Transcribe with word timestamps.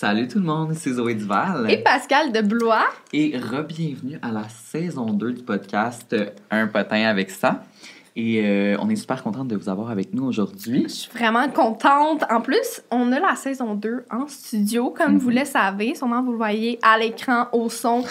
Salut 0.00 0.28
tout 0.28 0.38
le 0.38 0.44
monde, 0.44 0.74
c'est 0.74 0.92
Zoé 0.92 1.16
Duval. 1.16 1.68
Et 1.68 1.78
Pascal 1.78 2.30
de 2.30 2.40
Blois. 2.40 2.86
Et 3.12 3.36
re-bienvenue 3.36 4.16
à 4.22 4.30
la 4.30 4.48
saison 4.48 5.06
2 5.06 5.32
du 5.32 5.42
podcast 5.42 6.14
Un 6.52 6.68
potin 6.68 7.08
avec 7.08 7.30
ça. 7.30 7.64
Et 8.20 8.40
euh, 8.44 8.76
on 8.80 8.90
est 8.90 8.96
super 8.96 9.22
contente 9.22 9.46
de 9.46 9.54
vous 9.54 9.68
avoir 9.68 9.92
avec 9.92 10.12
nous 10.12 10.24
aujourd'hui. 10.24 10.86
Je 10.88 10.92
suis 10.92 11.10
vraiment 11.12 11.48
contente. 11.50 12.24
En 12.28 12.40
plus, 12.40 12.82
on 12.90 13.12
a 13.12 13.20
la 13.20 13.36
saison 13.36 13.76
2 13.76 14.06
en 14.10 14.26
studio, 14.26 14.90
comme 14.90 15.18
vous 15.18 15.30
le 15.30 15.44
savez. 15.44 15.94
Sûrement, 15.94 16.20
vous 16.20 16.32
le 16.32 16.36
voyez 16.36 16.80
à 16.82 16.98
l'écran, 16.98 17.46
au 17.52 17.70
son, 17.70 18.02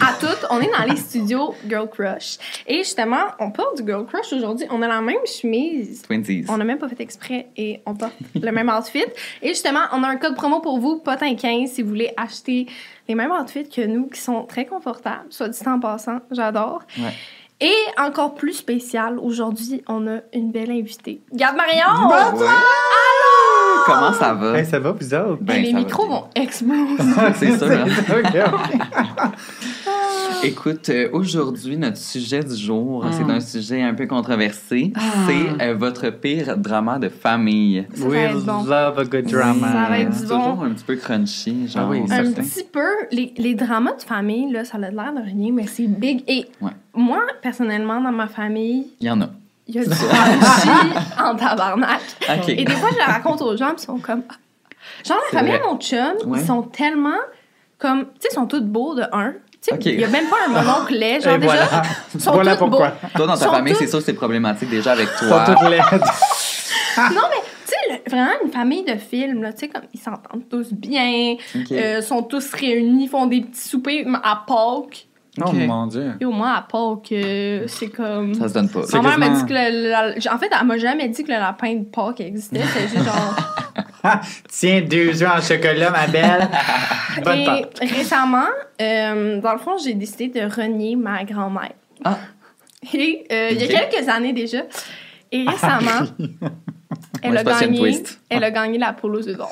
à 0.00 0.12
tout. 0.20 0.46
On 0.50 0.60
est 0.60 0.68
dans 0.76 0.92
les 0.92 0.96
studios 0.96 1.54
Girl 1.68 1.88
Crush. 1.88 2.38
Et 2.66 2.78
justement, 2.78 3.22
on 3.38 3.52
parle 3.52 3.76
du 3.76 3.86
Girl 3.86 4.04
Crush 4.04 4.32
aujourd'hui. 4.32 4.66
On 4.68 4.82
a 4.82 4.88
la 4.88 5.00
même 5.00 5.24
chemise. 5.24 6.02
Twinsies. 6.02 6.44
On 6.48 6.56
n'a 6.56 6.64
même 6.64 6.78
pas 6.78 6.88
fait 6.88 7.00
exprès 7.00 7.46
et 7.56 7.82
on 7.86 7.94
porte 7.94 8.14
le 8.34 8.50
même 8.50 8.68
outfit. 8.68 9.04
Et 9.42 9.48
justement, 9.50 9.82
on 9.92 10.02
a 10.02 10.08
un 10.08 10.16
code 10.16 10.34
promo 10.34 10.58
pour 10.58 10.80
vous, 10.80 11.00
potin15, 11.06 11.68
si 11.68 11.82
vous 11.82 11.88
voulez 11.88 12.12
acheter 12.16 12.66
les 13.06 13.14
mêmes 13.14 13.30
outfits 13.30 13.68
que 13.68 13.82
nous, 13.86 14.08
qui 14.08 14.18
sont 14.18 14.42
très 14.42 14.66
confortables, 14.66 15.26
soit 15.30 15.48
dit 15.48 15.68
en 15.68 15.78
passant. 15.78 16.18
J'adore. 16.32 16.82
Ouais. 16.98 17.12
Et 17.62 17.76
encore 17.96 18.34
plus 18.34 18.54
spécial, 18.54 19.20
aujourd'hui, 19.20 19.84
on 19.86 20.08
a 20.08 20.18
une 20.32 20.50
belle 20.50 20.72
invitée. 20.72 21.20
Garde 21.32 21.56
Marion! 21.56 22.08
Ouais. 22.08 22.46
Comment 23.86 24.12
ça 24.12 24.34
va? 24.34 24.58
Hey, 24.58 24.64
ça 24.66 24.78
va, 24.78 24.92
vous 24.92 25.14
autres? 25.14 25.38
Ben, 25.42 25.54
Et 25.56 25.62
les 25.66 25.72
micros 25.72 26.06
vont 26.08 26.24
exploser. 26.34 26.96
C'est 27.36 27.58
sûr. 27.58 27.70
hein? 27.70 27.86
OK. 28.10 29.32
Écoute, 30.44 30.88
euh, 30.88 31.08
aujourd'hui, 31.12 31.76
notre 31.76 31.98
sujet 31.98 32.42
du 32.42 32.56
jour, 32.56 33.04
Hmm. 33.04 33.10
c'est 33.12 33.32
un 33.32 33.40
sujet 33.40 33.82
un 33.82 33.94
peu 33.94 34.06
controversé. 34.06 34.92
Ah. 34.96 35.00
C'est 35.26 35.62
euh, 35.64 35.74
votre 35.76 36.10
pire 36.10 36.56
drama 36.56 36.98
de 36.98 37.08
famille. 37.08 37.86
Ça 37.94 38.04
We 38.06 38.44
bon. 38.44 38.64
love 38.64 38.98
a 38.98 39.04
good 39.04 39.26
drama. 39.30 39.68
Ça 39.72 39.86
va 39.88 39.98
être 40.00 40.10
du 40.10 40.16
C'est 40.18 40.26
bon. 40.26 40.38
toujours 40.40 40.64
un 40.64 40.70
petit 40.70 40.84
peu 40.84 40.96
crunchy, 40.96 41.68
genre. 41.68 41.84
Ah 41.86 41.88
oui, 41.90 42.02
Un 42.04 42.06
certain. 42.24 42.42
petit 42.42 42.64
peu, 42.72 42.88
les, 43.12 43.32
les 43.36 43.54
dramas 43.54 43.94
de 43.94 44.02
famille, 44.02 44.50
là, 44.50 44.64
ça 44.64 44.78
a 44.78 44.80
l'air 44.80 45.12
de 45.14 45.22
rien, 45.24 45.52
mais 45.52 45.66
c'est 45.66 45.86
big. 45.86 46.24
Et 46.26 46.46
Ouais. 46.60 46.72
moi, 46.94 47.20
personnellement, 47.40 48.00
dans 48.00 48.12
ma 48.12 48.26
famille, 48.26 48.88
Il 49.00 49.06
y 49.06 49.10
en 49.10 49.20
a. 49.20 49.28
il 49.74 49.76
y 49.76 49.78
a 49.80 49.84
du 49.84 49.90
crunchy 49.90 50.68
en 51.22 51.34
tabarnak. 51.36 52.00
Et 52.48 52.64
des 52.64 52.72
fois, 52.72 52.90
je 52.92 52.98
la 52.98 53.06
raconte 53.06 53.42
aux 53.42 53.56
gens, 53.56 53.68
puis 53.74 53.76
ils 53.78 53.86
sont 53.86 53.98
comme... 53.98 54.22
ah. 54.30 54.34
Genre, 55.06 55.18
la 55.32 55.38
famille 55.38 55.54
à 55.54 55.60
mon 55.66 55.78
chum, 55.78 56.14
Ouais. 56.26 56.40
ils 56.40 56.46
sont 56.46 56.62
tellement 56.62 57.18
comme... 57.78 58.04
Tu 58.04 58.10
sais, 58.22 58.28
ils 58.32 58.34
sont 58.34 58.46
tous 58.46 58.60
beaux 58.60 58.94
de 58.94 59.02
un. 59.12 59.32
Tu 59.32 59.38
sais, 59.62 59.74
Ok. 59.74 59.86
il 59.86 60.00
y 60.00 60.04
a 60.04 60.08
même 60.08 60.26
pas 60.26 60.36
un 60.46 60.48
mononcle 60.48 60.92
laid. 60.98 61.20
Genre, 61.22 61.34
Et 61.34 61.38
déjà, 61.38 61.52
voilà. 61.66 61.82
ils 62.14 62.20
sont 62.20 62.32
Voilà 62.32 62.56
pourquoi. 62.56 62.88
beaux. 62.88 63.08
Toi, 63.16 63.26
dans 63.26 63.34
ta 63.36 63.44
Sont 63.44 63.52
famille, 63.52 63.74
c'est 63.76 63.86
sûr 63.86 63.98
que 64.00 64.04
c'est 64.04 64.12
problématique 64.14 64.68
déjà 64.70 64.92
avec 64.92 65.08
Ils 65.22 65.28
toi. 65.28 65.46
sont 65.46 65.52
toutes 65.54 65.68
laides. 65.70 65.82
Non, 66.98 67.22
mais 67.30 67.42
tu 67.66 67.68
sais, 67.68 67.76
le- 68.04 68.10
vraiment 68.10 68.32
une 68.44 68.50
famille 68.50 68.84
de 68.84 68.96
films, 68.96 69.42
là, 69.42 69.52
tu 69.52 69.60
sais, 69.60 69.68
comme 69.68 69.82
ils 69.94 70.00
s'entendent 70.00 70.48
tous 70.50 70.72
bien, 70.72 71.36
euh, 71.72 72.02
sont 72.02 72.22
tous 72.22 72.52
réunis, 72.52 73.08
font 73.08 73.26
des 73.26 73.40
petits 73.42 73.68
soupers 73.68 74.04
à 74.22 74.44
Pâques. 74.46 75.06
Oh 75.40 75.50
mon 75.52 75.86
Dieu. 75.86 76.12
Et 76.20 76.24
au 76.26 76.30
moins, 76.30 76.52
à 76.54 76.60
Pâques, 76.62 77.12
euh, 77.12 77.64
c'est 77.66 77.88
comme. 77.88 78.34
Ça 78.34 78.48
se 78.48 78.54
donne 78.54 78.68
pas. 78.68 78.80
Ma 78.92 79.00
mère 79.02 79.18
m'a 79.18 79.28
dit 79.30 79.46
que 79.46 79.52
le, 79.54 79.90
la- 79.90 80.34
En 80.34 80.38
fait, 80.38 80.50
elle 80.58 80.66
m'a 80.66 80.76
jamais 80.76 81.08
dit 81.08 81.24
que 81.24 81.32
le 81.32 81.38
lapin 81.38 81.74
de 81.76 81.84
Pâques 81.84 82.20
existait. 82.20 82.60
C'est 82.74 82.88
juste 82.88 83.04
genre. 83.04 83.36
Tiens, 84.50 84.82
deux 84.82 85.22
œufs 85.22 85.30
en 85.30 85.40
chocolat, 85.40 85.90
ma 85.90 86.06
belle. 86.06 86.48
Bonne 87.24 87.38
Et 87.38 87.44
Pâques. 87.46 87.78
récemment, 87.80 88.44
euh, 88.80 89.40
dans 89.40 89.52
le 89.52 89.58
fond, 89.58 89.76
j'ai 89.82 89.94
décidé 89.94 90.28
de 90.28 90.40
renier 90.54 90.96
ma 90.96 91.24
grand-mère. 91.24 91.72
Ah. 92.04 92.18
Et 92.92 93.24
euh, 93.32 93.48
il 93.52 93.62
y 93.64 93.74
a 93.74 93.86
quelques 93.86 94.08
années 94.08 94.32
déjà. 94.34 94.62
Et 95.30 95.44
récemment, 95.48 96.06
elle, 97.22 97.32
Ouais, 97.32 97.38
a 97.38 97.44
gagné, 97.60 97.78
twist. 97.78 98.20
elle 98.28 98.44
a 98.44 98.50
gagné 98.50 98.78
la 98.78 98.92
polo 98.92 99.20
aux 99.20 99.32
d'or. 99.32 99.50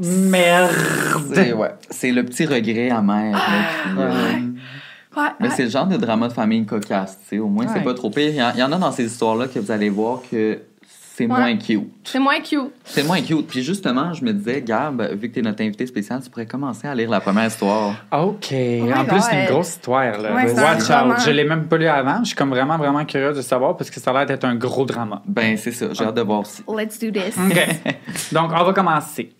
Merde. 0.00 0.70
C'est 1.34 1.52
ouais, 1.52 1.70
c'est 1.90 2.10
le 2.12 2.24
petit 2.24 2.46
regret 2.46 2.90
amer. 2.90 3.32
là, 3.32 3.38
qui, 3.94 3.98
euh, 4.00 4.40
Ouais, 5.14 5.28
Mais 5.40 5.48
ouais. 5.48 5.52
c'est 5.54 5.64
le 5.64 5.68
genre 5.70 5.86
de 5.86 5.96
drama 5.98 6.28
de 6.28 6.32
famille 6.32 6.64
cocasse, 6.64 7.18
tu 7.28 7.36
sais. 7.36 7.38
Au 7.38 7.48
moins, 7.48 7.66
c'est 7.72 7.82
pas 7.82 7.92
trop 7.92 8.08
pire. 8.08 8.28
Il 8.30 8.36
y, 8.36 8.42
en, 8.42 8.50
il 8.54 8.60
y 8.60 8.62
en 8.62 8.72
a 8.72 8.78
dans 8.78 8.92
ces 8.92 9.04
histoires-là 9.04 9.46
que 9.46 9.58
vous 9.58 9.70
allez 9.70 9.90
voir 9.90 10.20
que 10.30 10.58
c'est 11.14 11.26
moins 11.26 11.56
cute. 11.56 11.90
C'est 12.04 12.18
moins 12.18 12.40
cute. 12.40 12.72
C'est 12.84 13.02
moins 13.02 13.20
cute. 13.20 13.46
Puis 13.46 13.62
justement, 13.62 14.14
je 14.14 14.24
me 14.24 14.32
disais, 14.32 14.62
Gab, 14.62 15.02
vu 15.12 15.28
que 15.28 15.34
t'es 15.34 15.42
notre 15.42 15.62
invité 15.62 15.86
spécial, 15.86 16.22
tu 16.22 16.30
pourrais 16.30 16.46
commencer 16.46 16.88
à 16.88 16.94
lire 16.94 17.10
la 17.10 17.20
première 17.20 17.46
histoire. 17.46 17.96
OK. 18.12 18.50
my 18.50 18.92
en 18.94 19.04
plus, 19.04 19.20
c'est 19.20 19.42
une 19.42 19.48
grosse 19.48 19.70
histoire. 19.70 20.18
Là. 20.18 20.34
Ouais, 20.34 20.52
Watch 20.54 20.90
out. 20.90 21.22
Je 21.24 21.30
l'ai 21.30 21.44
même 21.44 21.66
pas 21.66 21.76
lu 21.76 21.86
avant. 21.86 22.20
Je 22.20 22.28
suis 22.28 22.34
comme 22.34 22.48
vraiment, 22.48 22.78
vraiment 22.78 23.04
curieux 23.04 23.34
de 23.34 23.42
savoir 23.42 23.76
parce 23.76 23.90
que 23.90 24.00
ça 24.00 24.10
a 24.10 24.14
l'air 24.14 24.26
d'être 24.26 24.44
un 24.44 24.54
gros 24.54 24.86
drama. 24.86 25.22
Ben, 25.26 25.56
c'est 25.58 25.72
ça. 25.72 25.92
J'ai 25.92 26.04
hâte 26.04 26.14
de 26.14 26.22
voir 26.22 26.40
aussi. 26.40 26.62
Let's 26.66 26.98
do 26.98 27.10
this. 27.10 27.36
OK. 27.36 27.92
Donc, 28.32 28.50
on 28.54 28.64
va 28.64 28.72
commencer. 28.72 29.34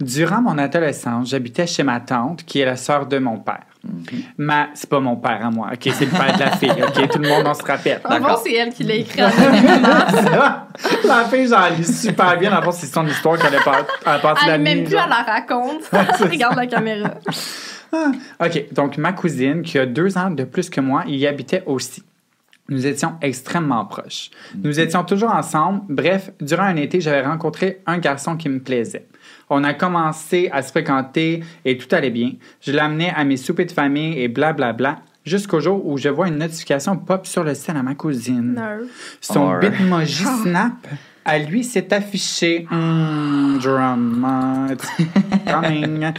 Durant 0.00 0.42
mon 0.42 0.58
adolescence, 0.58 1.28
j'habitais 1.28 1.68
chez 1.68 1.84
ma 1.84 2.00
tante, 2.00 2.44
qui 2.44 2.58
est 2.58 2.64
la 2.64 2.76
sœur 2.76 3.06
de 3.06 3.18
mon 3.18 3.38
père. 3.38 3.66
Ma... 4.38 4.68
C'est 4.74 4.88
pas 4.88 5.00
mon 5.00 5.16
père 5.16 5.44
à 5.44 5.50
moi, 5.50 5.68
OK? 5.72 5.90
C'est 5.92 6.06
le 6.06 6.10
père 6.10 6.34
de 6.34 6.40
la 6.40 6.50
fille, 6.56 6.70
OK? 6.70 7.08
Tout 7.10 7.18
le 7.18 7.28
monde, 7.28 7.44
on 7.46 7.54
se 7.54 7.62
rappelle. 7.62 8.00
En 8.04 8.08
D'accord. 8.08 8.42
c'est 8.44 8.54
elle 8.54 8.72
qui 8.72 8.84
l'a 8.84 8.94
écrit 8.94 9.20
la 9.20 9.30
fille, 11.30 11.48
j'en 11.48 11.68
lis 11.70 12.00
super 12.00 12.38
bien. 12.38 12.56
En 12.60 12.72
c'est 12.72 12.86
son 12.86 13.06
histoire 13.06 13.38
qu'elle 13.38 13.54
a 13.56 13.62
pas- 13.62 13.86
elle 14.06 14.12
a 14.12 14.18
passé 14.18 14.46
la 14.46 14.54
Elle 14.54 14.62
nuit. 14.62 14.74
même 14.74 14.84
plus, 14.84 14.94
elle 14.96 15.08
la 15.08 15.22
raconte. 15.22 15.82
Regarde 16.30 16.56
la 16.56 16.66
caméra. 16.66 17.10
OK, 18.40 18.64
donc 18.72 18.98
ma 18.98 19.12
cousine, 19.12 19.62
qui 19.62 19.78
a 19.78 19.86
deux 19.86 20.18
ans 20.18 20.30
de 20.30 20.44
plus 20.44 20.68
que 20.68 20.80
moi, 20.80 21.04
y 21.06 21.26
habitait 21.26 21.62
aussi. 21.66 22.02
Nous 22.68 22.86
étions 22.86 23.12
extrêmement 23.20 23.84
proches. 23.84 24.30
Nous 24.62 24.80
étions 24.80 25.04
toujours 25.04 25.32
ensemble. 25.32 25.82
Bref, 25.90 26.30
durant 26.40 26.62
un 26.64 26.76
été, 26.76 27.00
j'avais 27.00 27.22
rencontré 27.22 27.82
un 27.86 27.98
garçon 27.98 28.36
qui 28.36 28.48
me 28.48 28.58
plaisait. 28.58 29.06
On 29.56 29.62
a 29.62 29.72
commencé 29.72 30.48
à 30.52 30.62
se 30.62 30.72
fréquenter 30.72 31.44
et 31.64 31.78
tout 31.78 31.86
allait 31.94 32.10
bien. 32.10 32.32
Je 32.60 32.72
l'amenais 32.72 33.12
à 33.14 33.22
mes 33.22 33.36
soupers 33.36 33.66
de 33.66 33.70
famille 33.70 34.18
et 34.20 34.26
blablabla. 34.26 34.98
Jusqu'au 35.24 35.60
jour 35.60 35.86
où 35.86 35.96
je 35.96 36.08
vois 36.08 36.26
une 36.26 36.38
notification 36.38 36.96
pop 36.96 37.24
sur 37.24 37.44
le 37.44 37.54
sel 37.54 37.76
à 37.76 37.82
ma 37.84 37.94
cousine. 37.94 38.60
Son 39.20 39.42
Or. 39.42 39.60
bitmoji 39.60 40.24
snap 40.42 40.72
à 41.24 41.38
lui 41.38 41.64
s'est 41.64 41.92
affiché. 41.92 42.66
Hmm, 42.70 43.58
drama. 43.58 44.66
it's 44.70 44.86
coming. 45.50 46.12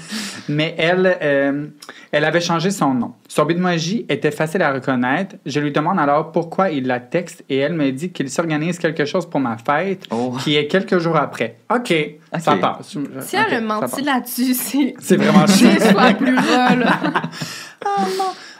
Mais 0.49 0.73
elle, 0.77 1.17
euh, 1.21 1.67
elle 2.11 2.25
avait 2.25 2.41
changé 2.41 2.71
son 2.71 2.93
nom. 2.93 3.13
Son 3.27 3.45
bitmoji 3.45 4.05
était 4.09 4.31
facile 4.31 4.61
à 4.61 4.71
reconnaître. 4.73 5.35
Je 5.45 5.59
lui 5.59 5.71
demande 5.71 5.99
alors 5.99 6.31
pourquoi 6.31 6.69
il 6.71 6.87
la 6.87 6.99
texte 6.99 7.43
et 7.49 7.57
elle 7.57 7.73
me 7.73 7.91
dit 7.91 8.11
qu'il 8.11 8.29
s'organise 8.29 8.77
quelque 8.79 9.05
chose 9.05 9.29
pour 9.29 9.39
ma 9.39 9.57
fête 9.57 10.03
Oh. 10.11 10.35
qui 10.43 10.55
est 10.55 10.67
quelques 10.67 10.97
jours 10.99 11.17
après. 11.17 11.57
OK, 11.73 11.93
ça 12.39 12.55
passe. 12.57 12.97
Si 13.21 13.35
elle 13.35 13.45
OK, 13.47 13.53
a 13.53 13.61
menti 13.61 14.01
là-dessus, 14.01 14.53
c'est. 14.53 14.93
C'est 14.99 15.17
vraiment 15.17 15.45
chiant. 15.47 15.69
Soit 15.79 16.13
plus 16.13 16.35
ras, 16.35 16.75
là. 16.77 16.99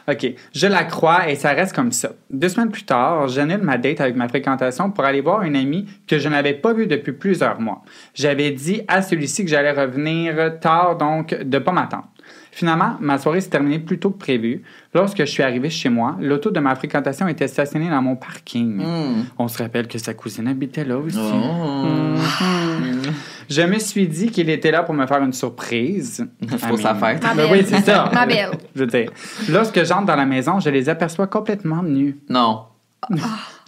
OK, 0.07 0.33
je 0.53 0.67
la 0.67 0.83
crois 0.83 1.29
et 1.29 1.35
ça 1.35 1.51
reste 1.51 1.73
comme 1.73 1.91
ça. 1.91 2.11
Deux 2.29 2.49
semaines 2.49 2.69
plus 2.69 2.83
tard, 2.83 3.27
j'annule 3.27 3.61
ma 3.61 3.77
date 3.77 4.01
avec 4.01 4.15
ma 4.15 4.27
fréquentation 4.27 4.91
pour 4.91 5.03
aller 5.03 5.21
voir 5.21 5.41
une 5.41 5.55
amie 5.55 5.87
que 6.07 6.19
je 6.19 6.29
n'avais 6.29 6.53
pas 6.53 6.73
vue 6.73 6.85
depuis 6.85 7.13
plusieurs 7.13 7.59
mois. 7.59 7.81
J'avais 8.13 8.51
dit 8.51 8.81
à 8.87 9.01
celui-ci 9.01 9.43
que 9.43 9.49
j'allais 9.49 9.71
revenir 9.71 10.59
tard, 10.59 10.97
donc 10.97 11.33
de 11.33 11.57
pas 11.57 11.71
m'attendre. 11.71 12.07
Finalement, 12.55 12.95
ma 13.01 13.17
soirée 13.17 13.41
s'est 13.41 13.49
terminée 13.49 13.79
plus 13.79 13.99
tôt 13.99 14.11
que 14.11 14.17
prévu. 14.17 14.63
Lorsque 14.93 15.17
je 15.17 15.25
suis 15.25 15.43
arrivé 15.43 15.69
chez 15.69 15.89
moi, 15.89 16.15
l'auto 16.21 16.51
de 16.51 16.61
ma 16.61 16.73
fréquentation 16.75 17.27
était 17.27 17.49
stationnée 17.49 17.89
dans 17.89 18.01
mon 18.01 18.15
parking. 18.15 18.77
Hmm. 18.77 19.25
On 19.37 19.49
se 19.49 19.61
rappelle 19.61 19.89
que 19.89 19.97
sa 19.97 20.13
cousine 20.13 20.47
habitait 20.47 20.85
là 20.85 20.97
aussi. 20.97 21.19
Oh. 21.19 21.85
Mhm. 21.85 23.13
Je 23.49 23.61
me 23.61 23.77
suis 23.77 24.07
dit 24.07 24.29
qu'il 24.29 24.49
était 24.49 24.71
là 24.71 24.83
pour 24.83 24.95
me 24.95 25.05
faire 25.05 25.21
une 25.21 25.33
surprise. 25.33 26.25
Pour 26.69 26.79
sa 26.79 26.95
fête. 26.95 27.21
Ma 27.21 27.33
Ben 27.33 27.35
belle. 27.35 27.51
oui, 27.51 27.65
c'est 27.67 27.81
ça. 27.81 28.09
Ma 28.13 28.25
belle. 28.25 28.51
Je 28.73 28.79
veux 28.79 28.87
dire, 28.87 29.11
lorsque 29.49 29.83
j'entre 29.83 30.05
dans 30.05 30.15
la 30.15 30.25
maison, 30.25 30.61
je 30.61 30.69
les 30.69 30.87
aperçois 30.87 31.27
complètement 31.27 31.83
nus. 31.83 32.17
Non. 32.29 32.61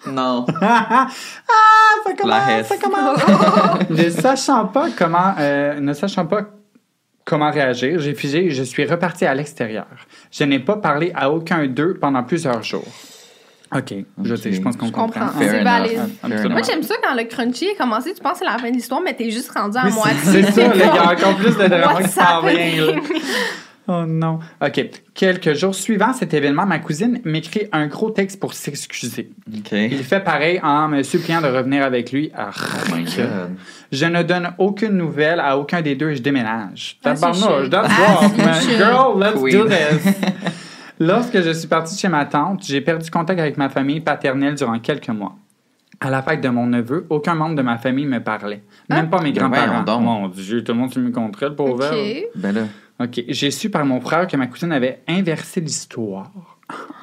Non. 0.10 0.46
ah, 0.62 1.08
ça 2.06 2.14
commence, 2.14 2.48
La 2.48 2.60
hesse. 2.60 2.68
ça 2.68 2.78
commence. 2.78 3.90
ne 3.90 4.10
sachant 4.10 4.66
pas 4.68 4.88
comment, 4.98 5.34
euh, 5.40 5.78
ne 5.82 5.92
sachant 5.92 6.26
pas 6.26 6.44
comment 7.28 7.52
réagir, 7.52 8.00
j'ai 8.00 8.16
figé 8.16 8.46
et 8.46 8.52
je 8.52 8.64
suis 8.64 8.86
reparti 8.86 9.26
à 9.26 9.36
l'extérieur. 9.36 9.86
Je 10.32 10.46
n'ai 10.46 10.60
pas 10.60 10.78
parlé 10.78 11.12
à 11.14 11.30
aucun 11.30 11.68
d'eux 11.68 11.98
pendant 12.00 12.24
plusieurs 12.24 12.64
jours. 12.64 12.88
OK, 13.76 13.94
je, 14.24 14.36
sais, 14.36 14.54
je 14.54 14.62
pense 14.62 14.78
qu'on 14.78 14.86
Je 14.88 14.92
comprends. 14.94 15.26
comprend. 15.26 15.40
C'est 15.42 15.62
valide. 15.62 16.00
Moi, 16.24 16.62
j'aime 16.66 16.84
ça 16.84 16.96
quand 17.04 17.14
le 17.16 17.26
crunchy 17.26 17.66
est 17.66 17.76
commencé, 17.76 18.14
tu 18.14 18.22
penses 18.22 18.34
que 18.34 18.40
c'est 18.40 18.46
la 18.46 18.58
fin 18.58 18.70
de 18.70 18.76
l'histoire, 18.76 19.02
mais 19.02 19.14
t'es 19.14 19.30
juste 19.30 19.52
rendu 19.52 19.78
à 19.78 19.88
Oui, 19.88 19.92
moitié. 19.92 20.18
c'est 20.24 20.52
ça, 20.54 20.74
y 20.74 20.82
a 20.84 21.12
encore 21.12 21.36
plus 21.36 21.58
de 21.58 21.68
drama 21.68 22.02
qui 22.02 22.08
s'en 22.10 22.42
vient. 22.44 22.96
Oh 23.90 24.04
non. 24.06 24.40
OK. 24.62 24.86
Quelques 25.14 25.54
jours 25.54 25.74
suivant 25.74 26.12
cet 26.14 26.34
événement, 26.34 26.66
ma 26.66 26.80
cousine 26.80 27.22
m'écrit 27.24 27.68
un 27.72 27.88
gros 27.88 28.10
texte 28.10 28.40
pour 28.40 28.54
s'excuser. 28.54 29.30
OK. 29.48 29.72
Il 29.72 30.04
fait 30.04 30.20
pareil 30.20 30.60
en 30.62 30.90
me 30.90 31.04
suppliant 31.04 31.42
de 31.42 31.48
revenir 31.48 31.84
avec 31.84 32.12
lui. 32.12 32.30
Ah, 32.36 32.50
Oh 32.56 32.96
my 32.96 33.04
God. 33.18 33.56
Je 33.92 34.06
ne 34.06 34.24
donne 34.24 34.52
aucune 34.58 34.98
nouvelle 34.98 35.40
à 35.40 35.58
aucun 35.58 35.82
des 35.82 35.96
deux 35.96 36.10
et 36.12 36.16
je 36.18 36.22
déménage. 36.22 37.00
Ah, 37.06 37.14
Ah, 37.22 37.28
rough, 37.32 38.32
c'est 38.36 38.46
man. 38.46 38.62
chill. 38.62 38.78
Girl, 38.78 39.18
let's 39.20 39.42
Queen. 39.42 39.58
do 39.58 39.68
this. 39.70 40.14
Lorsque 41.00 41.42
je 41.42 41.52
suis 41.52 41.68
partie 41.68 41.98
chez 41.98 42.08
ma 42.10 42.26
tante, 42.26 42.64
j'ai 42.66 42.82
perdu 42.82 43.10
contact 43.12 43.40
avec 43.40 43.58
ma 43.58 43.70
famille 43.70 44.02
paternelle 44.02 44.56
durant 44.56 44.80
quelques 44.80 45.10
mois. 45.10 45.36
À 46.00 46.10
la 46.10 46.22
fête 46.22 46.42
de 46.42 46.50
mon 46.50 46.68
neveu, 46.68 47.06
aucun 47.10 47.36
membre 47.36 47.56
de 47.56 47.62
ma 47.62 47.78
famille 47.78 48.06
me 48.06 48.20
parlait. 48.20 48.64
Même 48.90 49.10
pas 49.10 49.22
mes 49.22 49.32
Ben 49.32 49.50
grands-parents. 49.50 50.00
Mon 50.02 50.28
Dieu, 50.28 50.64
tout 50.64 50.74
le 50.74 50.78
monde 50.78 50.94
se 50.94 51.00
me 51.00 51.10
contre 51.12 51.44
elle, 51.44 51.56
pauvre 51.56 51.86
elle. 51.86 52.18
Ok. 52.24 52.26
Ben 52.36 52.52
là. 52.54 52.62
OK. 53.00 53.24
J'ai 53.28 53.52
su 53.52 53.70
par 53.70 53.86
mon 53.86 54.02
frère 54.02 54.28
que 54.28 54.36
ma 54.38 54.48
cousine 54.48 54.72
avait 54.72 55.02
inversé 55.08 55.62
l'histoire. 55.62 56.32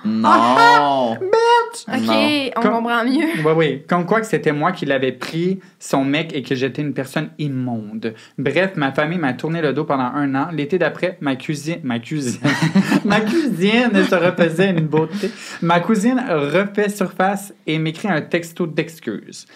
Non. 0.04 1.12
Ok, 1.12 2.00
Non. 2.02 2.50
on 2.56 2.60
Comme- 2.60 2.72
comprend 2.72 3.04
mieux. 3.04 3.26
Oui, 3.44 3.52
oui. 3.56 3.82
Comme 3.88 4.04
quoi 4.04 4.20
que 4.20 4.26
c'était 4.26 4.52
moi 4.52 4.72
qui 4.72 4.84
l'avais 4.84 5.12
pris, 5.12 5.60
son 5.78 6.04
mec, 6.04 6.34
et 6.34 6.42
que 6.42 6.54
j'étais 6.54 6.82
une 6.82 6.92
personne 6.92 7.30
immonde. 7.38 8.14
Bref, 8.36 8.72
ma 8.76 8.92
famille 8.92 9.18
m'a 9.18 9.32
tourné 9.32 9.62
le 9.62 9.72
dos 9.72 9.84
pendant 9.84 10.04
un 10.04 10.34
an. 10.34 10.48
L'été 10.52 10.78
d'après, 10.78 11.16
ma 11.22 11.36
cuisine... 11.36 11.78
Ma 11.82 11.98
cuisine... 11.98 12.40
ma 13.06 13.20
cuisine 13.20 13.90
se 14.08 14.14
refaisait 14.14 14.70
une 14.70 14.86
beauté. 14.86 15.30
Ma 15.62 15.80
cousine 15.80 16.22
refait 16.28 16.90
surface 16.90 17.54
et 17.66 17.78
m'écrit 17.78 18.08
un 18.08 18.20
texto 18.20 18.66
d'excuses. 18.66 19.46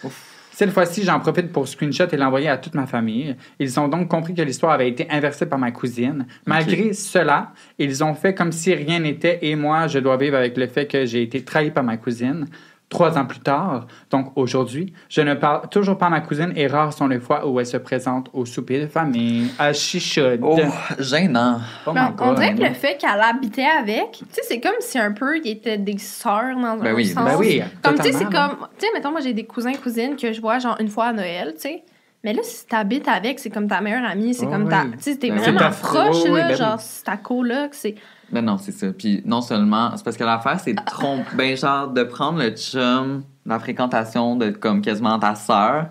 Cette 0.58 0.72
fois-ci, 0.72 1.04
j'en 1.04 1.20
profite 1.20 1.52
pour 1.52 1.68
screenshot 1.68 2.08
et 2.10 2.16
l'envoyer 2.16 2.48
à 2.48 2.58
toute 2.58 2.74
ma 2.74 2.88
famille. 2.88 3.36
Ils 3.60 3.78
ont 3.78 3.86
donc 3.86 4.08
compris 4.08 4.34
que 4.34 4.42
l'histoire 4.42 4.72
avait 4.72 4.88
été 4.88 5.08
inversée 5.08 5.46
par 5.46 5.56
ma 5.56 5.70
cousine. 5.70 6.26
Malgré 6.46 6.94
cela, 6.94 7.52
ils 7.78 8.02
ont 8.02 8.12
fait 8.12 8.34
comme 8.34 8.50
si 8.50 8.74
rien 8.74 8.98
n'était 8.98 9.38
et 9.42 9.54
moi, 9.54 9.86
je 9.86 10.00
dois 10.00 10.16
vivre 10.16 10.36
avec 10.36 10.56
le 10.56 10.66
fait 10.66 10.88
que 10.88 11.06
j'ai 11.06 11.22
été 11.22 11.44
trahi 11.44 11.70
par 11.70 11.84
ma 11.84 11.96
cousine. 11.96 12.46
Trois 12.90 13.18
ans 13.18 13.26
plus 13.26 13.40
tard, 13.40 13.86
donc 14.10 14.32
aujourd'hui, 14.34 14.94
je 15.10 15.20
ne 15.20 15.34
parle 15.34 15.68
toujours 15.68 15.98
pas 15.98 16.06
à 16.06 16.08
ma 16.08 16.20
cousine 16.22 16.54
et 16.56 16.66
rares 16.66 16.94
sont 16.94 17.06
les 17.06 17.20
fois 17.20 17.46
où 17.46 17.60
elle 17.60 17.66
se 17.66 17.76
présente 17.76 18.30
au 18.32 18.46
souper 18.46 18.80
de 18.80 18.86
famille. 18.86 19.50
À 19.58 19.74
chichoute. 19.74 20.40
Oh, 20.42 20.58
gênant. 20.98 21.60
Oh 21.86 21.92
Mais 21.92 22.00
my 22.00 22.06
on, 22.18 22.22
on 22.22 22.26
God. 22.28 22.36
dirait 22.36 22.54
que 22.54 22.62
le 22.62 22.72
fait 22.72 22.96
qu'elle 22.96 23.20
habitait 23.20 23.66
avec, 23.78 24.12
tu 24.12 24.24
sais, 24.30 24.40
c'est 24.48 24.60
comme 24.60 24.72
si 24.80 24.98
un 24.98 25.12
peu 25.12 25.36
ils 25.36 25.48
étaient 25.50 25.76
des 25.76 25.98
sœurs 25.98 26.56
dans 26.56 26.78
Ben 26.78 26.92
un 26.92 26.94
oui, 26.94 27.06
sens. 27.08 27.24
ben 27.26 27.36
oui, 27.38 27.62
Comme 27.82 27.96
tu 27.96 28.04
sais, 28.04 28.12
c'est 28.12 28.24
comme, 28.24 28.56
tu 28.78 28.86
sais, 28.86 28.92
mettons, 28.94 29.10
moi 29.10 29.20
j'ai 29.20 29.34
des 29.34 29.44
cousins 29.44 29.74
cousines 29.74 30.16
que 30.16 30.32
je 30.32 30.40
vois 30.40 30.58
genre 30.58 30.76
une 30.80 30.88
fois 30.88 31.06
à 31.08 31.12
Noël, 31.12 31.52
tu 31.56 31.60
sais. 31.60 31.82
Mais 32.24 32.32
là, 32.32 32.40
si 32.42 32.66
t'habites 32.66 33.06
avec, 33.08 33.38
c'est 33.38 33.50
comme 33.50 33.68
ta 33.68 33.80
meilleure 33.80 34.04
amie, 34.04 34.34
c'est 34.34 34.46
Oh 34.46 34.50
comme 34.50 34.68
ta, 34.68 34.82
oui. 34.84 34.90
tu 34.96 35.02
sais, 35.12 35.16
t'es 35.16 35.30
Ben, 35.30 35.38
vraiment 35.38 35.58
c'est 35.72 35.82
ta- 35.82 35.88
proche 35.88 36.16
oh 36.24 36.28
oui, 36.30 36.38
là, 36.40 36.48
ben 36.48 36.56
genre 36.56 36.80
c'est 36.80 37.04
ta 37.04 37.16
coloc, 37.16 37.68
c'est. 37.72 37.94
Ben 38.32 38.44
non, 38.44 38.58
c'est 38.58 38.72
ça. 38.72 38.88
Puis 38.92 39.22
non 39.24 39.40
seulement, 39.40 39.92
c'est 39.96 40.04
parce 40.04 40.16
que 40.16 40.24
l'affaire, 40.24 40.58
c'est 40.60 40.74
de 40.74 40.80
tromper, 40.84 41.24
ben 41.36 41.56
genre 41.56 41.88
de 41.88 42.02
prendre 42.02 42.38
le 42.40 42.50
chum, 42.50 43.22
la 43.46 43.58
fréquentation 43.58 44.36
de 44.36 44.50
comme 44.50 44.82
quasiment 44.82 45.18
ta 45.18 45.34
sœur. 45.34 45.86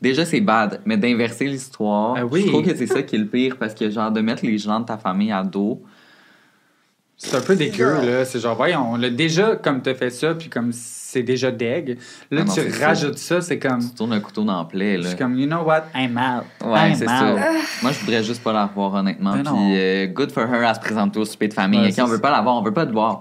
Déjà, 0.00 0.24
c'est 0.24 0.40
bad, 0.40 0.80
mais 0.84 0.96
d'inverser 0.96 1.44
l'histoire, 1.46 2.14
Ah 2.18 2.24
oui. 2.26 2.42
je 2.42 2.48
trouve 2.48 2.64
que 2.64 2.74
c'est 2.74 2.86
ça 2.88 3.02
qui 3.02 3.14
est 3.16 3.18
le 3.20 3.26
pire 3.28 3.56
parce 3.56 3.74
que 3.74 3.88
genre 3.90 4.10
de 4.10 4.20
mettre 4.20 4.44
les 4.44 4.58
gens 4.58 4.80
de 4.80 4.84
ta 4.86 4.98
famille 4.98 5.30
à 5.32 5.42
dos. 5.44 5.82
C'est 7.24 7.36
un 7.36 7.40
peu 7.40 7.54
dégueu, 7.54 8.00
là. 8.04 8.24
C'est 8.24 8.40
genre, 8.40 8.56
voyons, 8.56 8.96
là, 8.96 9.08
déjà, 9.10 9.56
comme 9.56 9.80
t'as 9.80 9.94
fait 9.94 10.10
ça, 10.10 10.34
puis 10.34 10.48
comme 10.48 10.72
c'est 10.72 11.22
déjà 11.22 11.50
deg, 11.50 11.98
là, 12.30 12.40
Ah 12.42 12.44
non, 12.44 12.52
tu 12.54 12.82
rajoutes 12.82 13.18
ça, 13.18 13.40
c'est 13.40 13.58
comme... 13.58 13.80
Tu 13.80 13.94
tournes 13.94 14.12
un 14.14 14.20
couteau 14.20 14.42
dans 14.44 14.58
la 14.58 14.64
plaie, 14.64 14.96
Je 14.96 15.02
là. 15.02 15.08
suis 15.10 15.18
comme, 15.18 15.36
you 15.38 15.46
know 15.46 15.62
what, 15.62 15.84
I'm 15.94 16.16
out. 16.18 16.44
Ouais, 16.66 16.94
c'est 16.94 17.06
ça. 17.06 17.34
Moi, 17.82 17.92
je 17.92 18.00
voudrais 18.00 18.24
juste 18.24 18.42
pas 18.42 18.52
la 18.52 18.68
voir, 18.74 18.94
honnêtement. 18.94 19.32
Ben 19.34 19.42
Puis, 19.44 19.52
non. 19.52 19.70
euh, 19.72 20.06
good 20.06 20.32
for 20.32 20.42
her 20.44 20.66
à 20.66 20.74
se 20.74 20.80
présenter 20.80 21.18
au 21.20 21.24
souper 21.24 21.48
de 21.48 21.54
famille. 21.54 21.80
Ouais, 21.80 22.00
on 22.00 22.06
veut 22.06 22.18
pas 22.20 22.30
la 22.30 22.40
voir, 22.40 22.56
on 22.56 22.62
veut 22.62 22.72
pas 22.72 22.86
te 22.86 22.92
voir. 22.92 23.20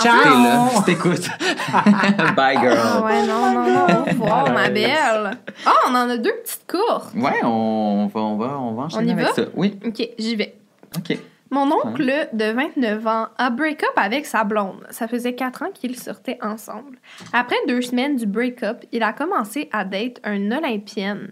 Ciao! 0.00 0.22
T'es 0.22 0.28
là, 0.28 0.68
je 0.76 0.82
t'écoute. 0.84 1.28
Bye, 2.36 2.58
girl. 2.60 2.78
Ah 2.80 3.02
ouais, 3.04 3.26
non, 3.26 3.52
non, 3.52 3.66
non, 3.70 4.00
au 4.00 4.04
revoir, 4.04 4.52
ma 4.52 4.68
belle. 4.70 5.30
Ah, 5.66 5.72
on 5.88 5.94
en 5.94 6.08
a 6.10 6.16
deux 6.16 6.32
petites 6.42 6.64
courtes. 6.70 7.12
Ouais, 7.14 7.40
on 7.44 8.08
va, 8.12 8.20
on 8.20 8.36
va, 8.36 8.58
on 8.58 8.72
va 8.74 8.82
enchaîner 8.84 9.08
y 9.08 9.12
avec 9.12 9.26
va? 9.26 9.32
ça. 9.34 9.42
Oui, 9.54 9.78
Ok, 9.86 10.08
j'y 10.18 10.36
vais. 10.36 10.54
ok. 10.96 11.18
Mon 11.52 11.70
oncle 11.70 12.28
de 12.32 12.44
29 12.50 13.06
ans 13.06 13.28
a 13.36 13.50
break-up 13.50 13.92
avec 13.96 14.24
sa 14.24 14.42
blonde. 14.42 14.86
Ça 14.88 15.06
faisait 15.06 15.34
4 15.34 15.62
ans 15.62 15.70
qu'ils 15.74 15.98
sortaient 15.98 16.38
ensemble. 16.40 16.96
Après 17.34 17.56
deux 17.68 17.82
semaines 17.82 18.16
du 18.16 18.24
break-up, 18.24 18.84
il 18.90 19.02
a 19.02 19.12
commencé 19.12 19.68
à 19.70 19.84
date 19.84 20.18
une 20.24 20.50
Olympienne. 20.50 21.28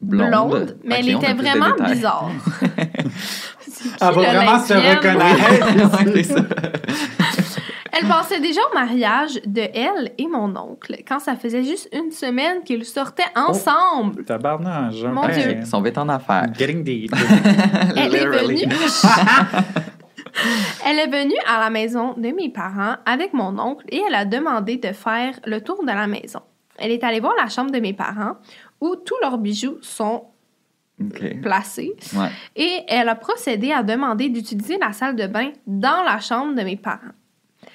Blonde, 0.00 0.78
mais 0.82 1.00
elle 1.00 1.10
était 1.10 1.34
vraiment 1.34 1.74
bizarre. 1.78 2.30
Elle 4.00 4.06
va 4.06 4.12
vraiment 4.12 4.60
se 4.60 4.72
reconnaître. 4.72 6.16
Elle 8.00 8.08
pensait 8.08 8.40
déjà 8.40 8.60
au 8.70 8.74
mariage 8.74 9.40
de 9.44 9.62
elle 9.74 10.12
et 10.18 10.26
mon 10.26 10.54
oncle 10.56 10.96
quand 11.06 11.18
ça 11.18 11.36
faisait 11.36 11.64
juste 11.64 11.88
une 11.92 12.10
semaine 12.10 12.62
qu'ils 12.64 12.84
sortaient 12.84 13.22
ensemble. 13.36 14.24
Tabarnage. 14.24 15.04
Mon 15.04 15.24
ok. 15.24 15.30
Dieu. 15.32 15.56
Ils 15.58 15.66
sont 15.66 15.82
vite 15.82 15.98
en 15.98 16.08
affaires. 16.08 16.46
Getting 16.56 16.82
deep. 16.84 17.12
Elle 17.96 18.14
est 18.14 18.24
Literally. 18.24 18.64
venue. 18.64 18.74
elle 20.86 20.98
est 20.98 21.08
venue 21.08 21.36
à 21.46 21.60
la 21.60 21.70
maison 21.70 22.14
de 22.16 22.28
mes 22.30 22.48
parents 22.50 22.96
avec 23.04 23.32
mon 23.34 23.58
oncle 23.58 23.84
et 23.88 24.00
elle 24.06 24.14
a 24.14 24.24
demandé 24.24 24.76
de 24.76 24.92
faire 24.92 25.34
le 25.44 25.60
tour 25.60 25.82
de 25.82 25.88
la 25.90 26.06
maison. 26.06 26.40
Elle 26.78 26.92
est 26.92 27.04
allée 27.04 27.20
voir 27.20 27.34
la 27.40 27.48
chambre 27.48 27.70
de 27.70 27.80
mes 27.80 27.92
parents 27.92 28.34
où 28.80 28.96
tous 28.96 29.16
leurs 29.22 29.38
bijoux 29.38 29.78
sont 29.82 30.24
Ok. 31.02 31.40
placés 31.42 31.94
Ouais. 32.14 32.28
et 32.56 32.80
elle 32.88 33.08
a 33.08 33.14
procédé 33.14 33.72
à 33.72 33.82
demander 33.82 34.28
d'utiliser 34.28 34.78
la 34.78 34.92
salle 34.92 35.16
de 35.16 35.26
bain 35.26 35.50
dans 35.66 36.02
la 36.04 36.20
chambre 36.20 36.54
de 36.54 36.62
mes 36.62 36.76
parents. 36.76 37.14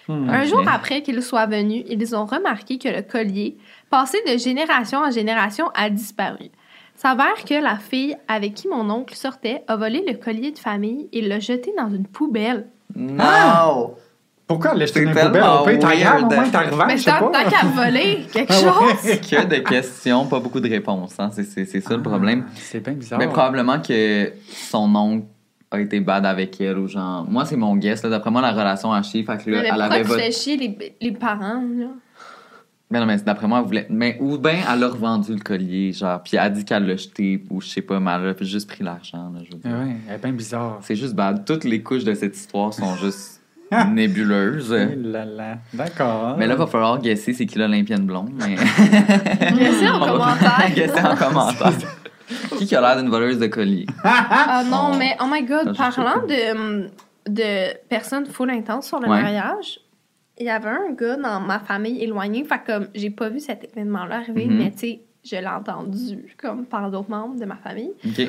Un 0.07 0.41
Ok. 0.43 0.47
jour 0.50 0.63
après 0.71 1.01
qu'ils 1.01 1.21
soient 1.24 1.45
venus, 1.47 1.83
ils 1.89 2.15
ont 2.15 2.25
remarqué 2.25 2.77
que 2.77 2.89
le 2.89 3.01
collier, 3.01 3.57
passé 3.89 4.17
de 4.27 4.38
génération 4.38 5.00
en 5.00 5.12
génération, 5.12 5.67
a 5.74 5.89
disparu. 5.89 6.50
S'avère 6.95 7.43
que 7.47 7.55
la 7.62 7.75
fille 7.77 8.15
avec 8.27 8.53
qui 8.53 8.67
mon 8.67 8.89
oncle 8.89 9.15
sortait 9.15 9.63
a 9.67 9.75
volé 9.75 10.03
le 10.07 10.13
collier 10.15 10.51
de 10.51 10.59
famille 10.59 11.09
et 11.12 11.21
l'a 11.21 11.39
jeté 11.39 11.74
dans 11.77 11.89
une 11.89 12.05
poubelle. 12.07 12.67
Non! 12.95 13.95
Pourquoi 14.47 14.75
le 14.75 14.81
jeter 14.85 15.00
C'est 15.00 15.05
dans 15.05 15.12
une 15.12 15.27
poubelle? 15.27 15.43
On 15.43 15.63
peut 15.65 15.71
au 15.74 16.29
moins, 16.35 16.50
t'arrives, 16.50 16.83
Mais 16.88 16.97
je 16.97 17.03
sais 17.03 17.12
tant, 17.12 17.29
pas. 17.31 17.43
tant 17.43 17.50
qu'à 17.50 17.65
voler 17.65 18.25
quelque 18.31 18.53
Ah 18.53 18.62
chose. 18.62 19.19
que 19.29 19.45
de 19.45 19.55
questions, 19.67 20.25
pas 20.27 20.39
beaucoup 20.39 20.59
de 20.59 20.69
réponses. 20.69 21.15
Hein? 21.19 21.31
C'est, 21.33 21.81
ça 21.81 21.97
le 21.97 22.03
problème. 22.03 22.45
Ah, 22.47 22.51
C'est 22.55 22.79
bien 22.79 22.93
bizarre. 22.93 23.17
Mais 23.19 23.27
probablement 23.27 23.79
que 23.81 24.31
son 24.53 24.95
oncle 24.95 25.25
a 25.72 25.79
été 25.79 26.00
bad 26.00 26.25
avec 26.25 26.60
elle 26.62 26.77
ou 26.77 26.88
genre. 26.88 27.25
Moi, 27.29 27.45
c'est 27.45 27.55
mon 27.55 27.75
guess. 27.75 28.03
Là. 28.03 28.10
D'après 28.10 28.31
moi, 28.31 28.41
la 28.41 28.51
relation 28.51 28.91
a 28.91 29.01
chié. 29.01 29.24
Fait 29.24 29.43
que 29.43 29.50
là, 29.50 29.62
Mais 29.62 29.67
elle 29.67 30.01
pourquoi 30.01 30.15
avait 30.15 30.24
fais 30.24 30.31
chier 30.31 30.57
les, 30.57 30.95
les 31.01 31.12
parents? 31.12 31.62
Là? 31.62 31.88
Mais 32.91 33.00
non, 33.00 33.07
mais 33.07 33.17
d'après 33.17 33.48
moi, 33.48 33.60
elle 33.60 33.65
voulait. 33.65 33.88
Mais, 33.89 34.17
ou 34.19 34.38
bien 34.38 34.60
elle 34.72 34.84
a 34.84 34.88
revendu 34.88 35.34
le 35.34 35.39
collier, 35.39 35.91
genre, 35.91 36.22
puis 36.22 36.34
elle 36.38 36.39
a 36.39 36.50
dit 36.50 36.63
qu'elle 36.63 36.86
l'a 36.86 36.95
jeté, 36.95 37.43
ou 37.50 37.60
je 37.60 37.67
sais 37.67 37.81
pas, 37.81 38.00
mais 38.00 38.12
elle 38.12 38.27
a 38.27 38.43
juste 38.43 38.69
pris 38.69 38.84
l'argent, 38.84 39.31
là, 39.34 39.41
je 39.43 39.51
veux 39.51 39.62
dire. 39.62 39.72
Ouais, 39.72 39.95
elle 40.07 40.15
est 40.15 40.17
bien 40.19 40.34
bizarre. 40.34 40.79
C'est 40.81 40.95
juste 40.95 41.15
bad. 41.15 41.45
Toutes 41.45 41.63
les 41.63 41.81
couches 41.81 42.03
de 42.03 42.13
cette 42.13 42.36
histoire 42.36 42.74
sont 42.74 42.95
juste 43.01 43.41
nébuleuses. 43.91 44.72
Là 44.72 45.25
là. 45.25 45.57
D'accord. 45.74 46.36
Mais 46.38 46.45
là, 46.45 46.53
il 46.53 46.57
va 46.60 46.67
falloir 46.67 47.01
guesser 47.01 47.34
c'est 47.34 47.48
qui 47.48 47.57
l'Olympienne 47.57 48.05
blonde. 48.05 48.29
Mais... 48.36 48.55
Laissez 48.55 49.89
en 49.89 50.00
commentaire. 50.07 50.72
guesser 50.75 51.03
en 51.03 51.15
commentaire. 51.15 51.74
qui 52.58 52.65
qui 52.65 52.75
a 52.75 52.82
l'air 52.82 52.98
d'une 52.98 53.10
voleuse 53.10 53.39
de 53.39 53.48
collier? 53.48 53.86
Ah 54.03 54.63
non, 54.65 54.91
Oh. 54.94 54.98
mais 54.98 55.15
oh 55.22 55.25
my 55.29 55.44
god, 55.44 55.75
parlant 55.77 56.25
de, 56.27 56.89
de 57.29 57.77
personnes 57.89 58.25
full 58.25 58.50
intenses 58.50 58.88
sur 58.88 59.00
le 59.00 59.08
Ouais. 59.10 59.22
mariage, 59.22 59.79
il 60.38 60.46
y 60.46 60.50
avait 60.50 60.70
un 60.70 60.91
gars 60.91 61.15
dans 61.17 61.39
ma 61.39 61.60
famille 61.60 62.01
éloignée, 62.03 62.44
fait 62.44 62.60
que 62.60 62.74
comme 62.74 62.88
j'ai 62.94 63.10
pas 63.10 63.29
vu 63.29 63.39
cet 63.39 63.63
événement-là 63.63 64.17
arriver, 64.17 64.46
Mhm. 64.46 64.58
mais 64.58 64.72
tu 64.72 64.77
sais, 64.79 65.01
je 65.24 65.36
l'ai 65.38 65.48
entendu 65.48 66.36
comme 66.38 66.65
par 66.65 66.89
d'autres 66.91 67.10
membres 67.10 67.39
de 67.39 67.46
ma 67.46 67.55
famille. 67.55 67.91
OK. 68.05 68.27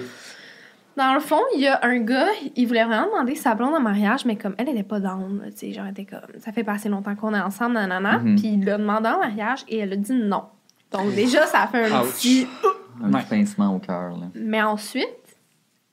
Dans 0.96 1.12
le 1.12 1.20
fond, 1.20 1.40
il 1.54 1.60
y 1.60 1.66
a 1.66 1.78
un 1.82 1.98
gars, 1.98 2.28
il 2.54 2.66
voulait 2.66 2.84
vraiment 2.84 3.06
demander 3.06 3.34
sa 3.34 3.54
blonde 3.54 3.74
en 3.74 3.80
mariage, 3.80 4.24
mais 4.24 4.36
comme 4.36 4.54
elle 4.56 4.70
était 4.70 4.82
pas 4.82 4.98
down, 4.98 5.42
tu 5.50 5.56
sais, 5.58 5.72
genre, 5.74 5.84
elle 5.84 5.90
était 5.90 6.06
comme, 6.06 6.40
ça 6.40 6.52
fait 6.52 6.64
pas 6.64 6.72
assez 6.72 6.88
longtemps 6.88 7.14
qu'on 7.14 7.34
est 7.34 7.40
ensemble, 7.40 7.74
nanana, 7.74 8.18
Mhm. 8.18 8.36
puis 8.36 8.48
il 8.54 8.64
l'a 8.64 8.78
demandé 8.78 9.08
en 9.10 9.18
mariage 9.18 9.64
et 9.68 9.78
elle 9.80 9.92
a 9.92 9.96
dit 9.96 10.14
non. 10.14 10.44
Donc 10.92 11.14
déjà, 11.14 11.44
ça 11.44 11.62
a 11.62 11.66
fait 11.66 11.92
un 11.92 12.00
Ouch. 12.00 12.12
petit... 12.14 12.46
Un 13.04 13.12
Ouais. 13.12 13.22
pincement 13.28 13.74
au 13.74 13.78
cœur. 13.78 14.14
Mais 14.34 14.62
ensuite, 14.62 15.06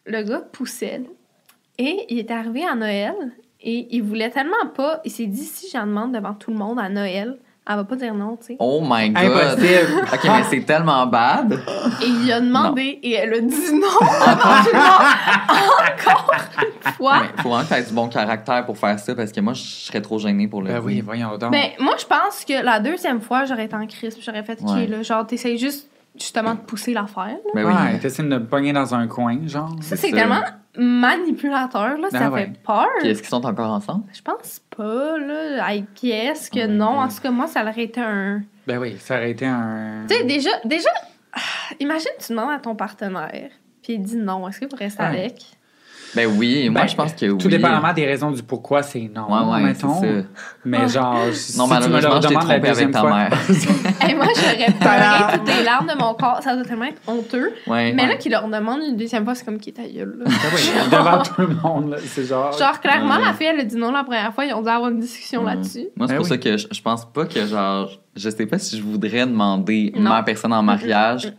le 0.05 0.22
gars 0.24 0.41
poussait. 0.51 1.00
là. 1.00 1.05
Et 1.77 2.05
il 2.10 2.19
est 2.19 2.31
arrivé 2.31 2.63
à 2.65 2.75
Noël 2.75 3.13
et 3.62 3.88
il 3.95 4.03
voulait 4.03 4.29
tellement 4.29 4.67
pas. 4.75 5.01
Il 5.05 5.12
s'est 5.12 5.25
dit 5.25 5.43
si 5.43 5.67
j'en 5.72 5.86
demande 5.88 6.13
devant 6.13 6.33
tout 6.33 6.51
le 6.51 6.57
monde 6.57 6.79
à 6.79 6.88
Noël, 6.89 7.38
elle 7.67 7.75
va 7.77 7.83
pas 7.86 7.95
dire 7.95 8.13
non, 8.13 8.36
tu 8.36 8.48
sais. 8.48 8.55
Oh 8.60 8.81
my 8.86 9.10
god! 9.10 9.24
Impossible. 9.24 10.01
OK, 10.13 10.24
mais 10.25 10.43
c'est 10.50 10.65
tellement 10.65 11.05
bad. 11.07 11.53
Et 12.01 12.07
il 12.07 12.31
a 12.31 12.41
demandé 12.41 13.00
et 13.01 13.13
elle 13.13 13.33
a 13.36 13.39
dit 13.39 13.74
non 13.74 13.79
devant 13.79 14.63
tout 14.63 14.74
le 14.74 14.79
monde 14.79 15.98
encore 15.98 16.31
une 16.86 16.91
fois. 16.91 17.22
Mais 17.22 17.41
faut 17.41 17.50
vraiment 17.50 17.63
que 17.63 17.69
t'aies 17.69 17.83
du 17.83 17.93
bon 17.93 18.07
caractère 18.10 18.65
pour 18.65 18.77
faire 18.77 19.00
ça, 19.00 19.15
parce 19.15 19.31
que 19.31 19.39
moi, 19.39 19.53
je 19.53 19.62
serais 19.63 20.01
trop 20.01 20.19
gênée 20.19 20.48
pour 20.50 20.62
le 20.62 20.67
Ben 20.67 20.74
dire. 20.75 20.83
oui, 20.86 21.01
voyons 21.01 21.38
donc. 21.38 21.51
Ben, 21.51 21.69
moi, 21.79 21.95
je 21.98 22.05
pense 22.05 22.43
que 22.45 22.62
la 22.63 22.79
deuxième 22.81 23.22
fois, 23.22 23.45
j'aurais 23.45 23.65
été 23.65 23.75
en 23.75 23.88
crise. 23.88 24.17
J'aurais 24.22 24.43
fait, 24.43 24.60
OK, 24.62 24.69
Ouais. 24.69 24.88
là, 24.88 25.01
genre, 25.01 25.25
t'essayes 25.25 25.57
juste, 25.57 25.89
justement, 26.17 26.55
de 26.55 26.60
pousser 26.60 26.93
l'affaire. 26.93 27.25
là. 27.27 27.51
Ben 27.53 27.65
oui. 27.65 27.74
Ouais, 27.74 28.00
t'essaies 28.00 28.24
de 28.24 28.27
me 28.27 28.46
pogner 28.46 28.74
dans 28.74 28.93
un 28.96 29.08
coin, 29.08 29.38
genre. 29.48 29.75
Ça, 29.82 29.96
C'est 29.96 30.10
ça. 30.10 30.15
tellement 30.17 30.41
manipulateur, 30.77 31.98
là, 31.98 32.10
ça 32.10 32.20
Ah 32.24 32.29
ouais. 32.32 32.46
fait 32.46 32.60
peur. 32.63 32.88
Puis 33.00 33.10
est-ce 33.10 33.22
qu'ils 33.22 33.29
sont 33.29 33.46
encore 33.46 33.72
ensemble? 33.72 34.05
Je 34.13 34.22
pense 34.22 34.62
pas, 34.75 35.17
là. 35.17 35.74
I 35.74 35.86
guess 36.01 36.50
que 36.50 36.65
Oh 36.65 36.67
non? 36.67 37.00
En 37.00 37.08
tout 37.08 37.22
cas, 37.22 37.32
moi, 37.32 37.48
ça 37.48 37.62
aurait 37.63 37.84
été 37.84 38.01
un. 38.01 38.41
Ben 38.67 38.77
oui, 38.79 38.96
ça 39.00 39.15
aurait 39.17 39.32
été 39.32 39.46
un. 39.46 40.05
Tu 40.08 40.15
sais, 40.15 40.24
déjà, 40.24 40.50
déjà, 40.65 40.89
ah, 41.34 41.39
imagine, 41.79 42.12
tu 42.20 42.32
demandes 42.34 42.51
à 42.51 42.60
ton 42.60 42.75
partenaire, 42.75 43.50
puis 43.82 43.93
il 43.93 44.01
dit 44.01 44.17
non. 44.17 44.48
Est-ce 44.48 44.60
que 44.62 44.65
vous 44.65 44.75
restez 44.77 45.01
Ouais. 45.03 45.10
avec? 45.10 45.43
Ben 46.15 46.29
oui, 46.38 46.70
moi, 46.70 46.82
Ben, 46.82 46.88
je 46.88 46.96
pense 46.96 47.13
que 47.13 47.25
oui. 47.25 47.38
Tout 47.38 47.48
dépendamment 47.48 47.91
des 47.93 48.05
raisons 48.05 48.32
du 48.32 48.43
pourquoi, 48.43 48.84
c'est 48.84 49.10
non. 49.13 49.25
Ouais, 49.32 49.51
ouais, 49.63 49.74
c'est 49.75 49.86
mettons. 49.88 50.01
ça. 50.01 50.08
Mais 50.65 50.88
genre, 50.88 51.17
si 51.34 51.58
Non, 51.58 51.67
tu 51.67 51.74
me 51.74 51.79
le 51.79 51.89
malheureusement, 51.89 52.22
je 52.22 52.27
t'ai 52.27 52.27
redemandes 52.27 52.34
la 52.34 52.39
trompé 52.39 52.53
avec 52.53 52.63
deuxième 52.72 52.91
ta 52.91 53.00
fois. 53.00 53.15
mère. 53.15 53.32
Et 54.10 54.13
moi, 54.15 54.25
j'aurais 54.36 54.72
pleuré 54.79 55.34
toutes 55.38 55.58
les 55.58 55.63
larmes 55.63 55.88
de 55.88 55.98
mon 56.00 56.13
corps. 56.13 56.39
Ça 56.43 56.55
doit 56.55 56.63
tellement 56.65 56.86
être 56.86 57.01
honteux. 57.08 57.51
Ouais. 57.67 57.93
Mais 57.93 58.08
là, 58.08 58.15
qu'il 58.15 58.32
leur 58.32 58.48
demande 58.48 58.82
une 58.88 58.96
deuxième 58.98 59.24
fois, 59.24 59.34
c'est 59.36 59.43
comme 59.46 59.60
qui 59.60 59.70
est 59.70 59.74
ta 59.74 59.84
gueule, 59.88 60.17
là. 60.20 60.25
Ben 60.91 60.98
devant 61.00 61.24
tout 61.24 61.41
le 61.41 61.55
monde, 61.63 61.89
là, 61.91 61.98
c'est 62.05 62.25
genre. 62.25 62.51
Genre, 62.58 62.79
clairement, 62.79 63.15
Ouais. 63.15 63.25
la 63.25 63.34
fille, 63.34 63.48
elle 63.48 63.60
a 63.60 63.63
dit 63.63 63.75
non 63.75 63.91
la 63.91 64.03
première 64.03 64.34
fois. 64.34 64.46
Ils 64.46 64.53
ont 64.53 64.62
dû 64.62 64.70
avoir 64.70 64.91
une 64.91 65.00
discussion 65.00 65.43
Ouais. 65.43 65.55
là-dessus. 65.55 65.88
Moi, 65.96 66.08
c'est 66.08 66.13
Ben 66.13 66.17
pour 66.17 66.25
oui. 66.25 66.29
ça 66.29 66.38
que 66.38 66.58
je, 66.58 66.67
je 66.72 66.82
pense 66.82 67.05
pas 67.12 67.25
que, 67.25 67.46
genre, 67.46 67.89
je 68.15 68.29
sais 68.29 68.46
pas 68.46 68.60
si 68.60 68.77
je 68.77 68.84
voudrais 68.84 69.25
demander 69.25 69.91
Non. 69.96 70.12
ma 70.12 70.24
personne 70.24 70.53
en 70.53 70.62
mariage. 70.63 71.34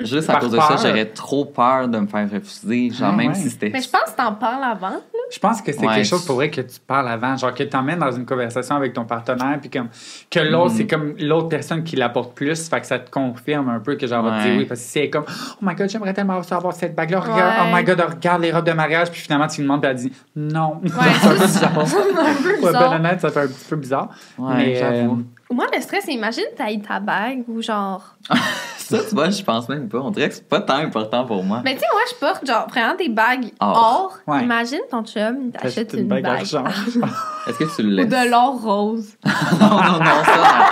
Juste 0.00 0.28
à 0.30 0.34
Par 0.34 0.42
cause 0.42 0.52
de 0.52 0.56
peur. 0.58 0.78
ça, 0.78 0.88
j'aurais 0.88 1.06
trop 1.06 1.44
peur 1.44 1.88
de 1.88 1.98
me 1.98 2.06
faire 2.06 2.30
refuser. 2.30 2.90
Genre, 2.90 3.08
Ah, 3.12 3.16
même 3.16 3.28
ouais. 3.28 3.34
si 3.34 3.50
c'était. 3.50 3.70
Mais 3.70 3.80
je 3.80 3.88
pense 3.90 4.12
que 4.12 4.16
t'en 4.16 4.32
parles 4.34 4.62
avant. 4.62 5.00
Je 5.32 5.38
pense 5.38 5.62
que 5.62 5.72
c'est 5.72 5.80
Ouais, 5.86 5.94
quelque 5.94 6.06
chose 6.06 6.24
pour 6.26 6.36
vrai 6.36 6.50
que 6.50 6.60
tu 6.60 6.78
parles 6.86 7.08
avant, 7.08 7.36
genre 7.36 7.54
que 7.54 7.62
tu 7.62 7.68
t'emmènes 7.70 7.98
dans 7.98 8.12
une 8.12 8.26
conversation 8.26 8.76
avec 8.76 8.92
ton 8.92 9.04
partenaire, 9.06 9.58
puis 9.60 9.70
comme 9.70 9.88
que 10.30 10.40
l'autre, 10.40 10.74
Mm. 10.74 10.76
c'est 10.76 10.86
comme 10.86 11.14
l'autre 11.18 11.48
personne 11.48 11.82
qui 11.84 11.96
l'apporte 11.96 12.34
plus, 12.34 12.68
fait 12.68 12.80
que 12.80 12.86
ça 12.86 12.98
te 12.98 13.10
confirme 13.10 13.70
un 13.70 13.80
peu 13.80 13.96
que 13.96 14.06
genre, 14.06 14.22
va 14.22 14.30
te 14.30 14.36
Ouais. 14.36 14.50
dire 14.50 14.58
oui, 14.58 14.64
parce 14.66 14.80
que 14.80 14.86
si 14.86 14.92
c'est 14.92 15.08
comme, 15.10 15.24
oh 15.26 15.56
my 15.62 15.74
god, 15.74 15.88
j'aimerais 15.88 16.12
tellement 16.12 16.38
avoir 16.38 16.74
cette 16.74 16.94
bague-là, 16.94 17.20
regarde, 17.20 17.40
Ouais. 17.40 17.70
oh 17.72 17.76
my 17.76 17.82
god, 17.82 18.00
regarde 18.14 18.42
les 18.42 18.52
robes 18.52 18.66
de 18.66 18.72
mariage, 18.72 19.10
puis 19.10 19.20
finalement 19.22 19.46
tu 19.46 19.62
lui 19.62 19.64
demandes, 19.66 19.80
puis 19.80 19.90
elle 19.90 19.96
dit 19.96 20.12
non. 20.36 20.80
Ouais, 20.82 20.90
c'est 21.22 21.26
un 21.28 21.30
peu 21.30 21.38
ça, 21.38 21.46
bizarre. 21.46 21.86
c'est 21.86 21.96
un 22.18 22.34
peu 22.34 22.48
Ouais, 22.50 22.60
ben 22.60 22.66
bizarre. 22.68 22.92
honnête, 22.92 23.20
ça 23.22 23.30
fait 23.30 23.40
un 23.40 23.46
petit 23.46 23.64
peu 23.70 23.76
bizarre. 23.76 24.08
Ouais, 24.38 24.54
mais 24.54 24.74
j'avoue. 24.74 25.14
euh, 25.14 25.22
Moi, 25.52 25.66
le 25.74 25.80
stress, 25.80 26.06
imagine, 26.08 26.44
t'as 26.56 26.72
eu 26.72 26.80
ta 26.80 26.98
bague 27.00 27.44
ou 27.48 27.60
genre. 27.62 28.02
Ça, 28.78 28.98
tu 29.08 29.14
vois, 29.14 29.30
je 29.30 29.42
pense 29.42 29.68
même 29.68 29.88
pas. 29.88 29.98
On 30.00 30.10
dirait 30.10 30.28
que 30.28 30.34
c'est 30.34 30.48
pas 30.48 30.60
tant 30.60 30.74
important 30.76 31.24
pour 31.24 31.42
moi. 31.44 31.62
Mais 31.64 31.74
tu 31.74 31.80
sais, 31.80 31.86
moi, 31.92 32.02
je 32.10 32.14
porte 32.16 32.46
genre 32.46 32.66
vraiment 32.68 32.94
des 32.94 33.08
bagues 33.08 33.50
Or. 33.60 34.18
or. 34.26 34.34
Ouais. 34.34 34.42
Imagine 34.42 34.80
ton 34.90 35.02
chum, 35.04 35.36
il 35.46 35.50
t'achète 35.52 35.88
t'achètes 35.88 35.94
une, 35.94 36.08
bague. 36.08 36.22
d'argent. 36.24 36.64
Est-ce 37.46 37.58
que 37.58 37.76
tu 37.76 37.82
le 37.82 37.88
Ou 37.94 37.96
laisses? 37.96 38.08
de 38.08 38.30
l'or 38.30 38.60
rose. 38.60 39.14
non, 39.24 39.68
non, 39.68 39.98
non, 39.98 40.24
ça, 40.24 40.36
non. 40.36 40.66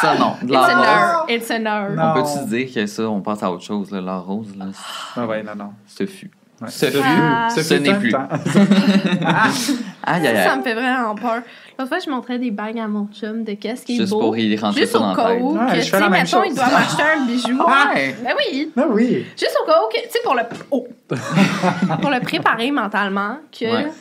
Ça, 0.00 0.14
non. 0.18 0.34
De 0.42 0.52
l'or 0.52 0.64
rose. 0.66 1.30
It's 1.30 1.50
an 1.50 1.64
heure. 1.66 1.90
Non. 1.92 2.02
On 2.10 2.22
peut-tu 2.22 2.46
dire 2.48 2.74
que 2.74 2.86
ça, 2.86 3.02
on 3.08 3.20
passe 3.22 3.42
à 3.42 3.50
autre 3.50 3.64
chose, 3.64 3.90
l'or 3.92 4.24
rose, 4.26 4.54
là? 4.56 4.66
Ah 5.16 5.26
ouais, 5.26 5.42
non, 5.42 5.54
non. 5.56 5.70
Ce 5.86 6.04
fut. 6.04 6.30
Ouais. 6.62 6.70
Ce 6.70 6.86
fut. 6.86 6.98
Ah. 7.04 7.48
Ce 7.54 7.62
Ce 7.62 7.74
n'est 7.74 7.94
plus. 7.98 8.14
Aïe, 10.04 10.26
aïe, 10.26 10.44
Ça, 10.44 10.56
me 10.56 10.62
fait 10.62 10.74
vraiment 10.74 11.14
peur. 11.14 11.42
L'autre 11.78 11.88
fois, 11.88 11.98
je 12.04 12.10
montrais 12.10 12.38
des 12.38 12.50
bagues 12.50 12.78
à 12.78 12.88
mon 12.88 13.06
chum 13.08 13.44
de 13.44 13.52
qu'est-ce 13.54 13.84
qui 13.84 13.94
est 13.96 14.00
Juste 14.00 14.10
beau. 14.10 14.20
pour 14.20 14.36
y 14.36 14.56
rentrer 14.56 14.80
Juste 14.80 14.92
ça 14.92 14.98
au 14.98 15.02
dans 15.02 15.08
la 15.08 15.16
cas 15.16 15.34
où, 15.34 15.52
Ouais, 15.58 15.66
que, 15.66 15.74
je 15.76 15.84
tu 15.84 15.90
fais 15.90 15.96
sais, 15.96 16.00
la 16.00 16.08
même 16.08 16.22
mettons, 16.22 16.42
il 16.44 16.54
doit 16.54 16.66
m'acheter 16.70 17.02
un 17.02 17.24
bijou. 17.26 17.58
Ouais. 17.62 18.16
Ben 18.22 18.34
oui. 18.36 18.72
Ah 18.76 18.84
oui. 18.90 19.26
Juste 19.38 19.56
au 19.62 19.66
cas 19.66 19.78
où, 19.80 19.92
tu 19.92 20.00
sais, 20.10 20.18
pour 20.24 20.34
le, 20.34 20.42
oh. 20.70 20.86
pour 22.00 22.10
le 22.10 22.20
préparer 22.20 22.70
mentalement, 22.70 23.36
que 23.50 23.64
Ouais. 23.64 23.92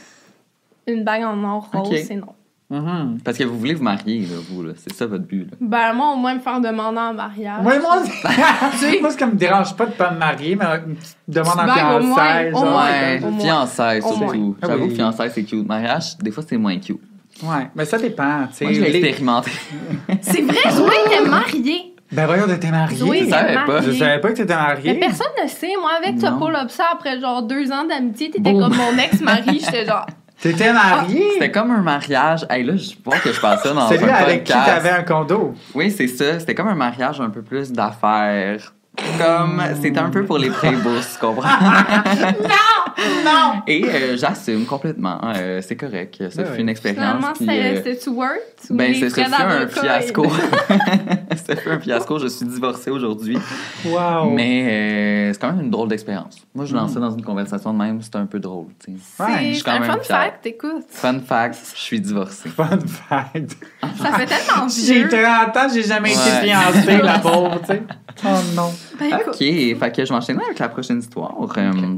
une 0.87 1.03
bague 1.03 1.23
en 1.23 1.43
or 1.43 1.69
rose, 1.73 1.95
c'est 2.07 2.15
non. 2.15 2.33
Mhm. 2.71 3.19
Parce 3.23 3.37
que 3.37 3.43
vous 3.43 3.59
voulez 3.59 3.73
vous 3.73 3.83
marier, 3.83 4.21
là, 4.21 4.37
vous, 4.49 4.63
là. 4.63 4.71
C'est 4.77 4.93
ça 4.93 5.05
votre 5.05 5.25
but, 5.25 5.41
là. 5.51 5.57
Ben, 5.59 5.93
moi, 5.93 6.13
au 6.13 6.15
moins, 6.15 6.35
me 6.35 6.39
faire 6.39 6.61
demander 6.61 6.99
en 6.99 7.13
mariage. 7.13 7.65
Ouais, 7.65 7.79
moi, 7.79 7.97
moi, 9.01 9.11
ce 9.11 9.17
qui 9.17 9.25
me 9.25 9.35
dérange 9.35 9.75
pas 9.75 9.85
de 9.87 9.91
pas 9.91 10.11
me 10.11 10.17
marier, 10.19 10.55
mais 10.55 10.65
une 10.87 10.95
petite 10.95 11.17
demande 11.27 11.59
en 11.59 11.63
au 11.63 12.01
fiançailles. 12.01 12.51
au 12.53 12.59
moins. 12.63 12.85
Ouais, 12.89 13.21
au 13.23 13.39
fiançailles 13.39 14.01
surtout. 14.01 14.19
moins. 14.23 14.55
Ah 14.61 14.67
J'avoue 14.67 14.83
oui. 14.83 14.89
que 14.89 14.95
fiançailles, 14.95 15.31
c'est 15.33 15.43
cute. 15.43 15.67
Mariage, 15.67 16.17
des 16.19 16.31
fois, 16.31 16.43
c'est 16.47 16.57
moins 16.57 16.77
cute. 16.79 16.99
Ouais, 17.43 17.69
mais 17.75 17.85
ça 17.85 17.97
dépend, 17.97 18.47
tu 18.49 18.55
sais. 18.55 18.63
Moi, 18.65 18.73
je 18.73 18.81
l'ai 18.81 18.95
expérimenté. 18.97 19.51
C'est 20.21 20.41
vrai, 20.41 20.71
Zoé 20.71 20.91
était 21.07 21.27
mariée. 21.27 21.95
Ben 22.11 22.25
voyons, 22.27 22.45
t'étais 22.45 22.69
mariée. 22.69 22.97
Zoé 22.97 23.19
je 23.23 23.29
savais 23.29 23.55
pas. 23.65 23.81
Je 23.81 23.91
savais 23.93 24.19
pas 24.19 24.27
que 24.29 24.35
t'étais 24.35 24.53
Mais 24.53 24.61
mariée. 24.61 24.93
personne 24.95 25.27
ne 25.41 25.47
sait. 25.47 25.71
Moi, 25.79 25.89
avec 26.05 26.19
ce 26.19 26.25
Non. 26.25 26.37
pull-up 26.39 26.69
ça, 26.69 26.87
après 26.93 27.19
genre 27.19 27.41
deux 27.43 27.71
ans 27.71 27.85
d'amitié, 27.87 28.29
t'étais 28.29 28.51
comme 28.53 28.75
mon 28.75 28.97
ex-mari. 29.01 29.59
J'étais 29.65 29.85
genre, 29.85 30.05
T'étais 30.41 30.73
mariée. 30.73 31.33
C'était 31.33 31.51
comme 31.51 31.69
un 31.71 31.81
mariage. 31.81 32.45
Hey, 32.49 32.63
là, 32.63 32.75
je 32.75 32.95
vois 33.05 33.19
que 33.19 33.31
je 33.31 33.39
passe 33.39 33.61
ça 33.61 33.73
dans 33.73 33.81
un 33.81 33.85
avec 33.85 34.43
qui 34.43 34.51
podcast. 34.53 34.65
t'avais 34.65 34.89
un 34.89 35.03
condo. 35.03 35.53
Oui, 35.75 35.91
c'est 35.91 36.07
ça. 36.07 36.39
C'était 36.39 36.55
comme 36.55 36.67
un 36.67 36.75
mariage 36.75 37.21
un 37.21 37.29
peu 37.29 37.43
plus 37.43 37.71
d'affaires. 37.71 38.73
Comme, 39.17 39.61
c'était 39.81 39.99
un 39.99 40.09
peu 40.09 40.25
pour 40.25 40.37
les 40.37 40.49
pré-bourses, 40.49 41.13
tu 41.13 41.25
comprends? 41.25 41.47
non! 43.25 43.61
Et 43.65 43.85
euh, 43.85 44.17
j'assume 44.17 44.65
complètement. 44.65 45.19
Euh, 45.35 45.61
c'est 45.61 45.75
correct. 45.77 46.21
Ça 46.29 46.41
Ouais, 46.41 46.47
fut 46.53 46.61
une 46.61 46.69
expérience. 46.69 46.99
Finalement, 46.99 47.33
c'était 47.33 48.07
euh, 48.07 48.11
worth? 48.11 48.37
Ou 48.69 48.75
ben, 48.75 48.93
c'est 48.93 49.09
ça 49.09 49.23
frais 49.27 49.67
fut 49.67 49.79
un 49.79 49.81
fiasco. 49.83 50.25
ça 51.47 51.55
fut 51.55 51.69
un 51.69 51.79
fiasco. 51.79 52.19
Je 52.19 52.27
suis 52.27 52.45
divorcée 52.45 52.91
aujourd'hui. 52.91 53.37
Wow. 53.85 54.29
Mais 54.31 54.67
euh, 54.69 55.33
c'est 55.33 55.39
quand 55.39 55.53
même 55.53 55.61
une 55.65 55.71
drôle 55.71 55.87
d'expérience. 55.87 56.35
Moi, 56.53 56.65
je 56.65 56.75
lance 56.75 56.91
ça 56.93 56.99
dans 56.99 57.11
une 57.11 57.23
conversation 57.23 57.73
de 57.73 57.77
même. 57.79 58.01
C'est 58.01 58.15
un 58.17 58.25
peu 58.25 58.39
drôle. 58.39 58.67
tu 58.83 58.91
sais. 58.97 59.23
Ouais, 59.23 59.29
je 59.39 59.43
suis 59.45 59.55
C'est 59.55 59.63
quand 59.63 59.71
un 59.71 59.79
même 59.79 59.91
fun 59.91 59.99
fière. 59.99 60.17
fact, 60.23 60.45
écoute. 60.45 60.83
Fun 60.89 61.19
fact, 61.25 61.57
je 61.75 61.79
suis 61.79 62.01
divorcée. 62.01 62.49
Fun 62.49 62.77
fact. 62.85 63.55
Ça 64.01 64.11
fait 64.17 64.25
tellement 64.25 64.67
J'ai 64.67 65.05
vieux. 65.05 65.09
30 65.09 65.57
ans, 65.57 65.67
j'ai 65.73 65.83
jamais 65.83 66.11
été 66.11 66.19
fiancée, 66.43 67.01
la 67.01 67.19
pauvre, 67.19 67.59
tu 67.61 67.67
sais. 67.67 67.81
Oh 68.25 68.27
non. 68.55 68.71
Ben. 68.99 69.13
OK, 69.27 69.37
fait 69.37 69.93
que 69.95 70.05
je 70.05 70.13
m'enchaîne 70.13 70.39
avec 70.41 70.59
la 70.59 70.69
prochaine 70.69 70.99
histoire. 70.99 71.35
Euh, 71.57 71.97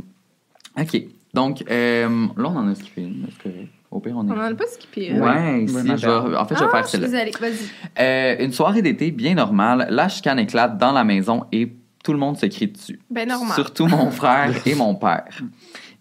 OK. 0.79 1.01
Donc, 1.33 1.63
euh, 1.69 2.07
là, 2.37 2.49
on 2.49 2.57
en 2.57 2.67
a 2.67 2.75
skippé 2.75 3.01
une, 3.03 3.25
c'est 3.31 3.49
correct. 3.51 3.69
Au 3.89 3.99
pire, 3.99 4.13
on 4.17 4.27
est... 4.27 4.31
On 4.31 4.35
en 4.37 4.39
a 4.41 4.53
pas 4.53 4.65
skippé. 4.67 5.13
Ouais, 5.13 5.65
Oui, 5.65 5.71
ma 5.83 5.95
je 5.95 6.07
vais- 6.07 6.35
en 6.37 6.45
fait, 6.45 6.55
je 6.55 6.59
vais 6.59 6.65
Ah, 6.67 6.71
faire 6.77 6.87
celle-là. 6.87 7.25
Vas-y. 7.39 7.53
Euh, 7.99 8.35
une 8.45 8.51
soirée 8.51 8.81
d'été 8.81 9.11
bien 9.11 9.35
normale, 9.35 9.87
la 9.89 10.09
chicane 10.09 10.39
éclate 10.39 10.77
dans 10.77 10.91
la 10.91 11.03
maison 11.03 11.45
et 11.51 11.71
tout 12.03 12.11
le 12.11 12.19
monde 12.19 12.37
se 12.37 12.45
crie 12.47 12.67
dessus. 12.67 12.99
Ben 13.09 13.27
normal. 13.27 13.53
Surtout 13.55 13.85
mon 13.87 14.09
frère 14.11 14.51
et 14.65 14.75
mon 14.75 14.93
père. 14.95 15.27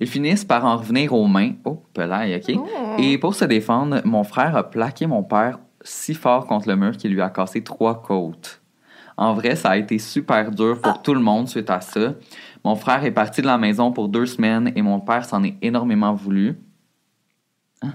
Ils 0.01 0.07
finissent 0.07 0.45
par 0.45 0.65
en 0.65 0.79
revenir 0.79 1.13
aux 1.13 1.27
mains. 1.27 1.53
Oh, 1.65 1.83
pelaille, 1.95 2.35
OK? 2.37 2.57
Oh. 2.59 2.97
Et 2.99 3.19
pour 3.19 3.35
se 3.35 3.45
défendre, 3.45 4.01
mon 4.05 4.25
frère 4.25 4.57
a 4.57 4.69
plaqué 4.69 5.07
mon 5.07 5.23
père 5.23 5.59
si 5.83 6.15
fort 6.15 6.47
contre 6.47 6.69
le 6.69 6.77
mur 6.77 6.97
qu'il 6.97 7.13
lui 7.13 7.21
a 7.21 7.29
cassé 7.31 7.63
trois 7.63 8.03
côtes. 8.03 8.61
En 9.17 9.35
vrai, 9.35 9.57
ça 9.57 9.71
a 9.71 9.77
été 9.77 9.99
super 9.99 10.51
dur 10.51 10.81
pour 10.81 10.93
Ah. 10.93 11.01
tout 11.03 11.15
le 11.15 11.21
monde 11.21 11.49
suite 11.49 11.71
à 11.71 11.81
ça. 11.81 12.15
Mon 12.65 12.77
frère 12.77 13.05
est 13.05 13.11
parti 13.11 13.43
de 13.43 13.47
la 13.47 13.59
maison 13.59 13.93
pour 13.93 14.09
deux 14.09 14.27
semaines 14.27 14.73
et 14.75 14.83
mon 14.83 15.01
père 15.01 15.25
s'en 15.25 15.43
est 15.43 15.57
énormément 15.63 16.15
voulu. 16.15 16.57
Hein? 17.83 17.93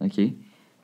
OK. 0.00 0.18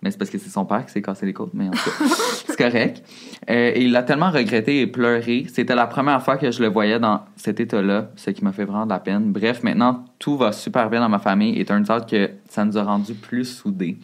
Mais 0.00 0.12
c'est 0.12 0.18
parce 0.18 0.30
que 0.30 0.38
c'est 0.38 0.48
son 0.48 0.64
père 0.64 0.86
qui 0.86 0.92
s'est 0.92 1.02
cassé 1.02 1.26
les 1.26 1.32
côtes, 1.32 1.52
mais 1.54 1.66
en 1.68 1.72
tout 1.72 1.78
cas, 1.90 2.04
c'est 2.46 2.56
correct. 2.56 3.02
Euh, 3.50 3.72
et 3.74 3.82
il 3.82 3.90
l'a 3.90 4.04
tellement 4.04 4.30
regretté 4.30 4.80
et 4.80 4.86
pleuré. 4.86 5.46
C'était 5.52 5.74
la 5.74 5.88
première 5.88 6.22
fois 6.22 6.36
que 6.36 6.50
je 6.52 6.62
le 6.62 6.68
voyais 6.68 7.00
dans 7.00 7.22
cet 7.34 7.58
état-là, 7.58 8.10
ce 8.14 8.30
qui 8.30 8.44
m'a 8.44 8.52
fait 8.52 8.64
vraiment 8.64 8.84
de 8.86 8.90
la 8.90 9.00
peine. 9.00 9.32
Bref, 9.32 9.64
maintenant, 9.64 10.04
tout 10.20 10.36
va 10.36 10.52
super 10.52 10.88
bien 10.88 11.00
dans 11.00 11.08
ma 11.08 11.18
famille 11.18 11.58
et 11.58 11.64
turns 11.64 11.90
out 11.90 12.06
que 12.08 12.30
ça 12.48 12.64
nous 12.64 12.78
a 12.78 12.84
rendus 12.84 13.14
plus 13.14 13.44
soudés. 13.44 13.98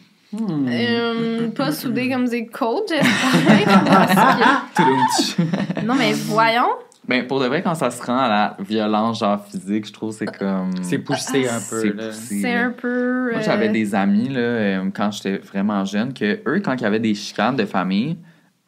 Euh, 0.69 1.49
pas 1.51 1.73
soudé 1.73 2.09
comme 2.11 2.27
des 2.29 2.47
coachs, 2.47 2.89
j'espère. 2.89 4.67
Que- 4.77 5.85
non, 5.85 5.95
mais 5.95 6.13
voyons. 6.13 6.69
Ben, 7.07 7.27
pour 7.27 7.39
de 7.41 7.47
vrai, 7.47 7.63
quand 7.63 7.75
ça 7.75 7.91
se 7.91 8.03
rend 8.03 8.17
à 8.17 8.29
la 8.29 8.57
violence, 8.61 9.19
genre 9.21 9.45
physique, 9.47 9.87
je 9.87 9.93
trouve 9.93 10.11
que 10.11 10.17
c'est 10.25 10.39
comme. 10.39 10.71
C'est 10.83 10.99
poussé 10.99 11.47
un 11.47 11.61
peu. 11.71 11.81
C'est 11.81 11.93
là. 11.95 12.07
poussé. 12.09 12.41
C'est 12.41 12.55
un 12.55 12.71
peu. 12.71 13.31
Moi, 13.33 13.41
euh, 13.41 13.45
j'avais 13.45 13.69
des 13.69 13.95
amis, 13.95 14.29
là, 14.31 14.41
euh, 14.41 14.85
quand 14.95 15.11
j'étais 15.13 15.37
vraiment 15.39 15.85
jeune, 15.85 16.15
que 16.15 16.41
eux, 16.49 16.61
quand 16.65 16.75
il 16.75 16.83
y 16.83 16.87
avait 16.87 17.01
des 17.01 17.15
chicanes 17.15 17.57
de 17.57 17.67
famille, 17.67 18.17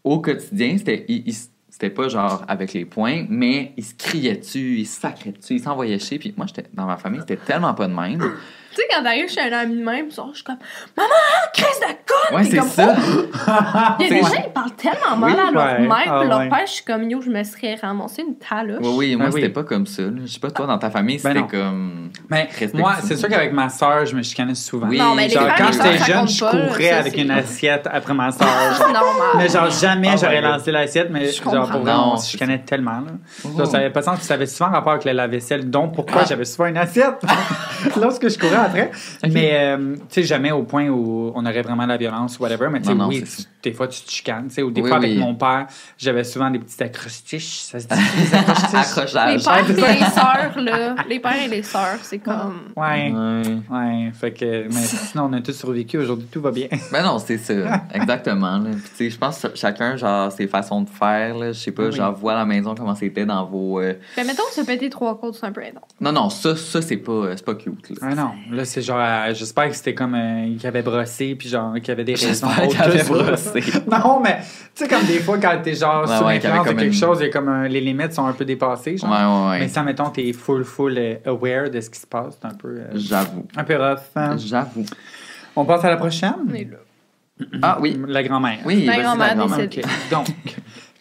au 0.04 0.20
quotidien, 0.20 0.76
c'était. 0.76 1.06
ils- 1.08 1.22
ils- 1.26 1.34
c'était 1.78 1.90
pas 1.90 2.08
genre 2.08 2.42
avec 2.48 2.72
les 2.72 2.86
poings, 2.86 3.26
mais 3.28 3.74
ils 3.76 3.84
se 3.84 3.92
criaient 3.92 4.36
dessus, 4.36 4.78
ils 4.78 4.86
se 4.86 4.98
sacraient 4.98 5.32
dessus, 5.32 5.56
ils 5.56 5.62
s'envoyaient 5.62 5.98
chier. 5.98 6.18
Puis 6.18 6.32
moi, 6.34 6.46
j'étais 6.46 6.64
dans 6.72 6.86
ma 6.86 6.96
famille, 6.96 7.20
c'était 7.20 7.36
tellement 7.36 7.74
pas 7.74 7.86
de 7.86 7.92
même. 7.92 8.18
Tu 8.18 8.76
sais, 8.76 8.88
quand 8.90 9.02
t'arrives 9.02 9.28
chez 9.28 9.42
un 9.42 9.52
ami 9.52 9.76
de 9.76 9.84
même, 9.84 10.06
je 10.10 10.14
suis 10.32 10.42
comme 10.42 10.56
Maman, 10.96 11.10
crise 11.52 11.80
de! 11.80 12.05
Ouais, 12.34 12.44
c'est 12.44 12.56
comme, 12.56 12.68
ça. 12.68 12.94
oh! 12.96 13.96
Il 14.00 14.06
y 14.06 14.06
a 14.06 14.14
des 14.14 14.20
gens, 14.22 14.42
ils 14.46 14.52
parlent 14.52 14.70
tellement 14.76 15.16
mal 15.16 15.30
Oui, 15.32 15.38
à 15.48 15.50
leur 15.50 15.64
ouais. 15.80 15.86
mère, 15.86 16.12
Ah, 16.12 16.24
leur 16.24 16.38
ouais. 16.40 16.48
père, 16.48 16.66
je 16.66 16.72
suis 16.72 16.84
comme 16.84 17.08
yo, 17.08 17.20
je 17.20 17.30
me 17.30 17.42
serais 17.44 17.74
ramassé 17.76 18.22
une 18.22 18.36
taloche. 18.36 18.78
Oui, 18.82 18.94
oui, 18.96 19.16
moi, 19.16 19.26
Ben 19.26 19.32
oui. 19.34 19.40
c'était 19.42 19.52
pas 19.52 19.64
comme 19.64 19.86
ça. 19.86 20.02
Je 20.22 20.26
sais 20.26 20.40
pas, 20.40 20.50
toi, 20.50 20.66
dans 20.66 20.78
ta 20.78 20.90
famille, 20.90 21.20
Ben 21.22 21.34
c'était 21.34 21.46
comme. 21.46 22.10
Mais 22.30 22.42
Respectueux. 22.44 22.78
moi, 22.78 22.94
c'est 23.02 23.16
sûr 23.16 23.28
qu'avec 23.28 23.52
ma 23.52 23.68
soeur, 23.68 24.04
je 24.06 24.16
me 24.16 24.22
chicanais 24.22 24.54
souvent. 24.54 24.88
Oui, 24.88 24.98
Non, 24.98 25.14
mais 25.14 25.28
les 25.28 25.34
genre, 25.34 25.48
quand 25.56 25.72
j'étais 25.72 25.98
jeune, 25.98 26.28
je 26.28 26.40
courais 26.44 26.90
ça, 26.90 26.98
avec 26.98 27.16
une 27.16 27.30
assiette 27.30 27.88
après 27.92 28.14
ma 28.14 28.32
soeur. 28.32 28.48
C'est 28.76 28.82
normal. 28.92 29.26
Mais 29.36 29.48
genre, 29.48 29.70
jamais 29.70 30.10
Oh 30.14 30.18
j'aurais 30.20 30.40
lancé 30.40 30.70
l'assiette, 30.72 31.08
mais 31.10 31.26
Je 31.26 31.42
genre, 31.42 31.52
pour 31.52 31.62
comprends. 31.62 31.78
vrai, 31.80 31.92
Non, 31.92 32.12
on 32.14 32.16
se 32.16 32.30
chicanait 32.30 32.58
tellement, 32.60 32.92
là. 33.00 33.12
Oh. 33.44 33.64
Ça 33.64 33.78
avait 33.78 33.90
pas 33.90 34.02
sens, 34.02 34.20
ça 34.22 34.34
avait 34.34 34.46
souvent 34.46 34.70
rapport 34.70 34.92
avec 34.92 35.04
le 35.04 35.12
lave-vaisselle, 35.12 35.68
donc 35.70 35.94
pourquoi 35.94 36.22
Ah. 36.22 36.26
j'avais 36.28 36.44
souvent 36.44 36.66
une 36.66 36.78
assiette? 36.78 37.22
Lorsque 38.00 38.28
je 38.28 38.38
courais 38.38 38.56
après. 38.56 38.90
Mais, 39.30 39.50
euh, 39.54 39.94
tu 39.96 40.00
sais, 40.08 40.22
jamais 40.22 40.52
au 40.52 40.62
point 40.62 40.88
où 40.88 41.32
on 41.34 41.44
aurait 41.44 41.62
vraiment 41.62 41.86
la 41.86 41.96
violence 41.96 42.15
ou 42.24 42.42
whatever, 42.42 42.68
mais 42.70 42.80
tu 42.80 42.86
sais, 42.88 42.92
oui, 42.94 43.22
tu- 43.22 43.42
des 43.62 43.72
fois, 43.72 43.88
tu 43.88 44.00
te 44.02 44.10
chicanes, 44.10 44.46
tu 44.48 44.54
sais, 44.54 44.62
ou 44.62 44.70
des 44.70 44.80
Oui, 44.80 44.88
fois, 44.88 44.98
avec 44.98 45.10
oui. 45.10 45.18
mon 45.18 45.34
père, 45.34 45.66
j'avais 45.98 46.22
souvent 46.22 46.48
des 46.50 46.58
petites 46.60 46.80
accrostiches, 46.82 47.58
ça 47.62 47.80
se 47.80 47.86
dit, 47.88 47.94
des 48.30 48.34
accrostiches. 48.34 49.14
Les 49.14 49.38
pères 49.42 49.68
et 49.68 49.98
les 49.98 50.04
sœurs, 50.14 50.52
là. 50.60 50.94
Les 51.08 51.20
pères 51.20 51.42
et 51.44 51.48
les 51.48 51.62
sœurs, 51.62 51.98
c'est 52.02 52.18
comme. 52.18 52.60
Ouais. 52.76 53.12
Ouais. 53.12 53.42
Ouais, 53.70 54.10
fait 54.12 54.32
que, 54.32 54.64
mais 54.68 54.82
sinon, 54.82 55.28
on 55.30 55.32
a 55.32 55.40
tous 55.40 55.52
survécu, 55.52 55.98
aujourd'hui, 55.98 56.28
tout 56.30 56.40
va 56.40 56.50
bien. 56.50 56.68
Ben 56.92 57.02
non, 57.02 57.18
c'est 57.18 57.38
ça. 57.38 57.82
Exactement. 57.92 58.62
tu 58.64 58.72
sais, 58.94 59.10
je 59.10 59.18
pense 59.18 59.40
que 59.42 59.48
chacun, 59.56 59.96
genre, 59.96 60.30
ses 60.32 60.46
façons 60.46 60.82
de 60.82 60.88
faire, 60.88 61.36
là. 61.36 61.48
Je 61.52 61.58
sais 61.58 61.72
pas, 61.72 61.86
Oui. 61.86 61.92
genre, 61.92 62.14
vois 62.14 62.32
à 62.32 62.36
la 62.36 62.44
maison 62.46 62.74
comment 62.74 62.94
c'était 62.94 63.26
dans 63.26 63.44
vos. 63.44 63.80
euh, 63.80 63.94
Ben, 64.16 64.26
mettons, 64.26 64.42
se 64.52 64.60
péter 64.62 64.88
trois 64.90 65.18
côtes, 65.18 65.34
c'est 65.34 65.46
un 65.46 65.52
peu 65.52 65.62
énorme. 65.62 65.84
Non, 66.00 66.12
non, 66.12 66.30
ça, 66.30 66.54
ça 66.56 66.80
c'est 66.82 66.96
pas, 66.98 67.12
euh, 67.12 67.34
c'est 67.36 67.44
pas 67.44 67.54
cute, 67.54 67.90
là. 67.90 67.96
Ah 68.02 68.14
non, 68.14 68.30
là, 68.52 68.64
c'est 68.64 68.82
genre, 68.82 68.98
euh, 69.00 69.34
j'espère 69.34 69.68
que 69.68 69.74
c'était 69.76 69.94
comme 69.94 70.14
euh, 70.14 70.56
qu'il 70.56 70.66
avait 70.66 70.82
brossé, 70.82 71.34
puis 71.34 71.48
genre, 71.48 71.74
qu'il 71.74 71.88
y 71.88 71.90
avait 71.90 72.04
des 72.06 72.14
raisons. 72.14 72.48
Non, 73.90 74.20
mais 74.22 74.38
tu 74.74 74.84
sais, 74.84 74.88
comme 74.88 75.04
des 75.04 75.18
fois, 75.20 75.38
quand 75.38 75.58
t'es 75.62 75.74
genre 75.74 76.08
Ouais, 76.08 76.16
sous 76.16 76.24
ouais, 76.24 76.34
l'influence 76.34 76.64
de 76.64 76.68
comme 76.68 76.76
quelque 76.78 76.86
une- 76.92 76.98
chose, 76.98 77.18
il 77.20 77.24
y 77.26 77.28
a 77.28 77.32
comme 77.32 77.48
un- 77.48 77.68
les 77.68 77.80
limites 77.80 78.12
sont 78.14 78.26
un 78.26 78.32
peu 78.32 78.44
dépassées, 78.44 78.96
genre. 78.96 79.10
Ouais, 79.10 79.16
ouais, 79.16 79.50
ouais. 79.50 79.58
Mais 79.60 79.68
ça, 79.68 79.82
mettons, 79.82 80.08
t'es 80.10 80.32
full, 80.32 80.64
full 80.64 80.94
euh, 80.96 81.16
aware 81.26 81.70
de 81.70 81.80
ce 81.80 81.90
qui 81.90 82.00
se 82.00 82.06
passe, 82.06 82.38
c'est 82.40 82.46
un 82.46 82.54
peu, 82.54 82.68
euh, 82.68 82.84
J'avoue. 82.94 83.46
un 83.56 83.64
peu 83.64 83.76
rough. 83.76 83.98
hein. 84.16 84.36
J'avoue. 84.38 84.84
On 85.54 85.64
passe 85.64 85.84
à 85.84 85.90
la 85.90 85.96
prochaine? 85.96 86.34
Là. 86.50 87.46
Ah 87.62 87.78
oui. 87.80 88.00
La 88.08 88.22
grand-mère. 88.22 88.58
Oui, 88.64 88.84
la 88.86 88.98
grand-mère. 89.00 89.36
Donc, 89.36 90.26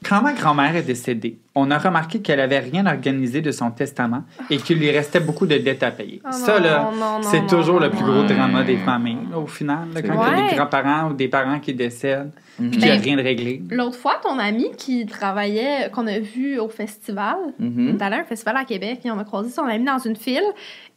quand 0.08 0.22
ma 0.22 0.34
grand-mère 0.34 0.76
est 0.76 0.84
décédée, 0.84 1.40
on 1.56 1.72
a 1.72 1.78
remarqué 1.78 2.22
qu'elle 2.22 2.40
avait 2.40 2.60
rien 2.60 2.86
organisé 2.86 3.42
de 3.42 3.52
son 3.52 3.72
testament 3.72 4.24
et 4.50 4.58
qu'il 4.58 4.78
lui 4.78 4.92
restait 4.92 5.20
beaucoup 5.20 5.48
de 5.48 5.58
dettes 5.58 5.84
à 5.84 5.92
payer. 5.92 6.22
Oh 6.26 6.32
Ça, 6.32 6.60
non, 6.60 6.66
là, 6.66 7.20
c'est 7.24 7.48
toujours 7.48 7.76
non, 7.80 7.88
le 7.88 7.90
plus 7.90 8.02
non. 8.02 8.08
gros 8.12 8.22
Ouais. 8.22 8.28
drama 8.36 8.64
des 8.64 8.78
familles, 8.78 9.18
là, 9.32 9.40
au 9.40 9.48
final. 9.48 9.88
là, 9.94 10.02
quand 10.02 10.14
il 10.14 10.38
y 10.40 10.44
a 10.46 10.50
des 10.50 10.56
grands-parents 10.56 11.10
ou 11.10 11.14
des 11.14 11.28
parents 11.28 11.60
qui 11.60 11.74
décèdent, 11.74 12.32
Mhm. 12.58 12.70
puis 12.70 12.80
qu'il 12.80 12.88
n'y 12.88 12.92
a 12.92 12.96
Ben, 12.96 13.04
rien 13.04 13.18
de 13.18 13.22
réglé. 13.22 13.62
L'autre 13.70 13.98
fois, 13.98 14.14
ton 14.24 14.40
ami 14.40 14.68
qui 14.78 15.06
travaillait, 15.06 15.90
qu'on 15.94 16.08
a 16.08 16.20
vu 16.20 16.58
au 16.60 16.70
festival, 16.70 17.36
Mhm. 17.60 17.90
on 17.94 17.98
est 17.98 18.02
allé 18.02 18.16
à 18.16 18.20
un 18.20 18.24
festival 18.24 18.56
à 18.58 18.64
Québec 18.64 19.00
et 19.04 19.12
on 19.12 19.20
a 19.20 19.24
croisé 19.26 19.50
son 19.50 19.64
ami 19.64 19.84
dans 19.84 19.98
une 19.98 20.16
file. 20.16 20.42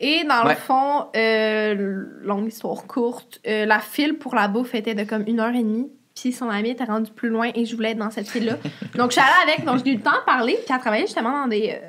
Et 0.00 0.22
dans 0.28 0.44
Ouais. 0.44 0.50
le 0.54 0.56
fond, 0.56 1.06
euh, 1.16 2.04
longue 2.22 2.46
histoire 2.46 2.86
courte, 2.86 3.40
euh, 3.48 3.64
la 3.66 3.80
file 3.80 4.14
pour 4.18 4.34
la 4.36 4.46
bouffe 4.48 4.74
était 4.74 4.94
de 4.94 5.02
comme 5.04 5.24
une 5.26 5.40
heure 5.40 5.54
et 5.54 5.62
demie. 5.64 5.88
Puis 6.20 6.32
son 6.32 6.48
ami 6.48 6.70
était 6.70 6.84
rendu 6.84 7.10
plus 7.12 7.28
loin 7.28 7.50
et 7.54 7.64
je 7.64 7.76
voulais 7.76 7.92
être 7.92 7.98
dans 7.98 8.10
cette 8.10 8.28
file-là. 8.28 8.54
donc 8.96 9.10
je 9.10 9.18
suis 9.18 9.20
allée 9.20 9.52
avec, 9.52 9.64
donc 9.64 9.84
j'ai 9.84 9.92
eu 9.92 9.96
le 9.96 10.02
temps 10.02 10.18
de 10.18 10.24
parler. 10.24 10.54
Puis 10.54 10.74
elle 10.74 10.80
travaillait 10.80 11.06
justement 11.06 11.42
dans 11.42 11.48
des 11.48 11.70
euh, 11.74 11.88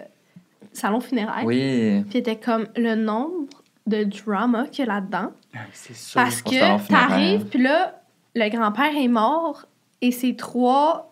salons 0.73 0.99
funéraires. 0.99 1.45
Oui. 1.45 2.03
Puis 2.09 2.19
était 2.19 2.35
comme 2.35 2.67
le 2.75 2.95
nombre 2.95 3.47
de 3.87 4.03
drama 4.03 4.65
qu'il 4.67 4.85
y 4.85 4.89
a 4.89 4.93
là-dedans. 4.93 5.31
Ah, 5.55 5.59
C'est 5.73 5.95
sûr. 5.95 6.21
Parce 6.21 6.41
que 6.41 6.87
t'arrives, 6.87 7.45
puis 7.45 7.61
là, 7.61 8.01
le 8.35 8.49
grand-père 8.49 8.95
est 8.95 9.07
mort 9.07 9.65
et 10.01 10.11
ses 10.11 10.35
trois 10.35 11.09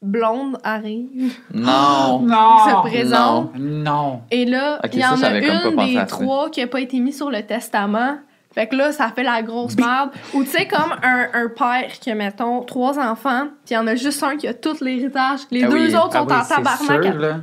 blondes 0.00 0.58
arrivent. 0.62 1.34
Non. 1.52 2.20
Non! 2.20 2.58
se 2.66 2.88
présentent. 2.88 3.54
Non! 3.58 4.22
Et 4.30 4.44
là, 4.44 4.80
il 4.92 4.98
y 4.98 5.02
ça, 5.02 5.14
en 5.14 5.22
a 5.22 5.38
une 5.38 5.76
des 5.76 6.06
trois 6.06 6.50
qui 6.50 6.60
a 6.60 6.66
pas 6.66 6.80
été 6.80 7.00
mise 7.00 7.16
sur 7.16 7.30
le 7.30 7.42
testament. 7.42 8.18
Fait 8.54 8.68
que 8.68 8.76
là, 8.76 8.92
ça 8.92 9.10
fait 9.14 9.22
la 9.24 9.42
grosse 9.42 9.76
merde. 9.76 10.10
Ou 10.32 10.44
tu 10.44 10.50
sais, 10.50 10.66
comme 10.68 10.94
un, 11.02 11.26
un 11.34 11.48
père 11.48 11.90
qui 12.00 12.10
a, 12.10 12.14
mettons, 12.14 12.62
trois 12.62 12.98
enfants, 13.00 13.48
puis 13.64 13.72
il 13.72 13.74
y 13.74 13.76
en 13.76 13.86
a 13.88 13.94
juste 13.96 14.22
un 14.22 14.36
qui 14.36 14.46
a 14.46 14.54
tout 14.54 14.76
l'héritage. 14.80 15.40
Les 15.50 15.64
Ah 15.64 15.68
deux 15.68 15.88
oui. 15.88 15.94
autres 15.96 16.10
Ah 16.14 16.18
sont 16.20 16.26
oui, 16.28 16.34
en 16.34 16.44
tabarnak. 16.44 17.02
sûr, 17.04 17.18
là. 17.20 17.36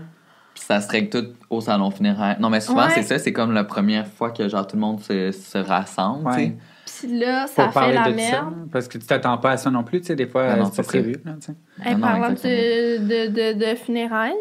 Puis 0.54 0.64
ça 0.66 0.80
se 0.82 0.90
règle 0.90 1.10
tout 1.10 1.28
au 1.50 1.60
salon 1.62 1.92
funéraire. 1.92 2.38
Non, 2.40 2.50
mais 2.50 2.62
souvent, 2.62 2.84
Ouais. 2.86 2.92
c'est 2.96 3.04
ça. 3.04 3.20
C'est 3.20 3.34
comme 3.34 3.54
la 3.54 3.64
première 3.66 4.08
fois 4.08 4.32
que, 4.32 4.48
genre, 4.48 4.66
tout 4.68 4.76
le 4.78 4.82
monde 4.82 5.02
se, 5.02 5.32
se 5.32 5.58
rassemble, 5.58 6.30
tu 6.32 6.38
sais. 6.40 6.56
Puis 7.08 7.20
là, 7.20 7.46
Pour 7.46 7.50
ça 7.56 7.72
fait 7.72 7.94
la 7.94 8.04
de 8.12 8.18
ça, 8.20 8.32
merde. 8.42 8.54
parce 8.72 8.88
que 8.88 8.98
tu 8.98 9.06
t'attends 9.08 9.38
pas 9.38 9.52
à 9.52 9.58
ça 9.58 9.70
non 9.72 9.84
plus, 9.84 10.02
tu 10.02 10.08
sais, 10.08 10.16
des 10.16 10.28
fois, 10.28 10.46
Ah 10.50 10.66
c'est 10.72 10.78
pas 10.82 10.88
prévu. 10.88 11.14
là, 11.26 11.32
tu 11.40 11.48
sais. 11.48 11.52
Hey, 11.84 11.94
Ah 11.94 11.94
non, 11.96 12.00
parlant 12.02 12.30
de, 12.30 12.98
de, 12.98 13.54
de, 13.54 13.72
de 13.72 13.76
funérailles, 13.76 14.34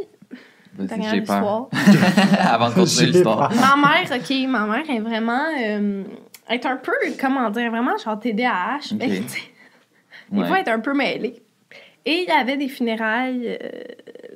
j'ai 1.10 1.20
peur. 1.22 1.68
Avant 2.40 2.68
de 2.70 2.74
continuer 2.74 3.12
l'histoire. 3.12 3.50
ma 3.54 3.76
mère, 3.76 4.10
OK, 4.18 4.48
ma 4.48 4.66
mère 4.66 4.90
est 4.90 5.00
vraiment... 5.00 5.42
euh, 5.62 6.02
est 6.50 6.66
un 6.66 6.76
peu, 6.76 6.92
comment 7.20 7.48
dire, 7.50 7.70
vraiment 7.70 7.96
genre 7.96 8.18
TDAH. 8.18 8.92
Ok. 8.92 8.98
Mais, 8.98 9.08
tu 9.20 9.28
sais, 9.28 9.40
Des 10.32 10.40
Ouais. 10.40 10.46
fois, 10.46 10.60
est 10.60 10.68
un 10.68 10.80
peu 10.80 10.94
mêlée. 10.94 11.42
Et 12.04 12.22
il 12.22 12.28
y 12.28 12.32
avait 12.32 12.56
des 12.56 12.68
funérailles 12.68 13.58
euh, 13.62 13.82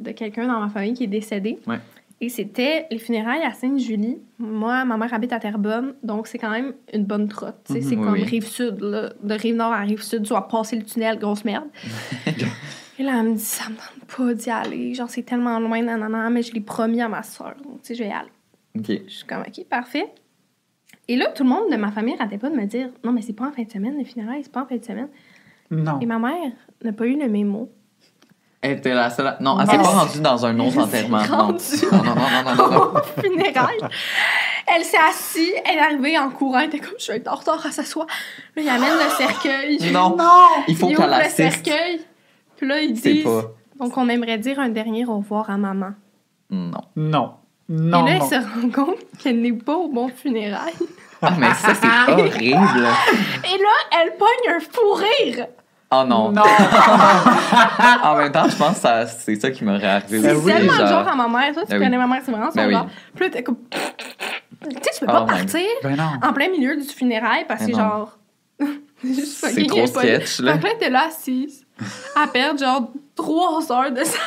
de 0.01 0.11
quelqu'un 0.13 0.47
dans 0.47 0.61
ma 0.61 0.69
famille 0.69 0.95
qui 0.95 1.05
est 1.05 1.09
décédé. 1.09 1.59
Ouais. 1.67 1.79
Et 2.21 2.29
c'était 2.29 2.87
les 2.91 2.99
funérailles 2.99 3.43
à 3.43 3.53
Sainte-Julie. 3.53 4.19
Moi, 4.39 4.85
ma 4.85 4.97
mère 4.97 5.13
habite 5.13 5.33
à 5.33 5.39
Terrebonne, 5.41 5.95
donc 6.03 6.27
c'est 6.27 6.39
quand 6.39 6.51
même 6.51 6.73
une 6.93 7.05
bonne 7.05 7.29
trotte. 7.29 7.57
sais, 7.67 7.81
c'est 7.81 7.97
Mhm, 7.97 8.05
comme 8.05 8.13
oui, 8.15 8.21
oui. 8.23 8.29
rive-sud, 8.29 8.81
là. 8.81 9.13
De 9.23 9.35
rive-nord 9.35 9.73
à 9.73 9.81
rive-sud, 9.81 10.23
tu 10.23 10.33
vas 10.33 10.43
passer 10.43 10.77
le 10.77 10.85
tunnel, 10.85 11.19
grosse 11.19 11.45
merde. 11.45 11.69
Et 12.99 13.03
là, 13.03 13.17
elle 13.19 13.31
me 13.31 13.35
dit, 13.35 13.41
ça 13.41 13.69
me 13.69 13.75
tente 13.77 14.17
pas 14.17 14.35
d'y 14.35 14.51
aller. 14.51 14.95
Genre, 14.95 15.11
c'est 15.11 15.25
tellement 15.25 15.59
loin, 15.59 15.83
nanana, 15.83 16.31
mais 16.31 16.43
je 16.43 16.53
l'ai 16.55 16.61
promis 16.61 17.03
à 17.03 17.09
ma 17.09 17.23
soeur. 17.25 17.55
Donc, 17.65 17.83
tu 17.83 17.89
sais, 17.89 17.95
je 17.97 18.03
vais 18.05 18.11
y 18.11 18.13
aller. 18.13 18.29
OK. 18.79 19.03
Je 19.09 19.13
suis 19.13 19.27
comme, 19.27 19.41
OK, 19.47 19.65
parfait. 19.69 20.07
Et 21.09 21.17
là, 21.17 21.27
tout 21.35 21.43
le 21.45 21.49
monde 21.51 21.71
de 21.71 21.77
ma 21.77 21.91
famille 21.91 22.15
n'arrêtait 22.17 22.39
pas 22.39 22.49
de 22.51 22.57
me 22.57 22.65
dire, 22.67 22.89
non, 23.05 23.13
mais 23.13 23.21
c'est 23.23 23.33
pas 23.35 23.47
en 23.49 23.53
fin 23.53 23.63
de 23.63 23.71
semaine, 23.71 23.97
les 23.99 24.05
funérailles, 24.05 24.43
c'est 24.43 24.53
pas 24.53 24.63
en 24.63 24.67
fin 24.67 24.77
de 24.77 24.85
semaine. 24.85 25.09
Non. 25.71 25.99
Et 26.01 26.07
ma 26.07 26.19
mère 26.19 26.53
n'a 26.83 26.93
pas 26.93 27.07
eu 27.07 27.19
le 27.19 27.29
mémo. 27.29 27.71
Elle 28.63 28.79
était 28.79 28.95
la 28.95 29.11
seule. 29.11 29.27
à- 29.27 29.37
Non, 29.41 29.59
elle 29.61 29.67
s'est 29.67 29.75
Elle 29.75 29.83
pas 29.83 29.89
rendue 29.89 30.21
dans 30.21 30.47
un 30.47 30.59
autre 30.61 30.73
elle 30.77 30.81
enterrement. 30.83 31.23
Non. 31.29 31.37
rendue. 31.47 31.65
non, 31.93 31.99
non, 31.99 32.15
non, 32.15 32.15
non, 32.15 32.55
non, 32.55 32.71
non, 32.71 32.93
non. 32.95 33.01
funérailles. 33.23 33.79
Elle 34.67 34.83
s'est 34.85 34.97
assise, 34.97 35.53
elle 35.67 35.77
est 35.77 35.81
arrivée 35.81 36.19
en 36.19 36.31
courant, 36.31 36.61
elle 36.61 36.69
était 36.69 36.79
comme, 36.79 36.95
je 36.99 37.13
vais 37.13 37.19
être 37.19 37.31
en 37.31 37.35
retard 37.37 37.65
à 37.67 37.71
s'asseoir. 37.71 38.07
Là, 38.57 38.63
il 38.63 38.69
amène 38.69 38.95
le 38.95 39.11
cercueil. 39.19 39.93
Non. 39.93 40.17
Il 40.69 40.77
faut 40.77 40.87
qu'elle 40.89 40.97
ouvre 41.01 41.07
le 41.09 41.13
assiste. 41.13 41.37
cercueil. 41.67 42.01
Puis 42.57 42.67
là, 42.67 42.81
ils 42.81 42.97
C'est 42.97 43.13
disent, 43.13 43.25
pas. 43.25 43.43
donc 43.79 43.95
on 43.99 44.09
aimerait 44.09 44.39
dire 44.39 44.59
un 44.59 44.71
dernier 44.71 45.05
au 45.05 45.19
revoir 45.19 45.51
à 45.51 45.59
maman. 45.59 45.91
Non. 46.49 46.81
Non. 46.97 47.33
Non. 47.69 48.07
Et 48.07 48.11
là, 48.13 48.19
non. 48.19 48.29
elle 48.31 48.43
se 48.43 48.49
rend 48.61 48.71
compte 48.85 48.99
qu'elle 49.23 49.41
n'est 49.41 49.53
pas 49.53 49.75
au 49.75 49.89
bon 49.89 50.09
funérailles. 50.09 50.75
Ah, 51.23 51.31
mais 51.39 51.53
ça, 51.55 51.75
c'est 51.75 52.13
horrible. 52.13 52.45
Et 52.53 53.59
là, 53.59 54.01
elle 54.03 54.17
pogne 54.19 54.55
un 54.55 54.61
fou 54.61 54.93
rire. 54.93 55.47
Oh 55.91 56.03
non. 56.07 56.33
Non. 56.33 56.43
En 58.03 58.17
même 58.17 58.33
temps, 58.33 58.49
je 58.49 58.57
pense 58.57 58.75
que 58.75 58.81
ça- 58.81 59.07
c'est 59.07 59.37
ça 59.37 59.51
qui 59.51 59.65
m'aurait 59.65 59.87
arrivé 59.87 60.21
C'est 60.21 60.35
oui, 60.35 60.53
tellement 60.53 60.73
genre. 60.75 60.89
genre 60.89 61.09
à 61.09 61.15
ma 61.15 61.29
mère. 61.29 61.55
Toi, 61.55 61.63
tu 61.63 61.71
Ben 61.71 61.79
oui. 61.79 61.85
connais 61.85 61.97
ma 61.99 62.07
mère, 62.07 62.21
c'est 62.25 62.31
vraiment 62.33 62.51
son 62.51 62.57
Ben 62.57 62.67
oui. 62.67 62.73
genre. 62.75 62.87
Puis 63.15 63.25
là, 63.25 63.31
t'es 63.31 63.43
comme... 63.43 63.57
Tu 63.71 63.79
sais, 64.71 64.91
tu 64.99 65.01
peux 65.01 65.07
Oh 65.09 65.13
pas 65.13 65.23
partir 65.25 65.61
Ben 65.83 65.97
en 66.23 66.33
plein 66.33 66.49
milieu 66.51 66.77
du 66.77 66.83
funérail 66.89 67.45
parce 67.47 67.65
que 67.67 67.73
genre... 67.75 68.19
C'est 69.03 69.67
trop 69.67 69.87
sketch, 69.87 70.41
là. 70.41 70.55
Fait 70.55 70.59
que 70.61 70.65
là, 70.67 70.73
t'es 70.81 70.91
là 70.91 71.07
assise 71.09 71.65
à 72.17 72.27
perdre 72.27 72.59
genre 72.61 72.91
trois 73.15 73.71
heures 73.71 73.93
de 73.93 74.03
sa 74.05 74.19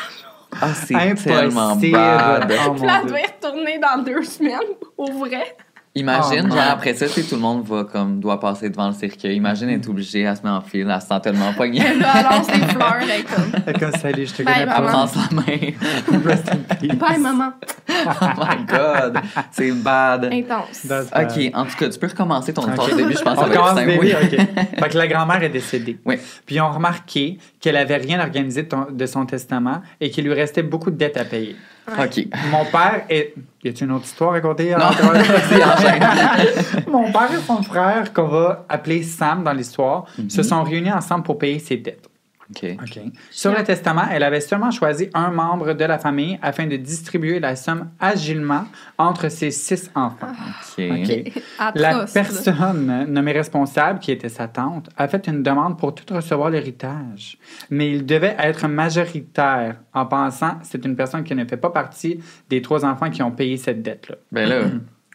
Ah, 0.61 0.73
c'est 0.73 0.93
tellement 1.23 1.75
bad. 1.75 1.83
Oh, 1.85 1.91
là, 1.91 2.39
elle 2.49 2.75
Dieu. 2.75 3.09
devait 3.09 3.25
retourner 3.25 3.79
dans 3.79 4.01
deux 4.03 4.23
semaines, 4.23 4.59
au 4.97 5.11
vrai. 5.11 5.55
Imagine, 5.97 6.47
Oh, 6.51 6.55
genre 6.55 6.63
après 6.71 6.93
ça, 6.93 7.07
tout 7.07 7.21
le 7.35 7.37
monde 7.41 7.65
va 7.65 7.83
comme 7.83 8.19
doit 8.19 8.39
passer 8.39 8.69
devant 8.69 8.87
le 8.87 8.93
cercueil. 8.93 9.35
Imagine 9.35 9.69
être 9.69 9.89
obligée 9.89 10.25
à 10.27 10.35
se 10.35 10.41
mettre 10.43 10.55
en 10.55 10.61
file, 10.61 10.87
elle 10.93 11.01
se 11.01 11.07
sent 11.07 11.19
tellement 11.23 11.53
poignée. 11.53 11.81
Elle 11.85 11.99
lance 11.99 12.47
des 12.47 12.53
fleurs, 12.53 12.97
elle 13.01 13.09
est 13.09 13.23
comme. 13.23 13.73
Comme 13.79 13.99
salut, 13.99 14.25
je 14.27 14.33
te 14.33 14.43
Bye, 14.43 14.53
connais 14.53 14.61
Elle 14.61 14.67
pas. 14.67 14.81
maman. 14.81 14.89
prend 14.91 15.07
sa 15.07 15.35
main. 15.35 16.23
Rest 16.25 16.49
in 16.51 16.75
peace. 16.75 16.95
Bye, 16.95 17.19
maman. 17.19 17.51
Oh 17.89 18.25
my 18.37 18.65
god, 18.65 19.19
c'est 19.51 19.71
bad. 19.71 20.25
Intense. 20.31 20.87
That's 20.87 21.09
bad. 21.09 21.31
Ok, 21.31 21.51
en 21.55 21.65
tout 21.65 21.75
cas, 21.77 21.89
tu 21.89 21.99
peux 21.99 22.07
recommencer 22.07 22.53
ton 22.53 22.67
histoire 22.67 22.87
Ok. 22.87 22.93
au 22.93 22.97
début, 22.97 23.13
je 23.17 23.21
pense 23.21 23.37
On 23.37 23.41
ça 23.41 23.47
va 23.47 23.53
être 23.53 23.59
commence 23.59 23.75
début, 23.85 23.99
oui. 23.99 24.13
ok. 24.13 24.79
Fait 24.79 24.89
que 24.89 24.97
la 24.97 25.07
grand-mère 25.07 25.41
est 25.43 25.49
décédée. 25.49 25.97
Oui. 26.05 26.15
Puis 26.45 26.55
ils 26.55 26.61
ont 26.61 26.71
remarqué 26.71 27.37
qu'elle 27.59 27.75
avait 27.77 27.97
rien 27.97 28.19
organisé 28.19 28.63
de, 28.63 28.67
ton- 28.67 28.87
de 28.91 29.05
son 29.05 29.25
testament 29.25 29.81
et 29.99 30.09
qu'il 30.11 30.25
lui 30.25 30.33
restait 30.33 30.63
beaucoup 30.63 30.91
de 30.91 30.97
dettes 30.97 31.17
à 31.17 31.25
payer. 31.25 31.55
Ok. 31.89 32.27
Mon 32.51 32.65
père 32.65 33.05
est. 33.09 33.33
Y 33.63 33.69
a-t-il 33.69 33.85
une 33.85 33.91
autre 33.93 34.05
histoire 34.05 34.35
à? 34.73 34.77
Non. 34.77 34.85
Mon 36.91 37.11
père 37.11 37.29
et 37.33 37.41
son 37.45 37.61
frère, 37.63 38.13
qu'on 38.13 38.27
va 38.27 38.65
appeler 38.69 39.03
Sam 39.03 39.43
dans 39.43 39.53
l'histoire, 39.53 40.05
Mhm. 40.17 40.29
se 40.29 40.43
sont 40.43 40.63
réunis 40.63 40.91
ensemble 40.91 41.23
pour 41.23 41.37
payer 41.37 41.59
ses 41.59 41.77
dettes. 41.77 42.07
Ok. 42.49 42.77
OK. 42.81 42.99
Sur 43.29 43.51
le 43.51 43.63
testament, 43.63 44.03
elle 44.11 44.23
avait 44.23 44.41
seulement 44.41 44.71
choisi 44.71 45.09
un 45.13 45.29
membre 45.31 45.73
de 45.73 45.85
la 45.85 45.97
famille 45.97 46.39
afin 46.41 46.65
de 46.67 46.75
distribuer 46.77 47.39
la 47.39 47.55
somme 47.55 47.89
agilement 47.99 48.65
entre 48.97 49.29
ses 49.29 49.51
six 49.51 49.91
enfants. 49.95 50.31
Ok. 50.77 50.83
OK. 50.91 51.41
La 51.75 52.05
personne 52.05 53.05
nommée 53.09 53.33
responsable, 53.33 53.99
qui 53.99 54.11
était 54.11 54.29
sa 54.29 54.47
tante, 54.47 54.89
a 54.97 55.07
fait 55.07 55.27
une 55.27 55.43
demande 55.43 55.77
pour 55.77 55.93
tout 55.93 56.13
recevoir 56.13 56.49
l'héritage. 56.49 57.37
Mais 57.69 57.91
il 57.91 58.05
devait 58.05 58.35
être 58.39 58.67
majoritaire 58.67 59.77
en 59.93 60.05
pensant 60.05 60.51
que 60.51 60.65
c'est 60.65 60.85
une 60.85 60.95
personne 60.95 61.23
qui 61.23 61.35
ne 61.35 61.45
fait 61.45 61.57
pas 61.57 61.69
partie 61.69 62.19
des 62.49 62.61
trois 62.61 62.85
enfants 62.85 63.09
qui 63.09 63.21
ont 63.21 63.31
payé 63.31 63.57
cette 63.57 63.81
dette-là. 63.81 64.15
Ben 64.31 64.47
là, 64.47 64.61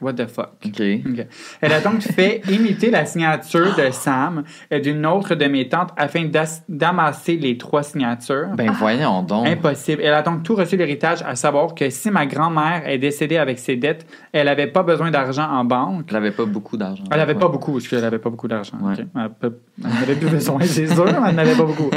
What 0.02 0.14
the 0.14 0.26
fuck? 0.26 0.50
ok. 0.66 0.82
OK. 1.08 1.26
Elle 1.60 1.72
a 1.72 1.80
donc 1.80 2.00
fait 2.16 2.42
imiter 2.50 2.90
la 2.90 3.06
signature 3.06 3.74
de 3.76 3.90
Sam 3.92 4.42
et 4.70 4.80
d'une 4.80 5.06
autre 5.06 5.34
de 5.34 5.44
mes 5.46 5.68
tantes 5.68 5.90
afin 5.96 6.28
d'amasser 6.68 7.36
les 7.36 7.56
trois 7.56 7.82
signatures. 7.82 8.48
Ben 8.56 8.70
voyons 8.72 9.22
donc. 9.22 9.46
Impossible. 9.46 10.02
Elle 10.04 10.14
a 10.14 10.22
donc 10.22 10.42
tout 10.42 10.54
reçu 10.54 10.76
l'héritage, 10.76 11.22
à 11.22 11.34
savoir 11.36 11.74
que 11.74 11.88
si 11.90 12.10
ma 12.10 12.26
grand-mère 12.26 12.82
est 12.88 12.98
décédée 12.98 13.36
avec 13.36 13.58
ses 13.58 13.76
dettes, 13.76 14.06
elle 14.32 14.46
n'avait 14.46 14.66
pas 14.66 14.82
besoin 14.82 15.10
d'argent 15.10 15.48
en 15.48 15.64
banque. 15.64 16.06
Elle 16.10 16.16
avait 16.16 16.30
pas 16.32 16.44
beaucoup 16.44 16.76
d'argent. 16.76 17.04
Elle 17.10 17.18
n'avait 17.18 17.34
Ouais. 17.34 17.38
pas 17.40 17.48
beaucoup, 17.48 17.72
parce 17.72 17.88
qu'elle 17.88 18.00
n'avait 18.00 18.18
pas 18.18 18.30
beaucoup 18.30 18.48
d'argent. 18.48 18.76
Ouais. 18.82 18.94
Elle 18.98 19.30
peut- 19.40 19.58
elle 19.84 19.90
en 19.90 20.02
avait 20.02 20.14
plus 20.16 20.28
besoin, 20.28 20.60
c'est 20.62 20.86
sûr, 20.86 21.04
mais 21.04 21.28
elle 21.30 21.36
n'avait 21.36 21.54
pas 21.54 21.64
beaucoup. 21.64 21.90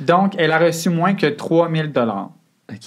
Donc, 0.00 0.34
elle 0.38 0.52
a 0.52 0.58
reçu 0.58 0.90
moins 0.90 1.14
que 1.14 1.26
3000 1.26 1.92
dollars. 1.92 2.30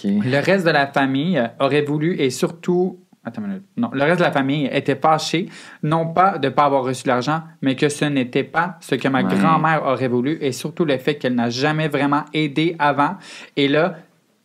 Le 0.03 0.43
reste 0.43 0.65
de 0.65 0.71
la 0.71 0.87
famille 0.87 1.41
aurait 1.59 1.81
voulu 1.83 2.15
et 2.19 2.29
surtout. 2.29 2.99
Attends 3.29 3.41
une 3.43 3.47
minute. 3.49 3.63
Non, 3.77 3.91
le 3.93 4.03
reste 4.03 4.19
de 4.19 4.23
la 4.25 4.31
famille 4.31 4.67
était 4.71 4.95
fâché, 4.95 5.47
non 5.83 6.07
pas 6.07 6.37
de 6.39 6.47
ne 6.47 6.53
pas 6.53 6.63
avoir 6.65 6.83
reçu 6.83 7.07
l'argent, 7.07 7.43
mais 7.61 7.75
que 7.75 7.87
ce 7.89 8.05
n'était 8.05 8.43
pas 8.43 8.77
ce 8.81 8.95
que 8.95 9.07
ma 9.07 9.21
Ouais. 9.23 9.35
grand-mère 9.35 9.85
aurait 9.85 10.07
voulu 10.07 10.37
et 10.41 10.51
surtout 10.51 10.83
le 10.85 10.97
fait 10.97 11.15
qu'elle 11.15 11.35
n'a 11.35 11.49
jamais 11.49 11.87
vraiment 11.87 12.25
aidé 12.33 12.75
avant. 12.79 13.17
Et 13.55 13.67
là, 13.67 13.95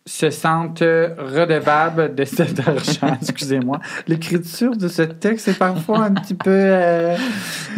se 0.07 0.29
sentent 0.29 0.81
redevables 0.81 2.15
de 2.15 2.25
cet 2.25 2.61
argent. 2.67 3.17
Excusez-moi. 3.23 3.81
L'écriture 4.07 4.77
de 4.77 4.87
ce 4.89 5.01
texte 5.03 5.49
est 5.49 5.59
parfois 5.59 6.05
un 6.05 6.13
petit 6.13 6.35
peu 6.35 6.51
euh, 6.51 7.17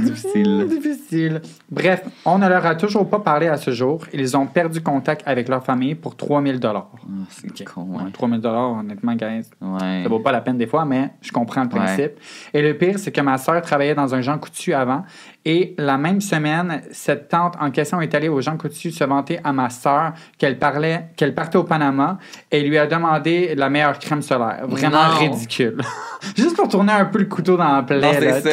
Difficile. 0.01 0.67
difficile. 0.69 1.43
Bref, 1.71 2.03
on 2.25 2.39
ne 2.39 2.49
leur 2.49 2.67
a 2.67 2.75
toujours 2.75 3.09
pas 3.09 3.21
parlé 3.21 3.47
à 3.47 3.57
ce 3.57 3.71
jour. 3.71 4.05
Ils 4.13 4.37
ont 4.37 4.47
perdu 4.47 4.81
contact 4.81 5.23
avec 5.25 5.49
leur 5.49 5.65
famille 5.65 5.95
pour 5.95 6.17
3000 6.17 6.59
dollars. 6.59 6.91
Ah, 7.01 7.09
c'est 7.31 7.65
con, 7.65 7.83
ouais. 7.97 8.03
Ouais, 8.05 8.11
3000 8.13 8.41
dollars, 8.41 8.73
honnêtement, 8.73 9.15
guys, 9.15 9.43
Ouais. 9.61 10.03
ça 10.03 10.09
vaut 10.09 10.19
pas 10.19 10.33
la 10.33 10.41
peine 10.41 10.59
des 10.59 10.67
fois, 10.67 10.85
mais 10.85 11.11
je 11.21 11.31
comprends 11.31 11.63
le 11.63 11.69
Ouais. 11.69 11.75
principe. 11.85 12.13
Et 12.53 12.61
le 12.63 12.77
pire, 12.77 12.99
c'est 12.99 13.13
que 13.13 13.21
ma 13.21 13.39
sœur 13.39 13.63
travaillait 13.63 13.95
dans 13.95 14.15
un 14.17 14.21
Jean 14.21 14.39
Coutu 14.39 14.75
avant. 14.75 15.05
Et 15.49 15.77
la 15.79 15.97
même 15.97 16.21
semaine, 16.21 16.83
cette 16.91 17.29
tante 17.29 17.55
en 17.61 17.71
question 17.71 18.01
est 18.01 18.13
allée 18.17 18.29
au 18.29 18.41
Jean 18.41 18.57
Coutu 18.57 18.91
se 18.91 19.05
vanter 19.05 19.39
à 19.45 19.53
ma 19.53 19.71
sœur 19.71 20.13
qu'elle 20.39 20.59
parlait, 20.59 21.07
qu'elle 21.17 21.35
partait 21.37 21.57
au 21.57 21.63
Panama 21.63 22.19
et 22.51 22.63
lui 22.63 22.77
a 22.77 22.89
demandé 22.89 23.55
la 23.55 23.71
meilleure 23.71 23.97
crème 24.01 24.23
solaire. 24.23 24.67
Vraiment 24.67 25.05
Non. 25.05 25.19
ridicule. 25.19 25.77
Juste 26.37 26.57
pour 26.57 26.69
tourner 26.69 26.93
un 26.95 27.05
peu 27.05 27.21
le 27.21 27.27
couteau 27.27 27.57
dans 27.57 27.77
la 27.77 27.83
plaie. 27.85 28.01
Non, 28.01 28.27
là. 28.27 28.41
ça. 28.41 28.49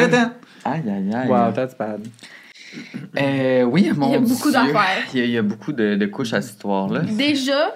Aïe, 0.66 0.84
aïe, 0.88 1.16
aïe. 1.16 1.28
Wow, 1.28 1.52
that's 1.52 1.76
bad. 1.76 2.02
Euh, 3.20 3.64
oui, 3.64 3.92
mon 3.96 4.08
Il 4.10 4.12
y 4.14 4.16
a 4.16 4.20
beaucoup 4.20 4.52
Dieu. 4.52 4.54
d'affaires. 4.54 5.04
Il 5.14 5.20
y, 5.20 5.24
a, 5.24 5.26
il 5.26 5.32
y 5.32 5.38
a 5.38 5.42
beaucoup 5.42 5.72
de, 5.74 5.96
de 5.96 6.06
couches 6.06 6.34
à 6.34 6.42
cette 6.42 6.54
histoire-là. 6.54 7.02
Déjà, 7.02 7.74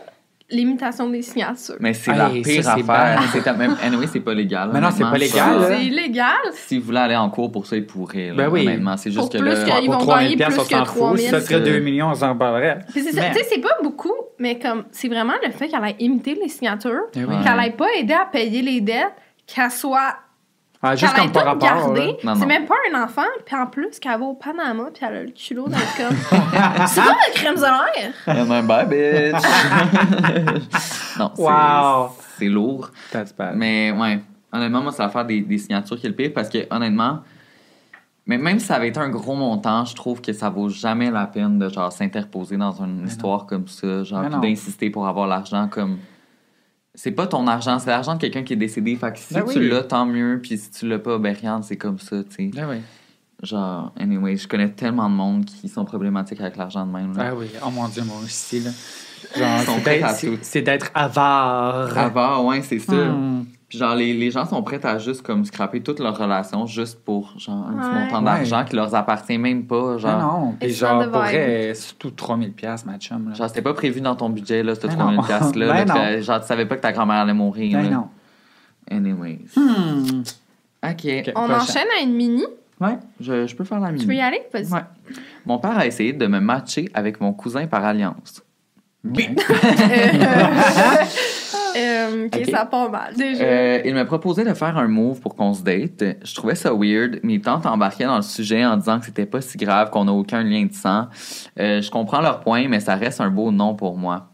l'imitation 0.49 1.09
des 1.09 1.21
signatures. 1.21 1.75
Mais 1.79 1.93
c'est 1.93 2.11
Hey, 2.11 2.17
la 2.17 2.25
ça, 2.27 2.31
pire 2.33 2.43
c'est 2.45 2.67
affaire. 2.69 2.83
bad. 2.85 3.19
C'est 3.33 3.41
ta- 3.43 3.53
même, 3.53 3.75
anyway, 3.83 4.07
c'est 4.07 4.19
pas 4.21 4.33
légal. 4.33 4.69
Mais 4.73 4.79
non, 4.79 4.87
c'est 4.91 5.03
honnêtement, 5.03 5.11
pas 5.11 5.17
légal, 5.17 5.61
ça. 5.61 5.69
là. 5.69 5.75
C'est 5.77 5.85
illégal. 5.85 6.35
Si 6.53 6.79
vous 6.79 6.85
voulez 6.85 6.97
aller 6.99 7.15
en 7.15 7.29
cours 7.29 7.51
pour 7.51 7.65
ça, 7.65 7.75
ils 7.75 7.85
pourraient. 7.85 8.29
là, 8.29 8.33
Ben 8.35 8.49
oui. 8.49 8.61
Honnêtement, 8.61 8.95
c'est 8.97 9.09
juste 9.11 9.19
Pour 9.21 9.29
que 9.29 9.37
plus 9.39 9.47
là. 9.49 9.55
que- 9.55 9.81
Ils 9.83 9.85
Pour 9.87 9.95
vont 9.95 10.05
3000 10.05 10.23
gagner 10.23 10.35
piastres, 10.37 10.65
plus 10.65 10.75
on 10.75 10.79
que 10.79 10.85
s'en 10.87 10.93
fout. 10.93 11.17
Si 11.19 11.25
ça 11.25 11.41
3000. 11.41 11.47
serait 11.47 11.61
2 11.71 11.79
millions, 11.79 12.07
on 12.09 12.15
s'en 12.15 12.35
parlerait. 12.37 12.79
Puis 12.93 13.01
c'est 13.03 13.11
ça, 13.11 13.21
Mais- 13.21 13.31
tu 13.31 13.39
sais, 13.39 13.45
c'est 13.49 13.61
pas 13.61 13.75
beaucoup, 13.83 14.13
mais 14.39 14.57
comme, 14.57 14.85
c'est 14.91 15.07
vraiment 15.09 15.33
le 15.45 15.51
fait 15.51 15.67
qu'elle 15.67 15.83
ait 15.83 15.95
imité 15.99 16.37
les 16.41 16.49
signatures, 16.49 17.01
Eh 17.15 17.25
oui. 17.25 17.35
qu'elle 17.43 17.65
ait 17.67 17.71
pas 17.71 17.87
aidé 17.99 18.13
à 18.13 18.25
payer 18.25 18.61
les 18.61 18.79
dettes, 18.81 19.13
qu'elle 19.45 19.69
soit. 19.71 20.15
Ah, 20.81 20.95
juste 20.95 21.15
comme 21.15 21.31
par 21.31 21.45
rapport. 21.45 21.95
C'est 21.95 22.45
même 22.45 22.65
pas 22.65 22.75
un 22.93 23.03
enfant, 23.03 23.23
puis 23.45 23.55
en 23.55 23.65
plus, 23.65 23.99
qu'elle 23.99 24.19
va 24.19 24.25
au 24.25 24.35
Panama, 24.35 24.85
puis 24.93 25.03
elle 25.07 25.15
a 25.15 25.23
le 25.23 25.31
culot 25.31 25.67
d'être 25.67 25.97
comme. 25.97 26.15
c'est 26.87 27.01
quoi 27.01 27.15
la 27.27 27.33
crème 27.33 27.55
solaire? 27.57 28.13
I'm 28.27 28.51
a 28.51 28.61
bad 28.61 28.89
bitch. 28.89 29.33
non, 31.19 31.31
c'est- 31.35 31.41
Wow. 31.41 32.09
c'est 32.37 32.49
lourd. 32.49 32.91
That's 33.11 33.33
bad. 33.35 33.55
Mais 33.55 33.91
ouais, 33.91 34.19
honnêtement, 34.51 34.81
moi, 34.81 34.91
c'est 34.91 35.01
l'affaire 35.01 35.25
des, 35.25 35.41
des 35.41 35.57
signatures 35.57 35.97
qui 35.99 36.05
est 36.05 36.09
le 36.09 36.15
pire 36.15 36.31
parce 36.33 36.49
que 36.49 36.59
honnêtement, 36.69 37.19
mais 38.25 38.37
même 38.37 38.59
si 38.59 38.65
ça 38.67 38.75
avait 38.75 38.89
été 38.89 38.99
un 38.99 39.09
gros 39.09 39.35
montant, 39.35 39.85
je 39.85 39.95
trouve 39.95 40.21
que 40.21 40.33
ça 40.33 40.49
vaut 40.49 40.69
jamais 40.69 41.09
la 41.09 41.25
peine 41.27 41.57
de 41.59 41.69
genre 41.69 41.91
s'interposer 41.91 42.57
dans 42.57 42.73
une 42.83 43.05
histoire 43.07 43.45
comme 43.45 43.67
ça, 43.67 44.03
genre 44.03 44.29
d'insister 44.41 44.89
pour 44.89 45.07
avoir 45.07 45.27
l'argent 45.27 45.67
comme 45.71 45.97
c'est 46.99 47.11
pas 47.11 47.27
ton 47.27 47.45
argent, 47.47 47.77
c'est 47.79 47.91
l'argent 47.91 48.15
de 48.15 48.19
quelqu'un 48.19 48.41
qui 48.43 48.53
est 48.53 48.57
décédé. 48.57 48.95
Fait 48.95 49.13
que 49.13 49.19
si 49.19 49.33
Ben 49.35 49.43
tu 49.45 49.59
oui. 49.59 49.69
l'as, 49.69 49.83
tant 49.83 50.05
mieux. 50.07 50.39
Puis 50.41 50.57
si 50.57 50.71
tu 50.71 50.87
l'as 50.89 50.97
pas, 50.99 51.19
ben 51.19 51.33
rien, 51.39 51.61
c'est 51.61 51.77
comme 51.77 51.99
ça, 51.99 52.17
tu 52.23 52.51
sais. 52.51 52.59
Ah 52.59 52.65
oui. 52.69 52.77
Genre, 53.43 53.93
anyway, 53.99 54.35
je 54.35 54.47
connais 54.47 54.69
tellement 54.69 55.07
de 55.07 55.13
monde 55.13 55.45
qui 55.45 55.69
sont 55.69 55.85
problématiques 55.85 56.41
avec 56.41 56.57
l'argent 56.57 56.87
de 56.87 56.91
même. 56.91 57.15
Là. 57.15 57.27
Ah 57.29 57.35
oui, 57.35 57.45
oh 57.63 57.69
mon 57.69 57.87
Dieu, 57.87 58.01
moi 58.03 58.17
aussi. 58.23 58.61
Là. 58.61 58.71
Genre, 59.37 59.79
c'est 60.41 60.61
d'être- 60.63 60.89
avare. 60.95 61.95
Avant, 61.95 62.47
ouais, 62.49 62.63
c'est 62.63 62.79
ça. 62.79 62.93
Hmm. 62.93 63.45
Puis 63.69 63.77
genre, 63.79 63.95
les, 63.95 64.13
les 64.13 64.31
gens 64.31 64.45
sont 64.45 64.63
prêts 64.63 64.85
à 64.85 64.97
juste 64.97 65.23
comme 65.23 65.43
scraper 65.43 65.81
toute 65.83 65.99
leur 65.99 66.17
relation 66.17 66.65
juste 66.67 67.03
pour 67.03 67.33
genre 67.37 67.67
un 67.67 67.73
petit 67.77 67.87
Ouais. 67.89 68.03
montant 68.05 68.17
Ouais. 68.19 68.23
d'argent 68.23 68.63
qui 68.63 68.75
leur 68.77 68.95
appartient 68.95 69.37
même 69.37 69.65
pas. 69.67 69.75
Non, 69.75 69.97
Genre, 69.97 70.21
non. 70.21 70.55
Puis 70.57 70.69
It's 70.69 70.79
genre, 70.79 71.03
pour 71.11 71.19
vrai, 71.21 71.73
surtout 71.75 72.11
3000 72.11 72.53
piastres, 72.53 72.87
ma 72.87 72.97
chum. 72.97 73.27
Là. 73.29 73.35
genre 73.35 73.49
c'était 73.49 73.61
pas 73.61 73.73
prévu 73.73 73.99
dans 73.99 74.15
ton 74.15 74.29
budget, 74.29 74.63
là, 74.63 74.73
ce 74.73 74.87
Ben 74.87 74.95
3000 74.95 75.17
non. 75.17 75.23
piastres 75.23 75.57
là. 75.59 75.65
Ben 75.73 75.85
là, 75.85 75.85
non. 75.85 75.93
que- 76.15 76.21
genre, 76.21 76.39
tu 76.39 76.47
savais 76.47 76.65
pas 76.65 76.75
que 76.77 76.81
ta 76.81 76.93
grand-mère 76.93 77.17
allait 77.17 77.33
mourir. 77.33 77.77
Ben 77.77 77.89
là. 77.89 77.95
non. 77.97 78.07
Anyways. 78.89 79.39
Hmm. 79.57 80.21
OK. 80.83 81.05
Ok. 81.05 81.31
On 81.35 81.47
Prochain. 81.47 81.57
enchaîne 81.61 81.87
à 81.99 82.03
une 82.03 82.13
mini? 82.13 82.45
Ouais, 82.79 82.97
je, 83.19 83.47
je 83.47 83.55
peux 83.55 83.63
faire 83.65 83.79
la 83.81 83.89
Tu 83.89 83.95
veux 83.95 84.01
mini. 84.07 84.15
y 84.17 84.21
aller? 84.21 84.41
Vas-y. 84.53 84.71
Ouais. 84.71 84.79
Mon 85.45 85.57
père 85.57 85.77
a 85.77 85.85
essayé 85.85 86.13
de 86.13 86.25
me 86.27 86.39
matcher 86.39 86.87
avec 86.93 87.19
mon 87.19 87.33
cousin 87.33 87.67
par 87.67 87.83
alliance. 87.83 88.41
Euh, 91.77 92.25
ok, 92.27 92.35
Ok. 92.41 92.49
ça 92.49 92.65
part 92.65 92.89
mal. 92.91 93.13
Déjà. 93.15 93.43
Euh, 93.43 93.81
il 93.85 93.93
me 93.93 94.05
proposait 94.05 94.43
de 94.43 94.53
faire 94.53 94.77
un 94.77 94.87
move 94.87 95.19
pour 95.19 95.35
qu'on 95.35 95.53
se 95.53 95.63
date. 95.63 96.03
Je 96.23 96.35
trouvais 96.35 96.55
ça 96.55 96.71
weird. 96.73 97.19
Mes 97.23 97.39
tantes 97.39 97.65
embarquaient 97.65 98.05
dans 98.05 98.15
le 98.17 98.21
sujet 98.21 98.65
en 98.65 98.77
disant 98.77 98.99
que 98.99 99.05
c'était 99.05 99.25
pas 99.25 99.41
si 99.41 99.57
grave, 99.57 99.89
qu'on 99.89 100.05
n'a 100.05 100.11
aucun 100.13 100.43
lien 100.43 100.65
de 100.65 100.73
sang. 100.73 101.07
Euh, 101.59 101.81
je 101.81 101.91
comprends 101.91 102.21
leur 102.21 102.39
point, 102.39 102.67
mais 102.67 102.79
ça 102.79 102.95
reste 102.95 103.21
un 103.21 103.29
beau 103.29 103.51
non 103.51 103.75
pour 103.75 103.97
moi. 103.97 104.27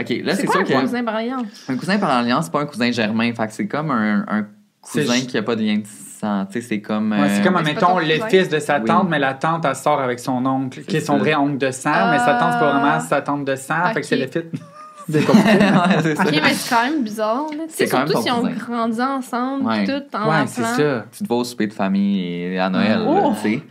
OK, 0.00 0.10
là, 0.22 0.34
c'est 0.36 0.48
sûr 0.48 0.60
un 0.60 0.64
que... 0.64 0.80
cousin 0.80 1.02
par 1.04 1.16
alliance? 1.16 1.46
Un 1.68 1.76
cousin 1.76 1.98
par 1.98 2.10
alliance, 2.10 2.44
c'est 2.46 2.52
pas 2.52 2.60
un 2.60 2.66
cousin 2.66 2.90
germain. 2.92 3.32
Fait 3.34 3.46
que 3.48 3.52
c'est 3.52 3.66
comme 3.66 3.90
un, 3.90 4.24
un 4.28 4.46
cousin 4.80 5.20
qui 5.26 5.36
a 5.36 5.42
pas 5.42 5.56
de 5.56 5.62
lien 5.62 5.78
de 5.78 5.86
sang. 5.86 6.46
Tu 6.46 6.60
sais, 6.62 6.68
c'est 6.68 6.80
comme... 6.80 7.10
Ouais, 7.12 7.28
c'est 7.28 7.40
euh, 7.40 7.44
comme, 7.44 7.54
mais 7.54 7.64
c'est 7.64 7.70
admettons, 7.70 7.86
pas 7.86 7.92
ton 7.94 7.98
le 8.06 8.14
cousin. 8.14 8.28
fils 8.28 8.48
de 8.48 8.58
sa 8.60 8.78
Oui. 8.78 8.84
tante, 8.86 9.08
mais 9.08 9.18
la 9.18 9.34
tante, 9.34 9.64
elle 9.64 9.74
sort 9.74 10.00
avec 10.00 10.20
son 10.20 10.44
oncle, 10.46 10.82
qui 10.82 10.96
est 10.96 11.00
son 11.00 11.14
ça. 11.14 11.18
vrai 11.18 11.34
oncle 11.34 11.58
de 11.58 11.70
sang, 11.72 12.10
mais 12.12 12.18
sa 12.18 12.34
tante, 12.34 12.52
c'est 12.52 12.58
pas 12.60 12.72
Ah. 12.74 12.78
vraiment 12.78 13.00
sa 13.00 13.22
tante 13.22 13.44
de 13.44 13.56
sang, 13.56 13.92
fait 13.92 14.00
que 14.00 14.06
c'est 14.06 14.16
le 14.16 14.26
fils. 14.28 14.44
C'est 15.10 15.24
compliqué. 15.24 15.48
ouais, 15.58 16.02
c'est 16.02 16.16
ça. 16.16 16.22
Ok, 16.24 16.32
mais 16.42 16.50
c'est 16.54 16.74
quand 16.74 16.82
même 16.84 17.02
bizarre. 17.02 17.46
C'est 17.68 17.88
quand 17.88 17.98
même 18.00 18.08
surtout 18.08 18.22
si 18.24 18.30
on 18.30 18.42
grandit 18.42 19.00
ensemble, 19.02 19.64
Ouais. 19.66 19.84
tout 19.84 20.16
en 20.16 20.28
Ouais, 20.30 20.46
c'est 20.46 20.60
plan. 20.62 20.74
ça. 20.76 21.04
Tu 21.16 21.24
te 21.24 21.28
vas 21.28 21.34
au 21.36 21.44
souper 21.44 21.66
de 21.66 21.72
famille 21.72 22.58
à 22.58 22.68
Noël, 22.68 23.00
Oh. 23.06 23.32
tu 23.34 23.40
sais. 23.54 23.62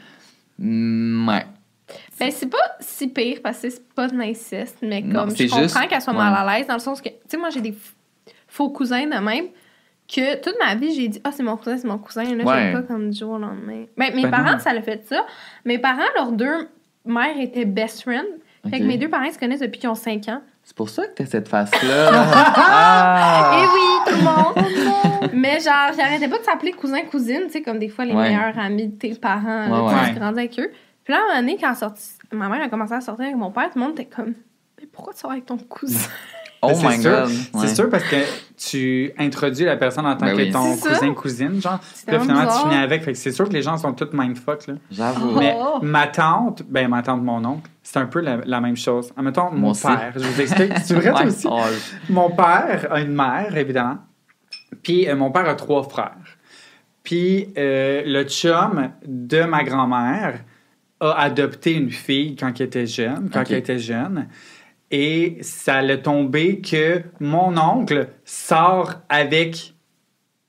Mm, 0.59 1.27
ouais. 1.29 1.45
Ben, 2.19 2.31
c'est 2.31 2.47
pas 2.49 2.57
si 2.79 3.07
pire 3.07 3.39
parce 3.43 3.59
que 3.61 3.69
c'est 3.69 3.87
pas 3.93 4.07
de 4.07 4.17
l'inceste, 4.17 4.77
mais 4.81 5.01
Non, 5.01 5.21
comme 5.21 5.29
je 5.31 5.35
c'est 5.35 5.47
comprends 5.47 5.63
juste- 5.63 5.87
qu'elle 5.87 6.01
soit 6.01 6.13
ouais. 6.13 6.19
mal 6.19 6.47
à 6.47 6.57
l'aise 6.57 6.67
dans 6.67 6.73
le 6.73 6.79
sens 6.79 6.99
que, 7.01 7.09
tu 7.09 7.15
sais, 7.27 7.37
moi 7.37 7.49
j'ai 7.51 7.61
des 7.61 7.71
f- 7.71 7.93
faux 8.47 8.69
cousins 8.69 9.05
de 9.05 9.19
même 9.23 9.45
que 10.11 10.41
toute 10.41 10.55
ma 10.59 10.73
vie 10.75 10.93
j'ai 10.95 11.07
dit, 11.09 11.21
ah, 11.23 11.31
c'est 11.31 11.43
mon 11.43 11.55
cousin, 11.57 11.77
c'est 11.77 11.87
mon 11.87 11.97
cousin. 11.99 12.23
Là, 12.23 12.43
Ouais. 12.43 12.71
je 12.73 12.77
pas 12.77 12.81
comme 12.83 13.11
du 13.11 13.17
jour 13.19 13.31
au 13.33 13.37
lendemain. 13.37 13.85
Ben, 13.97 14.13
mes 14.15 14.23
Ben 14.23 14.31
parents, 14.31 14.53
non. 14.53 14.59
ça 14.59 14.73
l'a 14.73 14.81
fait 14.81 15.05
ça. 15.07 15.25
Mes 15.63 15.77
parents, 15.77 16.01
leurs 16.15 16.31
deux 16.31 16.67
mères 17.05 17.39
étaient 17.39 17.65
best 17.65 18.01
friends. 18.01 18.23
Fait 18.69 18.79
que 18.79 18.83
mes 18.85 18.97
deux 18.97 19.09
parents 19.09 19.31
se 19.31 19.37
connaissent 19.37 19.61
depuis 19.61 19.79
qu'ils 19.79 19.89
ont 19.89 19.95
5 19.95 20.27
ans. 20.27 20.41
C'est 20.67 20.75
pour 20.75 20.89
ça 20.89 21.07
que 21.07 21.13
t'as 21.13 21.25
cette 21.25 21.47
face-là. 21.47 22.09
ah! 22.13 23.57
Et 23.57 23.65
oui, 23.73 24.11
tout 24.11 24.17
le 24.17 24.23
monde! 24.23 25.31
Mais 25.33 25.61
genre, 25.61 25.93
j'arrêtais 25.97 26.27
pas 26.27 26.39
de 26.39 26.43
s'appeler 26.43 26.73
cousin-cousine, 26.73 27.43
tu 27.45 27.51
sais, 27.53 27.61
comme 27.61 27.79
des 27.79 27.87
fois 27.87 28.03
les 28.03 28.13
Ouais. 28.13 28.29
meilleurs 28.33 28.59
amis 28.59 28.87
de 28.89 28.97
tes 28.97 29.15
parents, 29.15 29.67
là, 29.69 29.81
Ouais, 29.83 29.93
tu 29.93 29.97
ouais. 29.97 30.13
tu 30.13 30.19
grandis 30.19 30.39
avec 30.39 30.59
eux. 30.59 30.69
Puis 31.05 31.13
là, 31.13 31.19
à 31.19 31.23
un 31.23 31.27
moment 31.27 31.39
donné, 31.39 31.57
quand 31.57 31.73
sorti, 31.73 32.03
ma 32.33 32.49
mère 32.49 32.61
a 32.61 32.67
commencé 32.67 32.93
à 32.93 32.99
sortir 32.99 33.23
avec 33.27 33.37
mon 33.37 33.49
père, 33.49 33.69
tout 33.71 33.79
le 33.79 33.85
monde 33.85 33.93
était 33.93 34.13
comme, 34.13 34.33
mais 34.77 34.87
pourquoi 34.91 35.13
tu 35.13 35.19
sors 35.21 35.31
avec 35.31 35.45
ton 35.45 35.57
cousin? 35.57 36.09
Oh 36.61 36.69
Mais 36.69 36.75
c'est 36.75 36.87
my 36.87 37.01
sûr- 37.01 37.11
god. 37.11 37.29
C'est 37.61 37.75
sûr 37.75 37.89
parce 37.89 38.03
que 38.03 38.15
tu 38.57 39.11
introduis 39.19 39.65
la 39.65 39.77
personne 39.77 40.05
en 40.07 40.15
tant 40.15 40.25
Ben 40.25 40.35
que 40.35 40.41
oui. 40.41 40.51
ton 40.51 40.73
C'est 40.75 40.89
ça. 40.89 40.89
cousin-cousine, 40.95 41.61
genre. 41.61 41.79
C'est 41.93 42.07
Puis 42.07 42.15
là, 42.15 42.21
finalement, 42.21 42.47
tu 42.51 42.61
finis 42.63 42.75
avec. 42.81 43.03
Fait 43.03 43.11
que 43.11 43.17
c'est 43.17 43.31
sûr 43.31 43.47
que 43.47 43.53
les 43.53 43.61
gens 43.61 43.77
sont 43.77 43.93
tous 43.93 44.09
mindfuck, 44.13 44.65
là. 44.67 44.73
J'avoue. 44.91 45.33
Oh. 45.35 45.39
Mais 45.39 45.55
ma 45.83 46.07
tante, 46.07 46.63
ben 46.67 46.87
ma 46.87 47.03
tante, 47.03 47.21
mon 47.21 47.43
oncle, 47.45 47.69
c'est 47.83 47.99
un 47.99 48.07
peu 48.07 48.21
la, 48.21 48.37
la 48.45 48.59
même 48.59 48.75
chose. 48.77 49.11
Admettons, 49.15 49.51
mon 49.51 49.57
Moi 49.57 49.71
aussi. 49.71 49.85
père, 49.85 50.13
je 50.15 50.19
vous 50.23 50.41
explique. 50.41 50.73
C'est 50.83 50.95
vrai, 50.95 51.11
toi 51.11 51.25
aussi? 51.25 51.47
Oh, 51.49 51.61
Mon 52.09 52.31
père 52.31 52.87
a 52.89 52.99
une 53.01 53.13
mère, 53.13 53.55
évidemment. 53.55 53.99
Puis 54.81 55.07
euh, 55.07 55.15
mon 55.15 55.29
père 55.31 55.47
a 55.47 55.53
trois 55.55 55.83
frères. 55.83 56.15
Puis 57.03 57.53
euh, 57.57 58.01
le 58.05 58.23
chum 58.23 58.89
de 59.05 59.43
ma 59.43 59.63
grand-mère 59.63 60.39
a 60.99 61.11
adopté 61.21 61.73
une 61.73 61.91
fille 61.91 62.35
quand 62.35 62.51
elle 62.59 62.65
était 62.65 62.87
jeune, 62.87 63.29
quand 63.31 63.43
elle 63.49 63.57
était 63.57 63.79
jeune. 63.79 64.27
Et 64.89 65.37
ça 65.41 65.81
l'a 65.81 65.97
tombé 65.97 66.61
que 66.61 67.03
mon 67.19 67.57
oncle 67.57 68.07
sort 68.23 68.93
avec 69.09 69.73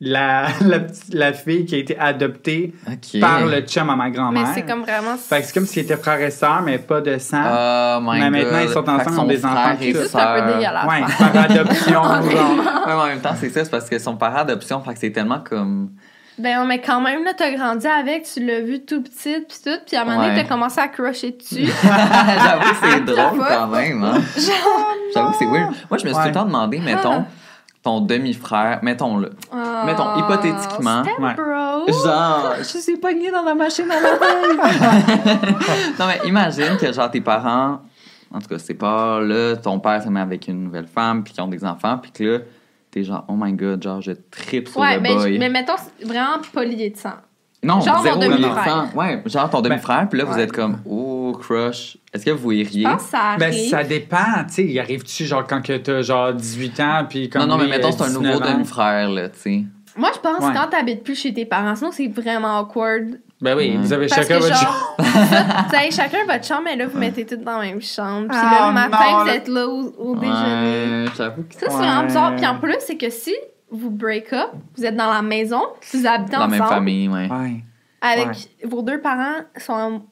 la, 0.01 0.47
la, 1.13 1.33
fille 1.33 1.65
qui 1.67 1.75
a 1.75 1.79
été 1.79 1.99
adoptée 1.99 2.73
par 3.21 3.45
le 3.47 3.63
chum 3.63 3.91
à 3.91 3.97
ma 3.97 4.05
Mais 4.05 4.11
grand-mère. 4.13 4.47
c'est 4.55 4.63
comme 4.63 4.83
vraiment. 4.83 5.17
Fait 5.17 5.41
que 5.41 5.47
c'est 5.47 5.53
comme 5.55 5.67
s'ils 5.67 5.83
étaient 5.83 5.97
frères 5.97 6.21
et 6.21 6.31
sœurs, 6.31 6.63
mais 6.63 6.79
pas 6.79 7.01
de 7.01 7.19
sang. 7.19 7.43
Oh 7.43 7.99
my 8.01 8.21
Mais 8.21 8.31
maintenant, 8.31 8.59
God. 8.61 8.69
ils 8.69 8.73
sont 8.73 8.89
ensemble, 8.89 9.11
ils 9.11 9.21
ont 9.21 9.27
des 9.27 9.45
enfants. 9.45 9.77
C'est 9.81 10.15
un 10.17 10.41
peu 10.41 10.53
dégueulasse. 10.53 10.87
ouais, 10.89 11.01
par 11.19 11.37
adoption, 11.37 12.03
genre. 12.31 12.57
Ouais, 12.59 12.65
mais 12.87 12.93
en 12.93 13.07
même 13.07 13.21
temps, 13.21 13.35
c'est 13.37 13.51
ça, 13.51 13.65
c'est 13.65 13.71
parce 13.71 13.89
que 13.91 13.99
son 13.99 14.17
parent 14.17 14.37
adoption, 14.39 14.81
fait 14.83 14.95
que 14.95 15.01
c'est 15.01 15.11
tellement 15.11 15.41
comme. 15.41 15.91
Ben, 16.39 16.65
mais 16.67 16.81
quand 16.81 17.01
même, 17.01 17.25
là, 17.25 17.33
t'as 17.37 17.51
grandi 17.51 17.87
avec, 17.87 18.23
tu 18.33 18.45
l'as 18.45 18.61
vu 18.61 18.85
tout 18.85 19.03
petit, 19.03 19.41
pis 19.49 19.57
tout, 19.65 19.71
pis 19.87 19.97
à 19.97 20.03
un 20.03 20.05
moment 20.05 20.19
donné, 20.23 20.35
Ouais. 20.37 20.43
t'as 20.43 20.49
commencé 20.49 20.81
à 20.81 20.89
crusher 20.89 21.33
dessus. 21.33 21.67
J'avoue, 21.83 22.75
c'est 22.83 23.05
drôle 23.05 23.45
quand 23.49 23.67
même, 23.69 24.05
hein. 24.05 24.21
J'avoue, 25.15 25.33
c'est 25.39 25.47
weird. 25.47 25.73
Moi, 25.91 25.99
je 25.99 26.05
me 26.05 26.09
suis 26.11 26.17
Ouais. 26.17 26.23
tout 26.23 26.29
le 26.29 26.35
temps 26.35 26.45
demandé, 26.45 26.79
mettons, 26.79 27.25
ton 27.83 28.01
demi-frère, 28.01 28.81
mettons-le. 28.83 29.31
Mettons, 29.87 30.07
Oh, 30.15 30.19
hypothétiquement. 30.21 31.03
step 31.05 31.19
Ouais. 31.19 31.35
bro. 31.35 31.87
Genre, 32.05 32.55
je 32.59 32.79
suis 32.79 32.97
pogné 32.99 33.31
dans 33.31 33.43
la 33.43 33.55
machine 33.55 33.91
à 33.91 34.01
laver. 34.01 34.57
non, 35.99 36.07
mais 36.07 36.21
imagine 36.29 36.77
que, 36.81 36.93
genre, 36.93 37.11
tes 37.11 37.21
parents, 37.21 37.81
en 38.33 38.39
tout 38.41 38.49
cas, 38.49 38.59
c'est 38.59 38.75
pas 38.75 39.21
là, 39.21 39.57
ton 39.57 39.79
père 39.81 40.03
se 40.03 40.09
met 40.09 40.21
avec 40.21 40.49
une 40.49 40.65
nouvelle 40.65 40.87
femme, 40.87 41.25
puis 41.25 41.33
qu'ils 41.33 41.43
ont 41.43 41.49
des 41.49 41.65
enfants, 41.65 41.99
puis 41.99 42.11
que 42.13 42.25
là, 42.25 42.39
t'es 42.91 43.05
genre, 43.05 43.25
oh 43.29 43.35
my 43.37 43.53
god, 43.53 43.83
genre, 43.83 44.01
je 44.01 44.13
tripe 44.31 44.69
sur 44.69 44.81
Ouais, 44.81 44.97
le 44.97 45.01
mais, 45.01 45.15
boy. 45.15 45.39
mais 45.39 45.49
mettons, 45.49 45.75
vraiment 46.05 46.39
pas 46.53 46.65
lié 46.65 46.91
de 46.91 46.97
sang. 46.97 47.15
Non, 47.63 47.81
Genre 47.81 48.03
zéro 48.03 48.21
demi-frère. 48.21 48.53
enfant. 48.87 48.97
Ouais, 48.97 49.21
genre 49.27 49.51
ton 49.51 49.61
demi-frère, 49.61 50.07
puis 50.09 50.19
là, 50.21 50.25
vous 50.25 50.39
êtes 50.39 50.53
comme, 50.53 50.79
oh, 50.89 51.37
crush. 51.41 51.97
Est-ce 52.15 52.25
que 52.25 52.31
vous 52.31 52.53
Je 52.53 52.57
iriez? 52.59 52.85
pense 52.85 53.03
que 53.03 53.09
ça 53.11 53.19
arrive. 53.31 53.39
Ben, 53.41 53.53
ça 53.53 53.83
dépend, 53.83 54.45
tu 54.47 54.55
sais. 54.55 54.65
Il 54.65 54.79
arrive-tu, 54.79 55.25
genre, 55.27 55.45
quand 55.45 55.61
que 55.61 55.77
t'as, 55.77 56.03
genre, 56.03 56.33
18 56.33 56.81
ans, 56.81 57.05
puis 57.09 57.29
comme. 57.29 57.43
Non, 57.43 57.49
non, 57.49 57.59
mais 57.59 57.67
mettons, 57.69 57.91
c'est 57.91 58.03
un 58.03 58.07
19 58.07 58.23
nouveau 58.23 58.41
demi-frère, 58.45 59.11
là, 59.11 59.29
tu 59.29 59.39
sais. 59.41 59.63
Moi, 59.97 60.11
je 60.15 60.21
pense 60.21 60.45
Ouais. 60.45 60.55
quand 60.55 60.69
t'habites 60.71 61.03
plus 61.03 61.17
chez 61.21 61.35
tes 61.35 61.45
parents, 61.45 61.75
sinon 61.75 61.91
c'est 61.91 62.07
vraiment 62.07 62.61
awkward. 62.61 63.19
Ben 63.41 63.57
oui, 63.57 63.77
vous 63.77 63.93
avez 63.93 64.09
Parce 64.09 64.23
chacun 64.23 64.39
que 64.41 64.43
votre 64.43 64.57
genre, 64.61 64.97
tu 64.99 65.77
sais, 65.77 65.91
chacun 65.93 66.25
votre 66.27 66.45
chambre, 66.45 66.63
mais 66.65 66.75
là, 66.77 66.87
vous 66.87 66.99
mettez 66.99 67.25
toutes 67.25 67.43
dans 67.45 67.59
la 67.59 67.67
même 67.67 67.81
chambre. 67.81 68.27
Puis 68.29 68.37
Ah, 68.41 68.51
là, 68.51 68.67
le 68.69 68.75
matin, 68.75 68.99
non, 69.13 69.19
vous 69.21 69.27
là- 69.27 69.35
êtes 69.37 69.49
là 69.49 69.69
au, 69.69 69.95
au 69.97 70.17
déjeuner. 70.17 71.05
Ouais, 71.05 71.11
j'avoue 71.17 71.43
que 71.45 71.55
Ça, 71.55 71.61
c'est 71.61 71.67
vraiment 71.69 72.01
Ouais. 72.01 72.07
bizarre. 72.07 72.35
Puis 72.37 72.47
en 72.47 72.59
plus, 72.59 72.75
c'est 72.81 72.97
que 72.97 73.11
si 73.11 73.35
vous 73.71 73.91
break 73.91 74.33
up, 74.33 74.51
vous 74.77 74.85
êtes 74.85 74.97
dans 74.97 75.13
la 75.13 75.23
maison, 75.23 75.63
vous 75.95 76.07
habitez 76.07 76.33
dans 76.33 76.41
la 76.41 76.49
même 76.49 76.65
famille, 76.65 77.09
ouais. 77.09 77.29
Ouais. 77.31 77.63
avec 78.01 78.27
Ouais. 78.27 78.35
vos 78.65 78.83
deux 78.83 79.01
parents 79.01 79.41
sont 79.57 79.73
en... 79.73 80.03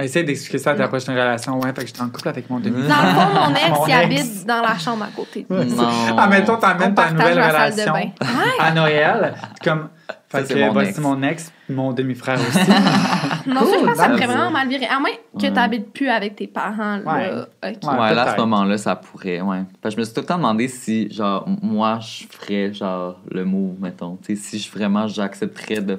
Ben, 0.00 0.04
Essaye 0.06 0.24
d'expliquer 0.24 0.58
ça 0.58 0.70
à 0.70 0.74
ta 0.74 0.82
Non. 0.84 0.88
prochaine 0.88 1.14
relation. 1.14 1.58
Ouais, 1.60 1.68
fait 1.74 1.82
que 1.82 1.86
j'étais 1.88 2.00
en 2.00 2.08
couple 2.08 2.28
avec 2.28 2.48
mon 2.48 2.58
demi. 2.58 2.82
Dans 2.82 2.88
le 2.88 3.10
fond, 3.10 3.48
mon 3.48 3.54
ex, 3.54 3.68
Mon 3.70 3.86
il 3.86 3.92
ex. 3.92 4.04
habite 4.04 4.46
dans 4.46 4.62
la 4.62 4.78
chambre 4.78 5.04
à 5.04 5.08
côté. 5.14 5.46
Non. 5.50 5.88
Ah, 6.16 6.26
mettons, 6.26 6.54
On 6.54 6.56
t'amènes 6.56 6.94
ta 6.94 7.10
nouvelle 7.10 7.36
la 7.36 7.50
salle 7.50 7.70
de 7.76 7.80
relation 7.82 7.92
bain. 7.92 8.00
Ouais. 8.20 8.52
à 8.60 8.72
Noël. 8.72 9.34
Comme. 9.62 9.88
Ça, 10.32 10.44
Fait 10.44 10.54
que 10.54 10.60
mon 10.60 10.72
voici 10.72 10.90
ex. 10.90 10.98
mon 11.00 11.22
ex, 11.24 11.52
mon 11.68 11.92
demi-frère 11.92 12.38
aussi. 12.40 12.58
Non, 13.46 13.60
ça, 13.62 13.66
je 13.66 13.78
Cool, 13.78 13.84
pense 13.86 13.92
que 13.92 13.96
ça 13.96 14.08
that's 14.08 14.16
vraiment 14.26 14.46
it. 14.48 14.52
mal 14.52 14.68
virer. 14.68 14.86
À 14.86 15.00
moins 15.00 15.10
que 15.38 15.42
Ouais. 15.46 15.52
t'habites 15.52 15.92
plus 15.92 16.08
avec 16.08 16.36
tes 16.36 16.46
parents, 16.46 16.98
là. 16.98 17.14
Ouais. 17.14 17.30
Ouais, 17.64 17.76
Ouais, 17.82 18.14
là, 18.14 18.22
à 18.22 18.34
ce 18.34 18.40
moment-là, 18.40 18.78
ça 18.78 18.94
pourrait, 18.96 19.40
ouais. 19.40 19.62
Parce 19.82 19.94
que 19.94 19.96
je 19.96 20.00
me 20.00 20.04
suis 20.04 20.14
tout 20.14 20.20
le 20.20 20.26
temps 20.26 20.36
demandé 20.36 20.68
si, 20.68 21.10
genre, 21.12 21.48
moi, 21.62 21.98
je 22.00 22.24
ferais, 22.30 22.72
genre, 22.72 23.16
le 23.30 23.44
move, 23.44 23.74
mettons. 23.80 24.18
Tu 24.24 24.36
sais, 24.36 24.42
si 24.42 24.58
je, 24.58 24.70
vraiment, 24.70 25.08
j'accepterais 25.08 25.80
de. 25.80 25.98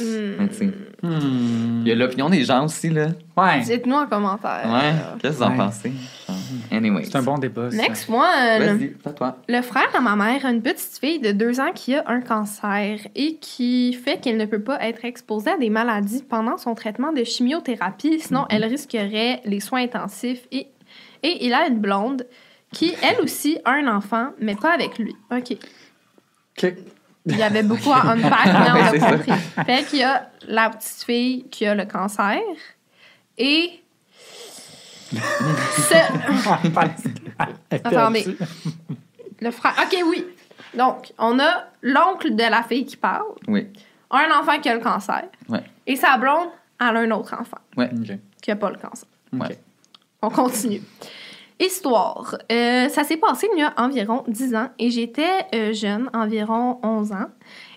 Hmm. 0.00 0.48
Hmm. 1.02 1.82
il 1.82 1.88
y 1.88 1.92
a 1.92 1.94
l'opinion 1.94 2.30
des 2.30 2.44
gens 2.44 2.64
aussi, 2.64 2.88
là. 2.88 3.08
Ouais. 3.36 3.60
Dites-nous 3.60 3.94
en 3.96 4.06
commentaire. 4.06 4.62
Ouais. 4.66 4.92
Qu'est-ce 5.20 5.34
que 5.34 5.38
vous 5.38 5.42
en 5.42 5.50
Ouais. 5.50 5.56
pensez? 5.58 5.92
Anyway. 6.70 7.04
C'est 7.04 7.16
un 7.16 7.22
bon 7.22 7.36
débat. 7.38 7.70
ça. 7.70 7.76
Next 7.76 8.08
one. 8.08 8.18
Vas-y, 8.18 8.94
toi. 9.14 9.36
Le 9.48 9.60
frère 9.62 9.88
à 9.94 10.00
ma 10.00 10.16
mère 10.16 10.46
a 10.46 10.50
une 10.50 10.62
petite 10.62 10.98
fille 10.98 11.18
de 11.18 11.32
deux 11.32 11.60
ans 11.60 11.72
qui 11.74 11.94
a 11.94 12.04
un 12.06 12.20
cancer 12.20 13.00
et 13.14 13.36
qui 13.36 13.92
fait 13.92 14.18
qu'elle 14.20 14.36
ne 14.38 14.46
peut 14.46 14.62
pas 14.62 14.78
être 14.82 15.04
exposée 15.04 15.50
à 15.50 15.58
des 15.58 15.70
maladies 15.70 16.22
pendant 16.22 16.56
son 16.56 16.74
traitement 16.74 17.12
de 17.12 17.24
chimiothérapie, 17.24 18.20
sinon 18.20 18.46
elle 18.48 18.64
risquerait 18.64 19.42
les 19.44 19.60
soins 19.60 19.82
intensifs. 19.82 20.46
Et, 20.52 20.68
et 21.22 21.44
il 21.46 21.52
a 21.52 21.66
une 21.68 21.78
blonde 21.80 22.26
qui, 22.72 22.94
elle 23.02 23.20
aussi, 23.22 23.58
a 23.66 23.72
un 23.72 23.86
enfant, 23.94 24.30
mais 24.40 24.54
pas 24.54 24.72
avec 24.72 24.98
lui. 24.98 25.14
OK. 25.30 25.56
Ok. 26.62 26.74
Il 27.26 27.36
y 27.36 27.42
avait 27.42 27.62
beaucoup 27.62 27.92
à 27.92 28.02
unpack, 28.10 28.46
mais 28.46 28.70
on 28.70 28.74
a 28.96 28.98
ça. 29.00 29.10
compris. 29.12 29.32
Fait 29.66 29.84
qu'il 29.84 29.98
y 30.00 30.02
a 30.04 30.30
la 30.48 30.70
petite 30.70 31.04
fille 31.04 31.44
qui 31.50 31.66
a 31.66 31.74
le 31.74 31.84
cancer 31.84 32.38
et... 33.38 33.80
ce- 35.12 36.74
Attendez. 37.84 38.36
Le 39.40 39.50
frère. 39.50 39.74
OK, 39.82 39.96
oui. 40.06 40.26
Donc, 40.76 41.12
on 41.18 41.38
a 41.38 41.64
l'oncle 41.82 42.34
de 42.34 42.42
la 42.44 42.62
fille 42.62 42.86
qui 42.86 42.96
parle, 42.96 43.24
Oui. 43.46 43.68
un 44.10 44.28
enfant 44.40 44.58
qui 44.60 44.68
a 44.68 44.74
le 44.74 44.80
cancer, 44.80 45.24
Ouais. 45.48 45.62
et 45.86 45.96
sa 45.96 46.16
blonde, 46.16 46.48
elle 46.80 46.96
a 46.96 47.00
un 47.00 47.10
autre 47.10 47.34
enfant 47.38 47.58
Ouais. 47.76 47.90
Ok. 47.92 48.16
qui 48.40 48.50
a 48.50 48.56
pas 48.56 48.70
le 48.70 48.76
cancer. 48.78 49.06
Ouais. 49.32 49.58
On 50.22 50.30
continue. 50.30 50.80
Histoire. 51.64 52.36
Euh, 52.50 52.88
ça 52.88 53.04
s'est 53.04 53.16
passé 53.16 53.48
il 53.54 53.60
y 53.60 53.62
a 53.62 53.72
environ 53.76 54.24
10 54.26 54.54
ans 54.56 54.68
et 54.78 54.90
j'étais 54.90 55.46
euh, 55.54 55.72
jeune, 55.72 56.10
environ 56.12 56.78
11 56.82 57.12
ans. 57.12 57.26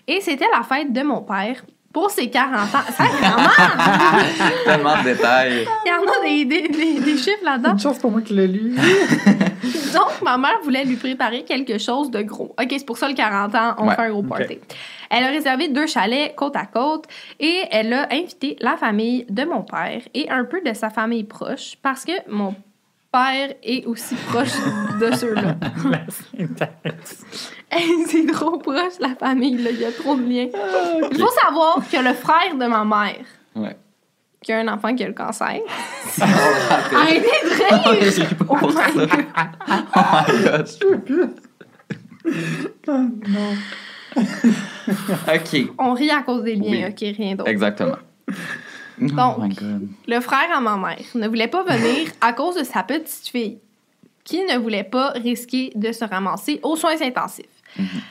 Et 0.08 0.20
c'était 0.20 0.48
la 0.52 0.62
fête 0.64 0.92
de 0.92 1.02
mon 1.02 1.22
père 1.22 1.64
pour 1.92 2.10
ses 2.10 2.28
40 2.28 2.54
ans. 2.74 2.78
Ça, 2.90 3.04
vraiment! 3.04 3.48
Tellement 4.64 4.98
de 4.98 5.04
détails. 5.04 5.66
Il 5.84 5.88
y 5.88 5.92
en 5.92 6.02
a 6.02 6.24
des, 6.24 6.44
des, 6.44 6.68
des- 6.68 7.00
des 7.00 7.16
chiffres 7.16 7.44
là-dedans. 7.44 7.72
Une 7.72 7.78
chance 7.78 7.98
pour 7.98 8.10
moi 8.10 8.20
qu'il 8.22 8.36
l'a 8.36 8.46
lu. 8.46 8.74
Donc, 9.94 10.20
ma 10.22 10.36
mère 10.36 10.58
voulait 10.62 10.84
lui 10.84 10.96
préparer 10.96 11.44
quelque 11.44 11.78
chose 11.78 12.10
de 12.10 12.22
gros. 12.22 12.54
OK, 12.60 12.66
c'est 12.70 12.84
pour 12.84 12.98
ça 12.98 13.08
le 13.08 13.14
40 13.14 13.54
ans, 13.54 13.74
on 13.78 13.88
Ouais, 13.88 13.94
fait 13.94 14.02
un 14.02 14.10
gros 14.10 14.22
party. 14.22 14.58
Elle 15.10 15.24
a 15.24 15.28
réservé 15.28 15.68
deux 15.68 15.86
chalets 15.86 16.34
côte 16.34 16.56
à 16.56 16.66
côte 16.66 17.04
et 17.38 17.62
elle 17.70 17.92
a 17.92 18.08
invité 18.12 18.56
la 18.60 18.76
famille 18.76 19.24
de 19.30 19.44
mon 19.44 19.62
père 19.62 20.02
et 20.12 20.28
un 20.28 20.44
peu 20.44 20.60
de 20.60 20.74
sa 20.74 20.90
famille 20.90 21.24
proche 21.24 21.76
parce 21.82 22.04
que 22.04 22.12
mon 22.28 22.54
père 23.16 23.54
est 23.62 23.84
aussi 23.86 24.14
proche 24.28 24.52
de 25.00 25.14
ceux-là. 25.14 25.54
Hey, 27.70 27.90
c'est 28.06 28.26
trop 28.26 28.58
proche, 28.58 28.98
la 29.00 29.14
famille, 29.16 29.56
là. 29.60 29.70
Il 29.72 29.80
y 29.80 29.84
a 29.84 29.90
trop 29.92 30.14
de 30.14 30.22
liens. 30.22 30.46
Il 31.10 31.18
faut 31.18 31.30
savoir 31.44 31.78
que 31.90 31.96
le 31.96 32.14
frère 32.14 32.54
de 32.54 32.66
ma 32.66 32.84
mère, 32.84 33.24
Ouais. 33.56 33.76
qui 34.40 34.52
a 34.52 34.58
un 34.60 34.68
enfant 34.68 34.94
qui 34.94 35.02
a 35.02 35.08
le 35.08 35.14
cancer, 35.14 35.58
arrêtez 36.20 37.20
de 37.22 37.50
rire! 37.58 38.12
J'ai 38.28 38.34
pas 38.36 38.44
Oh 38.48 38.56
pour 38.56 38.70
ça. 38.72 38.86
my 38.88 39.06
God. 40.44 40.68
Oh 42.88 42.92
my 42.92 43.10
god. 43.24 43.58
ok. 45.34 45.72
On 45.78 45.92
rit 45.94 46.10
à 46.10 46.22
cause 46.22 46.44
des 46.44 46.54
liens, 46.54 46.70
Oui. 46.70 46.84
OK, 46.88 47.16
rien 47.16 47.34
d'autre. 47.34 47.50
Exactement. 47.50 47.96
Donc, 48.98 49.10
oh 49.38 49.42
god. 49.60 49.88
Le 50.08 50.20
frère 50.20 50.48
à 50.54 50.60
ma 50.60 50.76
mère 50.76 50.98
ne 51.14 51.28
voulait 51.28 51.48
pas 51.48 51.62
venir 51.64 52.08
à 52.20 52.32
cause 52.32 52.56
de 52.56 52.64
sa 52.64 52.82
petite 52.82 53.28
fille, 53.28 53.58
qui 54.24 54.42
ne 54.44 54.58
voulait 54.58 54.84
pas 54.84 55.10
risquer 55.10 55.72
de 55.74 55.92
se 55.92 56.04
ramasser 56.04 56.60
aux 56.62 56.76
soins 56.76 57.00
intensifs. 57.00 57.46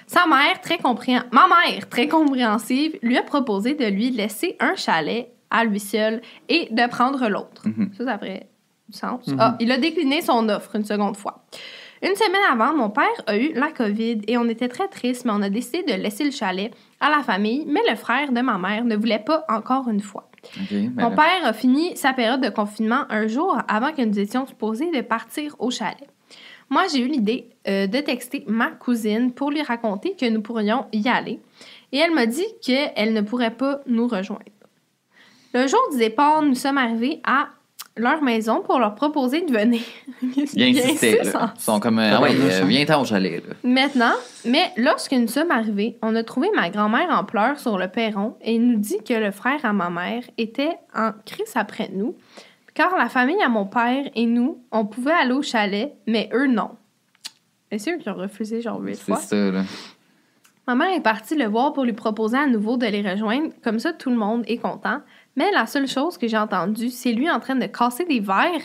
Sa 0.06 0.28
mère, 0.28 0.62
très 0.62 0.78
compréhen- 0.78 1.26
ma 1.32 1.48
mère, 1.48 1.90
très 1.90 2.08
compréhensive, 2.08 2.98
lui 3.02 3.18
a 3.18 3.24
proposé 3.24 3.74
de 3.74 3.86
lui 3.86 4.12
laisser 4.12 4.56
un 4.60 4.76
chalet 4.76 5.28
à 5.50 5.64
lui 5.64 5.80
seul 5.80 6.22
et 6.50 6.68
de 6.72 6.88
prendre 6.88 7.28
l'autre. 7.30 7.68
Mhm. 7.68 7.90
Ça, 7.98 8.06
ça 8.06 8.18
ferait 8.20 8.48
du 8.88 8.98
sens. 8.98 9.26
Ah, 9.40 9.56
il 9.60 9.72
a 9.72 9.78
décliné 9.78 10.22
son 10.22 10.48
offre 10.50 10.76
une 10.76 10.86
seconde 10.86 11.18
fois. 11.18 11.44
Une 12.04 12.16
semaine 12.16 12.42
avant, 12.52 12.76
mon 12.76 12.90
père 12.92 13.06
a 13.26 13.36
eu 13.38 13.54
la 13.54 13.72
COVID 13.72 14.22
et 14.28 14.38
on 14.38 14.48
était 14.50 14.68
très 14.68 14.88
tristes, 14.88 15.26
mais 15.26 15.32
on 15.34 15.42
a 15.42 15.50
décidé 15.50 15.82
de 15.84 15.94
laisser 16.00 16.24
le 16.26 16.32
chalet 16.32 16.72
à 17.00 17.10
la 17.10 17.24
famille, 17.24 17.64
mais 17.68 17.82
le 17.90 17.96
frère 17.96 18.32
de 18.32 18.42
ma 18.42 18.60
mère 18.60 18.86
ne 18.86 18.96
voulait 18.96 19.18
pas 19.26 19.46
encore 19.50 19.88
une 19.90 20.02
fois. 20.02 20.30
Ben 20.70 20.94
Mon 20.96 21.10
là. 21.10 21.16
père 21.16 21.46
a 21.46 21.54
fini 21.54 21.96
sa 21.98 22.14
période 22.14 22.42
de 22.42 22.50
confinement 22.50 23.06
un 23.10 23.28
jour 23.28 23.58
avant 23.68 23.92
que 23.92 24.02
nous 24.02 24.20
étions 24.20 24.46
supposés 24.46 24.92
de 24.92 25.02
partir 25.02 25.56
au 25.60 25.72
chalet. 25.72 26.08
moi, 26.70 26.84
j'ai 26.92 27.00
eu 27.00 27.08
l'idée 27.08 27.50
euh, 27.68 27.88
de 27.88 28.00
texter 28.00 28.44
ma 28.48 28.72
cousine 28.72 29.32
pour 29.32 29.52
lui 29.52 29.62
raconter 29.62 30.16
que 30.16 30.28
nous 30.30 30.42
pourrions 30.42 30.86
y 30.92 31.08
aller. 31.08 31.40
Et 31.92 31.98
elle 31.98 32.14
m'a 32.14 32.26
dit 32.26 32.46
qu'elle 32.62 33.14
ne 33.14 33.22
pourrait 33.22 33.56
pas 33.56 33.82
nous 33.88 34.08
rejoindre. 34.08 34.44
Le 35.54 35.68
jour 35.68 35.80
du 35.92 35.98
départ, 35.98 36.42
nous 36.42 36.56
sommes 36.56 36.78
arrivés 36.78 37.22
à 37.24 37.50
leur 37.98 38.22
maison 38.22 38.62
pour 38.62 38.80
leur 38.80 38.96
proposer 38.96 39.42
de 39.42 39.52
venir. 39.52 39.82
Il 40.22 40.78
insistait. 40.80 41.20
insiste 41.20 41.34
là. 41.34 41.46
en 41.46 41.50
Ils 41.56 41.62
sont 41.62 41.80
comme, 41.80 42.00
euh, 42.00 42.16
ah 42.18 42.22
ouais, 42.22 42.32
euh, 42.34 42.66
viens-t'en 42.66 43.02
au 43.02 43.06
chalet. 43.06 43.44
Là. 43.48 43.54
Maintenant, 43.64 44.14
mais 44.46 44.72
lorsque 44.78 45.14
nous 45.14 45.28
sommes 45.28 45.52
arrivés, 45.52 45.98
on 46.02 46.16
a 46.16 46.24
trouvé 46.24 46.50
ma 46.56 46.70
grand-mère 46.70 47.10
en 47.10 47.24
pleurs 47.24 47.60
sur 47.60 47.78
le 47.78 47.88
perron 47.88 48.36
et 48.42 48.58
nous 48.60 48.78
dit 48.78 48.98
que 49.08 49.14
le 49.14 49.32
frère 49.32 49.64
à 49.64 49.74
ma 49.74 49.90
mère 49.90 50.24
était 50.38 50.78
en 50.94 51.12
crise 51.26 51.54
après 51.56 51.90
nous, 51.94 52.16
car 52.74 52.96
la 52.98 53.08
famille 53.08 53.42
à 53.42 53.50
mon 53.50 53.66
père 53.66 54.10
et 54.14 54.26
nous, 54.26 54.62
on 54.72 54.86
pouvait 54.86 55.14
aller 55.14 55.34
au 55.34 55.42
chalet, 55.42 55.94
mais 56.06 56.30
eux 56.34 56.48
non. 56.48 56.72
Et 57.72 57.80
c'est 57.80 57.94
eux 57.94 57.98
qui 57.98 58.10
ont 58.10 58.16
refusé 58.16 58.62
genre 58.62 58.80
huit 58.82 58.96
C'est 58.96 59.06
fois. 59.06 59.18
ça, 59.18 59.52
là. 59.52 59.64
Ma 60.68 60.76
mère 60.76 60.94
est 60.96 61.02
partie 61.02 61.36
le 61.36 61.46
voir 61.46 61.74
pour 61.74 61.84
lui 61.84 61.94
proposer 61.94 62.38
à 62.38 62.48
nouveau 62.48 62.76
de 62.76 62.88
les 62.88 63.08
rejoindre, 63.08 63.50
comme 63.64 63.80
ça 63.80 63.94
tout 63.94 64.10
le 64.10 64.16
monde 64.16 64.44
est 64.48 64.58
content. 64.58 65.00
Mais 65.36 65.52
la 65.52 65.66
seule 65.66 65.88
chose 65.88 66.18
que 66.18 66.28
j'ai 66.28 66.38
entendue, 66.38 66.90
c'est 66.90 67.12
lui 67.12 67.30
en 67.30 67.40
train 67.40 67.56
de 67.56 67.66
casser 67.66 68.06
des 68.06 68.20
verres 68.20 68.62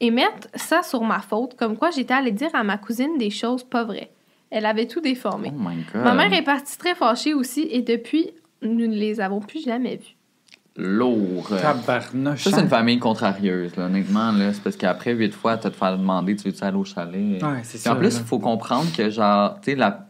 et 0.00 0.10
mettre 0.10 0.48
ça 0.54 0.82
sur 0.82 1.02
ma 1.02 1.20
faute, 1.20 1.54
comme 1.56 1.76
quoi 1.76 1.90
j'étais 1.90 2.14
allée 2.14 2.32
dire 2.32 2.50
à 2.54 2.64
ma 2.64 2.78
cousine 2.78 3.18
des 3.18 3.30
choses 3.30 3.62
pas 3.62 3.84
vraies. 3.84 4.10
Elle 4.50 4.66
avait 4.66 4.86
tout 4.86 5.00
déformé. 5.00 5.52
Oh 5.54 5.58
my 5.58 5.76
god. 5.92 6.02
Ma 6.02 6.14
mère 6.14 6.32
est 6.32 6.42
partie 6.42 6.78
très 6.78 6.94
fâchée 6.94 7.34
aussi 7.34 7.68
et 7.70 7.82
depuis, 7.82 8.30
nous 8.62 8.86
ne 8.86 8.94
les 8.94 9.20
avons 9.20 9.40
plus 9.40 9.64
jamais 9.64 9.96
vus. 9.96 10.16
Lourd. 10.76 11.48
Tabarnouche. 11.50 12.42
Ça, 12.44 12.50
c'est 12.50 12.60
une 12.62 12.68
famille 12.68 12.98
contrarieuse, 12.98 13.76
là, 13.76 13.84
honnêtement. 13.86 14.32
Là, 14.32 14.52
c'est 14.52 14.62
parce 14.62 14.76
qu'après 14.76 15.12
huit 15.12 15.32
fois, 15.32 15.56
tu 15.56 15.64
vas 15.64 15.70
te 15.70 15.76
faire 15.76 15.96
demander 15.96 16.34
tu 16.34 16.48
veux-tu 16.48 16.64
aller 16.64 16.76
au 16.76 16.84
chalet? 16.84 17.40
Ouais, 17.42 17.60
c'est 17.62 17.78
Puis 17.78 17.88
en 17.88 17.92
ça, 17.92 17.98
plus, 17.98 18.16
il 18.18 18.24
faut 18.24 18.40
comprendre 18.40 18.90
que, 18.96 19.08
genre, 19.08 19.60
tu 19.60 19.70
sais, 19.70 19.76
la- 19.76 20.08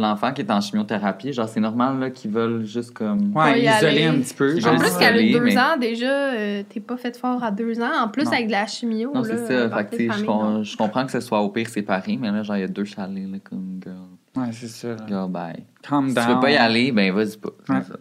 l'enfant 0.00 0.32
qui 0.32 0.42
est 0.42 0.50
en 0.50 0.60
chimiothérapie, 0.60 1.32
genre, 1.32 1.48
c'est 1.48 1.60
normal 1.60 1.98
là, 1.98 2.10
qu'ils 2.10 2.30
veulent 2.30 2.64
juste 2.64 2.92
comme. 2.92 3.32
Pas 3.32 3.44
Ouais, 3.52 3.66
aller. 3.68 4.04
un 4.04 4.14
petit 4.14 4.34
peu. 4.34 4.50
En 4.66 4.76
plus, 4.76 4.88
isolée, 4.88 5.32
deux 5.32 5.40
mais- 5.40 5.58
ans, 5.58 5.76
déjà, 5.80 6.06
euh, 6.10 6.62
t'es 6.68 6.80
pas 6.80 6.96
fait 6.96 7.16
fort 7.16 7.42
à 7.42 7.50
deux 7.50 7.80
ans. 7.80 7.90
En 8.02 8.08
plus, 8.08 8.24
Non. 8.24 8.32
avec 8.32 8.46
de 8.46 8.52
la 8.52 8.66
chimio, 8.66 9.10
Non, 9.14 9.22
là, 9.22 9.28
c'est 9.28 9.46
ça. 9.46 9.76
Fait 9.76 9.84
que, 9.90 9.96
sais, 9.96 10.08
je, 10.20 10.24
com- 10.24 10.60
je 10.64 10.76
comprends 10.76 11.04
que 11.06 11.12
ce 11.12 11.20
soit 11.20 11.40
au 11.40 11.48
pire 11.50 11.68
séparé, 11.68 12.18
mais 12.20 12.30
là, 12.30 12.42
genre, 12.42 12.56
il 12.56 12.60
y 12.60 12.64
a 12.64 12.68
deux 12.68 12.84
chalets, 12.84 13.30
là, 13.30 13.38
comme, 13.42 13.80
girl. 13.82 13.96
Ouais, 14.36 14.50
c'est 14.52 14.68
ça. 14.68 14.88
Girl, 15.08 15.30
bye. 15.30 15.64
Calm 15.82 16.08
Si 16.08 16.14
down. 16.14 16.26
tu 16.26 16.34
veux 16.34 16.40
pas 16.40 16.50
y 16.50 16.56
aller, 16.56 16.90
ben, 16.92 17.12
vas-y 17.12 17.36
pas. 17.36 17.50
C'est 17.66 17.72
Ouais. 17.72 17.82
ça. 17.82 17.94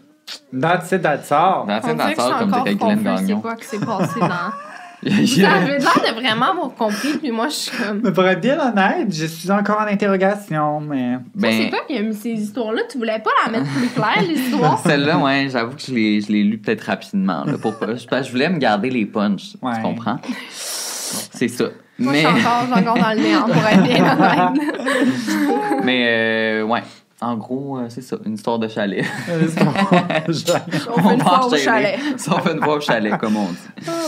That's 0.60 0.91
it, 0.91 1.01
that's 1.01 1.32
all. 1.32 1.65
Que 1.67 1.73
je 1.73 1.88
suis 1.88 1.95
danseur, 1.97 2.39
comme 2.39 2.49
encore 2.53 2.63
dirait 2.63 2.75
Glenn 2.75 2.89
confuse, 3.03 3.12
c'est 3.17 3.25
Gagnon. 3.27 3.41
quoi 3.41 3.56
qui 3.56 3.65
s'est 3.65 3.79
passé 3.86 4.19
dans... 4.19 4.27
Il 5.05 5.25
Vous 5.25 5.39
y 5.39 5.43
a- 5.45 5.53
avez 5.55 5.77
l'air 5.79 5.79
de 5.79 6.19
vraiment 6.21 6.51
avoir 6.51 6.73
compris, 6.75 7.17
puis 7.17 7.31
moi, 7.31 7.47
je 7.49 7.53
suis 7.53 7.77
comme... 7.77 8.01
Mais 8.03 8.11
pour 8.11 8.25
être 8.25 8.39
bien 8.41 8.57
honnête, 8.59 9.07
je 9.13 9.25
suis 9.25 9.51
encore 9.51 9.79
en 9.81 9.85
interrogation, 9.87 10.79
mais. 10.79 11.17
Je 11.35 11.41
sais 11.41 11.63
Ben, 11.65 11.69
pas 11.71 11.77
qui 11.87 11.97
a 11.97 12.01
mis 12.01 12.13
ces 12.13 12.29
histoires-là. 12.29 12.81
Tu 12.89 12.97
voulais 12.97 13.19
pas 13.19 13.31
la 13.45 13.51
mettre 13.51 13.71
plus 13.73 13.87
claire, 13.89 14.21
les 14.27 14.39
histoires? 14.39 14.79
Celle-là, 14.85 15.17
ouais, 15.17 15.47
j'avoue 15.51 15.75
que 15.75 15.81
je 15.81 15.93
l'ai, 15.93 16.21
je 16.21 16.31
l'ai 16.31 16.43
lu 16.43 16.57
peut-être 16.57 16.81
rapidement. 16.85 17.43
Là, 17.45 17.53
pour 17.61 17.77
pas, 17.77 17.95
je, 17.95 18.05
parce 18.07 18.21
que 18.23 18.27
je 18.27 18.31
voulais 18.31 18.49
me 18.49 18.57
garder 18.59 18.89
les 18.89 19.05
punchs. 19.05 19.55
Ouais. 19.61 19.73
Tu 19.75 19.81
comprends? 19.81 20.19
C'est 20.49 21.47
ça. 21.47 21.65
Moi, 21.99 22.11
mais, 22.13 22.21
je 22.23 22.27
suis 22.27 22.37
encore, 22.37 22.61
je 22.61 22.65
suis 22.73 22.81
encore 22.81 22.97
dans 22.97 23.09
le 23.13 23.19
néant, 23.19 23.43
pour 23.43 23.55
être 23.67 23.83
bien 23.83 24.03
honnête. 24.53 25.83
mais 25.83 26.05
euh, 26.07 26.63
ouais. 26.63 26.81
En 27.23 27.38
gros, 27.38 27.77
euh, 27.77 27.86
c'est 27.89 28.01
ça, 28.01 28.17
une 28.25 28.33
histoire 28.33 28.59
de 28.59 28.67
chalet. 28.67 29.05
On 29.29 31.01
fait 31.01 31.13
une 31.13 31.19
va 31.19 31.23
fois 31.23 31.47
au 31.47 31.55
chalet. 31.55 31.99
Ça, 32.17 32.36
on 32.36 32.39
fait 32.39 32.53
une 32.53 32.62
fois 32.63 32.75
au 32.75 32.81
chalet, 32.81 33.17
comme 33.17 33.38
on 33.38 33.45
dit. 33.47 33.57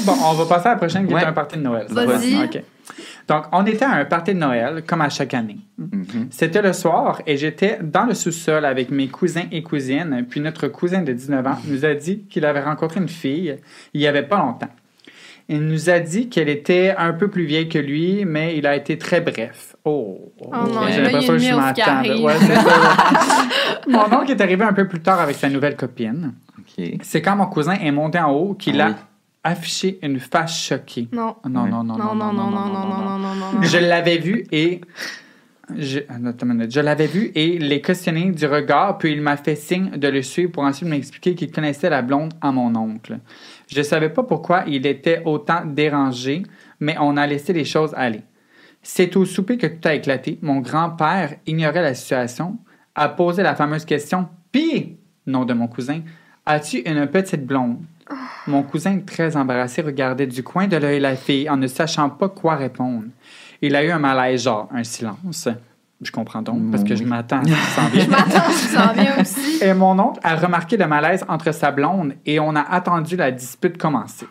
bon, 0.06 0.14
on 0.24 0.34
va 0.34 0.46
passer 0.46 0.68
à 0.68 0.72
la 0.72 0.78
prochaine 0.78 1.08
qui 1.08 1.14
Ouais. 1.14 1.22
est 1.22 1.26
un 1.26 1.34
party 1.34 1.58
de 1.58 1.64
Noël. 1.64 1.88
Vas-y. 1.90 2.44
OK. 2.44 2.62
Donc, 3.28 3.46
on 3.52 3.66
était 3.66 3.86
à 3.86 3.92
un 3.94 4.06
party 4.06 4.34
de 4.34 4.40
Noël, 4.40 4.84
comme 4.86 5.02
à 5.02 5.10
chaque 5.10 5.34
année. 5.34 5.58
Mhm. 5.78 6.28
C'était 6.30 6.62
le 6.62 6.74
soir 6.74 7.22
et 7.26 7.38
j'étais 7.38 7.80
dans 7.82 8.06
le 8.06 8.14
sous-sol 8.14 8.66
avec 8.66 8.92
mes 8.92 9.08
cousins 9.08 9.46
et 9.52 9.64
cousines. 9.64 10.26
Puis 10.30 10.40
notre 10.42 10.68
cousin 10.68 11.02
de 11.02 11.12
19 11.12 11.48
ans 11.48 11.58
nous 11.68 11.86
a 11.86 11.94
dit 11.96 12.26
qu'il 12.30 12.46
avait 12.46 12.62
rencontré 12.62 13.00
une 13.00 13.10
fille 13.10 13.58
il 13.94 14.02
y 14.02 14.08
avait 14.08 14.24
pas 14.24 14.38
longtemps. 14.38 14.70
Il 15.50 15.62
nous 15.62 15.90
a 15.90 16.00
dit 16.00 16.28
qu'elle 16.30 16.50
était 16.50 16.94
un 16.98 17.14
peu 17.14 17.28
plus 17.28 17.46
vieille 17.46 17.70
que 17.70 17.78
lui, 17.80 18.26
mais 18.26 18.58
il 18.58 18.66
a 18.68 18.76
été 18.76 18.98
très 18.98 19.22
bref. 19.22 19.75
Oh, 19.86 20.32
Oh 20.42 20.50
non, 20.52 20.82
a 20.82 20.90
l'impression 20.90 21.34
une 21.34 21.40
que 21.40 21.46
je. 21.46 22.22
Ouais. 22.24 22.34
Mon 23.88 24.06
oncle 24.18 24.32
est 24.32 24.42
arrivé 24.42 24.64
un 24.64 24.74
peu 24.74 24.88
plus 24.88 25.00
tard 25.02 25.20
avec 25.22 25.36
sa 25.36 25.50
nouvelle 25.50 25.76
copine. 25.76 26.34
C'est 27.04 27.22
quand 27.22 27.36
mon 27.36 27.46
cousin 27.46 27.74
est 27.76 27.92
monté 27.92 28.20
en 28.20 28.32
haut 28.32 28.54
qu'il 28.56 28.82
Ah 28.82 28.86
a 28.86 28.90
oui. 28.90 28.96
affiché 29.44 30.00
une 30.02 30.20
face 30.20 30.58
choquée. 30.60 31.08
Non. 31.12 31.36
Non, 31.48 31.64
Oui. 31.64 31.70
non, 31.70 31.84
non, 31.84 31.98
Non, 31.98 32.16
non, 32.16 32.34
non, 32.34 32.50
non, 32.50 32.50
non, 32.50 32.68
non, 32.70 33.20
non, 33.20 33.20
non, 33.20 33.52
non. 33.54 33.62
je 33.62 33.78
l'avais 33.78 34.18
vu 34.18 34.46
et. 34.52 34.82
Je 35.78 36.80
l'avais 36.80 37.08
vu 37.08 37.32
et 37.34 37.58
les 37.58 37.82
questionné 37.82 38.30
du 38.32 38.46
regard, 38.46 39.00
puis 39.00 39.12
il 39.14 39.22
m'a 39.22 39.36
fait 39.36 39.56
signe 39.56 39.92
de 39.98 40.08
le 40.08 40.22
suivre 40.22 40.52
pour 40.52 40.62
ensuite 40.64 40.88
m'expliquer 40.88 41.34
qu'il 41.34 41.52
connaissait 41.52 41.90
la 41.90 42.04
blonde 42.04 42.34
à 42.40 42.52
mon 42.52 42.76
oncle. 42.76 43.18
Je 43.68 43.80
ne 43.80 43.84
savais 43.84 44.10
pas 44.10 44.22
pourquoi 44.22 44.64
il 44.68 44.86
était 44.86 45.24
autant 45.26 45.62
dérangé, 45.66 46.44
mais 46.80 46.96
on 47.00 47.18
a 47.18 47.26
laissé 47.26 47.52
les 47.52 47.66
choses 47.66 47.94
aller. 47.98 48.22
C'est 48.88 49.16
au 49.18 49.26
souper 49.26 49.58
que 49.58 49.66
tout 49.66 49.88
a 49.88 49.96
éclaté. 49.96 50.38
Mon 50.44 50.60
grand-père 50.60 51.38
ignorait 51.48 51.82
la 51.82 51.96
situation, 51.96 52.60
a 52.94 53.10
posé 53.10 53.42
la 53.42 53.56
fameuse 53.56 53.84
question 53.84 54.30
Pis, 54.52 54.96
nom 55.26 55.44
de 55.44 55.56
mon 55.56 55.66
cousin, 55.66 56.02
as-tu 56.46 56.78
une 56.82 57.08
petite 57.08 57.48
blonde? 57.48 57.80
Mon 58.46 58.62
cousin, 58.62 59.00
très 59.00 59.36
embarrassé, 59.38 59.82
regardait 59.82 60.28
du 60.28 60.44
coin 60.44 60.68
de 60.68 60.78
l'œil 60.78 61.00
la 61.00 61.16
fille 61.16 61.50
en 61.50 61.58
ne 61.58 61.66
sachant 61.66 62.12
pas 62.12 62.30
quoi 62.30 62.58
répondre. 62.58 63.06
Il 63.60 63.76
a 63.76 63.84
eu 63.84 63.90
un 63.90 63.98
malaise, 63.98 64.44
genre 64.44 64.70
un 64.72 64.84
silence. 64.84 65.50
Je 66.00 66.12
comprends 66.12 66.44
donc, 66.44 66.70
parce 66.70 66.84
que 66.84 66.96
je 66.96 67.06
m'attends 67.06 67.40
à 67.40 67.44
ce 67.44 67.92
vient. 67.92 68.06
Je 68.06 68.10
m'attends, 68.12 68.52
s'en 68.52 68.94
viens 68.94 69.20
aussi. 69.20 69.64
Et 69.64 69.74
mon 69.74 69.98
oncle 69.98 70.20
a 70.22 70.36
remarqué 70.36 70.78
le 70.78 70.86
malaise 70.86 71.26
entre 71.28 71.52
sa 71.52 71.72
blonde 71.72 72.14
et 72.24 72.40
on 72.40 72.56
a 72.56 72.62
attendu 72.62 73.16
la 73.16 73.32
dispute 73.32 73.80
commencer. 73.80 74.28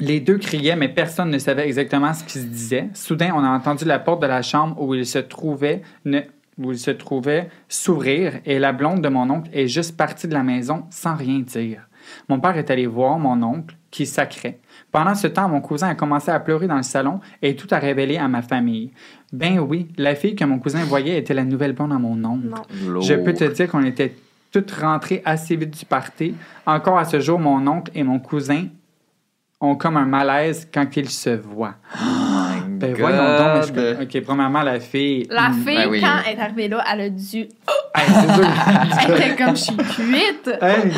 Les 0.00 0.18
deux 0.20 0.38
criaient, 0.38 0.74
mais 0.76 0.88
personne 0.88 1.30
ne 1.30 1.38
savait 1.38 1.66
exactement 1.66 2.12
ce 2.12 2.24
qui 2.24 2.38
se 2.40 2.46
disait. 2.46 2.88
Soudain, 2.94 3.32
on 3.34 3.44
a 3.44 3.48
entendu 3.48 3.84
la 3.84 3.98
porte 4.00 4.20
de 4.22 4.26
la 4.26 4.42
chambre 4.42 4.80
où 4.82 4.94
il 4.94 5.06
se 5.06 5.18
trouvait, 5.20 5.82
ne- 6.04 6.22
où 6.58 6.72
il 6.72 6.78
se 6.78 6.90
trouvait 6.90 7.48
s'ouvrir 7.68 8.34
et 8.44 8.58
la 8.58 8.72
blonde 8.72 9.00
de 9.02 9.08
mon 9.08 9.30
oncle 9.30 9.50
est 9.52 9.68
juste 9.68 9.96
partie 9.96 10.26
de 10.26 10.34
la 10.34 10.42
maison 10.42 10.84
sans 10.90 11.14
rien 11.14 11.38
dire. 11.40 11.88
Mon 12.28 12.38
père 12.40 12.56
est 12.58 12.70
allé 12.70 12.86
voir 12.86 13.18
mon 13.18 13.40
oncle 13.42 13.76
qui 13.90 14.04
sacrait. 14.04 14.58
Pendant 14.92 15.14
ce 15.14 15.26
temps, 15.28 15.48
mon 15.48 15.60
cousin 15.60 15.88
a 15.88 15.94
commencé 15.94 16.30
à 16.30 16.40
pleurer 16.40 16.66
dans 16.66 16.76
le 16.76 16.82
salon 16.82 17.20
et 17.40 17.54
tout 17.56 17.68
a 17.70 17.78
révélé 17.78 18.16
à 18.18 18.26
ma 18.28 18.42
famille. 18.42 18.90
Ben 19.32 19.58
oui, 19.60 19.88
la 19.96 20.14
fille 20.16 20.34
que 20.34 20.44
mon 20.44 20.58
cousin 20.58 20.84
voyait 20.84 21.16
était 21.18 21.34
la 21.34 21.44
nouvelle 21.44 21.72
blonde 21.72 21.92
à 21.92 21.98
mon 21.98 22.22
oncle. 22.24 22.48
Non. 22.48 23.00
Je 23.00 23.14
peux 23.14 23.32
te 23.32 23.44
dire 23.44 23.70
qu'on 23.70 23.84
était 23.84 24.14
toutes 24.52 24.72
rentrées 24.72 25.22
assez 25.24 25.56
vite 25.56 25.78
du 25.78 25.84
party. 25.86 26.34
Encore 26.66 26.98
à 26.98 27.04
ce 27.04 27.20
jour, 27.20 27.38
mon 27.38 27.64
oncle 27.66 27.90
et 27.94 28.02
mon 28.02 28.18
cousin 28.18 28.66
ont 29.64 29.76
comme 29.76 29.96
un 29.96 30.04
malaise 30.04 30.68
quand 30.72 30.86
ils 30.96 31.10
se 31.10 31.30
voient. 31.30 31.74
Oh 31.94 32.04
my 32.04 32.60
Ben 32.78 32.92
God. 32.92 33.00
voyons 33.00 33.16
donc. 33.38 33.72
mais 33.74 33.94
je- 33.96 34.02
OK, 34.18 34.24
premièrement, 34.24 34.62
la 34.62 34.80
fille... 34.80 35.26
La 35.30 35.48
Hmm. 35.50 35.54
fille, 35.64 35.76
Ben 35.76 35.88
oui. 35.90 36.00
quand 36.00 36.16
elle 36.30 36.38
est 36.38 36.40
arrivée 36.42 36.68
là, 36.68 36.84
elle 36.92 37.00
a 37.00 37.08
dû. 37.10 37.48
Hey, 37.96 38.04
c'est 38.08 38.34
sûr. 38.34 38.44
Elle 39.08 39.14
était 39.14 39.36
comme, 39.36 39.50
je 39.56 39.62
suis 39.62 39.76
cuite. 39.76 40.50
Hey, 40.60 40.90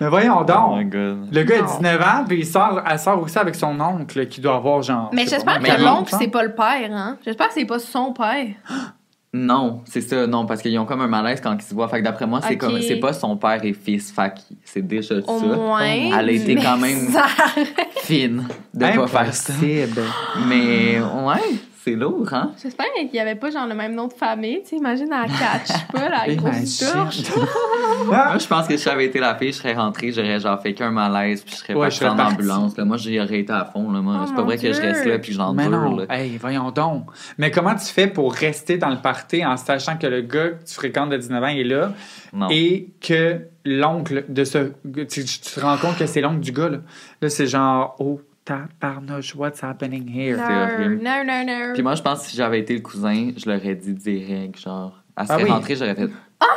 mais 0.00 0.08
voyons 0.08 0.38
Oh 0.40 0.74
my 0.76 0.84
donc. 0.84 0.90
God. 0.92 1.28
Le 1.32 1.42
gars 1.44 1.58
a 1.58 1.60
Non. 1.60 1.66
19 1.78 2.00
ans, 2.02 2.24
puis 2.26 2.38
il 2.40 2.46
sort, 2.46 2.82
elle 2.90 2.98
sort 2.98 3.22
aussi 3.22 3.38
avec 3.38 3.54
son 3.54 3.78
oncle 3.80 4.26
qui 4.26 4.40
doit 4.40 4.56
avoir 4.56 4.82
genre... 4.82 5.10
Mais 5.12 5.26
j'espère 5.26 5.60
que 5.60 5.66
40 5.66 5.80
l'oncle, 5.80 6.16
c'est 6.18 6.26
pas 6.28 6.42
le 6.42 6.52
père, 6.52 6.90
hein? 6.92 7.16
J'espère 7.24 7.46
que 7.48 7.54
c'est 7.54 7.64
pas 7.66 7.78
son 7.78 8.12
père. 8.12 8.46
Non, 9.32 9.82
c'est 9.84 10.00
ça, 10.00 10.26
non, 10.26 10.44
parce 10.44 10.60
qu'ils 10.60 10.76
ont 10.78 10.84
comme 10.86 11.02
un 11.02 11.06
malaise 11.06 11.40
quand 11.40 11.54
ils 11.54 11.62
se 11.62 11.72
voient. 11.72 11.86
Fait 11.88 12.00
que 12.00 12.04
d'après 12.04 12.26
moi, 12.26 12.40
c'est 12.42 12.56
comme 12.56 12.80
c'est 12.82 12.96
pas 12.96 13.12
son 13.12 13.36
père 13.36 13.64
et 13.64 13.72
fils, 13.72 14.10
fait 14.10 14.34
que 14.34 14.40
c'est 14.64 14.84
déjà 14.84 15.14
Au 15.18 15.38
ça. 15.38 15.46
moins. 15.46 15.80
Elle 15.84 16.28
a 16.28 16.32
été 16.32 16.56
quand 16.56 16.76
même- 16.76 17.08
ça- 17.10 17.26
Fine 18.02 18.48
de 18.74 18.80
pas 18.86 19.06
faire 19.06 19.32
ça. 19.34 19.52
Impossible. 19.52 20.02
Mais 20.48 20.98
ouais, 21.00 21.54
c'est 21.90 21.96
lourd, 21.96 22.32
hein? 22.32 22.52
J'espère 22.62 22.86
qu'il 22.94 23.14
y 23.14 23.18
avait 23.20 23.34
pas 23.34 23.50
genre 23.50 23.66
le 23.66 23.74
même 23.74 23.94
nom 23.94 24.06
de 24.08 24.12
famille. 24.12 24.62
Tu 24.62 24.70
sais, 24.70 24.76
imagine, 24.76 25.08
elle 25.12 25.30
catch 25.30 25.86
pas 25.92 26.08
la 26.08 26.34
grosse 26.34 26.78
torche. 26.78 27.20
Moi, 28.06 28.38
je 28.38 28.46
pense 28.46 28.66
que 28.68 28.76
si 28.76 28.84
j'avais 28.84 29.06
été 29.06 29.18
la 29.20 29.34
fille, 29.34 29.52
je 29.52 29.58
serais 29.58 29.74
rentrée, 29.74 30.12
j'aurais 30.12 30.38
genre 30.40 30.60
fait 30.60 30.74
qu'un 30.74 30.90
malaise, 30.90 31.42
puis 31.42 31.54
je 31.54 31.58
serais 31.60 31.74
Ouais, 31.74 31.90
serais 31.90 32.10
en 32.10 32.16
partie. 32.16 32.34
ambulance. 32.34 32.76
Là. 32.76 32.84
Moi, 32.84 32.96
j'y 32.96 33.20
aurais 33.20 33.40
été 33.40 33.52
à 33.52 33.64
fond. 33.64 33.90
Là. 33.90 34.00
Moi, 34.00 34.16
Oh, 34.20 34.24
c'est 34.26 34.34
pas 34.34 34.42
vrai 34.42 34.56
que 34.58 34.72
je 34.72 34.80
reste 34.80 35.06
là 35.06 35.18
puis 35.18 35.36
que 35.36 35.42
Mais 35.54 35.68
non, 35.68 35.82
j'endure. 35.84 36.06
là. 36.08 36.16
hey, 36.18 36.36
voyons 36.36 36.70
donc. 36.70 37.06
Mais 37.38 37.50
comment 37.50 37.74
tu 37.74 37.86
fais 37.86 38.06
pour 38.06 38.34
rester 38.34 38.76
dans 38.78 38.90
le 38.90 38.98
party 39.00 39.44
en 39.44 39.56
sachant 39.56 39.96
que 39.96 40.06
le 40.06 40.20
gars 40.22 40.48
que 40.50 40.64
tu 40.64 40.74
fréquentes 40.74 41.10
de 41.10 41.16
19 41.16 41.42
ans 41.42 41.46
est 41.46 41.64
là 41.64 41.92
Non. 42.32 42.48
et 42.50 42.88
que 43.00 43.40
l'oncle 43.64 44.24
de 44.28 44.44
ce... 44.44 44.72
Tu, 45.08 45.24
tu 45.24 45.40
te 45.40 45.60
rends 45.60 45.76
compte 45.76 45.96
que 45.98 46.06
c'est 46.06 46.20
l'oncle 46.20 46.40
du 46.40 46.52
gars, 46.52 46.68
là? 46.68 46.78
Là, 47.22 47.28
c'est 47.28 47.46
genre, 47.46 47.96
oh, 47.98 48.20
tabarnouche, 48.44 49.34
what's 49.36 49.62
happening 49.62 50.08
here? 50.08 50.36
Non, 50.36 50.88
non, 51.02 51.24
non, 51.24 51.44
non. 51.46 51.72
Puis 51.74 51.82
moi, 51.82 51.94
je 51.94 52.02
pense 52.02 52.22
que 52.22 52.26
si 52.30 52.36
j'avais 52.36 52.60
été 52.60 52.74
le 52.74 52.80
cousin, 52.80 53.30
je 53.36 53.48
l'aurais 53.50 53.74
dit 53.74 53.94
direct, 53.94 54.58
genre. 54.60 54.92
Elle 55.16 55.24
Ah 55.24 55.26
serait 55.26 55.44
oui. 55.44 55.50
rentrée, 55.50 55.76
j'aurais 55.76 55.94
fait. 55.94 56.08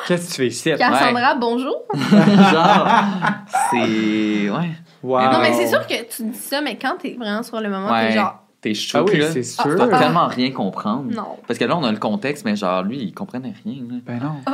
Qu'est-ce 0.07 0.28
que 0.28 0.32
tu 0.32 0.38
fais 0.38 0.47
ici? 0.47 0.72
Cassandra, 0.78 1.36
bonjour. 1.36 1.76
genre, 1.93 2.88
c'est. 3.72 4.49
Ouais. 4.49 4.72
Wow. 5.03 5.20
Non, 5.34 5.39
mais 5.41 5.53
c'est 5.53 5.68
sûr 5.68 5.86
que 5.86 5.93
tu 6.16 6.24
dis 6.24 6.38
ça, 6.38 6.62
mais 6.62 6.78
quand 6.78 6.95
t'es 7.01 7.16
vraiment 7.20 7.43
sur 7.43 7.60
le 7.60 7.70
moment, 7.70 7.91
Ouais. 7.91 8.07
t'es 8.10 8.14
genre, 8.14 8.39
T'es 8.62 8.74
chaud, 8.74 8.99
Ah 8.99 9.12
oui, 9.12 9.20
là. 9.20 9.30
c'est 9.30 9.41
Tu 9.41 9.76
dois 9.76 9.88
tellement 9.89 10.28
rien 10.28 10.49
comprendre. 10.51 11.12
Non. 11.14 11.38
Parce 11.45 11.60
que 11.60 11.66
là, 11.66 11.76
on 11.76 11.84
a 11.84 11.91
le 11.91 11.97
contexte, 11.97 12.45
mais 12.45 12.55
genre, 12.55 12.82
lui, 12.84 12.97
il 13.03 13.14
comprenait 13.14 13.53
rien. 13.66 13.84
là. 13.89 13.95
Ben 14.05 14.20
non. 14.24 14.53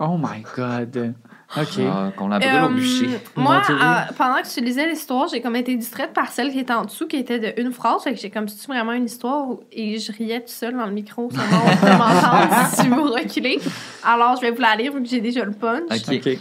Oh 0.00 0.18
my 0.18 0.42
God. 0.56 1.14
OK. 1.56 1.72
Genre, 1.78 2.14
qu'on 2.16 2.28
la 2.28 2.38
brûle 2.38 2.50
au 2.50 2.64
Euh, 2.66 2.68
bûcher. 2.68 3.08
Moi, 3.36 3.62
euh, 3.70 4.12
pendant 4.18 4.42
que 4.42 4.52
tu 4.52 4.60
lisais 4.60 4.88
l'histoire, 4.88 5.28
j'ai 5.28 5.40
comme 5.40 5.54
été 5.56 5.74
distraite 5.76 6.12
par 6.12 6.28
celle 6.32 6.50
qui 6.50 6.58
était 6.58 6.72
en 6.72 6.84
dessous, 6.84 7.06
qui 7.06 7.16
était 7.16 7.38
de 7.38 7.60
une 7.60 7.70
phrase. 7.72 8.02
Fait 8.02 8.14
que 8.14 8.20
j'ai 8.20 8.30
comme, 8.30 8.48
c'est 8.48 8.66
vraiment 8.66 8.92
une 8.92 9.04
histoire 9.04 9.48
où- 9.48 9.60
et 9.70 9.98
je 9.98 10.10
riais 10.12 10.40
tout 10.40 10.48
seul 10.52 10.74
dans 10.76 10.86
le 10.86 10.92
micro. 10.92 11.30
Ça 11.32 11.40
on 11.52 11.76
peut 11.76 11.92
m'entendre 11.92 12.66
si 12.74 12.88
vous 12.88 13.04
reculez. 13.04 13.60
Alors, 14.02 14.36
je 14.36 14.40
vais 14.42 14.50
vous 14.50 14.60
la 14.60 14.74
lire 14.76 14.92
vu 14.92 15.02
que 15.02 15.08
j'ai 15.08 15.20
déjà 15.20 15.44
le 15.44 15.52
punch. 15.52 15.82
Ok. 15.90 16.38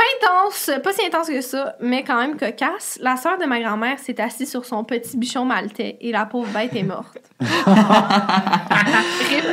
Pas 0.00 0.28
intense, 0.28 0.70
pas 0.82 0.92
si 0.94 1.04
intense 1.04 1.28
que 1.28 1.42
ça, 1.42 1.74
mais 1.80 2.02
quand 2.04 2.16
même 2.18 2.38
cocasse. 2.38 2.98
La 3.02 3.16
sœur 3.16 3.36
de 3.36 3.44
ma 3.44 3.60
grand-mère 3.60 3.98
s'est 3.98 4.18
assise 4.18 4.50
sur 4.50 4.64
son 4.64 4.82
petit 4.82 5.18
bichon 5.18 5.44
maltais 5.44 5.98
et 6.00 6.10
la 6.10 6.24
pauvre 6.24 6.48
bête 6.54 6.74
est 6.74 6.82
morte. 6.84 7.18
Rip 7.40 7.48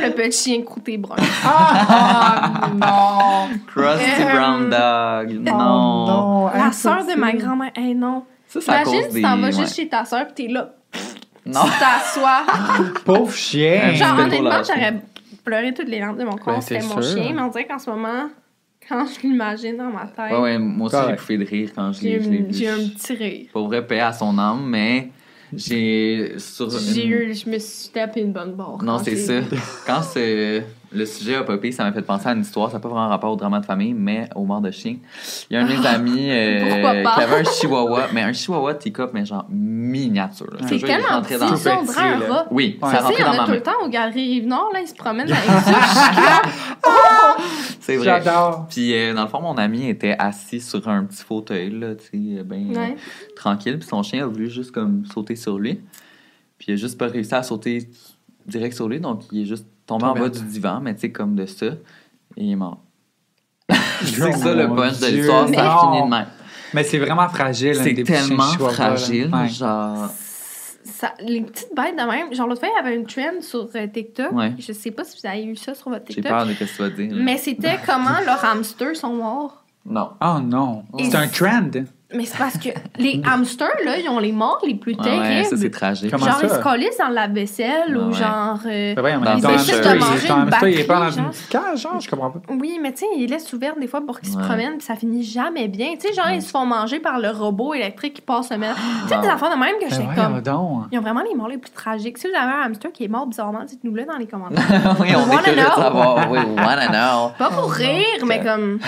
le 0.02 0.10
petit 0.12 0.38
chien 0.44 0.62
croûté 0.62 0.96
brun. 0.96 1.16
Ah 1.44 2.70
non! 2.74 3.48
Crusty 3.66 4.22
Euh, 4.22 4.32
Brown 4.32 4.70
Dog. 4.70 5.38
Non. 5.40 6.06
non! 6.06 6.46
La 6.54 6.72
sœur 6.72 7.04
de 7.04 7.14
ma 7.18 7.32
grand-mère, 7.32 7.72
hey 7.76 7.94
non. 7.94 8.24
Ça, 8.46 8.60
c'est 8.62 8.70
à 8.70 8.82
Imagine 8.82 9.02
cause 9.04 9.12
si 9.14 9.22
t'en 9.22 9.36
des- 9.36 9.40
vas 9.42 9.46
ouais. 9.48 9.52
juste 9.52 9.76
chez 9.76 9.88
ta 9.88 10.04
sœur 10.04 10.26
pis 10.28 10.34
t'es 10.46 10.52
là, 10.52 10.70
Non. 11.44 11.60
tu 11.64 11.70
t'assois. 11.78 12.42
Pauvre 13.04 13.34
chien! 13.34 13.92
Genre, 13.94 14.18
honnêtement, 14.18 14.62
j'aurais 14.66 15.00
pleuré 15.44 15.74
toutes 15.74 15.88
les 15.88 16.00
larmes 16.00 16.16
de 16.18 16.24
mon 16.24 16.36
corps. 16.36 16.54
Ben, 16.54 16.60
C'était 16.62 16.80
c'est 16.80 16.94
mon 16.94 17.02
sûr. 17.02 17.22
chien, 17.22 17.32
mais 17.34 17.42
on 17.42 17.48
dirait 17.48 17.66
qu'en 17.66 17.78
ce 17.78 17.90
moment, 17.90 18.28
quand 18.88 19.06
je 19.06 19.20
l'imagine 19.26 19.76
dans 19.76 19.90
ma 19.90 20.06
tête, 20.06 20.32
Ouais, 20.32 20.40
ouais, 20.40 20.58
moi 20.58 20.86
aussi, 20.88 20.96
j'ai 21.06 21.12
bouffé 21.14 21.38
de 21.38 21.44
rire 21.44 21.70
quand 21.74 21.92
je 21.92 22.02
l'ai 22.02 22.18
vu. 22.18 22.46
j'ai 22.50 22.68
un 22.68 22.88
petit 22.88 23.14
rire. 23.14 23.46
Pour 23.52 23.66
vrai, 23.68 23.86
paix 23.86 24.00
à 24.00 24.12
son 24.12 24.36
âme, 24.38 24.66
mais 24.66 25.10
j'ai. 25.54 26.34
Sur 26.38 26.70
J'ai 26.70 27.04
une- 27.04 27.10
eu, 27.12 27.34
je 27.34 27.48
me 27.48 27.58
suis 27.58 27.88
tapé 27.90 28.20
une 28.20 28.32
bonne 28.32 28.54
barre. 28.54 28.82
Non, 28.82 28.98
c'est 28.98 29.16
ça. 29.16 29.40
Quand 29.86 30.02
c'est- 30.02 30.64
le 30.90 31.04
sujet 31.06 31.36
a 31.36 31.42
popé, 31.42 31.70
ça 31.72 31.84
m'a 31.84 31.92
fait 31.92 32.02
penser 32.02 32.28
à 32.28 32.32
une 32.32 32.40
histoire. 32.40 32.68
Ça 32.70 32.78
n'a 32.78 32.80
pas 32.80 32.88
vraiment 32.88 33.08
rapport 33.08 33.32
au 33.32 33.36
drama 33.36 33.60
de 33.60 33.66
famille, 33.66 33.92
mais 33.94 34.28
au 34.34 34.44
mort 34.44 34.60
de 34.60 34.70
chien. 34.70 34.96
Il 35.50 35.54
y 35.54 35.56
a 35.56 35.62
un 35.62 35.66
de 35.66 35.72
mes 35.76 35.86
amis 35.86 36.30
euh, 36.30 36.60
qui 36.92 37.22
avait 37.22 37.40
un 37.40 37.44
chihuahua, 37.44 38.06
mais 38.14 38.22
un 38.22 38.32
chihuahua 38.32 38.74
teacup, 38.74 39.10
mais 39.12 39.24
genre 39.26 39.46
miniature. 39.50 40.46
C'est 40.66 40.76
il 40.76 40.82
tellement 40.82 41.20
petit, 41.22 41.36
dans- 41.38 41.56
ça, 41.56 41.78
on 41.80 41.84
dirait 41.84 42.00
un 42.00 42.18
rat. 42.32 42.46
Oui, 42.50 42.78
Ouais. 42.82 42.90
ça 42.90 42.98
Tu 42.98 42.98
sais, 42.98 43.02
rentrait 43.02 43.14
il 43.18 43.20
y 43.20 43.24
en 43.24 43.26
dans 43.26 43.32
a 43.34 43.36
ma 43.40 43.44
tout 43.46 43.52
le 43.52 43.62
temps 43.62 43.84
au 43.84 43.88
Galerie 43.88 44.28
Rive-Nord, 44.34 44.70
là, 44.72 44.80
ils 44.80 44.88
se 44.88 44.94
promènent 44.94 45.30
avec 45.30 45.44
ça. 45.64 46.42
C'est 47.80 47.96
vrai. 47.96 48.04
J'adore! 48.04 48.66
Puis, 48.68 48.94
euh, 48.94 49.14
dans 49.14 49.22
le 49.22 49.28
fond, 49.28 49.40
mon 49.40 49.56
ami 49.56 49.88
était 49.88 50.14
assis 50.18 50.60
sur 50.60 50.86
un 50.88 51.04
petit 51.04 51.22
fauteuil, 51.24 51.70
là, 51.70 51.94
tu 51.94 52.36
sais, 52.36 52.42
ben 52.44 52.76
Ouais. 52.76 52.96
tranquille. 53.36 53.78
Puis 53.78 53.88
son 53.88 54.02
chien 54.02 54.24
a 54.24 54.26
voulu 54.26 54.50
juste 54.50 54.72
comme 54.72 55.04
sauter 55.06 55.36
sur 55.36 55.58
lui. 55.58 55.80
Puis 56.58 56.66
il 56.68 56.72
a 56.74 56.76
juste 56.76 56.98
pas 56.98 57.06
réussi 57.06 57.34
à 57.34 57.42
sauter 57.42 57.88
direct 58.46 58.74
sur 58.74 58.88
lui, 58.88 59.00
donc 59.00 59.22
il 59.32 59.42
est 59.42 59.46
juste 59.46 59.66
tombé 59.88 60.04
en 60.04 60.14
bas 60.14 60.28
du 60.28 60.42
divan, 60.42 60.80
mais 60.80 60.94
tu 60.94 61.00
sais, 61.00 61.10
comme 61.12 61.34
de 61.34 61.46
ça. 61.46 61.66
Et 61.66 62.44
il 62.44 62.52
est 62.52 62.56
mort. 62.56 62.78
c'est 64.02 64.32
ça 64.32 64.54
le 64.54 64.68
punch 64.68 65.00
de 65.00 65.06
l'histoire, 65.06 65.48
ça 65.48 65.64
non. 65.64 65.92
finit 65.92 66.04
de 66.04 66.10
même. 66.10 66.26
Mais 66.74 66.84
c'est 66.84 66.98
vraiment 66.98 67.28
fragile. 67.28 67.74
C'est 67.74 67.92
des 67.92 68.04
petits 68.04 68.12
chiens 68.12 68.28
tellement 68.28 68.44
là. 68.44 68.68
fragile, 68.70 69.30
genre. 69.48 70.10
ça, 70.84 71.14
les 71.20 71.40
petites 71.40 71.74
bêtes 71.74 71.96
de 71.96 72.02
même. 72.10 72.32
Genre, 72.34 72.46
l'autre 72.46 72.60
fois, 72.60 72.68
il 72.72 72.76
y 72.76 72.86
avait 72.86 72.96
une 72.96 73.06
trend 73.06 73.40
sur 73.40 73.68
euh, 73.74 73.86
TikTok. 73.86 74.32
Ouais. 74.32 74.52
Je 74.58 74.72
sais 74.72 74.90
pas 74.90 75.04
si 75.04 75.18
vous 75.20 75.26
avez 75.28 75.44
eu 75.44 75.56
ça 75.56 75.74
sur 75.74 75.88
votre 75.90 76.04
J'ai 76.08 76.14
TikTok. 76.16 76.30
peur 76.30 76.46
de 76.46 76.52
ce 76.52 76.58
que 76.58 76.64
tu 76.64 76.82
vas 76.82 76.90
dire. 76.90 77.14
là. 77.14 77.22
Mais 77.22 77.38
c'était 77.38 77.78
comment 77.86 78.20
leurs 78.24 78.44
hamsters 78.44 78.96
sont 78.96 79.14
morts. 79.14 79.64
Non. 79.86 80.10
Oh 80.20 80.38
non! 80.42 80.84
C'est 80.98 81.14
un 81.14 81.26
trend! 81.28 81.70
Mais 82.14 82.24
c'est 82.24 82.38
parce 82.38 82.56
que 82.56 82.70
les 82.98 83.20
hamsters, 83.30 83.68
là, 83.84 83.98
ils 83.98 84.08
ont 84.08 84.18
les 84.18 84.32
morts 84.32 84.60
les 84.66 84.76
plus 84.76 84.94
Ouais, 84.94 85.00
ouais, 85.04 85.10
terribles. 85.10 85.44
ça, 85.44 85.56
c'est 85.58 85.70
tragique. 85.70 86.10
Comment 86.10 86.24
genre, 86.24 86.36
ça? 86.40 86.46
ils 86.46 86.50
se 86.50 86.58
collissent 86.60 86.96
dans 86.98 87.08
la 87.08 87.26
vaisselle 87.28 87.98
ou 87.98 88.12
genre. 88.14 88.58
euh, 88.64 88.94
hamster, 88.96 89.36
de 89.92 89.94
il- 89.94 90.00
manger 90.00 90.26
une 90.26 90.32
hamster, 90.32 90.68
il 90.68 90.80
est 90.80 90.84
pas 90.84 90.94
dans 90.94 91.00
batterie, 91.00 91.16
une 91.18 91.22
genre. 91.24 91.30
petite 91.32 91.48
cage, 91.50 91.80
genre, 91.82 92.00
je 92.00 92.08
comprends 92.08 92.30
pas. 92.30 92.40
Oui, 92.48 92.78
mais 92.80 92.92
tu 92.92 93.00
sais, 93.00 93.06
ils 93.14 93.26
laissent 93.28 93.52
ouverte 93.52 93.78
des 93.78 93.86
fois 93.88 94.00
pour 94.00 94.20
qu'ils 94.20 94.32
se 94.32 94.38
promènent, 94.38 94.78
puis 94.78 94.86
ça 94.86 94.96
finit 94.96 95.22
jamais 95.22 95.68
bien. 95.68 95.88
Tu 96.00 96.08
sais, 96.08 96.14
genre, 96.14 96.30
ils 96.30 96.40
se 96.40 96.48
font 96.50 96.64
manger 96.64 96.98
par 96.98 97.18
le 97.18 97.28
robot 97.28 97.74
électrique 97.74 98.14
qui 98.14 98.22
passe 98.22 98.48
se 98.48 98.54
mettre. 98.54 98.76
Tu 99.02 99.08
sais, 99.14 99.20
des 99.20 99.28
affaires 99.28 99.50
de 99.50 99.58
même 99.60 99.74
que 99.78 99.90
Ben 99.90 99.90
j'étais 99.90 100.14
comme. 100.20 100.40
donc! 100.40 100.84
Ils 100.90 100.98
ont 100.98 101.02
vraiment 101.02 101.22
les 101.28 101.34
morts 101.34 101.48
les 101.48 101.58
plus 101.58 101.70
tragiques. 101.72 102.16
Si 102.16 102.26
vous 102.26 102.34
avez 102.34 102.52
un 102.52 102.62
hamster 102.68 102.90
qui 102.90 103.04
est 103.04 103.08
mort 103.08 103.26
bizarrement, 103.26 103.64
dites-nous-le 103.64 104.06
dans 104.06 104.16
les 104.16 104.26
commentaires. 104.26 104.64
oui, 104.98 105.08
on 105.14 105.30
est 105.30 105.42
curieux 105.42 105.56
de 105.62 105.82
savoir. 105.82 106.30
Oui, 106.30 106.38
wanna 106.56 106.86
know. 106.88 107.32
Pas 107.38 107.50
pour 107.50 107.70
rire, 107.70 108.24
mais 108.26 108.42
comme. 108.42 108.78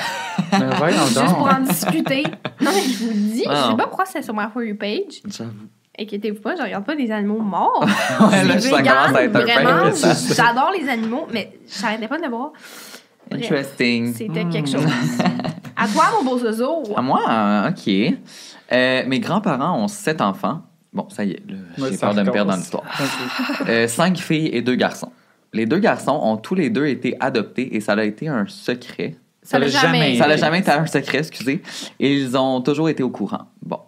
Ben 0.52 0.70
Juste 1.06 1.34
pour 1.36 1.48
en 1.54 1.60
discuter. 1.60 2.24
Non, 2.62 2.70
mais 2.74 2.80
je 2.82 3.04
vous 3.12 3.32
dis, 3.32 3.42
je 3.44 3.48
Ah. 3.50 3.68
sais 3.70 3.76
pas 3.76 3.86
pourquoi 3.86 4.06
c'est 4.06 4.22
sur 4.22 4.34
ma 4.34 4.48
For 4.48 4.62
You 4.62 4.76
page. 4.76 5.20
J'avoue. 5.26 5.50
Inquiétez-vous 5.98 6.40
pas, 6.40 6.56
je 6.56 6.62
regarde 6.62 6.84
pas 6.84 6.96
des 6.96 7.10
animaux 7.10 7.40
morts. 7.40 7.84
Ouais, 8.20 8.44
là, 8.44 8.58
C'est 8.58 8.70
ça 8.70 8.76
vegan, 8.78 8.94
commence 8.94 9.16
à 9.16 9.24
être 9.24 9.36
un 9.36 9.40
peu 9.40 9.44
vraiment. 9.44 9.90
J'adore 10.34 10.72
les 10.80 10.88
animaux, 10.88 11.26
mais 11.32 11.52
j'arrêtais 11.80 12.08
pas 12.08 12.16
de 12.18 12.22
le 12.24 12.28
voir. 12.30 12.52
Bref, 13.30 13.42
Interesting. 13.44 14.14
C'était 14.14 14.44
quelque 14.46 14.68
chose. 14.70 14.86
À 15.76 15.86
toi, 15.88 16.04
mon 16.18 16.24
beau 16.30 16.38
zozo. 16.38 16.82
À 16.96 17.02
moi, 17.02 17.20
OK. 17.68 17.92
Euh, 18.72 19.02
mes 19.06 19.20
grands-parents 19.20 19.78
ont 19.82 19.88
sept 19.88 20.20
enfants. 20.20 20.62
Bon, 20.92 21.08
ça 21.08 21.24
y 21.24 21.32
est, 21.32 21.42
là, 21.48 21.56
Ouais, 21.78 21.90
j'ai 21.92 21.98
peur 21.98 22.14
de 22.14 22.22
me 22.22 22.30
perdre 22.30 22.50
dans 22.52 22.56
l'histoire. 22.56 22.84
Euh, 23.68 23.86
cinq 23.86 24.18
filles 24.18 24.48
et 24.52 24.62
deux 24.62 24.74
garçons. 24.74 25.12
Les 25.52 25.66
deux 25.66 25.78
garçons 25.78 26.18
ont 26.22 26.36
tous 26.36 26.54
les 26.54 26.70
deux 26.70 26.86
été 26.86 27.16
adoptés 27.20 27.74
et 27.76 27.80
ça 27.80 27.92
a 27.92 28.02
été 28.04 28.26
un 28.28 28.46
secret. 28.48 29.16
Ça 29.50 29.58
l'a 29.58 29.66
jamais. 29.66 29.98
jamais 29.98 30.16
Ça 30.16 30.28
n'a 30.28 30.36
jamais 30.36 30.60
été 30.60 30.70
un 30.70 30.86
secret, 30.86 31.18
excusez. 31.18 31.60
Et 31.98 32.14
ils 32.14 32.36
ont 32.36 32.60
toujours 32.60 32.88
été 32.88 33.02
au 33.02 33.10
courant. 33.10 33.48
Bon. 33.60 33.80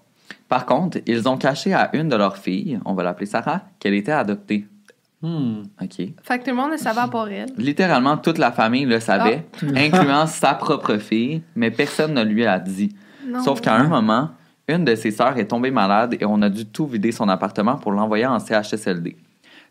Par 0.48 0.66
contre, 0.66 0.98
ils 1.06 1.28
ont 1.28 1.36
caché 1.38 1.72
à 1.72 1.90
une 1.92 2.08
de 2.08 2.16
leurs 2.16 2.36
filles, 2.36 2.80
on 2.84 2.94
va 2.94 3.04
l'appeler 3.04 3.26
Sarah, 3.26 3.62
qu'elle 3.78 3.94
était 3.94 4.10
adoptée. 4.10 4.66
Hmm. 5.22 5.62
OK. 5.80 5.96
Fait 6.20 6.38
que 6.40 6.44
tout 6.44 6.50
le 6.50 6.56
monde 6.56 6.72
ne 6.72 6.76
savait 6.76 7.08
part 7.08 7.28
elle. 7.28 7.48
Littéralement, 7.56 8.16
toute 8.16 8.38
la 8.38 8.50
famille 8.50 8.86
le 8.86 8.98
savait, 8.98 9.46
incluant 9.76 10.26
sa 10.26 10.54
propre 10.54 10.96
fille, 10.96 11.42
mais 11.54 11.70
personne 11.70 12.12
ne 12.12 12.24
lui 12.24 12.44
a 12.44 12.58
dit. 12.58 12.96
Non. 13.24 13.40
Sauf 13.40 13.60
qu'à 13.60 13.76
un 13.76 13.84
moment, 13.84 14.30
une 14.66 14.84
de 14.84 14.96
ses 14.96 15.12
sœurs 15.12 15.38
est 15.38 15.46
tombée 15.46 15.70
malade 15.70 16.16
et 16.18 16.24
on 16.24 16.42
a 16.42 16.48
dû 16.48 16.66
tout 16.66 16.88
vider 16.88 17.12
son 17.12 17.28
appartement 17.28 17.76
pour 17.76 17.92
l'envoyer 17.92 18.26
en 18.26 18.40
CHSLD. 18.40 19.16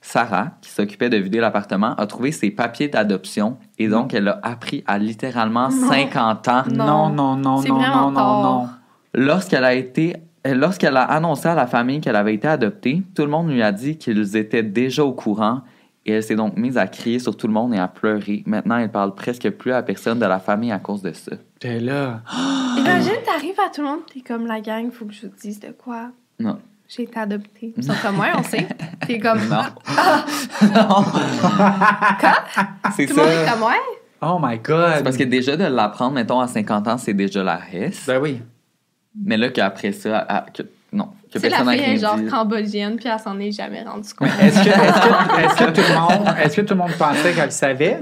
Sarah, 0.02 0.52
qui 0.62 0.72
s'occupait 0.72 1.10
de 1.10 1.18
vider 1.18 1.39
l'appartement, 1.39 1.93
a 1.95 2.08
trouvé 2.08 2.32
ses 2.32 2.49
papiers 2.49 2.88
d'adoption 2.88 3.58
et 3.78 3.88
donc 3.88 4.14
elle 4.14 4.28
a 4.28 4.39
appris 4.41 4.84
à 4.88 4.97
littéralement 4.97 5.70
Non. 5.70 5.89
50 5.89 6.47
ans. 6.47 6.64
Non. 6.74 7.10
Non, 7.10 7.10
non, 7.10 7.36
non, 7.38 7.62
non, 7.62 8.12
non, 8.12 8.12
non. 8.12 8.70
Lorsqu'elle 9.14 9.64
a 9.64 9.74
été 9.74 10.16
euh, 10.47 10.56
Lorsqu'elle 10.56 10.97
a 10.97 11.04
annoncé 11.04 11.47
à 11.47 11.56
la 11.56 11.68
famille 11.68 12.02
qu'elle 12.02 12.16
avait 12.16 12.34
été 12.34 12.47
adoptée, 12.47 13.04
tout 13.16 13.22
le 13.22 13.28
monde 13.30 13.52
lui 13.52 13.62
a 13.62 13.72
dit 13.72 13.97
qu'ils 13.97 14.36
étaient 14.36 14.64
déjà 14.64 15.04
au 15.06 15.14
courant 15.14 15.62
et 16.06 16.14
elle 16.14 16.24
s'est 16.24 16.36
donc 16.36 16.58
mise 16.58 16.80
à 16.80 16.88
crier 16.88 17.20
sur 17.20 17.38
tout 17.38 17.45
le 17.45 17.54
monde 17.54 17.76
et 17.76 17.78
à 17.78 17.88
pleurer. 17.88 18.41
Maintenant, 18.47 18.78
elle 18.78 18.91
parle 18.91 19.14
presque 19.14 19.47
plus 19.52 19.72
à 19.72 19.84
personne 19.84 20.18
de 20.18 20.26
la 20.26 20.39
famille 20.39 20.72
à 20.72 20.80
cause 20.80 21.04
de 21.04 21.14
ça. 21.14 21.34
T'es 21.60 21.80
là. 21.80 22.22
Imagine, 22.78 23.14
t'arrives 23.24 23.60
à 23.64 23.70
tout 23.70 23.82
le 23.82 23.88
monde, 23.88 23.99
t'es 24.12 24.22
comme 24.22 24.47
la 24.47 24.62
gang, 24.62 24.89
faut 24.91 25.06
que 25.06 25.14
je 25.14 25.28
vous 25.28 25.34
dise 25.39 25.60
de 25.60 25.70
quoi. 25.70 26.10
Non. 26.39 26.58
J'ai 26.93 27.03
été 27.03 27.17
adoptée. 27.19 27.73
Ils 27.77 27.83
sont 27.83 27.93
comme 28.01 28.15
moi, 28.17 28.27
on 28.37 28.43
sait. 28.43 28.67
T'es 29.07 29.17
comme. 29.19 29.39
Non. 29.47 29.61
Ah, 29.87 30.25
C'est 32.95 33.05
Tout 33.05 33.15
le 33.15 33.21
monde 33.21 33.31
est 33.31 33.45
ça. 33.45 33.51
comme 33.53 33.63
ouais. 33.63 33.75
Oh 34.21 34.37
my 34.41 34.57
God! 34.59 34.93
C'est 34.97 35.03
parce 35.03 35.17
que 35.17 35.23
déjà 35.23 35.57
de 35.57 35.63
l'apprendre, 35.63 36.13
mettons, 36.13 36.39
à 36.39 36.47
50 36.47 36.87
ans, 36.87 36.97
c'est 36.97 37.13
déjà 37.13 37.43
la 37.43 37.59
hesse. 37.71 38.05
Ben 38.05 38.19
oui. 38.21 38.41
Mais 39.25 39.35
là, 39.37 39.49
qu'après 39.49 39.91
ça, 39.93 40.19
à- 40.19 40.45
que, 40.53 40.61
non, 40.93 41.05
que 41.33 41.39
C'est 41.39 41.49
la 41.49 41.57
personne 41.57 41.65
n'a 41.67 41.71
fille 41.73 41.81
rien 41.85 41.93
est 41.93 41.97
genre 41.97 42.15
dit. 42.17 42.27
cambodgienne, 42.27 42.95
puis 42.97 43.07
elle 43.11 43.19
s'en 43.19 43.39
est 43.39 43.51
jamais 43.51 43.81
rendue 43.83 44.13
compte. 44.13 44.29
Est-ce 44.41 44.63
que, 44.63 44.69
est-ce 44.69 44.75
que, 44.75 45.45
est-ce 45.45 45.55
que 45.55 45.71
tout 45.71 45.81
le 45.87 45.95
monde, 45.99 46.35
est-ce 46.43 46.55
que 46.57 46.61
tout 46.61 46.73
le 46.75 46.79
monde 46.79 46.93
pensait 46.99 47.33
qu'elle 47.33 47.51
savait? 47.51 47.99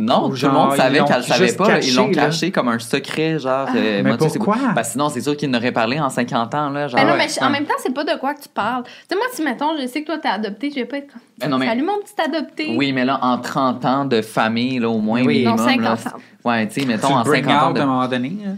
Non, 0.00 0.28
Ou 0.30 0.36
tout 0.36 0.46
le 0.46 0.52
monde 0.52 0.74
savait 0.76 1.04
qu'elle 1.04 1.16
le 1.18 1.22
savait 1.22 1.52
pas. 1.52 1.78
ils 1.80 1.94
l'ont 1.94 2.10
caché, 2.10 2.50
comme 2.50 2.68
un 2.68 2.78
secret, 2.78 3.38
genre. 3.38 3.68
euh, 3.68 4.02
mais 4.02 4.02
moi, 4.02 4.16
tu 4.16 4.24
sais, 4.24 4.30
c'est- 4.30 4.38
pourquoi? 4.38 4.56
Ben, 4.74 4.82
sinon, 4.82 5.08
c'est 5.10 5.20
sûr 5.20 5.36
qu'il 5.36 5.50
n'aurait 5.50 5.72
parlé 5.72 6.00
en 6.00 6.08
50 6.08 6.54
ans, 6.54 6.70
là. 6.70 6.88
Genre, 6.88 6.98
Ben 7.00 7.06
non, 7.06 7.16
mais 7.16 7.26
en 7.42 7.50
même 7.50 7.64
temps, 7.66 7.74
c'est 7.82 7.92
pas 7.94 8.04
de 8.04 8.18
quoi 8.18 8.34
que 8.34 8.42
tu 8.42 8.48
parles. 8.48 8.84
Tu 8.84 8.90
sais, 9.10 9.14
moi, 9.16 9.26
si, 9.32 9.42
mettons, 9.42 9.76
je 9.80 9.86
sais 9.86 10.00
que 10.02 10.06
toi, 10.06 10.18
t'es 10.18 10.28
adopté, 10.28 10.70
je 10.70 10.76
vais 10.76 10.84
pas 10.86 10.96
être 10.98 11.12
comme. 11.12 11.20
Ben 11.38 11.48
non, 11.48 11.58
mais- 11.58 11.66
Salut, 11.66 11.82
mon 11.82 11.98
petit 12.00 12.14
adopté. 12.24 12.74
Oui, 12.76 12.92
mais 12.92 13.04
là, 13.04 13.18
en 13.22 13.38
30 13.38 13.84
ans 13.84 14.04
de 14.04 14.22
famille, 14.22 14.78
là, 14.78 14.88
au 14.88 14.98
moins, 14.98 15.22
Oui. 15.22 15.44
Non, 15.44 15.54
minimum. 15.54 15.68
50 15.68 16.04
là, 16.04 16.10
ans. 16.12 16.48
ouais, 16.50 16.68
tu 16.68 16.80
sais, 16.80 16.86
mettons, 16.86 17.08
tu 17.08 17.12
en 17.14 17.18
le 17.18 17.24
bring 17.24 17.44
50 17.44 17.62
ans. 17.62 17.68
out 17.70 17.74
de- 17.76 17.80
à 17.80 17.82
un 17.82 17.86
moment 17.86 18.08
donné? 18.08 18.32
hein? 18.46 18.56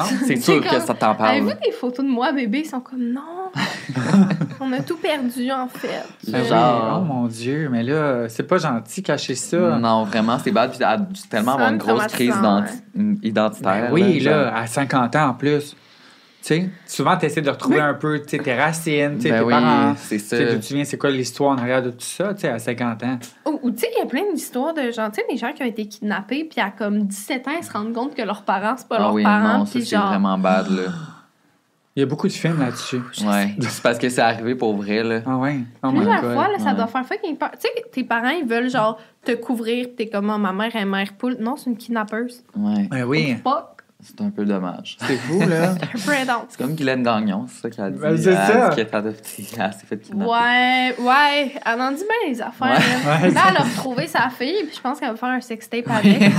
Non? 0.00 0.18
C'est 0.26 0.36
sûr 0.42 0.60
que 0.60 0.80
ça 0.80 0.94
t'en 0.94 1.14
parle. 1.14 1.30
Avez-vous 1.30 1.50
des 1.64 1.72
photos 1.72 2.04
de 2.04 2.10
moi, 2.10 2.32
bébé? 2.32 2.62
Ils 2.64 2.68
sont 2.68 2.80
comme, 2.80 3.12
non. 3.12 3.20
On 4.60 4.72
a 4.72 4.80
tout 4.80 4.96
perdu, 4.96 5.50
en 5.50 5.68
fait. 5.68 6.04
Ben. 6.28 6.44
Genre- 6.44 6.98
Oh 7.00 7.04
mon 7.04 7.26
Dieu, 7.26 7.68
mais 7.70 7.82
là, 7.82 8.28
c'est 8.28 8.42
pas 8.44 8.58
gentil 8.58 9.02
cacher 9.02 9.34
ça. 9.34 9.78
Non, 9.78 10.04
vraiment, 10.04 10.38
c'est 10.42 10.50
bad. 10.52 10.70
Puis 10.70 10.78
elle 10.80 10.86
a 10.86 10.96
dû 10.98 11.20
tellement 11.28 11.54
avoir 11.54 11.70
une 11.70 11.78
grosse 11.78 12.06
crise 12.08 12.34
identitaire. 13.22 13.88
Ben 13.88 13.92
oui, 13.92 14.20
là, 14.20 14.54
à 14.54 14.66
50 14.66 15.16
ans 15.16 15.28
en 15.28 15.34
plus. 15.34 15.76
Tu 16.42 16.46
sais, 16.54 16.70
souvent, 16.86 17.16
tu 17.18 17.26
essaies 17.26 17.42
de 17.42 17.50
retrouver 17.50 17.80
un 17.80 17.92
peu 17.92 18.20
tes 18.22 18.38
racines, 18.54 19.16
tu 19.16 19.22
sais, 19.24 19.30
Ben 19.30 19.38
tes 19.40 19.44
oui, 19.44 19.52
parents. 19.52 19.94
c'est 19.96 20.16
Tu 20.16 20.24
sais, 20.24 20.46
ça. 20.48 20.54
d'où 20.54 20.60
tu 20.60 20.74
viens, 20.74 20.84
c'est 20.84 20.96
quoi 20.96 21.10
l'histoire 21.10 21.50
en 21.52 21.58
arrière 21.58 21.82
de 21.82 21.90
tout 21.90 22.00
ça, 22.00 22.32
tu 22.32 22.40
sais, 22.40 22.48
à 22.48 22.58
50 22.58 23.02
ans? 23.02 23.18
Ou, 23.62 23.70
tu 23.70 23.78
sais, 23.80 23.88
il 23.94 23.98
y 23.98 24.02
a 24.02 24.06
plein 24.06 24.22
d'histoires 24.32 24.72
de 24.72 24.90
gens, 24.90 25.10
tu 25.10 25.16
sais, 25.20 25.26
des 25.30 25.36
gens 25.36 25.52
qui 25.52 25.62
ont 25.62 25.66
été 25.66 25.86
kidnappés, 25.86 26.44
puis 26.44 26.60
à 26.60 26.70
comme 26.70 27.04
17 27.06 27.46
ans, 27.46 27.50
ils 27.58 27.64
se 27.64 27.70
rendent 27.72 27.92
compte 27.92 28.14
que 28.14 28.22
leurs 28.22 28.42
parents, 28.44 28.74
c'est 28.78 28.88
pas 28.88 28.96
Ah 28.98 29.02
leurs 29.02 29.12
oui, 29.12 29.22
parents. 29.22 29.58
non, 29.58 29.66
ça, 29.66 29.72
c'est 29.80 29.84
genre, 29.96 30.08
vraiment 30.08 30.38
bad, 30.38 30.70
là. 30.70 30.82
Il 31.96 32.00
y 32.00 32.02
a 32.04 32.06
beaucoup 32.06 32.28
de 32.28 32.32
films 32.32 32.60
là-dessus. 32.60 33.00
Ouais. 33.26 33.54
C'est 33.60 33.82
parce 33.82 33.98
que 33.98 34.08
c'est 34.08 34.20
arrivé 34.22 34.54
pour 34.54 34.74
vrai, 34.76 35.02
là. 35.02 35.20
Ah 35.26 35.36
ouais? 35.36 35.56
Oh 35.82 35.90
Plusieurs 35.90 36.22
God. 36.22 36.34
fois, 36.34 36.48
là, 36.48 36.58
ça 36.58 36.66
ouais. 36.66 36.74
doit 36.76 36.86
faire 36.86 37.04
fucking 37.04 37.36
peur. 37.36 37.50
Tu 37.60 37.62
sais, 37.62 37.84
tes 37.92 38.04
parents, 38.04 38.28
ils 38.30 38.46
veulent 38.48 38.70
genre 38.70 38.98
te 39.24 39.32
couvrir, 39.32 39.88
pis 39.88 39.94
t'es 39.96 40.06
comme, 40.08 40.30
Ah, 40.30 40.38
ma 40.38 40.52
mère 40.52 40.74
est 40.76 40.84
mère 40.84 41.12
poule. 41.18 41.36
Non, 41.40 41.56
c'est 41.56 41.68
une 41.68 41.76
kidnappeuse. 41.76 42.44
Ouais. 42.56 42.86
Ben 42.88 43.04
oui, 43.04 43.36
Fuck. 43.42 43.79
C'est 44.02 44.20
un 44.24 44.30
peu 44.30 44.44
dommage. 44.44 44.96
c'est 45.06 45.16
fou, 45.16 45.40
là. 45.40 45.70
Un 45.94 45.98
peu 46.06 46.12
intense. 46.12 46.44
C'est 46.48 46.58
comme 46.58 46.74
Guylaine 46.74 47.02
Gagnon, 47.02 47.46
c'est 47.48 47.62
ça 47.62 47.70
qu'elle 47.70 47.84
a 47.84 47.90
dit. 47.90 47.98
Ben, 48.00 48.16
c'est 48.16 48.30
Elle 48.30 48.36
a 48.36 48.46
ça. 48.46 48.68
dit 48.70 48.76
qu'elle 48.76 48.86
est 48.86 48.94
adoptée. 48.94 49.46
Elle 49.58 49.72
s'est 49.72 49.86
fait 49.88 49.98
kidnapper. 49.98 50.30
Ouais, 50.30 50.94
ouais. 50.98 51.54
Elle 51.66 51.80
en 51.80 51.90
dit 51.92 51.98
bien 51.98 52.30
les 52.30 52.40
affaires. 52.40 52.68
là. 52.68 53.20
Ouais. 53.22 53.30
Là, 53.30 53.40
elle 53.50 53.56
a 53.56 53.60
retrouvé 53.62 54.06
sa 54.06 54.28
fille, 54.30 54.64
puis 54.66 54.74
je 54.76 54.80
pense 54.80 54.98
qu'elle 55.00 55.10
va 55.10 55.16
faire 55.16 55.28
un 55.28 55.40
sextape 55.40 55.84
avec. 55.90 56.32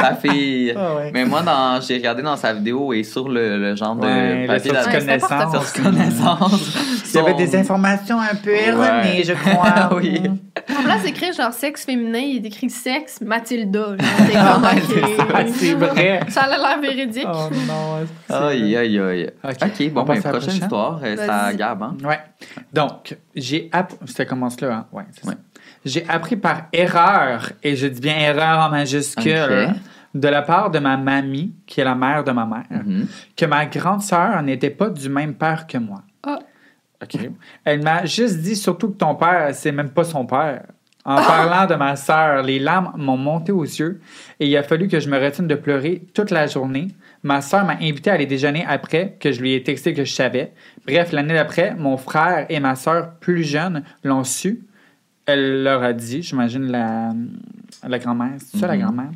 Sa 0.00 0.14
fille. 0.16 0.74
Ah 0.76 0.94
ouais. 0.96 1.10
Mais 1.12 1.24
moi, 1.24 1.42
dans, 1.42 1.80
j'ai 1.80 1.94
regardé 1.94 2.22
dans 2.22 2.36
sa 2.36 2.52
vidéo 2.52 2.92
et 2.92 3.02
sur 3.02 3.28
le, 3.28 3.58
le 3.58 3.74
genre 3.76 3.96
de 3.96 4.46
papier 4.46 4.72
c'est 4.90 5.04
n'importe 5.06 5.30
connaissance. 5.32 5.72
Sur 5.72 5.82
connaissance. 5.82 6.76
Il 7.14 7.16
y 7.16 7.18
avait 7.20 7.34
des 7.34 7.56
informations 7.56 8.18
un 8.20 8.34
peu 8.34 8.50
erronées, 8.54 9.22
je 9.24 9.32
crois. 9.32 9.94
Oui. 9.96 10.22
En 10.78 10.82
place 10.82 11.02
d'écrire 11.02 11.32
genre 11.32 11.52
sexe 11.52 11.84
féminin, 11.84 12.20
il 12.20 12.36
est 12.44 12.46
écrit 12.48 12.70
sexe 12.70 13.20
Mathilda. 13.20 13.96
Ah, 14.36 14.60
c'est 15.54 15.74
vrai. 15.74 16.20
Ça 16.28 16.41
a 16.50 16.58
l'air 16.58 16.80
véridique. 16.80 17.26
Oh 17.30 17.48
non. 17.68 18.06
c'est- 18.26 18.32
Aïe, 18.34 18.76
aïe, 18.76 18.98
aïe. 18.98 19.30
Ok. 19.44 19.90
Bon, 19.92 20.00
On 20.00 20.04
ben, 20.04 20.14
passe 20.14 20.26
à 20.26 20.32
la 20.32 20.38
prochaine 20.38 20.40
prochaine? 20.40 20.54
histoire, 20.62 21.00
euh, 21.04 21.14
c'est 21.16 21.22
à 21.28 21.42
Vas-y. 21.44 21.56
Gab, 21.56 21.82
hein? 21.82 21.96
Ouais. 22.04 22.20
Donc, 22.72 23.16
j'ai 23.34 23.68
appris. 23.72 23.96
Ça 24.06 24.24
commence 24.24 24.60
là, 24.60 24.74
hein? 24.74 24.86
Ouais, 24.92 25.04
c'est 25.12 25.26
Ouais. 25.26 25.34
ça. 25.34 25.38
J'ai 25.84 26.08
appris 26.08 26.36
par 26.36 26.62
erreur, 26.72 27.52
et 27.62 27.76
je 27.76 27.86
dis 27.86 28.00
bien 28.00 28.16
erreur 28.18 28.60
en 28.60 28.70
majuscule, 28.70 29.74
de 30.14 30.28
la 30.28 30.42
part 30.42 30.70
de 30.70 30.78
ma 30.78 30.96
mamie, 30.96 31.54
qui 31.66 31.80
est 31.80 31.84
la 31.84 31.94
mère 31.94 32.22
de 32.24 32.32
ma 32.32 32.44
mère, 32.46 32.64
Mhm. 32.84 33.06
que 33.36 33.46
ma 33.46 33.66
grande 33.66 34.02
sœur 34.02 34.42
n'était 34.42 34.70
pas 34.70 34.90
du 34.90 35.08
même 35.08 35.34
père 35.34 35.66
que 35.66 35.78
moi. 35.78 36.02
Ah. 36.22 36.38
OK. 37.02 37.18
Elle 37.64 37.82
m'a 37.82 38.04
juste 38.04 38.38
dit 38.40 38.54
surtout 38.54 38.90
que 38.90 38.96
ton 38.98 39.14
père, 39.16 39.48
c'est 39.54 39.72
même 39.72 39.90
pas 39.90 40.04
son 40.04 40.24
père. 40.24 40.62
En 41.04 41.16
parlant 41.16 41.66
de 41.66 41.74
ma 41.74 41.96
sœur, 41.96 42.42
les 42.42 42.58
larmes 42.60 42.92
m'ont 42.96 43.16
monté 43.16 43.50
aux 43.50 43.64
yeux 43.64 44.00
et 44.38 44.46
il 44.46 44.56
a 44.56 44.62
fallu 44.62 44.86
que 44.86 45.00
je 45.00 45.08
me 45.08 45.18
retienne 45.18 45.48
de 45.48 45.56
pleurer 45.56 46.02
toute 46.14 46.30
la 46.30 46.46
journée. 46.46 46.88
Ma 47.24 47.40
sœur 47.40 47.64
m'a 47.64 47.74
invité 47.74 48.10
à 48.10 48.14
aller 48.14 48.26
déjeuner 48.26 48.64
après 48.68 49.16
que 49.18 49.32
je 49.32 49.40
lui 49.40 49.54
ai 49.54 49.62
texté 49.64 49.94
que 49.94 50.04
je 50.04 50.12
savais. 50.12 50.52
Bref, 50.86 51.10
l'année 51.12 51.34
d'après, 51.34 51.74
mon 51.74 51.96
frère 51.96 52.46
et 52.48 52.60
ma 52.60 52.76
sœur 52.76 53.14
plus 53.20 53.42
jeunes 53.42 53.82
l'ont 54.04 54.22
su. 54.24 54.60
Elle 55.26 55.62
leur 55.64 55.82
a 55.82 55.92
dit, 55.92 56.22
j'imagine 56.22 56.70
la, 56.70 57.10
la 57.86 57.98
grand-mère, 57.98 58.32
c'est 58.38 58.58
ça 58.58 58.66
la 58.66 58.74
Mhm. 58.76 58.82
grand-mère? 58.82 59.10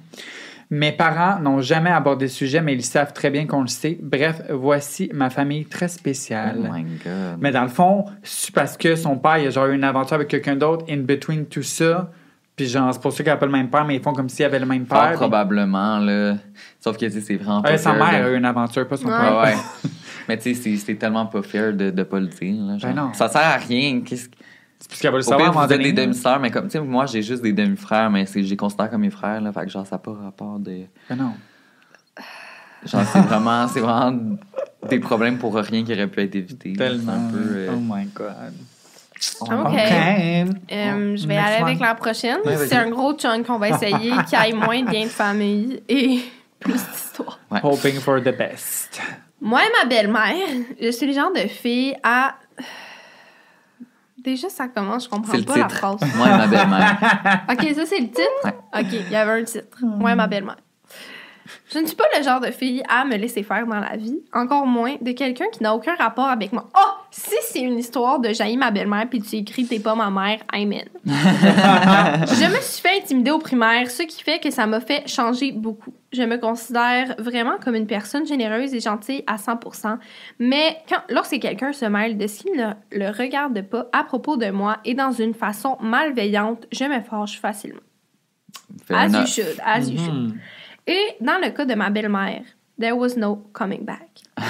Mes 0.69 0.91
parents 0.91 1.39
n'ont 1.41 1.61
jamais 1.61 1.91
abordé 1.91 2.25
le 2.25 2.31
sujet, 2.31 2.61
mais 2.61 2.75
ils 2.75 2.83
savent 2.85 3.13
très 3.13 3.31
bien 3.31 3.47
qu'on 3.47 3.61
le 3.61 3.69
sait. 3.69 3.99
Bref, 4.03 4.43
voici 4.51 5.09
ma 5.15 5.31
famille 5.31 5.65
très 5.65 5.87
spéciale. 5.89 6.57
Oh 6.59 6.67
my 6.73 6.83
God. 7.05 7.39
Mais 7.41 7.53
dans 7.53 7.63
le 7.63 7.69
fond, 7.69 8.05
c'est 8.25 8.53
parce 8.53 8.77
que 8.77 8.97
son 8.97 9.17
père, 9.17 9.39
il 9.39 9.47
a 9.47 9.51
genre 9.51 9.67
eu 9.67 9.75
une 9.77 9.85
aventure 9.85 10.15
avec 10.17 10.27
quelqu'un 10.29 10.57
d'autre, 10.57 10.85
in 10.91 10.99
between 10.99 11.47
tout 11.47 11.63
ça. 11.63 12.11
Puis 12.57 12.67
genre, 12.67 12.93
c'est 12.93 13.01
pour 13.01 13.13
ça 13.13 13.19
qu'il 13.23 13.31
n'a 13.33 13.37
pas 13.37 13.47
le 13.47 13.53
même 13.53 13.69
père, 13.71 13.85
mais 13.85 13.97
ils 13.97 14.03
font 14.03 14.13
comme 14.13 14.29
s'il 14.29 14.45
avait 14.45 14.59
le 14.59 14.67
même 14.67 14.87
Fort 14.87 14.99
père. 14.99 15.09
puis- 15.11 15.19
probablement, 15.19 15.99
là. 15.99 16.37
Sauf 16.81 16.97
que, 16.97 17.05
tu 17.07 17.13
sais, 17.13 17.21
c'est 17.21 17.37
vraiment 17.37 17.63
pas 17.63 17.71
Ouais, 17.73 17.79
sa 17.79 17.93
mère 17.93 18.11
de- 18.23 18.27
a 18.27 18.31
eu 18.33 18.37
une 18.37 18.45
aventure, 18.47 18.89
pas 18.89 18.97
son 18.97 19.07
Ouais. 19.09 19.13
père. 19.19 19.37
Ouais, 19.37 19.45
ouais. 19.45 19.55
Mais 20.29 20.37
tu 20.39 20.53
sais, 20.55 20.77
c'est- 20.77 20.95
tellement 20.97 21.27
pas 21.27 21.43
fair 21.43 21.73
de, 21.75 21.91
de 21.91 22.03
pas 22.03 22.19
le 22.19 22.27
dire. 22.27 22.55
Là, 22.65 22.79
genre. 22.79 22.91
Ben 22.93 22.97
non. 23.03 23.13
Ça 23.13 23.29
sert 23.29 23.43
à 23.43 23.57
rien. 23.59 24.01
Qu'est-ce 24.05 24.29
que- 24.31 24.37
C'est 24.79 24.89
parce 24.89 25.01
qu'elle 25.01 25.11
va 25.11 25.17
le 25.17 25.23
savoir 25.23 25.51
pire, 25.53 25.61
vous 25.61 25.73
êtes 25.73 25.81
des 25.81 25.93
demi-sœurs, 25.93 26.39
mais 26.41 26.51
comme, 26.51 26.65
tu 26.65 26.73
sais, 26.73 26.81
moi, 26.81 27.07
j'ai 27.07 27.23
juste 27.23 27.43
des 27.43 27.53
demi-frères, 27.53 28.11
mais 28.11 28.27
c'est- 28.27 28.43
je 28.43 28.51
les 28.51 28.57
considère 28.57 28.91
comme 28.91 29.01
mes 29.01 29.11
frères, 29.11 29.41
là. 29.41 29.53
Fait 29.53 29.63
que, 29.65 29.69
genre, 29.71 29.87
ça 29.87 29.97
n'a 29.97 29.99
pas 30.01 30.13
rapport 30.13 30.59
de. 30.59 30.83
Ben 31.09 31.17
non. 31.17 31.33
Genre, 32.85 33.03
c'est 33.13 33.21
vraiment, 33.21 33.67
c'est 33.69 33.81
vraiment 33.81 34.37
des 34.89 35.01
problèmes 35.01 35.39
pour 35.39 35.55
rien 35.57 35.83
qui 35.85 35.93
auraient 35.93 36.07
pu 36.07 36.21
être 36.23 36.35
évités. 36.37 36.73
Tellement. 36.75 37.13
Un 37.13 37.31
peu. 37.33 37.39
euh, 37.43 37.71
Oh 37.75 37.79
my 37.81 38.05
God. 38.15 38.53
OK. 39.41 39.49
OK. 39.49 39.73
Euh, 39.73 41.17
je 41.17 41.27
vais 41.27 41.35
Next 41.35 41.47
aller 41.49 41.63
avec 41.63 41.81
la 41.81 41.95
prochaine. 41.95 42.39
C'est 42.69 42.77
un 42.77 42.91
gros 42.91 43.15
chunk 43.15 43.47
qu'on 43.47 43.59
va 43.59 43.71
essayer, 43.71 44.13
qui 44.29 44.37
aille 44.37 44.53
moins 44.53 44.83
de 44.83 44.91
bien 44.91 45.05
de 45.05 45.09
famille 45.11 45.83
et 45.89 46.21
plus 46.61 46.75
d'histoire. 46.75 47.41
Hoping 47.63 47.99
for 47.99 48.21
the 48.21 48.37
best. 48.37 49.01
Moi 49.41 49.61
et 49.65 49.83
ma 49.83 49.89
belle-mère, 49.89 50.47
je 50.81 50.91
suis 50.91 51.07
le 51.07 51.13
genre 51.15 51.33
de 51.33 51.49
fille 51.49 51.95
à. 52.03 52.35
Déjà, 54.27 54.49
ça 54.49 54.67
commence, 54.67 55.05
je 55.05 55.09
comprends 55.09 55.41
pas 55.41 55.57
la 55.57 55.69
phrase. 55.69 56.01
Moi 56.17 56.27
et 56.27 56.31
ma 56.37 56.47
belle-mère. 56.49 56.99
Ok, 57.49 57.75
ça 57.77 57.87
c'est 57.87 58.01
le 58.01 58.09
titre? 58.09 58.55
Ok, 58.77 58.87
il 58.93 59.09
y 59.13 59.15
avait 59.15 59.41
un 59.41 59.45
titre. 59.45 59.79
Moi 59.83 60.11
et 60.11 60.15
ma 60.17 60.27
belle-mère. 60.27 60.57
Je 61.69 61.81
ne 61.81 61.87
suis 61.87 61.97
pas 61.97 62.05
le 62.17 62.23
genre 62.23 62.41
de 62.41 62.53
fille 62.53 62.81
à 62.89 63.05
me 63.05 63.17
laisser 63.17 63.43
faire 63.43 63.67
dans 63.67 63.81
la 63.81 63.97
vie, 63.97 64.21
encore 64.33 64.67
moins 64.67 64.95
de 65.01 65.11
quelqu'un 65.11 65.47
qui 65.53 65.65
n'a 65.65 65.75
aucun 65.75 65.97
rapport 65.97 66.29
avec 66.29 66.53
moi. 66.53 66.69
Oh, 66.77 66.91
si 67.11 67.35
c'est 67.43 67.61
une 67.61 67.79
histoire 67.79 68.21
de 68.21 68.33
jaillir 68.33 68.59
ma 68.59 68.71
belle-mère 68.71 69.07
puis 69.11 69.21
tu 69.21 69.37
écris 69.37 69.67
t'es 69.67 69.81
pas 69.81 69.97
ma 69.97 70.09
mère, 70.09 70.39
amen. 70.53 70.85
je 71.05 72.55
me 72.55 72.61
suis 72.61 72.81
fait 72.81 72.99
intimider 73.03 73.33
au 73.33 73.39
primaire, 73.39 73.91
ce 73.91 74.05
qui 74.05 74.23
fait 74.23 74.39
que 74.39 74.51
ça 74.51 74.67
m'a 74.67 74.81
fait 74.81 75.09
changer 75.09 75.51
beaucoup. 75.51 75.93
Je 76.13 76.23
me 76.23 76.37
considère 76.37 77.17
vraiment 77.19 77.57
comme 77.63 77.75
une 77.75 77.89
personne 77.89 78.27
généreuse 78.27 78.73
et 78.73 78.81
gentille 78.81 79.25
à 79.27 79.37
100%, 79.37 79.99
mais 80.39 80.79
quand, 80.89 81.01
lorsque 81.09 81.41
quelqu'un 81.41 81.73
se 81.73 81.87
mêle 81.87 82.17
de 82.17 82.29
ce 82.29 82.45
qui 82.45 82.53
ne 82.53 82.75
le 82.93 83.11
regarde 83.11 83.61
pas 83.63 83.89
à 83.93 84.05
propos 84.05 84.37
de 84.37 84.51
moi 84.51 84.79
et 84.85 84.95
dans 84.95 85.11
une 85.11 85.35
façon 85.35 85.77
malveillante, 85.81 86.67
je 86.71 86.85
me 86.85 87.01
fâche 87.01 87.41
facilement. 87.41 87.81
Fair 88.87 88.99
As 88.99 89.09
you 89.09 89.17
enough. 89.17 89.29
should, 89.29 89.61
as 89.65 89.91
you 89.91 89.99
should. 89.99 90.35
Et 90.87 91.17
dans 91.21 91.39
le 91.43 91.51
cas 91.51 91.65
de 91.65 91.75
ma 91.75 91.91
belle-mère, 91.91 92.43
there 92.81 92.93
was 92.93 93.17
no 93.17 93.37
coming 93.53 93.85
back. 93.85 94.09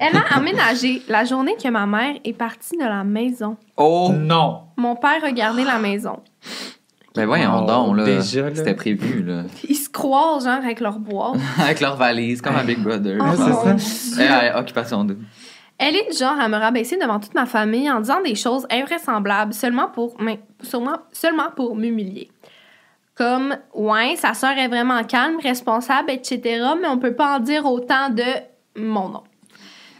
Elle 0.00 0.16
a 0.16 0.36
aménagé 0.36 1.02
la 1.08 1.24
journée 1.24 1.56
que 1.62 1.68
ma 1.68 1.86
mère 1.86 2.14
est 2.24 2.32
partie 2.32 2.76
de 2.76 2.84
la 2.84 3.04
maison. 3.04 3.56
Oh! 3.76 4.10
Non. 4.12 4.62
Mon 4.76 4.96
père 4.96 5.20
regardait 5.22 5.64
la 5.64 5.78
maison. 5.78 6.20
Ben 7.14 7.26
voyons 7.26 7.50
Oh, 7.62 7.66
donc, 7.66 7.96
là. 7.96 8.04
déjà, 8.04 8.48
là. 8.48 8.54
C'était 8.54 8.74
prévu, 8.74 9.22
là. 9.24 9.42
Ils 9.68 9.74
se 9.74 9.90
croisent, 9.90 10.44
genre, 10.44 10.64
avec 10.64 10.80
leur 10.80 10.98
boîte. 11.00 11.40
Avec 11.60 11.80
leur 11.80 11.96
valise, 11.96 12.40
comme 12.40 12.54
à 12.54 12.62
Big 12.62 12.78
Brother. 12.78 13.18
Oh, 13.20 13.24
c'est 13.36 13.78
ça. 13.80 14.22
Eh, 14.22 14.46
eh, 14.54 14.58
occupation 14.58 15.04
double. 15.04 15.24
Elle 15.76 15.96
est 15.96 16.10
du 16.10 16.16
genre 16.16 16.38
à 16.38 16.48
me 16.48 16.56
rabaisser 16.56 16.96
devant 16.98 17.18
toute 17.18 17.34
ma 17.34 17.46
famille 17.46 17.90
en 17.90 18.00
disant 18.00 18.20
des 18.22 18.34
choses 18.36 18.66
invraisemblables 18.70 19.52
seulement 19.52 19.88
pour, 19.88 20.14
mais, 20.20 20.40
seulement, 20.62 20.98
seulement 21.10 21.50
pour 21.56 21.74
m'humilier. 21.74 22.30
Comme, 23.20 23.54
ouais, 23.74 24.16
sa 24.16 24.32
sœur 24.32 24.56
est 24.56 24.68
vraiment 24.68 25.04
calme, 25.04 25.36
responsable, 25.42 26.10
etc., 26.10 26.40
mais 26.80 26.88
on 26.88 26.96
peut 26.98 27.12
pas 27.14 27.36
en 27.36 27.40
dire 27.40 27.66
autant 27.66 28.08
de 28.08 28.22
mon 28.76 29.10
nom. 29.10 29.22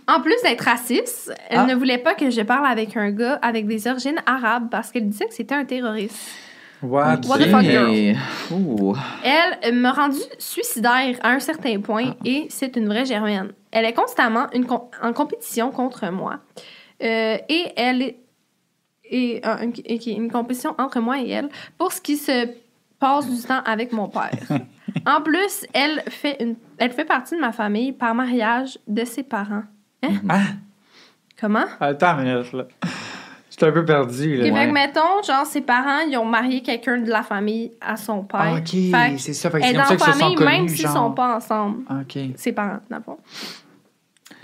En 0.09 0.21
plus 0.23 0.41
d'être 0.43 0.62
raciste, 0.64 1.31
elle 1.51 1.59
Ah. 1.59 1.66
ne 1.66 1.75
voulait 1.75 1.99
pas 1.99 2.14
que 2.14 2.31
je 2.31 2.41
parle 2.41 2.66
avec 2.66 2.97
un 2.97 3.11
gars 3.11 3.39
avec 3.43 3.66
des 3.66 3.87
origines 3.87 4.21
arabes 4.25 4.68
parce 4.71 4.91
qu'elle 4.91 5.07
disait 5.09 5.27
que 5.27 5.35
c'était 5.35 5.55
un 5.55 5.66
terroriste. 5.66 6.16
What? 6.83 7.18
What 7.29 7.39
the 7.41 7.51
fuck, 7.51 7.62
girl? 7.62 8.16
Elle 9.23 9.75
m'a 9.75 9.93
rendu 9.93 10.16
suicidaire 10.39 11.16
à 11.23 11.29
un 11.33 11.41
certain 11.41 11.79
point 11.81 12.14
et 12.25 12.47
c'est 12.49 12.75
une 12.77 12.87
vraie 12.87 13.05
germaine. 13.05 13.53
Elle 13.71 13.85
est 13.85 13.93
constamment 13.93 14.47
une 14.55 14.64
com- 14.64 14.89
en 15.03 15.12
compétition 15.12 15.71
contre 15.73 16.11
moi. 16.11 16.39
Euh, 17.03 17.37
et 17.51 17.64
elle 17.77 18.01
est 18.03 18.16
et, 19.12 19.43
euh, 19.45 19.57
une, 19.62 19.73
une 20.25 20.31
compétition 20.31 20.75
entre 20.79 21.01
moi 21.01 21.18
et 21.21 21.29
elle 21.31 21.49
pour 21.77 21.93
ce 21.93 22.01
qui 22.01 22.16
se 22.16 22.49
passe 23.01 23.28
du 23.28 23.42
temps 23.42 23.62
avec 23.64 23.92
mon 23.92 24.09
père. 24.09 24.30
en 25.07 25.20
plus, 25.22 25.66
elle 25.72 26.03
fait, 26.09 26.36
une, 26.40 26.55
elle 26.78 26.92
fait 26.92 27.05
partie 27.05 27.34
de 27.34 27.40
ma 27.40 27.51
famille 27.51 27.92
par 27.92 28.14
mariage 28.14 28.78
de 28.86 29.05
ses 29.05 29.24
parents. 29.24 29.64
Ah, 30.28 30.40
Comment? 31.40 31.64
attends 31.80 32.16
minute, 32.16 32.53
là. 32.53 32.64
J'étais 33.51 33.66
un 33.66 33.72
peu 33.72 33.84
perdu, 33.84 34.36
là. 34.36 34.44
Fait 34.44 34.68
que, 34.68 34.72
mettons, 34.72 35.22
genre, 35.26 35.46
ses 35.46 35.62
parents, 35.62 36.01
ils 36.09 36.16
ont 36.16 36.24
marié 36.24 36.62
quelqu'un 36.62 36.98
de 36.98 37.11
la 37.11 37.22
famille 37.22 37.72
à 37.80 37.96
son 37.96 38.22
père. 38.22 38.40
Ah, 38.40 38.59
ok, 38.59 39.18
c'est 39.18 39.32
ça. 39.32 39.51
Fait 39.51 39.61
que 39.61 39.66
est 39.66 39.74
comme 39.74 39.84
ça 39.84 39.96
dans 39.96 40.07
la 40.07 40.12
se 40.12 40.12
sont 40.12 40.18
famille, 40.18 40.36
même 40.36 40.57
connus, 40.59 40.68
s'ils 40.68 40.86
genre. 40.86 40.94
sont 40.94 41.12
pas 41.12 41.36
ensemble. 41.36 41.84
OK. 41.90 42.18
ses 42.36 42.53
parents, 42.53 42.80
dans 42.88 42.98
le 42.98 43.03
fond. 43.03 43.18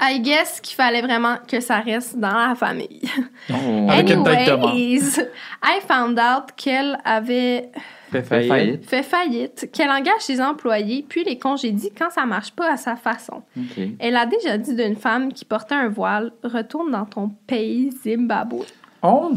I 0.01 0.21
guess 0.21 0.61
qu'il 0.61 0.75
fallait 0.75 1.01
vraiment 1.01 1.37
que 1.47 1.61
ça 1.61 1.81
reste 1.81 2.19
dans 2.19 2.35
la 2.35 2.55
famille. 2.55 3.03
Oh. 3.51 3.87
Avec 3.89 4.11
une 4.11 4.25
tête 4.25 4.49
de 4.49 4.57
mort. 4.57 4.71
Anyways, 4.71 5.21
I 5.63 5.81
found 5.87 6.19
out 6.19 6.53
qu'elle 6.57 6.99
avait 7.05 7.71
Fait 8.11 8.23
Fait 8.23 8.47
faillite. 8.47 8.89
fait 8.89 9.03
faillite, 9.03 9.69
qu'elle 9.73 9.91
engage 9.91 10.21
ses 10.21 10.41
employés 10.41 11.05
puis 11.09 11.25
les 11.25 11.39
congédie 11.39 11.91
quand 11.97 12.11
ça 12.11 12.25
marche 12.25 12.53
pas 12.53 12.73
à 12.73 12.77
sa 12.77 12.97
façon. 12.97 13.43
Elle 13.99 14.17
a 14.17 14.27
déjà 14.27 14.59
dit 14.59 14.75
d'une 14.75 14.97
femme 14.97 15.33
qui 15.33 15.45
portait 15.45 15.75
un 15.75 15.89
voile 15.89 16.33
Retourne 16.43 16.91
dans 16.93 17.05
ton 17.07 17.31
pays, 17.47 17.91
Zimbabwe. 18.05 18.65
On? 19.03 19.35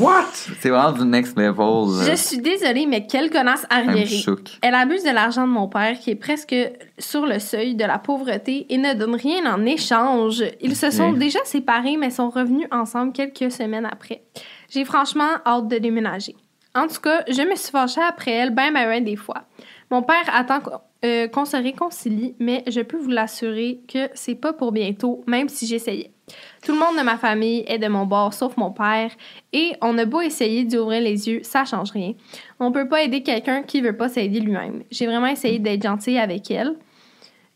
What? 0.00 0.24
C'est 0.58 0.70
vraiment 0.70 0.92
du 0.92 1.04
next 1.04 1.36
level. 1.36 1.98
là. 1.98 2.10
Je 2.10 2.16
suis 2.16 2.38
désolée, 2.38 2.86
mais 2.86 3.06
quelle 3.06 3.30
connasse 3.30 3.64
I'm 3.70 3.88
arriérée. 3.90 4.24
Elle 4.62 4.74
abuse 4.74 5.04
de 5.04 5.10
l'argent 5.10 5.46
de 5.46 5.52
mon 5.52 5.68
père, 5.68 5.98
qui 5.98 6.10
est 6.10 6.16
presque 6.16 6.54
sur 6.98 7.26
le 7.26 7.38
seuil 7.38 7.74
de 7.74 7.84
la 7.84 7.98
pauvreté, 7.98 8.66
et 8.70 8.78
ne 8.78 8.94
donne 8.94 9.14
rien 9.14 9.52
en 9.54 9.64
échange. 9.66 10.42
Ils 10.60 10.74
se 10.74 10.90
sont 10.90 11.12
déjà 11.12 11.38
séparés, 11.44 11.96
mais 11.96 12.10
sont 12.10 12.30
revenus 12.30 12.66
ensemble 12.72 13.12
quelques 13.12 13.52
semaines 13.52 13.86
après. 13.86 14.22
J'ai 14.70 14.84
franchement 14.84 15.30
hâte 15.46 15.68
de 15.68 15.78
déménager. 15.78 16.34
En 16.74 16.88
tout 16.88 17.00
cas, 17.00 17.22
je 17.28 17.42
me 17.42 17.54
suis 17.54 17.70
fâchée 17.70 18.00
après 18.00 18.32
elle, 18.32 18.50
ben, 18.50 18.72
ben, 18.72 19.02
des 19.02 19.16
fois. 19.16 19.44
Mon 19.90 20.02
père 20.02 20.24
attend 20.32 20.60
euh, 21.04 21.28
qu'on 21.28 21.44
se 21.44 21.56
réconcilie, 21.56 22.34
mais 22.40 22.64
je 22.66 22.80
peux 22.80 22.96
vous 22.96 23.10
l'assurer 23.10 23.80
que 23.86 24.08
c'est 24.14 24.34
pas 24.34 24.52
pour 24.52 24.72
bientôt, 24.72 25.22
même 25.26 25.48
si 25.48 25.66
j'essayais. 25.66 26.10
Tout 26.64 26.72
le 26.72 26.78
monde 26.78 26.96
de 26.98 27.02
ma 27.02 27.18
famille 27.18 27.64
est 27.68 27.78
de 27.78 27.86
mon 27.86 28.06
bord, 28.06 28.32
sauf 28.32 28.56
mon 28.56 28.70
père, 28.70 29.10
et 29.52 29.72
on 29.82 29.96
a 29.98 30.04
beau 30.04 30.20
essayer 30.20 30.64
d'ouvrir 30.64 31.02
les 31.02 31.28
yeux, 31.28 31.40
ça 31.42 31.64
change 31.64 31.90
rien. 31.90 32.14
On 32.58 32.72
peut 32.72 32.88
pas 32.88 33.02
aider 33.02 33.22
quelqu'un 33.22 33.62
qui 33.62 33.80
veut 33.82 33.96
pas 33.96 34.08
s'aider 34.08 34.40
lui-même. 34.40 34.82
J'ai 34.90 35.06
vraiment 35.06 35.26
essayé 35.26 35.58
d'être 35.58 35.82
gentille 35.82 36.18
avec 36.18 36.50
elle. 36.50 36.74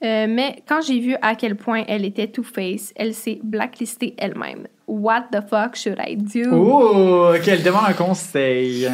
Euh, 0.04 0.26
mais 0.28 0.62
quand 0.68 0.80
j'ai 0.80 1.00
vu 1.00 1.16
à 1.22 1.34
quel 1.34 1.56
point 1.56 1.82
elle 1.88 2.04
était 2.04 2.28
two-face, 2.28 2.92
elle 2.94 3.14
s'est 3.14 3.40
blacklistée 3.42 4.14
elle-même. 4.18 4.68
What 4.86 5.26
the 5.32 5.40
fuck 5.48 5.74
should 5.76 5.98
I 5.98 6.16
do? 6.16 6.50
Oh, 6.54 7.32
qu'elle 7.44 7.62
demande 7.62 7.84
un 7.88 7.92
conseil. 7.92 8.88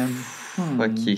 Ok. 0.79 1.17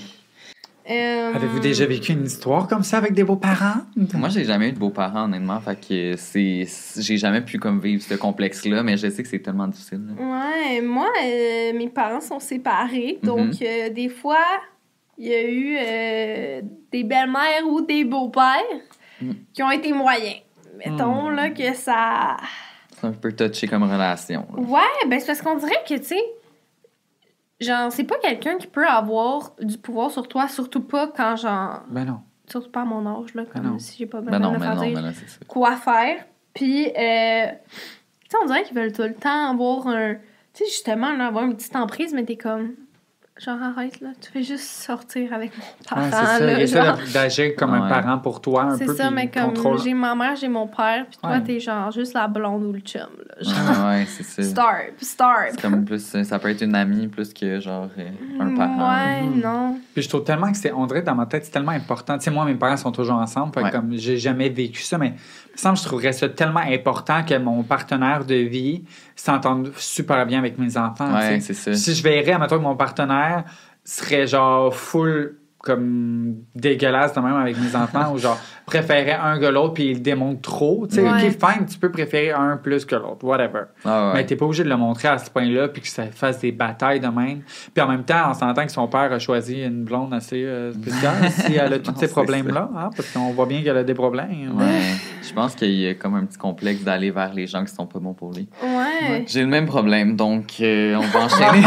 Euh, 0.89 1.33
Avez-vous 1.33 1.59
déjà 1.59 1.85
vécu 1.85 2.13
une 2.13 2.25
histoire 2.25 2.65
comme 2.67 2.83
ça 2.83 2.97
avec 2.97 3.13
des 3.13 3.23
beaux-parents? 3.25 3.81
Moi, 4.13 4.29
j'ai 4.29 4.45
jamais 4.45 4.69
eu 4.69 4.71
de 4.71 4.79
beaux-parents, 4.79 5.25
honnêtement. 5.25 5.59
Fait 5.59 5.75
que 5.79 6.15
c'est. 6.17 6.65
J'ai 6.97 7.17
jamais 7.17 7.41
pu 7.41 7.59
comme 7.59 7.79
vivre 7.81 8.01
ce 8.01 8.13
complexe-là, 8.13 8.83
mais 8.83 8.95
je 8.95 9.09
sais 9.09 9.21
que 9.21 9.27
c'est 9.27 9.39
tellement 9.39 9.67
difficile. 9.67 9.99
là. 10.07 10.23
Ouais, 10.23 10.81
moi, 10.81 11.07
euh, 11.25 11.73
mes 11.73 11.89
parents 11.89 12.21
sont 12.21 12.39
séparés, 12.39 13.19
donc 13.21 13.47
Mhm. 13.47 13.53
euh, 13.63 13.89
des 13.89 14.07
fois, 14.07 14.45
il 15.17 15.27
y 15.27 15.33
a 15.33 15.43
eu 15.43 15.75
euh, 15.77 16.61
des 16.91 17.03
belles-mères 17.03 17.67
ou 17.69 17.81
des 17.81 18.05
beaux-pères 18.05 18.79
Mhm. 19.21 19.35
qui 19.53 19.63
ont 19.63 19.71
été 19.71 19.91
moyens. 19.93 20.41
Mettons 20.77 21.29
là 21.29 21.49
que 21.49 21.73
ça. 21.73 22.37
C'est 22.91 23.07
un 23.07 23.11
peu 23.11 23.31
touché 23.35 23.67
comme 23.67 23.83
relation. 23.83 24.45
là. 24.55 24.61
Ouais, 24.61 25.07
ben 25.07 25.19
c'est 25.19 25.25
parce 25.27 25.41
qu'on 25.41 25.55
dirait 25.55 25.83
que, 25.87 25.95
tu 25.95 26.03
sais, 26.03 26.23
genre, 27.59 27.91
c'est 27.91 28.03
pas 28.03 28.17
quelqu'un 28.19 28.57
qui 28.57 28.67
peut 28.67 28.87
avoir 28.87 29.53
du 29.59 29.77
pouvoir 29.77 30.11
sur 30.11 30.27
toi, 30.27 30.47
surtout 30.47 30.81
pas 30.81 31.07
quand, 31.07 31.35
genre, 31.35 31.81
Ben 31.89 32.05
non. 32.05 32.19
surtout 32.47 32.69
pas 32.71 32.81
à 32.81 32.85
mon 32.85 33.05
âge, 33.07 33.33
là, 33.33 33.43
Ben 33.43 33.61
comme 33.61 33.71
non. 33.73 33.79
si 33.79 33.97
j'ai 33.97 34.05
pas 34.05 34.21
Ben 34.21 34.25
besoin 34.31 34.39
non, 34.39 34.51
de 34.53 34.57
mais 34.57 34.65
faire 34.65 34.75
non, 34.75 34.81
dire 34.83 34.95
mais 34.95 35.01
là, 35.01 35.13
c'est 35.13 35.29
ça. 35.29 35.39
quoi 35.47 35.75
faire. 35.75 36.25
Puis, 36.53 36.87
euh, 36.87 37.47
tu 37.47 38.29
sais, 38.29 38.37
on 38.41 38.45
dirait 38.45 38.63
qu'ils 38.63 38.75
veulent 38.75 38.93
tout 38.93 39.03
le 39.03 39.13
temps 39.15 39.51
avoir 39.51 39.87
un. 39.87 40.15
Tu 40.53 40.63
sais, 40.63 40.65
justement, 40.65 41.11
là, 41.15 41.27
avoir 41.27 41.43
une 41.45 41.55
petite 41.55 41.75
emprise, 41.75 42.13
mais 42.13 42.23
t'es 42.23 42.37
comme. 42.37 42.73
Genre, 43.39 43.61
arrête, 43.61 44.01
là. 44.01 44.09
Tu 44.19 44.31
fais 44.31 44.41
juste 44.41 44.63
sortir 44.63 45.31
avec 45.31 45.51
mon 45.57 45.63
Ouais, 46.01 46.09
parent, 46.09 46.25
c'est 46.39 46.67
ça. 46.67 46.83
là. 46.85 46.95
Genre. 46.95 46.97
d'agir 47.13 47.55
comme 47.55 47.73
un 47.75 47.83
Ouais. 47.83 47.89
parent 47.89 48.17
pour 48.17 48.41
toi, 48.41 48.63
un 48.63 48.77
C'est 48.77 48.85
peu. 48.85 48.95
ça, 48.95 49.07
puis 49.07 49.15
mais 49.15 49.27
comme 49.29 49.53
contrôle. 49.53 49.79
j'ai 49.83 49.93
ma 49.93 50.15
mère, 50.15 50.35
j'ai 50.35 50.47
mon 50.47 50.65
père, 50.65 51.05
puis 51.07 51.19
toi, 51.21 51.31
Ouais. 51.33 51.43
t'es 51.43 51.59
genre 51.59 51.91
juste 51.91 52.15
la 52.15 52.27
blonde 52.27 52.63
ou 52.63 52.71
le 52.73 52.79
chum, 52.79 53.01
là. 53.01 53.35
Genre, 53.41 53.85
Ouais, 53.85 53.95
ouais, 53.99 54.05
c'est 54.07 54.23
ça. 54.23 54.41
star, 54.43 54.75
star. 54.99 55.35
C'est 55.51 55.61
comme 55.61 55.85
plus. 55.85 55.99
Ça 56.23 56.39
peut 56.39 56.49
être 56.49 56.61
une 56.63 56.73
amie 56.75 57.07
plus 57.07 57.31
que 57.33 57.59
genre 57.59 57.89
euh, 57.99 58.09
un 58.39 58.55
parent. 58.55 58.89
Ouais, 59.05 59.21
non. 59.35 59.77
Puis 59.93 60.01
je 60.03 60.09
trouve 60.09 60.23
tellement 60.23 60.51
que 60.51 60.57
c'est, 60.57 60.71
on 60.73 60.87
dirait 60.87 61.03
dans 61.03 61.13
ma 61.15 61.27
tête, 61.27 61.45
c'est 61.45 61.51
tellement 61.51 61.71
important. 61.73 62.17
Tu 62.17 62.23
sais, 62.23 62.31
moi, 62.31 62.43
mes 62.45 62.55
parents 62.55 62.77
sont 62.77 62.91
toujours 62.91 63.17
ensemble, 63.17 63.53
fait 63.53 63.61
Ouais. 63.63 63.71
comme 63.71 63.91
j'ai 63.93 64.17
jamais 64.17 64.49
vécu 64.49 64.81
ça, 64.81 64.97
mais 64.97 65.11
me 65.11 65.75
je 65.75 65.83
trouverais 65.83 66.11
ça 66.13 66.29
tellement 66.29 66.59
important 66.61 67.23
que 67.23 67.35
mon 67.37 67.61
partenaire 67.63 68.25
de 68.25 68.35
vie 68.35 68.83
s'entende 69.15 69.71
super 69.77 70.25
bien 70.25 70.39
avec 70.39 70.57
mes 70.59 70.77
enfants. 70.77 71.11
Ouais, 71.13 71.39
c'est 71.39 71.53
ça. 71.53 71.73
Si 71.73 71.93
je 71.95 72.03
verrais, 72.03 72.33
admettons 72.33 72.57
que 72.57 72.63
mon 72.63 72.75
partenaire 72.75 73.26
serait 73.83 74.27
genre 74.27 74.75
full 74.75 75.39
comme 75.59 76.35
dégueulasse 76.55 77.13
de 77.13 77.19
même 77.19 77.35
avec 77.35 77.57
mes 77.59 77.75
enfants 77.75 78.13
ou 78.13 78.17
genre 78.19 78.39
préférait 78.65 79.13
un 79.21 79.39
que 79.39 79.45
l'autre 79.45 79.73
puis 79.73 79.85
il 79.87 79.93
le 79.95 79.99
démontre 79.99 80.41
trop. 80.41 80.85
Tu 80.87 80.95
sais, 80.95 81.01
Ouais. 81.01 81.09
ok, 81.29 81.53
fine, 81.53 81.65
tu 81.65 81.77
peux 81.79 81.91
préférer 81.91 82.31
un 82.31 82.57
plus 82.57 82.85
que 82.85 82.95
l'autre, 82.95 83.23
whatever. 83.25 83.63
Ah 83.85 84.07
ouais. 84.07 84.13
Mais 84.15 84.25
t'es 84.25 84.35
pas 84.35 84.45
obligé 84.45 84.63
de 84.63 84.69
le 84.69 84.77
montrer 84.77 85.07
à 85.07 85.17
ce 85.17 85.29
point-là 85.29 85.67
puis 85.69 85.81
que 85.81 85.87
ça 85.87 86.03
fasse 86.11 86.39
des 86.39 86.51
batailles 86.51 86.99
de 86.99 87.07
même. 87.07 87.41
Puis 87.73 87.81
en 87.83 87.87
même 87.87 88.03
temps, 88.03 88.29
on 88.29 88.33
s'entend 88.33 88.65
que 88.65 88.71
son 88.71 88.87
père 88.87 89.11
a 89.11 89.19
choisi 89.19 89.61
une 89.63 89.83
blonde 89.83 90.13
assez 90.13 90.43
euh, 90.43 90.73
spéciale 90.73 91.29
si 91.31 91.55
elle 91.55 91.73
a 91.73 91.79
tous 91.79 91.95
ces 91.97 92.07
problèmes-là, 92.07 92.69
hein, 92.75 92.89
parce 92.95 93.09
qu'on 93.11 93.31
voit 93.31 93.45
bien 93.45 93.61
qu'elle 93.63 93.77
a 93.77 93.83
des 93.83 93.93
problèmes. 93.93 94.53
Ouais. 94.57 94.81
Je 95.27 95.33
pense 95.33 95.55
qu'il 95.55 95.71
y 95.73 95.87
a 95.89 95.93
comme 95.95 96.15
un 96.15 96.25
petit 96.25 96.37
complexe 96.37 96.83
d'aller 96.83 97.11
vers 97.11 97.33
les 97.33 97.47
gens 97.47 97.63
qui 97.65 97.73
sont 97.73 97.85
pas 97.87 97.99
bons 97.99 98.13
pour 98.13 98.31
lui. 98.33 98.47
Ouais. 98.63 99.25
J'ai 99.27 99.41
le 99.41 99.47
même 99.47 99.65
problème, 99.65 100.15
donc 100.15 100.55
euh, 100.61 100.95
on 100.95 101.01
va 101.01 101.19
enchaîner. 101.25 101.65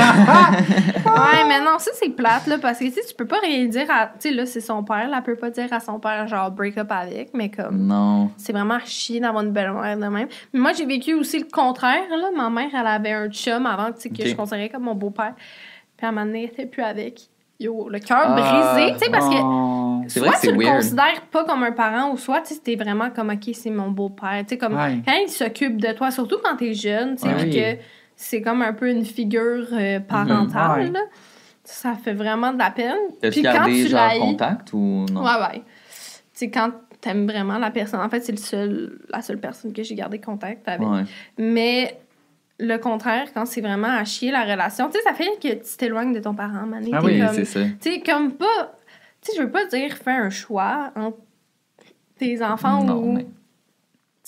Ouais, 1.04 1.44
mais 1.48 1.60
non, 1.60 1.78
ça, 1.78 1.90
c'est 1.94 2.10
plate, 2.10 2.46
là, 2.46 2.58
parce 2.60 2.78
que, 2.78 2.84
tu 2.84 2.92
sais, 2.92 3.00
tu 3.08 3.14
peux 3.14 3.26
pas 3.26 3.38
rien 3.42 3.66
dire 3.66 3.79
à. 3.88 4.06
Tu 4.20 4.28
sais, 4.28 4.34
là, 4.34 4.44
c'est 4.44 4.60
son 4.60 4.82
père, 4.84 5.08
là, 5.08 5.18
elle 5.18 5.22
peut 5.22 5.36
pas 5.36 5.50
dire 5.50 5.72
à 5.72 5.80
son 5.80 5.98
père, 6.00 6.26
genre, 6.28 6.50
break 6.50 6.76
up 6.76 6.90
avec, 6.90 7.30
mais 7.32 7.50
comme. 7.50 7.86
non. 7.86 8.30
C'est 8.36 8.52
vraiment 8.52 8.78
chier 8.84 9.20
d'avoir 9.20 9.44
une 9.44 9.52
belle-mère 9.52 9.96
de 9.96 10.06
même. 10.06 10.28
Mais 10.52 10.60
moi, 10.60 10.72
j'ai 10.72 10.84
vécu 10.86 11.14
aussi 11.14 11.38
le 11.38 11.46
contraire, 11.50 12.02
là. 12.10 12.30
Ma 12.36 12.50
mère, 12.50 12.68
elle 12.78 12.86
avait 12.86 13.12
un 13.12 13.28
chum 13.30 13.64
avant, 13.64 13.92
tu 13.92 14.00
sais, 14.00 14.08
que 14.10 14.26
je 14.28 14.34
considérais 14.34 14.68
comme 14.68 14.82
mon 14.82 14.94
beau-père. 14.94 15.34
Puis 15.96 16.04
à 16.04 16.08
un 16.10 16.12
moment 16.12 16.26
donné, 16.26 16.44
elle 16.44 16.50
était 16.50 16.66
plus 16.66 16.82
avec. 16.82 17.20
Yo, 17.58 17.88
le 17.90 17.98
cœur 17.98 18.22
Ah. 18.24 18.72
brisé, 18.74 18.92
tu 18.94 18.98
sais, 19.04 19.10
parce 19.10 19.28
que. 19.28 19.40
Oh. 19.42 20.02
Soit 20.08 20.26
vrai 20.28 20.36
que 20.36 20.40
tu 20.46 20.52
le 20.52 20.58
weird. 20.58 20.76
considères 20.76 21.20
pas 21.30 21.44
comme 21.44 21.62
un 21.62 21.72
parent, 21.72 22.10
ou 22.10 22.16
soit, 22.16 22.40
tu 22.40 22.54
sais, 22.54 22.74
vraiment 22.76 23.10
comme, 23.10 23.28
OK, 23.30 23.50
c'est 23.52 23.68
mon 23.70 23.90
beau-père. 23.90 24.40
Tu 24.44 24.50
sais, 24.54 24.58
comme, 24.58 24.74
Ouais. 24.76 25.02
quand 25.06 25.12
il 25.22 25.28
s'occupe 25.28 25.76
de 25.80 25.92
toi, 25.92 26.10
surtout 26.10 26.38
quand 26.42 26.56
t'es 26.56 26.72
jeune, 26.72 27.16
tu 27.16 27.28
sais, 27.28 27.34
Ouais. 27.34 27.50
que 27.76 27.82
c'est 28.16 28.40
comme 28.40 28.62
un 28.62 28.72
peu 28.72 28.88
une 28.90 29.04
figure 29.04 29.66
euh, 29.72 30.00
parentale, 30.00 30.80
Ouais. 30.80 30.90
là. 30.90 31.00
Ça 31.70 31.94
fait 31.94 32.12
vraiment 32.14 32.52
de 32.52 32.58
la 32.58 32.70
peine. 32.70 32.96
Puis 33.22 33.42
quand 33.42 33.64
tu 33.64 33.88
genre 33.88 34.18
contact 34.18 34.72
ou 34.72 35.06
non? 35.12 35.22
Ouais, 35.22 35.40
ouais. 35.40 35.62
Tu 36.34 36.46
sais, 36.46 36.50
quand 36.50 36.70
t'aimes 37.00 37.26
vraiment 37.26 37.58
la 37.58 37.70
personne, 37.70 38.00
en 38.00 38.08
fait, 38.10 38.20
c'est 38.20 38.32
le 38.32 38.38
seul, 38.38 38.98
la 39.08 39.22
seule 39.22 39.38
personne 39.38 39.72
que 39.72 39.82
j'ai 39.82 39.94
gardé 39.94 40.20
contact 40.20 40.68
avec. 40.68 40.86
Ouais. 40.86 41.04
Mais 41.38 41.98
le 42.58 42.76
contraire, 42.76 43.28
quand 43.32 43.46
c'est 43.46 43.60
vraiment 43.62 43.88
à 43.88 44.04
chier 44.04 44.30
la 44.30 44.42
relation, 44.44 44.88
tu 44.88 44.98
sais, 44.98 45.04
ça 45.04 45.14
fait 45.14 45.30
que 45.40 45.54
tu 45.54 45.76
t'éloignes 45.78 46.12
de 46.12 46.20
ton 46.20 46.34
parent, 46.34 46.66
Mané. 46.66 46.90
Ah 46.92 47.00
oui, 47.02 47.22
c'est 47.32 47.44
ça. 47.46 47.60
Tu 47.80 47.92
sais, 47.94 48.00
comme 48.00 48.32
pas. 48.32 48.74
Tu 49.22 49.30
sais, 49.32 49.38
je 49.38 49.42
veux 49.42 49.50
pas 49.50 49.64
dire 49.66 49.96
fais 49.96 50.12
un 50.12 50.30
choix 50.30 50.92
entre 50.96 51.18
tes 52.18 52.42
enfants 52.42 52.84
Non, 52.84 52.96
ou 52.98 53.12
mais- 53.12 53.26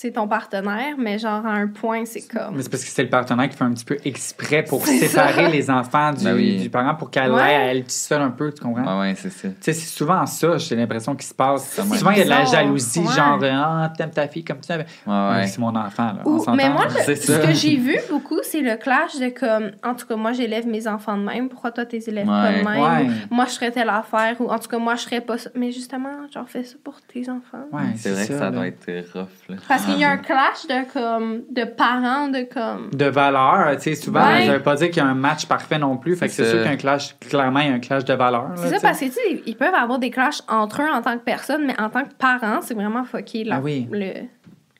sais, 0.07 0.11
ton 0.13 0.27
partenaire, 0.27 0.95
mais 0.97 1.17
genre 1.19 1.45
à 1.45 1.51
un 1.51 1.67
point, 1.67 2.05
c'est 2.05 2.27
comme. 2.27 2.55
Mais 2.55 2.63
c'est 2.63 2.69
parce 2.69 2.83
que 2.83 2.89
c'est 2.89 3.03
le 3.03 3.09
partenaire 3.09 3.49
qui 3.49 3.57
fait 3.57 3.63
un 3.63 3.73
petit 3.73 3.85
peu 3.85 3.97
exprès 4.05 4.63
pour 4.63 4.85
C'est 4.85 5.07
séparer 5.07 5.45
ça. 5.45 5.49
les 5.49 5.69
enfants 5.69 6.11
du, 6.13 6.23
Ben 6.23 6.35
oui. 6.35 6.57
du 6.61 6.69
parent 6.69 6.95
pour 6.95 7.09
qu'elle 7.11 7.31
Ouais. 7.31 7.41
aille 7.41 7.69
elle 7.77 7.81
toute 7.81 7.91
seule 7.91 8.21
un 8.21 8.29
peu, 8.31 8.51
tu 8.53 8.61
comprends? 8.61 8.99
Ouais, 9.01 9.09
ouais, 9.09 9.15
c'est 9.17 9.29
ça. 9.31 9.47
Tu 9.49 9.55
sais, 9.61 9.73
c'est 9.73 9.87
souvent 9.97 10.25
ça, 10.25 10.57
j'ai 10.57 10.75
l'impression, 10.75 11.15
qui 11.15 11.25
se 11.25 11.33
passe. 11.33 11.63
C'est 11.71 11.81
Souvent, 11.83 12.11
il 12.11 12.17
y 12.19 12.21
a 12.21 12.25
de 12.25 12.29
la 12.29 12.45
jalousie, 12.45 12.99
Ouais. 12.99 13.13
genre, 13.13 13.39
ah, 13.43 13.91
t'aimes 13.97 14.11
ta 14.11 14.27
fille 14.27 14.43
comme 14.43 14.61
ça. 14.61 14.77
Ouais. 14.77 15.47
C'est 15.47 15.59
mon 15.59 15.75
enfant, 15.75 16.13
là. 16.13 16.21
Ou- 16.25 16.43
mais 16.55 16.69
moi, 16.69 16.85
le- 16.85 16.91
C'est 17.05 17.15
ce 17.15 17.33
ça. 17.33 17.39
que 17.39 17.53
j'ai 17.53 17.77
vu 17.77 17.97
beaucoup, 18.09 18.39
c'est 18.43 18.61
le 18.61 18.75
clash 18.77 19.17
de 19.19 19.29
comme. 19.29 19.71
En 19.83 19.95
tout 19.95 20.05
cas, 20.07 20.15
moi, 20.15 20.31
j'élève 20.33 20.67
mes 20.67 20.87
enfants 20.87 21.17
de 21.17 21.23
même. 21.23 21.49
Pourquoi 21.49 21.71
toi, 21.71 21.85
t'es 21.85 21.99
élèves 22.07 22.25
pas 22.27 22.51
de 22.51 22.63
même? 22.63 22.65
Ouais. 22.67 23.11
Ou 23.31 23.35
moi, 23.35 23.45
je 23.45 23.51
ferais 23.53 23.71
telle 23.71 23.89
affaire. 23.89 24.35
Ou 24.39 24.49
en 24.49 24.59
tout 24.59 24.67
cas, 24.69 24.77
moi, 24.77 24.95
je 24.95 25.03
ferais 25.03 25.21
pas 25.21 25.37
ça. 25.37 25.49
Mais 25.55 25.71
justement, 25.71 26.09
genre, 26.33 26.47
fais 26.47 26.63
ça 26.63 26.75
pour 26.83 27.01
tes 27.01 27.29
enfants. 27.29 27.65
Ouais, 27.71 27.81
c'est 27.95 28.09
vrai 28.11 28.27
que 28.27 28.33
ça 28.37 28.45
là. 28.45 28.51
doit 28.51 28.67
être 28.67 28.85
rough. 29.13 29.27
Là. 29.49 29.55
Parce 29.67 29.85
qu'il 29.93 30.01
y 30.01 30.05
a 30.05 30.11
un 30.11 30.17
clash 30.17 30.67
de 30.67 30.91
comme. 30.91 31.43
de 31.49 31.63
parents, 31.63 32.27
de 32.27 32.43
comme. 32.53 32.89
de 32.91 33.05
valeur, 33.05 33.75
tu 33.77 33.81
sais, 33.83 33.95
souvent, 33.95 34.25
Ouais. 34.25 34.45
ça 34.45 34.53
veut 34.53 34.61
pas 34.63 34.75
dire 34.75 34.87
qu'il 34.89 34.97
y 34.97 35.05
a 35.05 35.09
un 35.09 35.13
match 35.15 35.45
parfait 35.45 35.79
non 35.79 35.97
plus. 35.97 36.15
Fait 36.15 36.27
que 36.27 36.33
c'est 36.33 36.43
sûr 36.45 36.51
ça. 36.53 36.57
qu'il 36.59 36.65
y 36.67 36.69
a 36.69 36.73
un 36.73 36.77
clash, 36.77 37.15
clairement, 37.19 37.59
il 37.59 37.67
y 37.67 37.71
a 37.71 37.73
un 37.73 37.79
clash 37.79 38.05
de 38.05 38.13
valeur. 38.13 38.49
C'est 38.57 38.69
ça, 38.69 38.79
parce 38.81 38.99
que, 38.99 39.05
tu 39.05 39.11
sais, 39.11 39.43
ils 39.45 39.55
peuvent 39.55 39.73
avoir 39.73 39.99
des 39.99 40.09
clashs 40.11 40.41
entre 40.47 40.81
eux 40.81 40.89
en 40.91 41.01
tant 41.01 41.17
que 41.17 41.23
personne, 41.23 41.65
mais 41.65 41.79
en 41.79 41.89
tant 41.89 42.03
que 42.03 42.13
parents, 42.17 42.59
c'est 42.61 42.73
vraiment 42.73 43.03
fucké 43.03 43.43
la, 43.43 43.55
Ah 43.55 43.61
oui. 43.61 43.87
le, 43.91 44.13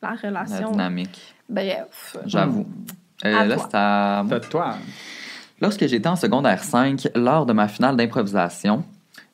la 0.01 0.09
La 0.09 0.15
relation. 0.21 0.71
dynamique. 0.71 1.33
Bref. 1.49 2.17
J'avoue. 2.25 2.65
Euh, 3.25 3.43
là, 3.45 3.55
c'est 3.57 3.75
à 3.75 4.39
toi. 4.49 4.75
Lorsque 5.61 5.87
j'étais 5.87 6.07
en 6.09 6.15
secondaire 6.17 6.63
5, 6.63 7.07
lors 7.15 7.45
de 7.45 7.53
ma 7.53 7.67
finale 7.67 7.95
d'improvisation, 7.95 8.83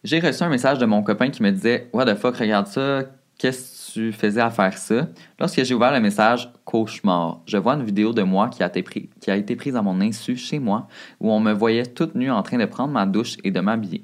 j'ai 0.04 0.20
reçu 0.20 0.44
un 0.44 0.50
message 0.50 0.78
de 0.78 0.86
mon 0.86 1.02
copain 1.02 1.30
qui 1.30 1.42
me 1.42 1.52
disait 1.52 1.90
What 1.94 2.06
the 2.06 2.16
fuck, 2.16 2.38
regarde 2.38 2.68
ça, 2.68 3.02
qu'est-ce 3.38 3.60
que 3.72 3.79
tu 3.92 4.12
faisais 4.12 4.42
à 4.42 4.50
faire 4.50 4.78
ça 4.78 5.08
Lorsque 5.40 5.64
j'ai 5.64 5.74
ouvert 5.74 5.92
le 5.92 6.00
message, 6.00 6.52
cauchemar, 6.66 7.42
je 7.46 7.58
vois 7.58 7.74
une 7.74 7.84
vidéo 7.84 8.14
de 8.14 8.22
moi 8.22 8.50
qui 8.50 8.64
a 8.64 8.68
été, 9.38 9.56
prise 9.56 9.76
à 9.76 9.82
mon 9.82 10.00
insu 10.02 10.36
chez 10.36 10.60
moi, 10.60 10.88
où 11.20 11.32
on 11.32 11.40
me 11.40 11.52
voyait 11.52 11.86
toute 11.86 12.16
nue 12.16 12.32
en 12.32 12.44
train 12.44 12.58
de 12.58 12.66
prendre 12.66 12.94
ma 12.94 13.06
douche 13.06 13.38
et 13.44 13.52
de 13.52 13.60
m'habiller. 13.60 14.04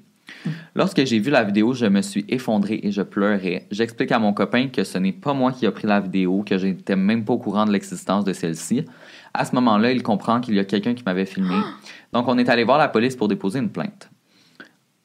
Lorsque 0.75 1.05
j'ai 1.05 1.19
vu 1.19 1.29
la 1.29 1.43
vidéo, 1.43 1.73
je 1.73 1.85
me 1.85 2.01
suis 2.01 2.25
effondré 2.29 2.79
et 2.83 2.91
je 2.91 3.01
pleurais. 3.01 3.67
J'explique 3.71 4.11
à 4.11 4.19
mon 4.19 4.33
copain 4.33 4.67
que 4.67 4.83
ce 4.83 4.97
n'est 4.97 5.11
pas 5.11 5.33
moi 5.33 5.51
qui 5.51 5.65
a 5.65 5.71
pris 5.71 5.87
la 5.87 5.99
vidéo, 5.99 6.43
que 6.43 6.57
je 6.57 6.67
n'étais 6.67 6.95
même 6.95 7.23
pas 7.23 7.33
au 7.33 7.37
courant 7.37 7.65
de 7.65 7.71
l'existence 7.71 8.25
de 8.25 8.33
celle-ci. 8.33 8.85
À 9.33 9.45
ce 9.45 9.53
moment-là, 9.55 9.91
il 9.91 10.01
comprend 10.01 10.41
qu'il 10.41 10.55
y 10.55 10.59
a 10.59 10.65
quelqu'un 10.65 10.93
qui 10.93 11.03
m'avait 11.03 11.25
filmé. 11.25 11.55
Donc, 12.11 12.27
on 12.27 12.37
est 12.37 12.49
allé 12.49 12.63
voir 12.63 12.77
la 12.77 12.87
police 12.87 13.15
pour 13.15 13.27
déposer 13.27 13.59
une 13.59 13.69
plainte. 13.69 14.09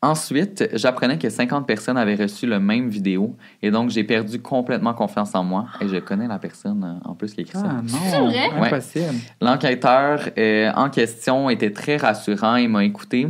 Ensuite, 0.03 0.67
j'apprenais 0.73 1.19
que 1.19 1.29
50 1.29 1.67
personnes 1.67 1.99
avaient 1.99 2.15
reçu 2.15 2.47
le 2.47 2.59
même 2.59 2.89
vidéo 2.89 3.37
et 3.61 3.71
donc 3.71 3.91
j'ai 3.91 4.03
perdu 4.03 4.41
complètement 4.41 4.95
confiance 4.95 5.35
en 5.35 5.45
moi 5.45 5.67
et 5.81 5.89
je 5.89 5.97
connais 5.97 6.27
la 6.27 6.39
personne 6.39 6.83
euh, 7.05 7.09
en 7.09 7.15
plus 7.15 7.35
qui 7.35 7.41
a 7.41 7.43
écrit 7.43 7.59
ça. 7.59 7.67
Ah 7.69 7.83
non, 7.83 7.99
C'est 8.11 8.19
vrai? 8.21 8.67
impossible. 8.67 9.15
L'enquêteur 9.43 10.31
euh, 10.39 10.73
en 10.75 10.89
question 10.89 11.51
était 11.51 11.73
très 11.73 11.99
rassurant 11.99 12.57
et 12.57 12.67
m'a 12.67 12.83
écouté. 12.85 13.29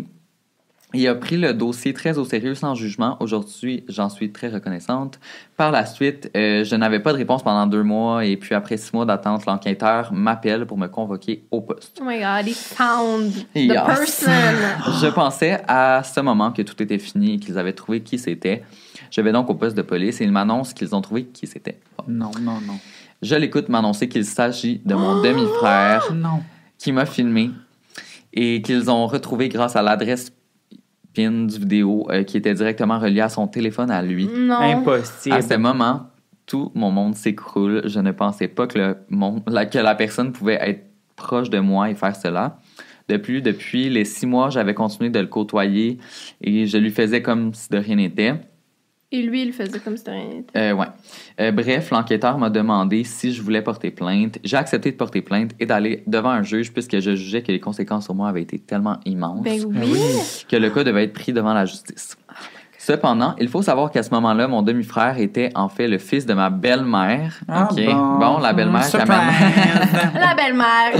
Il 0.93 1.07
a 1.07 1.15
pris 1.15 1.37
le 1.37 1.55
dossier 1.55 1.95
très 1.95 2.19
au 2.19 2.25
sérieux 2.25 2.57
sans 2.57 2.75
jugement. 2.75 3.17
Aujourd'hui, 3.21 3.85
j'en 3.89 4.09
suis 4.09 4.33
très 4.33 4.49
reconnaissante. 4.49 5.21
Par 5.57 5.71
la 5.71 5.87
suite, 5.87 6.31
euh, 6.37 6.65
je 6.65 6.75
n'avais 6.75 6.99
pas 6.99 7.13
de 7.13 7.19
réponse 7.19 7.45
pendant 7.45 7.67
deux 7.69 7.85
mois 7.85 8.25
et 8.25 8.37
puis 8.37 8.57
après 8.57 8.77
six 8.77 8.93
mois 8.93 9.05
d'attente, 9.05 9.47
l'enquêteur 9.47 10.13
m'appelle 10.13 10.67
pour 10.67 10.77
me 10.79 10.89
convoquer 10.89 11.45
au 11.53 11.61
poste. 11.61 11.99
Oh 12.01 12.05
my 12.05 12.19
god, 12.19 12.47
he 12.49 12.55
found 12.55 13.33
the 13.33 13.47
Yes. 13.55 13.85
person. 13.87 14.33
Je 15.01 15.07
pensais 15.13 15.61
à 15.69 16.03
ce 16.03 16.19
moment 16.21 16.51
que 16.51 16.63
tout 16.63 16.83
était 16.83 16.99
fini 16.99 17.35
et 17.35 17.39
qu'ils 17.39 17.57
avaient 17.57 17.73
trouvé 17.73 18.01
qui 18.01 18.19
c'était. 18.19 18.65
Je 19.13 19.21
vais 19.21 19.31
donc 19.33 19.49
au 19.49 19.55
poste 19.55 19.77
de 19.77 19.83
police 19.83 20.21
et 20.21 20.25
ils 20.25 20.33
m'annoncent 20.33 20.75
qu'ils 20.75 20.95
ont 20.95 21.01
trouvé 21.01 21.25
qui 21.27 21.47
c'était. 21.47 21.79
Non, 22.09 22.33
non, 22.41 22.59
non. 22.67 22.79
Je 23.23 23.37
l'écoute 23.37 23.69
m'annoncer 23.69 24.09
qu'il 24.09 24.25
s'agit 24.25 24.81
de 24.85 24.95
mon 24.95 25.23
demi-frère 25.23 26.09
qui 26.79 26.91
m'a 26.91 27.07
filmé 27.07 27.51
et 28.33 28.63
qu'ils 28.63 28.91
ont 28.91 29.07
retrouvé 29.07 29.49
grâce 29.49 29.77
à 29.77 29.83
l'adresse 29.83 30.33
PIN 31.15 31.47
du 31.47 31.59
vidéo 31.59 32.07
euh, 32.11 32.23
qui 32.23 32.37
était 32.37 32.55
directement 32.55 32.99
reliée 32.99 33.21
à 33.21 33.29
son 33.29 33.47
téléphone 33.47 33.91
à 33.91 34.03
lui. 34.03 34.29
Non. 34.33 34.59
Impossible. 34.61 35.35
À 35.35 35.43
ce 35.43 35.55
moment, 35.55 36.07
tout 36.47 36.71
mon 36.75 36.91
monde 36.91 37.15
s'écroule. 37.15 37.83
Je 37.87 38.01
ne 38.01 38.13
pensais 38.13 38.49
pas 38.49 38.67
que, 38.67 38.79
le 38.79 38.97
monde, 39.09 39.43
la, 39.47 39.67
que 39.67 39.79
la 39.79 39.95
personne 39.95 40.33
pouvait 40.33 40.59
être 40.61 40.85
proche 41.17 41.51
de 41.51 41.59
moi 41.59 41.91
et 41.91 41.95
faire 41.95 42.17
cela. 42.17 42.59
Depuis, 43.09 43.43
depuis 43.43 43.89
les 43.89 44.05
six 44.05 44.27
mois, 44.27 44.51
j'avais 44.51 44.75
continué 44.75 45.11
de 45.11 45.19
le 45.19 45.27
côtoyer 45.27 45.99
et 46.41 46.67
je 46.67 46.79
lui 46.79 46.91
faisais 46.91 47.23
comme 47.23 47.53
si 47.55 47.69
de 47.69 47.79
rien 47.79 47.97
n'était. 47.97 48.35
Et 49.13 49.23
lui, 49.23 49.43
il 49.43 49.53
faisait 49.53 49.81
comme 49.81 49.97
si 49.97 50.05
de 50.05 50.11
rien 50.11 50.25
n'était. 50.29 50.59
Euh, 50.59 50.73
ouais. 50.73 50.87
Euh, 51.41 51.51
bref, 51.51 51.91
l'enquêteur 51.91 52.39
m'a 52.39 52.49
demandé 52.49 53.03
si 53.03 53.33
je 53.33 53.43
voulais 53.43 53.61
porter 53.61 53.91
plainte. 53.91 54.39
J'ai 54.45 54.57
accepté 54.57 54.93
de 54.93 54.97
porter 54.97 55.21
plainte 55.21 55.51
et 55.59 55.67
d'aller 55.67 56.05
devant 56.07 56.31
un 56.31 56.43
juge 56.45 56.73
puisque 56.73 57.01
je 57.01 57.17
jugeais 57.17 57.43
que 57.43 57.51
les 57.51 57.59
conséquences 57.59 58.05
sur 58.05 58.15
moi 58.15 58.29
avaient 58.29 58.43
été 58.43 58.59
tellement 58.61 58.99
immenses 59.05 59.43
Ben 59.43 59.61
Ah 59.75 59.81
oui. 59.85 59.99
que 60.49 60.57
le 60.57 60.71
cas 60.71 60.85
devait 60.85 61.05
être 61.05 61.13
pris 61.13 61.33
devant 61.33 61.55
la 61.55 61.67
justice. 61.67 62.17
Cependant, 62.83 63.35
il 63.39 63.49
faut 63.49 63.61
savoir 63.61 63.91
qu'à 63.91 64.03
ce 64.03 64.09
moment-là, 64.15 64.49
mon 64.49 64.63
demi-frère 64.63 65.19
était 65.19 65.51
en 65.55 65.69
fait 65.69 65.87
le 65.87 65.99
fils 65.99 66.25
de 66.25 66.33
ma 66.33 66.49
belle-mère. 66.49 67.39
Ah, 67.47 67.69
OK? 67.71 67.77
bon. 67.85 68.39
la 68.39 68.55
belle-mère 68.55 68.83
La 70.15 70.35
belle-mère. 70.35 70.93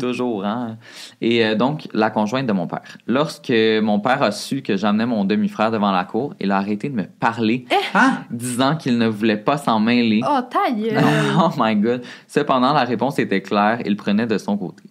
Toujours, 0.00 0.46
hein? 0.46 0.78
Et 1.20 1.44
euh, 1.44 1.54
donc, 1.54 1.86
la 1.92 2.08
conjointe 2.08 2.46
de 2.46 2.52
mon 2.54 2.66
père. 2.66 2.96
Lorsque 3.06 3.52
mon 3.82 4.00
père 4.00 4.22
a 4.22 4.32
su 4.32 4.62
que 4.62 4.78
j'amenais 4.78 5.04
mon 5.04 5.26
demi-frère 5.26 5.70
devant 5.70 5.92
la 5.92 6.04
cour, 6.04 6.32
il 6.40 6.50
a 6.50 6.56
arrêté 6.56 6.88
de 6.88 6.94
me 6.94 7.04
parler, 7.04 7.66
Ah! 7.92 8.20
disant 8.30 8.76
qu'il 8.76 8.96
ne 8.96 9.06
voulait 9.06 9.36
pas 9.36 9.58
s'en 9.58 9.80
mêler. 9.80 10.22
Oh, 10.26 10.38
ta 10.48 10.70
gueule. 10.72 10.96
Oh 11.38 11.50
my 11.58 11.76
God. 11.76 12.02
Cependant, 12.26 12.72
la 12.72 12.84
réponse 12.84 13.18
était 13.18 13.42
claire. 13.42 13.80
Il 13.84 13.96
prenait 13.96 14.26
de 14.26 14.38
son 14.38 14.56
côté. 14.56 14.82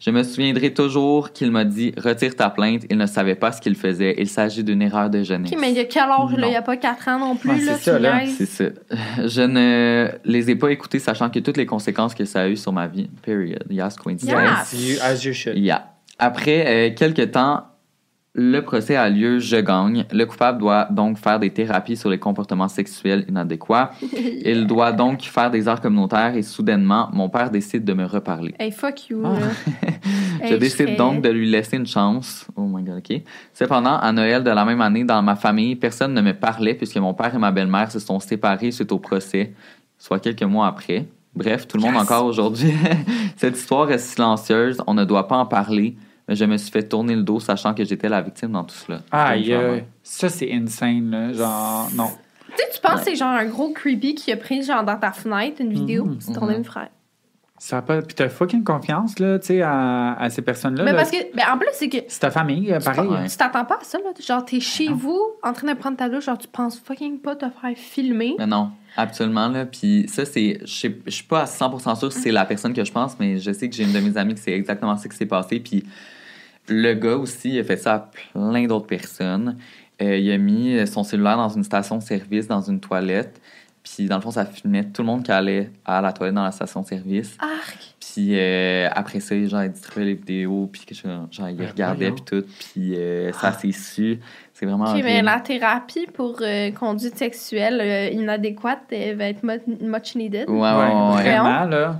Je 0.00 0.10
me 0.10 0.22
souviendrai 0.22 0.74
toujours 0.74 1.32
qu'il 1.32 1.50
m'a 1.50 1.64
dit 1.64 1.92
Retire 1.96 2.34
ta 2.36 2.50
plainte. 2.50 2.82
Il 2.90 2.96
ne 2.98 3.06
savait 3.06 3.34
pas 3.34 3.52
ce 3.52 3.60
qu'il 3.60 3.74
faisait. 3.74 4.14
Il 4.18 4.28
s'agit 4.28 4.62
d'une 4.64 4.82
erreur 4.82 5.08
de 5.10 5.22
jeunesse. 5.22 5.52
OK, 5.52 5.58
mais 5.60 5.70
il 5.70 5.76
y 5.76 5.80
a 5.80 5.84
quel 5.84 6.02
âge, 6.02 6.32
là? 6.36 6.46
Il 6.46 6.50
n'y 6.50 6.56
a 6.56 6.62
pas 6.62 6.76
4 6.76 7.08
ans 7.08 7.18
non 7.18 7.36
plus, 7.36 7.50
Ouais, 7.50 7.60
là, 7.64 7.74
c'est 7.76 7.90
ça, 7.90 7.96
tu 7.96 8.02
là. 8.02 8.20
niaises? 8.24 8.34
C'est 8.36 8.46
ça. 8.46 8.64
Je 9.26 9.42
ne 9.42 10.08
les 10.24 10.50
ai 10.50 10.56
pas 10.56 10.70
écoutés, 10.70 10.98
sachant 10.98 11.30
que 11.30 11.38
toutes 11.38 11.56
les 11.56 11.66
conséquences 11.66 12.14
que 12.14 12.24
ça 12.24 12.42
a 12.42 12.48
eu 12.48 12.56
sur 12.56 12.72
ma 12.72 12.86
vie. 12.86 13.08
Period. 13.22 13.64
Yes. 13.70 13.96
Yeah. 14.22 14.58
As 14.60 14.72
you, 14.74 14.96
as 15.02 15.24
you 15.24 15.32
should. 15.32 15.56
Yeah. 15.58 15.90
Après 16.18 16.90
euh, 16.90 16.94
quelques 16.94 17.32
temps, 17.32 17.64
le 18.36 18.60
procès 18.62 18.96
a 18.96 19.08
lieu, 19.08 19.38
je 19.38 19.56
gagne. 19.56 20.06
Le 20.12 20.24
coupable 20.26 20.58
doit 20.58 20.88
donc 20.90 21.18
faire 21.18 21.38
des 21.38 21.50
thérapies 21.50 21.96
sur 21.96 22.10
les 22.10 22.18
comportements 22.18 22.66
sexuels 22.66 23.24
inadéquats. 23.28 23.92
Il 24.44 24.66
doit 24.66 24.90
donc 24.90 25.22
faire 25.22 25.52
des 25.52 25.68
arts 25.68 25.80
communautaires 25.80 26.34
et 26.34 26.42
soudainement, 26.42 27.08
mon 27.12 27.28
père 27.28 27.50
décide 27.50 27.84
de 27.84 27.92
me 27.92 28.04
reparler. 28.04 28.52
Hey, 28.58 28.72
fuck 28.72 29.08
you, 29.08 29.22
Ah. 29.24 29.36
Je 30.42 30.52
Hey, 30.54 30.58
décide 30.58 30.96
donc 30.96 31.22
de 31.22 31.28
lui 31.28 31.48
laisser 31.48 31.76
une 31.76 31.86
chance. 31.86 32.44
Oh 32.56 32.62
my 32.62 32.82
god, 32.82 32.98
ok. 32.98 33.22
Cependant, 33.52 33.98
à 33.98 34.10
Noël 34.10 34.42
de 34.42 34.50
la 34.50 34.64
même 34.64 34.80
année, 34.80 35.04
dans 35.04 35.22
ma 35.22 35.36
famille, 35.36 35.76
personne 35.76 36.12
ne 36.12 36.20
me 36.20 36.32
parlait 36.34 36.74
puisque 36.74 36.96
mon 36.96 37.14
père 37.14 37.36
et 37.36 37.38
ma 37.38 37.52
belle-mère 37.52 37.92
se 37.92 38.00
sont 38.00 38.18
séparés 38.18 38.72
suite 38.72 38.90
au 38.90 38.98
procès, 38.98 39.52
soit 39.96 40.18
quelques 40.18 40.42
mois 40.42 40.66
après. 40.66 41.06
Bref, 41.36 41.68
tout 41.68 41.76
le 41.76 41.84
monde 41.84 41.96
encore 41.96 42.24
aujourd'hui. 42.26 42.72
Cette 43.36 43.56
histoire 43.56 43.90
est 43.92 43.98
silencieuse, 43.98 44.78
on 44.88 44.94
ne 44.94 45.04
doit 45.04 45.28
pas 45.28 45.36
en 45.36 45.46
parler. 45.46 45.96
Mais 46.28 46.34
je 46.36 46.44
me 46.44 46.56
suis 46.56 46.70
fait 46.70 46.82
tourner 46.88 47.14
le 47.16 47.22
dos 47.22 47.38
sachant 47.40 47.74
que 47.74 47.84
j'étais 47.84 48.08
la 48.08 48.22
victime 48.22 48.52
dans 48.52 48.64
tout 48.64 48.74
cela. 48.74 49.00
Aïe, 49.10 49.50
Donc, 49.50 49.62
aïe. 49.62 49.84
ça 50.02 50.28
c'est 50.28 50.52
insane, 50.52 51.10
là. 51.10 51.32
Genre, 51.32 51.88
non. 51.94 52.08
Tu 52.48 52.52
sais, 52.56 52.70
tu 52.74 52.80
penses 52.80 53.00
que 53.00 53.04
c'est 53.10 53.16
genre 53.16 53.28
un 53.34 53.44
gros 53.46 53.72
creepy 53.72 54.14
qui 54.14 54.30
a 54.32 54.36
pris 54.36 54.62
genre 54.62 54.84
dans 54.84 54.96
ta 54.98 55.12
fenêtre 55.12 55.60
une 55.60 55.72
vidéo, 55.72 56.04
Mhm. 56.06 56.16
c'est 56.20 56.32
ton 56.32 56.46
demi-frère. 56.46 56.88
Ça 57.64 57.80
pas... 57.80 58.02
Puis 58.02 58.14
t'as 58.14 58.28
fucking 58.28 58.62
confiance, 58.62 59.18
là, 59.18 59.38
tu 59.38 59.46
sais, 59.46 59.62
à, 59.62 60.12
à 60.18 60.28
ces 60.28 60.42
personnes-là. 60.42 60.84
Mais 60.84 60.92
là. 60.92 60.98
parce 60.98 61.10
que, 61.10 61.34
ben, 61.34 61.44
en 61.50 61.56
plus, 61.56 61.70
c'est 61.72 61.88
que 61.88 61.96
C'est 62.08 62.20
ta 62.20 62.30
famille, 62.30 62.70
euh, 62.70 62.78
pareil. 62.78 63.08
Ouais. 63.08 63.26
tu 63.26 63.38
t'attends 63.38 63.64
pas 63.64 63.78
à 63.80 63.84
ça, 63.84 63.96
là. 63.96 64.10
Genre, 64.20 64.44
t'es 64.44 64.60
chez 64.60 64.88
vous, 64.88 65.18
en 65.42 65.54
train 65.54 65.72
de 65.72 65.78
prendre 65.78 65.96
ta 65.96 66.10
douche, 66.10 66.26
genre, 66.26 66.36
tu 66.36 66.46
penses 66.46 66.78
fucking 66.78 67.20
pas 67.20 67.36
te 67.36 67.46
faire 67.46 67.74
filmer. 67.74 68.34
Mais 68.38 68.46
non, 68.46 68.70
absolument. 68.98 69.48
Là. 69.48 69.64
Puis 69.64 70.04
ça, 70.08 70.26
c'est. 70.26 70.58
Je 70.60 70.90
suis 71.08 71.24
pas 71.26 71.40
à 71.40 71.44
100% 71.46 71.98
sûr 71.98 72.12
si 72.12 72.20
c'est 72.20 72.32
la 72.32 72.44
personne 72.44 72.74
que 72.74 72.84
je 72.84 72.92
pense, 72.92 73.18
mais 73.18 73.38
je 73.38 73.50
sais 73.50 73.70
que 73.70 73.74
j'ai 73.74 73.84
une 73.84 73.94
de 73.94 74.00
mes 74.00 74.18
amies 74.18 74.34
qui 74.34 74.42
c'est 74.42 74.52
exactement 74.52 74.94
ça 74.98 75.08
qui 75.08 75.16
s'est 75.16 75.24
passé. 75.24 75.58
Puis 75.58 75.84
le 76.68 76.92
gars 76.92 77.16
aussi, 77.16 77.48
il 77.48 77.60
a 77.60 77.64
fait 77.64 77.78
ça 77.78 77.94
à 77.94 78.10
plein 78.34 78.66
d'autres 78.66 78.86
personnes. 78.86 79.56
Euh, 80.02 80.18
il 80.18 80.30
a 80.30 80.36
mis 80.36 80.86
son 80.86 81.02
cellulaire 81.02 81.38
dans 81.38 81.48
une 81.48 81.64
station-service, 81.64 82.46
dans 82.46 82.60
une 82.60 82.80
toilette. 82.80 83.40
Puis 83.84 84.06
dans 84.06 84.16
le 84.16 84.22
fond, 84.22 84.30
ça 84.30 84.46
filmait 84.46 84.84
tout 84.84 85.02
le 85.02 85.06
monde 85.06 85.22
qui 85.22 85.30
allait 85.30 85.70
à 85.84 86.00
la 86.00 86.12
toilette 86.12 86.34
dans 86.34 86.44
la 86.44 86.50
station-service. 86.52 87.36
Arc! 87.38 87.94
Puis 88.00 88.38
euh, 88.38 88.88
après 88.92 89.20
ça, 89.20 89.34
genre, 89.46 89.62
il 89.62 89.72
distribuait 89.72 90.06
les 90.06 90.14
vidéos, 90.14 90.68
puis 90.72 90.82
que 90.86 90.94
genre, 90.94 91.28
genre, 91.30 91.48
il 91.50 91.56
Ben 91.56 91.68
regardait, 91.68 92.10
voyons. 92.10 92.24
puis 92.24 92.40
tout. 92.40 92.46
Puis 92.72 92.96
euh, 92.96 93.32
ça 93.32 93.52
s'est 93.52 93.72
su. 93.72 94.18
C'est 94.56 94.66
vraiment. 94.66 94.94
Mais 94.94 95.20
la 95.20 95.40
thérapie 95.40 96.06
pour 96.14 96.36
euh, 96.40 96.70
conduite 96.70 97.18
sexuelle 97.18 97.80
euh, 97.82 98.08
inadéquate 98.12 98.82
elle 98.92 99.16
va 99.16 99.24
être 99.24 99.42
mu- 99.42 99.58
much 99.80 100.14
needed. 100.14 100.48
Ouais, 100.48 100.56
ouais, 100.60 101.22
vraiment, 101.22 101.64
là. 101.64 101.96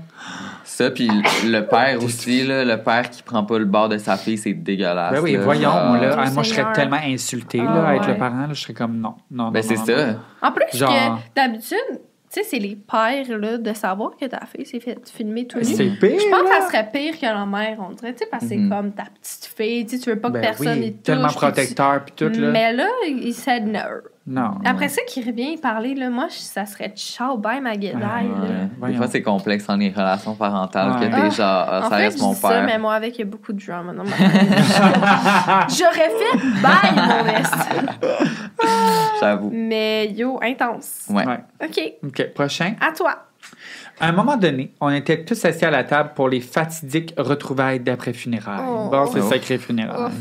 Ça, 0.62 0.88
puis 0.92 1.08
le 1.44 1.60
père 1.62 2.02
aussi, 2.02 2.42
là, 2.46 2.64
le 2.64 2.80
père 2.80 3.10
qui 3.10 3.24
prend 3.24 3.42
pas 3.44 3.58
le 3.58 3.64
bord 3.64 3.88
de 3.88 3.98
sa 3.98 4.16
fille, 4.16 4.38
c'est 4.38 4.52
dégueulasse. 4.54 5.12
Ben 5.14 5.20
oui, 5.20 5.32
là. 5.32 5.40
voyons, 5.42 5.62
Genre- 5.62 5.96
là. 6.00 6.16
Ah, 6.16 6.30
moi, 6.30 6.42
je 6.44 6.50
serais 6.54 6.72
tellement 6.72 7.00
insulté, 7.04 7.60
Ah, 7.60 7.74
là, 7.74 7.86
à 7.88 7.94
être 7.96 8.06
ouais. 8.06 8.12
le 8.12 8.18
parent, 8.18 8.46
là. 8.46 8.52
Je 8.52 8.60
serais 8.62 8.72
comme 8.74 8.98
non. 8.98 9.14
Non, 9.32 9.50
Ben 9.50 9.60
non, 9.60 9.66
c'est 9.68 9.74
non, 9.76 9.84
ça. 9.98 10.06
non. 10.12 10.18
En 10.42 10.52
plus 10.52 10.78
Genre- 10.78 11.20
que 11.34 11.34
d'habitude, 11.40 12.00
tu 12.34 12.42
sais, 12.42 12.48
c'est 12.50 12.58
les 12.58 12.74
pères 12.76 13.38
là, 13.38 13.58
de 13.58 13.72
savoir 13.74 14.16
que 14.16 14.24
ta 14.26 14.40
fille 14.46 14.66
s'est 14.66 14.80
fait 14.80 14.98
filmer 15.08 15.46
tout 15.46 15.58
nu. 15.58 15.64
C'est 15.64 15.86
pire. 16.00 16.18
Je 16.18 16.28
pense 16.30 16.42
que 16.42 16.48
ça 16.48 16.66
serait 16.66 16.88
pire 16.92 17.18
que 17.18 17.26
la 17.26 17.46
mère, 17.46 17.78
on 17.78 17.92
dirait, 17.92 18.12
tu 18.12 18.18
sais, 18.20 18.26
parce 18.30 18.42
que 18.42 18.48
c'est 18.48 18.56
Mhm. 18.56 18.70
comme 18.70 18.92
ta 18.92 19.04
petite 19.04 19.52
fille, 19.56 19.86
tu 19.86 19.96
veux 20.10 20.18
pas 20.18 20.28
que 20.28 20.34
Ben 20.34 20.40
personne 20.42 20.78
oui, 20.80 20.86
y 20.86 20.92
touche. 20.92 21.02
tellement 21.04 21.28
protecteur, 21.28 22.04
puis 22.04 22.14
tout, 22.16 22.40
là. 22.40 22.50
Mais 22.50 22.72
là, 22.72 22.88
il 23.06 23.32
said 23.32 23.66
no. 23.66 23.78
Non. 24.26 24.52
Après 24.64 24.88
ça, 24.88 25.02
qu'il 25.06 25.26
revient 25.26 25.58
parler, 25.58 25.94
là, 25.94 26.08
moi, 26.08 26.28
ça 26.30 26.64
serait 26.64 26.92
ciao, 26.96 27.36
bye, 27.36 27.60
ma 27.60 27.76
guédaille. 27.76 28.26
Ouais, 28.28 28.48
là. 28.48 28.54
Ouais. 28.54 28.64
Des 28.64 28.70
Voyons. 28.78 28.96
fois, 28.96 29.06
c'est 29.08 29.20
complexe 29.22 29.66
dans 29.66 29.76
les 29.76 29.90
relations 29.90 30.34
parentales 30.34 30.92
Ouais. 30.92 31.10
que 31.10 31.14
t'es 31.14 31.30
genre, 31.36 31.66
ah, 31.68 31.80
En 31.84 31.90
ça 31.90 31.96
fait, 31.98 32.04
reste 32.04 32.18
je 32.18 32.22
mon 32.22 32.32
dis 32.32 32.38
ça, 32.40 32.48
père. 32.48 32.64
mais 32.64 32.78
moi, 32.78 32.94
avec, 32.94 33.16
il 33.16 33.18
y 33.18 33.22
a 33.22 33.26
beaucoup 33.26 33.52
de 33.52 33.62
drama 33.62 33.92
dans 33.92 34.02
ma. 34.04 34.16
J'aurais 35.68 36.10
fait 36.10 36.38
bye, 36.62 36.94
mon. 36.96 38.68
J'avoue. 39.20 39.50
Mais 39.52 40.08
yo, 40.12 40.38
intense. 40.42 41.06
Ouais. 41.10 41.26
Ouais. 41.26 41.40
OK, 41.62 41.92
OK, 42.06 42.32
prochain. 42.34 42.74
à 42.80 42.92
toi. 42.92 43.26
À 44.00 44.08
un 44.08 44.12
moment 44.12 44.36
donné, 44.36 44.72
on 44.80 44.88
était 44.90 45.22
tous 45.24 45.44
assis 45.44 45.64
à 45.66 45.70
la 45.70 45.84
table 45.84 46.12
pour 46.16 46.28
les 46.28 46.40
fatidiques 46.40 47.14
retrouvailles 47.18 47.78
d'après 47.80 48.12
funérailles. 48.12 48.64
Oh. 48.66 48.88
Bon, 48.90 49.06
c'est 49.06 49.20
Oh. 49.20 49.28
sacré 49.28 49.58
funérailles. 49.58 50.12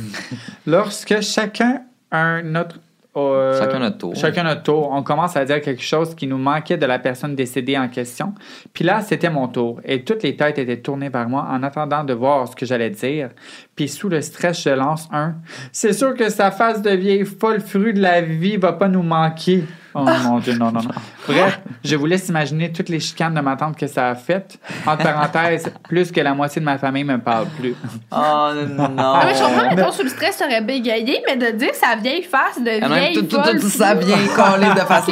Lorsque 0.67 1.21
chacun 1.21 1.81
un 2.11 2.41
notre 2.43 2.79
euh, 3.16 3.59
Chacun 3.59 3.80
notre 3.80 3.97
tour. 3.97 4.16
Chacun 4.16 4.43
notre 4.43 4.64
tour. 4.64 4.89
On 4.91 5.03
commence 5.03 5.36
à 5.38 5.45
dire 5.45 5.61
quelque 5.61 5.84
chose 5.84 6.16
qui 6.16 6.26
nous 6.26 6.38
manquait 6.38 6.78
de 6.78 6.86
la 6.86 6.99
personne 6.99 7.36
décédée 7.36 7.78
en 7.78 7.88
question. 7.88 8.34
Puis 8.74 8.84
là, 8.84 9.01
c'était 9.01 9.30
mon 9.30 9.47
tour. 9.47 9.80
Et 9.86 10.03
toutes 10.03 10.24
les 10.24 10.36
têtes 10.36 10.57
étaient 10.57 10.82
tournées 10.82 11.09
vers 11.09 11.30
moi 11.30 11.47
en 11.49 11.61
attendant 11.64 12.03
de 12.03 12.14
voir 12.14 12.47
ce 12.47 12.55
que 12.55 12.66
j'allais 12.66 12.89
dire. 12.89 13.30
Puis 13.76 13.88
sous 13.88 14.09
le 14.09 14.22
stress, 14.22 14.64
je 14.64 14.70
lance 14.70 15.07
un. 15.11 15.36
C'est 15.72 15.93
sûr 15.93 16.16
que 16.16 16.30
sa 16.30 16.51
face 16.51 16.82
de 16.82 16.91
vieille 16.91 17.26
folle 17.26 17.61
fruit 17.61 17.93
de 17.93 18.01
la 18.01 18.22
vie 18.22 18.57
va 18.57 18.74
pas 18.74 18.88
nous 18.88 19.03
manquer. 19.03 19.64
Oh 19.95 20.03
mon 20.23 20.39
Dieu, 20.39 20.53
non, 20.57 20.71
non, 20.71 20.81
non. 20.81 20.89
Bref, 21.27 21.59
je 21.83 21.95
vous 21.95 22.05
laisse 22.07 22.27
imaginer 22.29 22.71
toutes 22.71 22.89
les 22.89 22.99
chicanes 22.99 23.33
de 23.35 23.41
ma 23.41 23.55
tante 23.55 23.77
que 23.77 23.85
ça 23.87 24.09
a 24.09 24.15
faites. 24.15 24.57
Entre 24.87 25.03
parenthèses, 25.03 25.71
plus 25.87 26.11
que 26.11 26.19
la 26.21 26.33
moitié 26.33 26.59
de 26.59 26.65
ma 26.65 26.77
famille 26.77 27.03
me 27.03 27.17
parle 27.19 27.45
plus. 27.59 27.75
Oh 28.11 28.49
non. 28.69 28.89
Ah, 28.97 29.21
mais 29.25 29.33
je 29.35 29.43
comprends, 29.43 29.69
mettons, 29.75 29.91
sous 29.91 30.03
le 30.03 30.09
stress, 30.09 30.37
t'aurais 30.37 30.61
bégayé, 30.61 31.21
mais 31.27 31.35
de 31.37 31.55
dire 31.57 31.73
sa 31.75 31.95
vieille 31.95 32.23
face 32.23 32.59
de 32.61 32.71
Ah, 32.81 32.89
même 32.89 32.99
vieille 32.99 33.15
tout, 33.15 33.23
tout, 33.37 33.41
folle. 33.43 33.59
tout, 33.59 33.69
ça 33.69 33.93
vient 33.93 34.17
collé 34.35 34.67
de 34.73 34.79
face. 34.79 35.05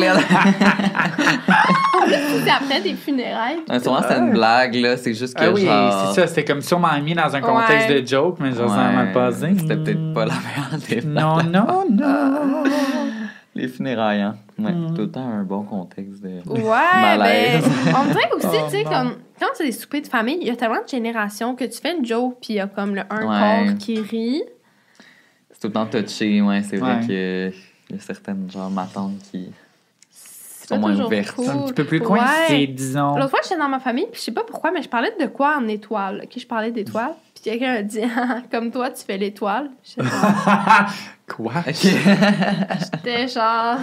C'est 2.43 2.49
après 2.49 2.81
des 2.81 2.93
funérailles. 2.95 3.59
Ouais, 3.69 3.79
Souvent, 3.79 4.01
c'est 4.07 4.17
une 4.17 4.31
blague, 4.31 4.75
là. 4.75 4.97
C'est 4.97 5.13
juste 5.13 5.37
que 5.37 5.43
Ah 5.43 5.51
oui, 5.51 5.65
genre. 5.65 6.11
c'est 6.13 6.21
ça. 6.21 6.27
C'était 6.27 6.45
comme 6.45 6.61
sûrement 6.61 6.89
mis 7.03 7.13
dans 7.13 7.33
un 7.35 7.41
contexte 7.41 7.89
Ouais. 7.89 8.01
de 8.01 8.07
joke, 8.07 8.37
mais 8.39 8.51
je 8.51 8.55
ça 8.57 8.63
m'a 8.65 9.03
Ouais, 9.03 9.11
pas 9.13 9.31
C'était 9.31 9.75
peut-être 9.75 10.13
pas 10.13 10.25
la 10.25 10.33
meilleure 10.33 10.79
des 10.89 11.01
Non, 11.07 11.37
non, 11.43 11.85
non. 11.91 12.63
Les 13.53 13.67
funérailles, 13.67 14.21
hein. 14.21 14.35
Ouais, 14.57 14.71
Mm. 14.71 14.93
tout 14.95 15.01
le 15.01 15.11
temps 15.11 15.27
un 15.27 15.43
bon 15.43 15.63
contexte 15.63 16.21
de. 16.23 16.39
Ouais, 16.49 16.61
Malaise. 17.01 17.63
ben, 17.85 17.93
on 17.99 18.05
dirait 18.05 18.31
aussi, 18.33 18.47
Oh, 18.53 18.65
tu 18.69 18.77
sais, 18.77 18.83
comme, 18.83 19.15
quand 19.39 19.47
c'est 19.55 19.65
des 19.65 19.71
soupers 19.73 20.01
de 20.01 20.07
famille, 20.07 20.37
il 20.39 20.47
y 20.47 20.51
a 20.51 20.55
tellement 20.55 20.81
de 20.81 20.87
générations 20.87 21.55
que 21.55 21.65
tu 21.65 21.79
fais 21.81 21.97
une 21.97 22.05
joke, 22.05 22.37
puis 22.41 22.53
il 22.53 22.55
y 22.57 22.59
a 22.61 22.67
comme 22.67 22.95
le 22.95 23.01
un 23.09 23.27
Ouais. 23.27 23.67
corps 23.67 23.77
qui 23.77 23.99
rit. 23.99 24.43
C'est 25.51 25.59
tout 25.59 25.67
le 25.67 25.73
temps 25.73 25.85
touché, 25.85 26.41
ouais. 26.41 26.61
C'est 26.63 26.77
vrai 26.77 26.99
Ouais. 27.01 27.07
que. 27.07 27.51
Il 27.89 27.95
y 27.97 27.99
a 27.99 28.01
certaines, 28.01 28.49
genre, 28.49 28.69
ma 28.71 28.85
tante 28.85 29.19
qui. 29.31 29.49
C'est 30.09 30.67
sont 30.69 30.77
moins 30.79 30.91
toujours 30.91 31.07
ouvertes. 31.07 31.35
cool. 31.35 31.43
C'est 31.45 31.51
un 31.51 31.57
petit 31.63 31.73
peu 31.73 31.83
plus 31.83 31.99
Ouais. 31.99 32.05
coincé, 32.05 32.67
disons. 32.67 33.15
L'autre 33.17 33.29
fois, 33.31 33.39
j'étais 33.43 33.57
dans 33.57 33.67
ma 33.67 33.79
famille, 33.79 34.05
puis 34.09 34.19
je 34.19 34.25
sais 34.25 34.31
pas 34.31 34.45
pourquoi, 34.45 34.71
mais 34.71 34.81
je 34.81 34.87
parlais 34.87 35.13
de 35.19 35.25
quoi 35.25 35.57
en 35.57 35.67
étoile? 35.67 36.21
Ok, 36.23 36.39
je 36.39 36.47
parlais 36.47 36.71
d'étoiles. 36.71 37.15
Puis 37.41 37.49
quelqu'un 37.49 37.73
a 37.73 37.81
dit, 37.81 38.01
Ah, 38.03 38.41
comme 38.51 38.71
toi, 38.71 38.91
tu 38.91 39.03
fais 39.03 39.17
l'étoile. 39.17 39.71
Quoi? 41.27 41.53
J'étais 41.65 43.27
genre. 43.27 43.77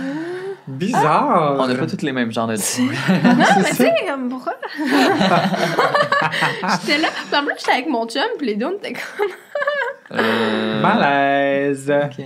Bizarre. 0.66 1.56
On 1.58 1.66
n'a 1.66 1.74
pas 1.74 1.86
tous 1.86 2.02
les 2.02 2.12
mêmes 2.12 2.30
genres 2.30 2.46
de. 2.46 2.54
Non, 2.56 2.58
mais 3.56 3.70
tu 3.70 3.76
sais, 3.76 3.94
comme 4.06 4.28
pourquoi? 4.28 4.54
j'étais 4.78 4.98
là. 6.98 7.08
En 7.32 7.44
plus, 7.44 7.54
j'étais 7.58 7.72
avec 7.72 7.88
mon 7.88 8.06
chum, 8.06 8.22
puis 8.36 8.48
les 8.48 8.54
deux, 8.54 8.66
on 8.66 8.76
était 8.76 8.92
comme. 8.92 9.28
Euh, 10.12 10.82
Malaise. 10.82 11.90
OK. 11.90 12.24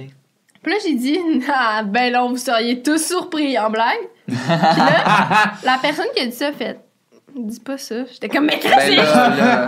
Puis 0.62 0.72
là, 0.72 0.78
j'ai 0.84 0.94
dit, 0.94 1.18
ah, 1.52 1.82
ben 1.84 2.12
là, 2.12 2.26
vous 2.26 2.36
seriez 2.36 2.82
tous 2.82 3.04
surpris 3.04 3.58
en 3.58 3.70
blague. 3.70 3.98
Puis 4.26 4.36
là, 4.48 5.52
la 5.64 5.78
personne 5.80 6.06
qui 6.14 6.22
a 6.22 6.26
dit 6.26 6.32
ça 6.32 6.48
a 6.48 6.52
fait, 6.52 6.78
dis 7.36 7.60
pas 7.60 7.78
ça. 7.78 7.94
J'étais 8.12 8.28
comme, 8.28 8.46
mais 8.46 8.58
qu'est-ce 8.58 8.74
Ben 8.74 8.88
que 8.88 8.90
c'est? 8.90 8.96
là, 8.96 9.28
là, 9.36 9.66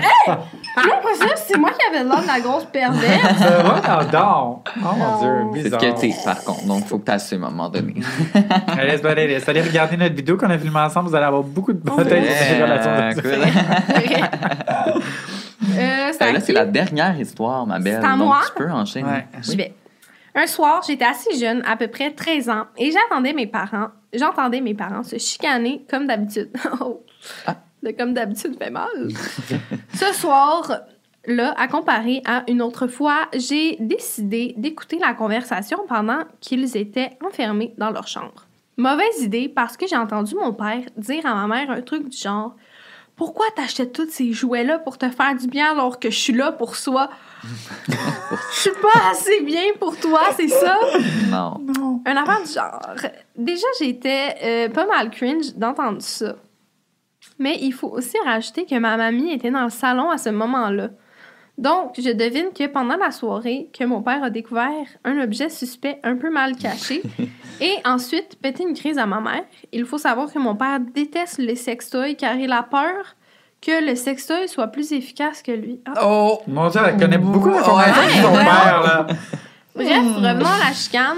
Puis 0.76 1.26
là, 1.26 1.34
c'est 1.36 1.56
moi 1.58 1.70
qui 1.70 1.86
avais 1.86 2.04
l'air 2.04 2.20
de 2.22 2.26
la 2.26 2.40
grosse 2.40 2.64
perverse. 2.66 3.38
Va, 3.40 4.04
non, 4.12 4.62
Oh 4.76 4.80
mon 4.96 4.96
Non. 4.96 5.18
dieu, 5.20 5.30
c'est 5.54 5.58
ce 5.58 5.64
bizarre. 5.76 5.80
que 5.94 6.00
t'es, 6.00 6.14
par 6.24 6.44
contre. 6.44 6.64
Donc, 6.66 6.86
faut 6.86 6.98
que 6.98 7.04
t'assumes 7.04 7.44
à 7.44 7.46
un 7.46 7.50
moment 7.50 7.68
donné. 7.70 7.94
Allez, 8.68 8.96
laisse 9.28 9.48
aller 9.48 9.62
regarder 9.62 9.96
notre 9.96 10.14
vidéo 10.14 10.36
qu'on 10.36 10.50
a 10.50 10.58
filmée 10.58 10.80
ensemble. 10.80 11.08
Vous 11.08 11.14
allez 11.16 11.26
avoir 11.26 11.42
beaucoup 11.42 11.72
de 11.72 11.78
batailles 11.78 12.26
sur 12.26 12.46
ces 12.46 12.62
relations. 12.62 13.22
Cool. 13.22 15.02
Euh, 15.76 16.12
a 16.20 16.32
là, 16.32 16.40
c'est 16.40 16.52
la 16.52 16.66
dernière 16.66 17.18
histoire, 17.18 17.66
ma 17.66 17.78
belle. 17.78 17.98
C'est 18.00 18.06
à 18.06 18.10
Donc, 18.16 18.26
moi? 18.26 18.40
tu 18.46 18.62
peux 18.62 18.70
enchaîner. 18.70 19.08
Ouais. 19.08 19.26
J'y 19.42 19.56
vais. 19.56 19.74
Un 20.34 20.46
soir, 20.46 20.82
j'étais 20.86 21.04
assez 21.06 21.38
jeune, 21.38 21.62
à 21.66 21.76
peu 21.76 21.88
près 21.88 22.10
13 22.10 22.48
ans, 22.50 22.64
et 22.76 22.90
j'attendais 22.92 23.32
mes 23.32 23.46
parents. 23.46 23.88
J'entendais 24.14 24.60
mes 24.60 24.74
parents 24.74 25.02
se 25.02 25.18
chicaner 25.18 25.84
comme 25.90 26.06
d'habitude. 26.06 26.50
Oh. 26.80 27.02
Ah. 27.46 27.56
Le 27.82 27.92
comme 27.92 28.14
d'habitude 28.14 28.56
fait 28.58 28.70
mal. 28.70 28.88
Ce 29.94 30.12
soir, 30.14 30.80
là, 31.26 31.54
à 31.58 31.68
comparer 31.68 32.22
à 32.24 32.42
une 32.48 32.62
autre 32.62 32.86
fois, 32.86 33.28
j'ai 33.34 33.76
décidé 33.78 34.54
d'écouter 34.56 34.98
la 34.98 35.12
conversation 35.12 35.78
pendant 35.86 36.20
qu'ils 36.40 36.76
étaient 36.78 37.10
enfermés 37.22 37.74
dans 37.76 37.90
leur 37.90 38.08
chambre. 38.08 38.46
Mauvaise 38.78 39.20
idée 39.20 39.48
parce 39.48 39.76
que 39.76 39.86
j'ai 39.86 39.96
entendu 39.96 40.34
mon 40.34 40.52
père 40.54 40.82
dire 40.96 41.26
à 41.26 41.34
ma 41.34 41.46
mère 41.46 41.70
un 41.70 41.82
truc 41.82 42.08
du 42.08 42.16
genre 42.16 42.56
Pourquoi 43.16 43.46
t'achètes 43.54 43.92
tous 43.92 44.10
ces 44.10 44.32
jouets-là 44.32 44.78
pour 44.80 44.98
te 44.98 45.08
faire 45.08 45.36
du 45.36 45.46
bien 45.46 45.70
alors 45.70 46.00
que 46.00 46.10
je 46.10 46.18
suis 46.18 46.32
là 46.32 46.50
pour 46.52 46.74
soi? 46.76 47.10
Je 48.54 48.58
suis 48.58 48.70
pas 48.80 49.10
assez 49.10 49.42
bien 49.42 49.62
pour 49.78 49.96
toi, 49.98 50.22
c'est 50.34 50.48
ça? 50.48 50.78
Non. 51.28 52.00
un 52.06 52.16
affaire 52.16 52.42
du 52.42 52.50
genre. 52.50 52.80
Déjà, 53.36 53.66
j'étais 53.78 54.34
euh, 54.42 54.68
pas 54.70 54.86
mal 54.86 55.10
cringe 55.10 55.54
d'entendre 55.54 56.00
ça. 56.00 56.36
Mais 57.38 57.58
il 57.60 57.72
faut 57.72 57.88
aussi 57.88 58.16
rajouter 58.24 58.64
que 58.64 58.76
ma 58.78 58.96
mamie 58.96 59.32
était 59.32 59.50
dans 59.50 59.64
le 59.64 59.70
salon 59.70 60.10
à 60.10 60.18
ce 60.18 60.30
moment-là. 60.30 60.90
Donc, 61.56 61.94
je 61.98 62.10
devine 62.10 62.48
que 62.52 62.66
pendant 62.66 62.96
la 62.96 63.12
soirée, 63.12 63.68
que 63.78 63.84
mon 63.84 64.02
père 64.02 64.24
a 64.24 64.30
découvert 64.30 64.86
un 65.04 65.20
objet 65.22 65.48
suspect 65.48 66.00
un 66.02 66.16
peu 66.16 66.30
mal 66.30 66.56
caché 66.56 67.02
et 67.60 67.74
ensuite 67.84 68.36
pété 68.42 68.64
une 68.64 68.74
crise 68.74 68.98
à 68.98 69.06
ma 69.06 69.20
mère. 69.20 69.44
Il 69.72 69.84
faut 69.84 69.98
savoir 69.98 70.32
que 70.32 70.38
mon 70.38 70.56
père 70.56 70.80
déteste 70.80 71.38
les 71.38 71.54
sextoys 71.56 72.16
car 72.16 72.34
il 72.36 72.50
a 72.52 72.62
peur 72.64 73.14
que 73.62 73.86
le 73.88 73.94
sextoy 73.94 74.48
soit 74.48 74.66
plus 74.66 74.92
efficace 74.92 75.42
que 75.42 75.52
lui. 75.52 75.80
Ah. 75.86 75.92
Oh, 76.04 76.40
mon 76.48 76.68
dieu, 76.68 76.80
elle 76.84 76.96
connaît 76.98 77.18
beaucoup 77.18 77.48
Ouais, 77.50 77.56
sur 77.62 77.66
son 77.66 77.76
ouais. 77.76 78.44
père, 78.44 78.82
là. 78.82 79.06
Bref, 79.76 79.88
revenons 80.16 80.46
à 80.46 80.68
la 80.68 80.72
chicane. 80.74 81.16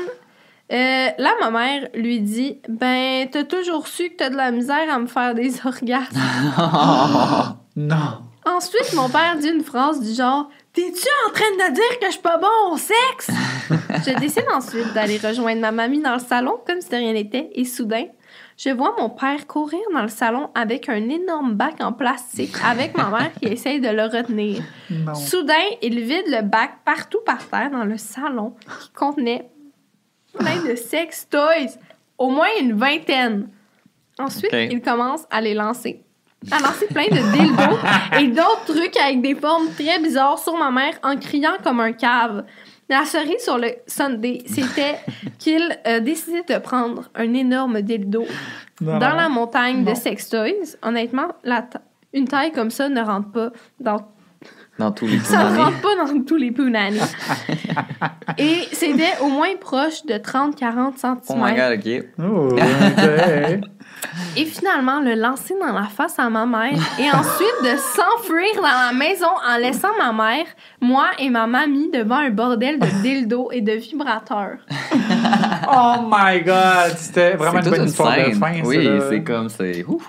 Euh, 0.72 1.08
là, 1.18 1.32
ma 1.40 1.50
mère 1.50 1.88
lui 1.94 2.20
dit 2.20 2.58
Ben, 2.68 3.28
t'as 3.30 3.44
toujours 3.44 3.86
su 3.86 4.10
que 4.10 4.16
t'as 4.16 4.30
de 4.30 4.36
la 4.36 4.50
misère 4.50 4.92
à 4.92 4.98
me 4.98 5.06
faire 5.06 5.34
des 5.34 5.54
orgasmes. 5.66 6.20
Non. 7.76 8.18
Ensuite, 8.46 8.94
mon 8.94 9.08
père 9.08 9.36
dit 9.36 9.48
une 9.48 9.64
phrase 9.64 10.00
du 10.00 10.14
genre 10.14 10.48
T'es-tu 10.72 11.08
en 11.26 11.32
train 11.32 11.50
de 11.50 11.74
dire 11.74 11.98
que 12.00 12.06
je 12.06 12.12
suis 12.12 12.20
pas 12.20 12.38
bon 12.38 12.72
au 12.72 12.76
sexe? 12.76 13.30
Je 14.06 14.18
décide 14.20 14.44
ensuite 14.52 14.92
d'aller 14.92 15.18
rejoindre 15.18 15.60
ma 15.60 15.72
mamie 15.72 16.00
dans 16.00 16.12
le 16.12 16.20
salon 16.20 16.60
comme 16.66 16.80
si 16.80 16.88
de 16.90 16.96
rien 16.96 17.12
n'était, 17.14 17.50
et 17.54 17.64
soudain, 17.64 18.04
je 18.56 18.70
vois 18.70 18.94
mon 18.98 19.10
père 19.10 19.46
courir 19.46 19.80
dans 19.92 20.02
le 20.02 20.08
salon 20.08 20.50
avec 20.54 20.88
un 20.88 21.08
énorme 21.08 21.54
bac 21.54 21.76
en 21.80 21.92
plastique 21.92 22.54
avec 22.64 22.96
ma 22.96 23.08
mère 23.10 23.32
qui 23.34 23.48
essaye 23.48 23.80
de 23.80 23.88
le 23.88 24.04
retenir. 24.04 24.62
Non. 24.90 25.14
Soudain, 25.14 25.54
il 25.82 26.00
vide 26.00 26.26
le 26.28 26.42
bac 26.42 26.78
partout 26.84 27.20
par 27.24 27.46
terre 27.48 27.70
dans 27.70 27.84
le 27.84 27.98
salon 27.98 28.54
qui 28.78 28.90
contenait 28.90 29.50
plein 30.38 30.62
de 30.62 30.74
sex 30.74 31.28
toys, 31.28 31.78
au 32.18 32.30
moins 32.30 32.48
une 32.60 32.74
vingtaine. 32.74 33.48
Ensuite, 34.18 34.52
il 34.52 34.80
commence 34.80 35.26
à 35.30 35.40
les 35.40 35.54
lancer. 35.54 36.02
À 36.50 36.58
lancer 36.60 36.86
plein 36.86 37.06
de 37.06 37.32
dildos 37.32 37.78
et 38.20 38.28
d'autres 38.28 38.66
trucs 38.74 38.96
avec 38.98 39.20
des 39.20 39.34
formes 39.34 39.68
très 39.76 39.98
bizarres 39.98 40.38
sur 40.38 40.56
ma 40.56 40.70
mère 40.70 40.94
en 41.02 41.16
criant 41.16 41.56
comme 41.64 41.80
un 41.80 41.92
cave. 41.92 42.44
La 42.88 43.04
cerise 43.04 43.40
sur 43.42 43.58
le 43.58 43.68
Sunday, 43.88 44.42
c'était 44.46 44.96
qu'il 45.40 45.76
euh, 45.88 45.98
décidait 45.98 46.44
de 46.48 46.58
prendre 46.58 47.10
un 47.16 47.34
énorme 47.34 47.80
dildo 47.82 48.24
Non. 48.80 48.98
dans 48.98 49.14
la 49.16 49.28
montagne 49.28 49.82
Non. 49.82 49.90
de 49.90 49.96
sex 49.96 50.28
toys. 50.28 50.76
Honnêtement, 50.82 51.28
la 51.42 51.62
ta- 51.62 51.80
une 52.12 52.28
taille 52.28 52.52
comme 52.52 52.70
ça 52.70 52.88
ne 52.88 53.00
rentre 53.00 53.32
pas 53.32 53.50
dans 53.80 54.06
Dans 54.78 54.92
tous 54.92 55.06
les 55.08 55.18
ça 55.24 55.50
ne 55.50 55.56
rentre 55.58 55.80
pas 55.80 55.96
dans 55.96 56.22
tous 56.22 56.36
les 56.36 56.52
punani. 56.52 57.00
Et 58.38 58.68
c'était 58.72 59.14
au 59.22 59.28
moins 59.28 59.56
proche 59.60 60.04
de 60.04 60.14
30-40 60.14 60.96
cm. 60.96 61.16
Oh 61.30 61.34
my 61.36 61.54
god, 61.54 61.78
ok. 61.78 62.04
Oh, 62.20 62.48
ok. 62.52 63.60
Et 64.36 64.44
finalement, 64.44 65.00
le 65.00 65.14
lancer 65.14 65.54
dans 65.60 65.72
la 65.72 65.84
face 65.84 66.18
à 66.18 66.28
ma 66.28 66.46
mère 66.46 66.78
et 66.98 67.10
ensuite 67.10 67.62
de 67.62 67.76
s'enfuir 67.76 68.54
dans 68.56 68.62
la 68.62 68.92
maison 68.92 69.26
en 69.48 69.56
laissant 69.58 69.88
ma 69.98 70.12
mère, 70.12 70.46
moi 70.80 71.06
et 71.18 71.30
ma 71.30 71.46
mamie 71.46 71.90
devant 71.92 72.16
un 72.16 72.30
bordel 72.30 72.78
de 72.78 72.86
dildos 73.02 73.50
et 73.52 73.60
de 73.60 73.72
vibrateurs. 73.72 74.58
Oh 75.72 75.94
my 76.10 76.40
god, 76.42 76.96
c'était 76.96 77.32
vraiment 77.34 77.60
une 77.60 77.70
bonne 77.70 77.84
histoire 77.86 78.16
de 78.16 78.22
scène. 78.24 78.34
fin. 78.34 78.54
ça, 78.54 78.60
Oui, 78.64 78.88
c'est 79.10 79.22
comme, 79.22 79.48
c'est. 79.48 79.84
ouf. 79.86 80.02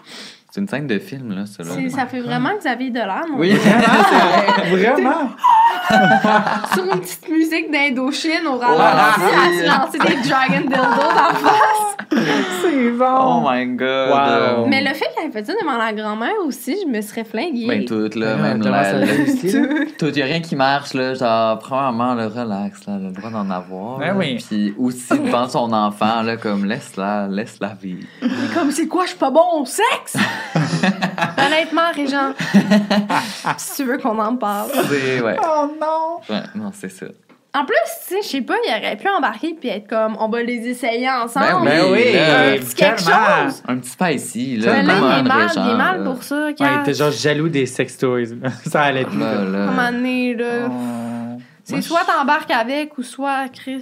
C'est 0.52 0.62
une 0.62 0.68
scène 0.68 0.88
de 0.88 0.98
film, 0.98 1.36
là, 1.36 1.46
ça. 1.46 1.64
Ça 1.90 2.06
fait 2.08 2.20
vraiment 2.20 2.50
Xavier 2.58 2.90
Dolan. 2.90 3.22
mon 3.32 3.38
Oui, 3.40 3.52
Vraiment? 4.72 5.30
sur 6.74 6.84
une 6.84 7.00
petite 7.00 7.30
musique 7.30 7.72
d'Indochine 7.72 8.48
au 8.48 8.58
ralenti 8.58 9.22
à 9.22 9.58
se 9.58 9.66
lancer 9.66 10.00
des 10.00 10.30
Dragon 10.30 10.62
Dildos 10.62 10.78
en 10.82 11.34
face. 11.36 11.98
C'est 12.62 12.92
bon. 12.92 13.18
Oh 13.20 13.48
my 13.50 13.66
god. 13.76 14.10
Wow. 14.10 14.66
Mais 14.68 14.82
le 14.82 14.94
fait 14.94 15.08
qu'elle 15.16 15.30
ait 15.30 15.32
fait 15.32 15.46
ça 15.46 15.54
devant 15.62 15.78
la 15.78 15.94
grand-mère 15.94 16.34
aussi, 16.46 16.76
je 16.84 16.90
me 16.90 17.02
serais 17.02 17.24
flinguée. 17.24 17.68
Ben, 17.68 17.86
tout, 17.86 18.10
là, 18.18 18.36
Ouais, 18.36 18.42
même 18.42 18.62
là? 18.62 18.84
Tout, 19.98 20.16
y 20.16 20.22
a 20.22 20.26
rien 20.26 20.42
qui 20.42 20.56
marche, 20.56 20.94
là. 20.94 21.14
Genre, 21.14 21.60
premièrement, 21.60 22.14
le 22.14 22.28
relax, 22.28 22.86
là, 22.86 22.98
le 22.98 23.12
droit 23.12 23.30
d'en 23.30 23.50
avoir. 23.50 23.98
Ben 24.00 24.08
là. 24.08 24.16
oui. 24.16 24.38
Puis 24.48 24.74
aussi 24.78 25.18
devant 25.18 25.48
son 25.48 25.72
enfant, 25.74 26.22
là, 26.22 26.38
comme 26.38 26.66
laisse-la, 26.66 27.28
laisse-la 27.28 27.74
vivre. 27.82 28.08
Mais 28.22 28.54
comme 28.54 28.72
c'est 28.72 28.88
quoi, 28.88 29.04
je 29.04 29.10
suis 29.10 29.18
pas 29.18 29.32
bon 29.32 29.62
au 29.62 29.66
sexe? 29.66 30.18
Honnêtement, 31.38 31.92
Régent, 31.94 32.34
si 33.58 33.76
tu 33.76 33.84
veux 33.84 33.98
qu'on 33.98 34.20
en 34.20 34.36
parle. 34.36 34.70
C'est, 34.90 35.22
ouais. 35.22 35.36
Oh 35.44 35.70
non! 35.80 36.20
Ouais, 36.30 36.44
non, 36.56 36.72
c'est 36.74 36.90
ça. 36.90 37.06
En 37.56 37.66
plus, 37.66 37.76
tu 38.08 38.14
sais, 38.16 38.22
je 38.22 38.28
sais 38.28 38.42
pas, 38.42 38.54
il 38.68 38.70
aurait 38.70 38.98
pu 38.98 39.08
embarquer 39.10 39.56
puis 39.60 39.70
être 39.70 39.88
comme, 39.88 40.16
on 40.20 40.30
va 40.30 40.44
les 40.44 40.68
essayer 40.68 41.10
ensemble. 41.10 41.64
Ben 41.64 41.86
Ben 41.86 41.92
oui, 41.92 42.14
là, 42.14 42.50
un 42.52 42.58
petit 42.58 42.76
quelque 42.76 43.04
tellement. 43.04 43.46
chose. 43.50 43.64
Un 43.68 43.78
petit 43.78 43.90
spicy, 43.90 44.58
Mais 44.60 44.66
là. 44.66 44.74
Mais 44.74 44.84
là, 44.84 44.94
comme 45.00 45.10
il 45.12 45.18
est 45.20 45.24
mal, 45.24 45.48
Régent, 45.48 45.66
il 45.66 45.72
est 45.72 45.76
mal 45.78 45.98
là. 46.04 46.12
pour 46.12 46.24
ça, 46.24 46.46
Ouais, 46.48 46.54
il 46.60 46.82
était 46.82 46.94
genre 46.94 47.12
jaloux 47.12 47.50
des 47.50 47.66
sex 47.66 47.98
toys. 47.98 48.26
là. 48.42 48.50
Ça 48.66 48.82
allait 48.84 49.06
plus. 49.06 49.18
Là, 49.18 49.36
là. 49.36 49.50
là. 49.50 49.60
À 49.60 49.62
un 49.64 49.72
moment 49.72 49.92
donné, 49.92 50.36
là, 50.36 50.46
Oh. 50.70 51.40
c'est 51.64 51.82
soit 51.82 52.04
t'embarques 52.06 52.52
avec 52.52 52.96
ou 52.98 53.04
soit 53.04 53.48
Chris. 53.50 53.82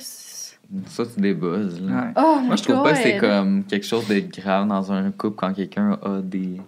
Ça, 0.88 1.04
c'est 1.06 1.20
des 1.20 1.34
buzz, 1.34 1.82
là. 1.82 1.94
Ouais. 1.94 2.08
Oh 2.18 2.40
Moi, 2.44 2.56
je 2.56 2.64
trouve 2.64 2.82
pas 2.84 2.92
que 2.94 2.98
c'est 3.00 3.18
comme 3.18 3.64
quelque 3.66 3.86
chose 3.86 4.08
de 4.08 4.20
grave 4.20 4.68
dans 4.68 4.92
un 4.92 5.12
couple 5.12 5.36
quand 5.36 5.54
quelqu'un 5.54 6.00
a 6.02 6.22
des 6.22 6.62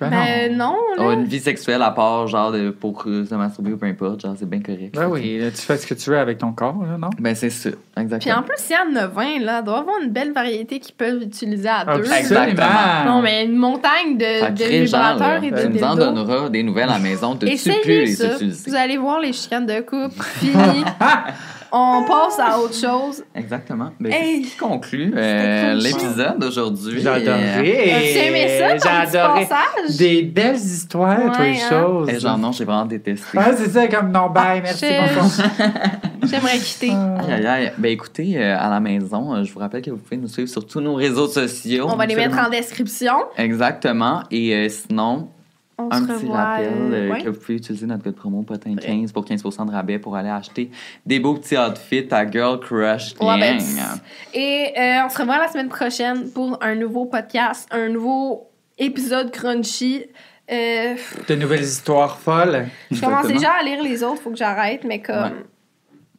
Ben 0.00 0.10
Ben 0.10 0.56
non. 0.56 0.76
non, 0.98 1.04
a 1.04 1.08
là. 1.08 1.14
une 1.14 1.24
vie 1.24 1.38
sexuelle 1.38 1.80
à 1.80 1.90
part, 1.92 2.26
genre, 2.26 2.50
de, 2.50 2.70
pour 2.70 3.02
se 3.04 3.34
masturber 3.34 3.72
ou 3.72 3.76
peu 3.76 3.86
importe. 3.86 4.20
Genre, 4.22 4.34
c'est 4.36 4.48
bien 4.48 4.60
correct. 4.60 4.94
Ben 4.94 5.08
oui, 5.08 5.38
là, 5.38 5.50
tu 5.50 5.58
fais 5.58 5.76
ce 5.76 5.86
que 5.86 5.94
tu 5.94 6.10
veux 6.10 6.18
avec 6.18 6.38
ton 6.38 6.52
corps, 6.52 6.82
là, 6.84 6.98
non? 6.98 7.10
Ben, 7.20 7.34
c'est 7.34 7.50
ça. 7.50 7.70
Puis 7.70 8.02
Exactement. 8.02 8.36
en 8.38 8.42
plus, 8.42 8.56
s'il 8.56 8.74
y 8.74 8.78
en 8.78 8.96
a 9.00 9.06
20, 9.06 9.38
là, 9.40 9.62
doit 9.62 9.78
avoir 9.78 9.96
une 10.02 10.10
belle 10.10 10.32
variété 10.32 10.80
qu'ils 10.80 10.94
peuvent 10.96 11.22
utiliser 11.22 11.68
à 11.68 11.84
deux. 11.84 12.02
Exactement. 12.12 13.04
Non, 13.06 13.22
mais 13.22 13.44
une 13.44 13.56
montagne 13.56 14.18
de, 14.18 14.50
de 14.50 14.84
vibrateurs 14.84 15.44
et 15.44 15.50
de 15.50 15.60
tu 15.62 15.68
nous 15.68 15.82
en 15.84 15.94
donneras 15.94 16.48
des 16.48 16.62
nouvelles 16.64 16.90
à 16.90 16.94
la 16.94 16.98
maison. 16.98 17.36
Tu 17.36 17.40
tu 17.40 17.46
peux 17.46 17.52
Essayez 17.52 18.00
les 18.04 18.24
utiliser? 18.24 18.70
Vous 18.70 18.76
allez 18.76 18.96
voir 18.96 19.20
les 19.20 19.32
chicanes 19.32 19.66
de 19.66 19.80
couple. 19.80 20.20
Fini. 20.40 20.84
On 21.76 22.04
passe 22.04 22.38
à 22.38 22.56
autre 22.60 22.74
chose. 22.74 23.24
Exactement. 23.34 23.90
Ben, 23.98 24.12
Hey! 24.12 24.42
qui 24.42 24.56
conclut 24.56 25.12
euh, 25.16 25.74
l'épisode 25.74 26.38
d'aujourd'hui. 26.38 27.00
J'ai 27.00 27.08
adoré. 27.08 27.92
As-tu 27.92 28.18
aimé 28.28 28.58
ça, 28.60 28.74
ton 28.76 29.10
J'ai 29.10 29.18
adoré. 29.18 29.46
passage? 29.46 29.96
Des 29.96 30.22
belles 30.22 30.54
histoires, 30.54 31.18
Ouais, 31.18 31.32
toi, 31.32 31.44
les 31.44 31.60
hein. 31.60 31.68
choses. 31.68 32.08
Eh, 32.12 32.20
genre, 32.20 32.38
non, 32.38 32.52
j'ai 32.52 32.64
vraiment 32.64 32.84
détesté. 32.86 33.36
Ah, 33.36 33.50
c'est 33.56 33.70
ça, 33.70 33.88
comme 33.88 34.12
non, 34.12 34.30
bye, 34.30 34.60
merci, 34.62 34.86
je- 34.86 35.18
bonsoir. 35.20 35.48
J'aimerais 36.22 36.58
quitter. 36.58 36.90
Aïe, 36.90 37.32
aïe, 37.32 37.46
aïe. 37.46 37.72
Ben 37.76 37.90
écoutez, 37.90 38.34
euh, 38.38 38.56
à 38.58 38.70
la 38.70 38.78
maison, 38.80 39.34
euh, 39.34 39.42
je 39.44 39.52
vous 39.52 39.58
rappelle 39.58 39.82
que 39.82 39.90
vous 39.90 39.96
pouvez 39.98 40.16
nous 40.16 40.28
suivre 40.28 40.48
sur 40.48 40.64
tous 40.66 40.80
nos 40.80 40.94
réseaux 40.94 41.26
sociaux. 41.26 41.88
On 41.90 41.96
va 41.96 42.06
les 42.06 42.14
mettre 42.14 42.38
en 42.38 42.48
description. 42.50 43.14
Exactement. 43.36 44.22
Et 44.30 44.54
euh, 44.54 44.68
sinon, 44.68 45.28
On 45.76 45.88
un 45.90 46.00
se 46.00 46.04
petit 46.04 46.24
revoit. 46.26 46.36
rappel 46.36 46.72
euh, 46.72 46.92
euh, 46.92 47.10
ouais. 47.10 47.22
que 47.22 47.28
vous 47.30 47.38
pouvez 47.40 47.56
utiliser 47.56 47.86
notre 47.86 48.04
code 48.04 48.14
promo 48.14 48.42
potin15 48.42 49.12
pour 49.12 49.24
15 49.24 49.42
de 49.42 49.70
rabais 49.72 49.98
pour 49.98 50.14
aller 50.14 50.28
acheter 50.28 50.70
des 51.04 51.18
beaux 51.18 51.34
petits 51.34 51.56
outfits 51.58 52.06
à 52.12 52.30
Girl 52.30 52.60
Crush 52.60 53.14
Ouais, 53.20 53.40
ben, 53.40 53.58
Gang. 53.58 53.98
Et 54.32 54.72
euh, 54.78 55.00
on 55.04 55.08
se 55.08 55.18
revoit 55.18 55.38
la 55.38 55.48
semaine 55.48 55.68
prochaine 55.68 56.30
pour 56.30 56.58
un 56.62 56.76
nouveau 56.76 57.06
podcast, 57.06 57.68
un 57.72 57.88
nouveau 57.88 58.50
épisode 58.78 59.30
crunchy. 59.32 60.04
Euh, 60.52 60.94
De 61.28 61.34
nouvelles 61.34 61.62
histoires 61.62 62.18
folles. 62.18 62.66
je 62.90 63.00
commence 63.00 63.26
déjà 63.26 63.52
à 63.58 63.62
lire 63.64 63.82
les 63.82 64.02
autres, 64.04 64.20
faut 64.22 64.30
que 64.30 64.36
j'arrête, 64.36 64.84
mais 64.84 65.00
comme. 65.00 65.16
Ouais. 65.24 65.32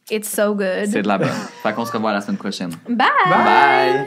It's 0.08 0.28
so 0.28 0.54
good. 0.54 0.86
C'est 0.86 1.02
de 1.02 1.08
la 1.08 1.18
bonne. 1.18 1.28
fait 1.62 1.72
qu'on 1.72 1.84
se 1.84 1.90
revoit 1.92 2.12
la 2.12 2.20
semaine 2.20 2.36
prochaine. 2.36 2.70
Bye! 2.88 3.06
Bye! 3.28 4.06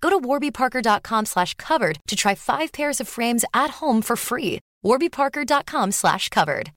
Go 0.00 0.10
to 0.10 0.20
warbyparker.com 0.20 1.26
slash 1.26 1.54
covered 1.54 1.98
to 2.08 2.16
try 2.16 2.34
five 2.34 2.72
pairs 2.72 3.00
of 3.00 3.08
frames 3.08 3.44
at 3.52 3.70
home 3.72 4.02
for 4.02 4.16
free. 4.16 4.60
warbyparker.com 4.84 5.92
slash 5.92 6.28
covered. 6.28 6.72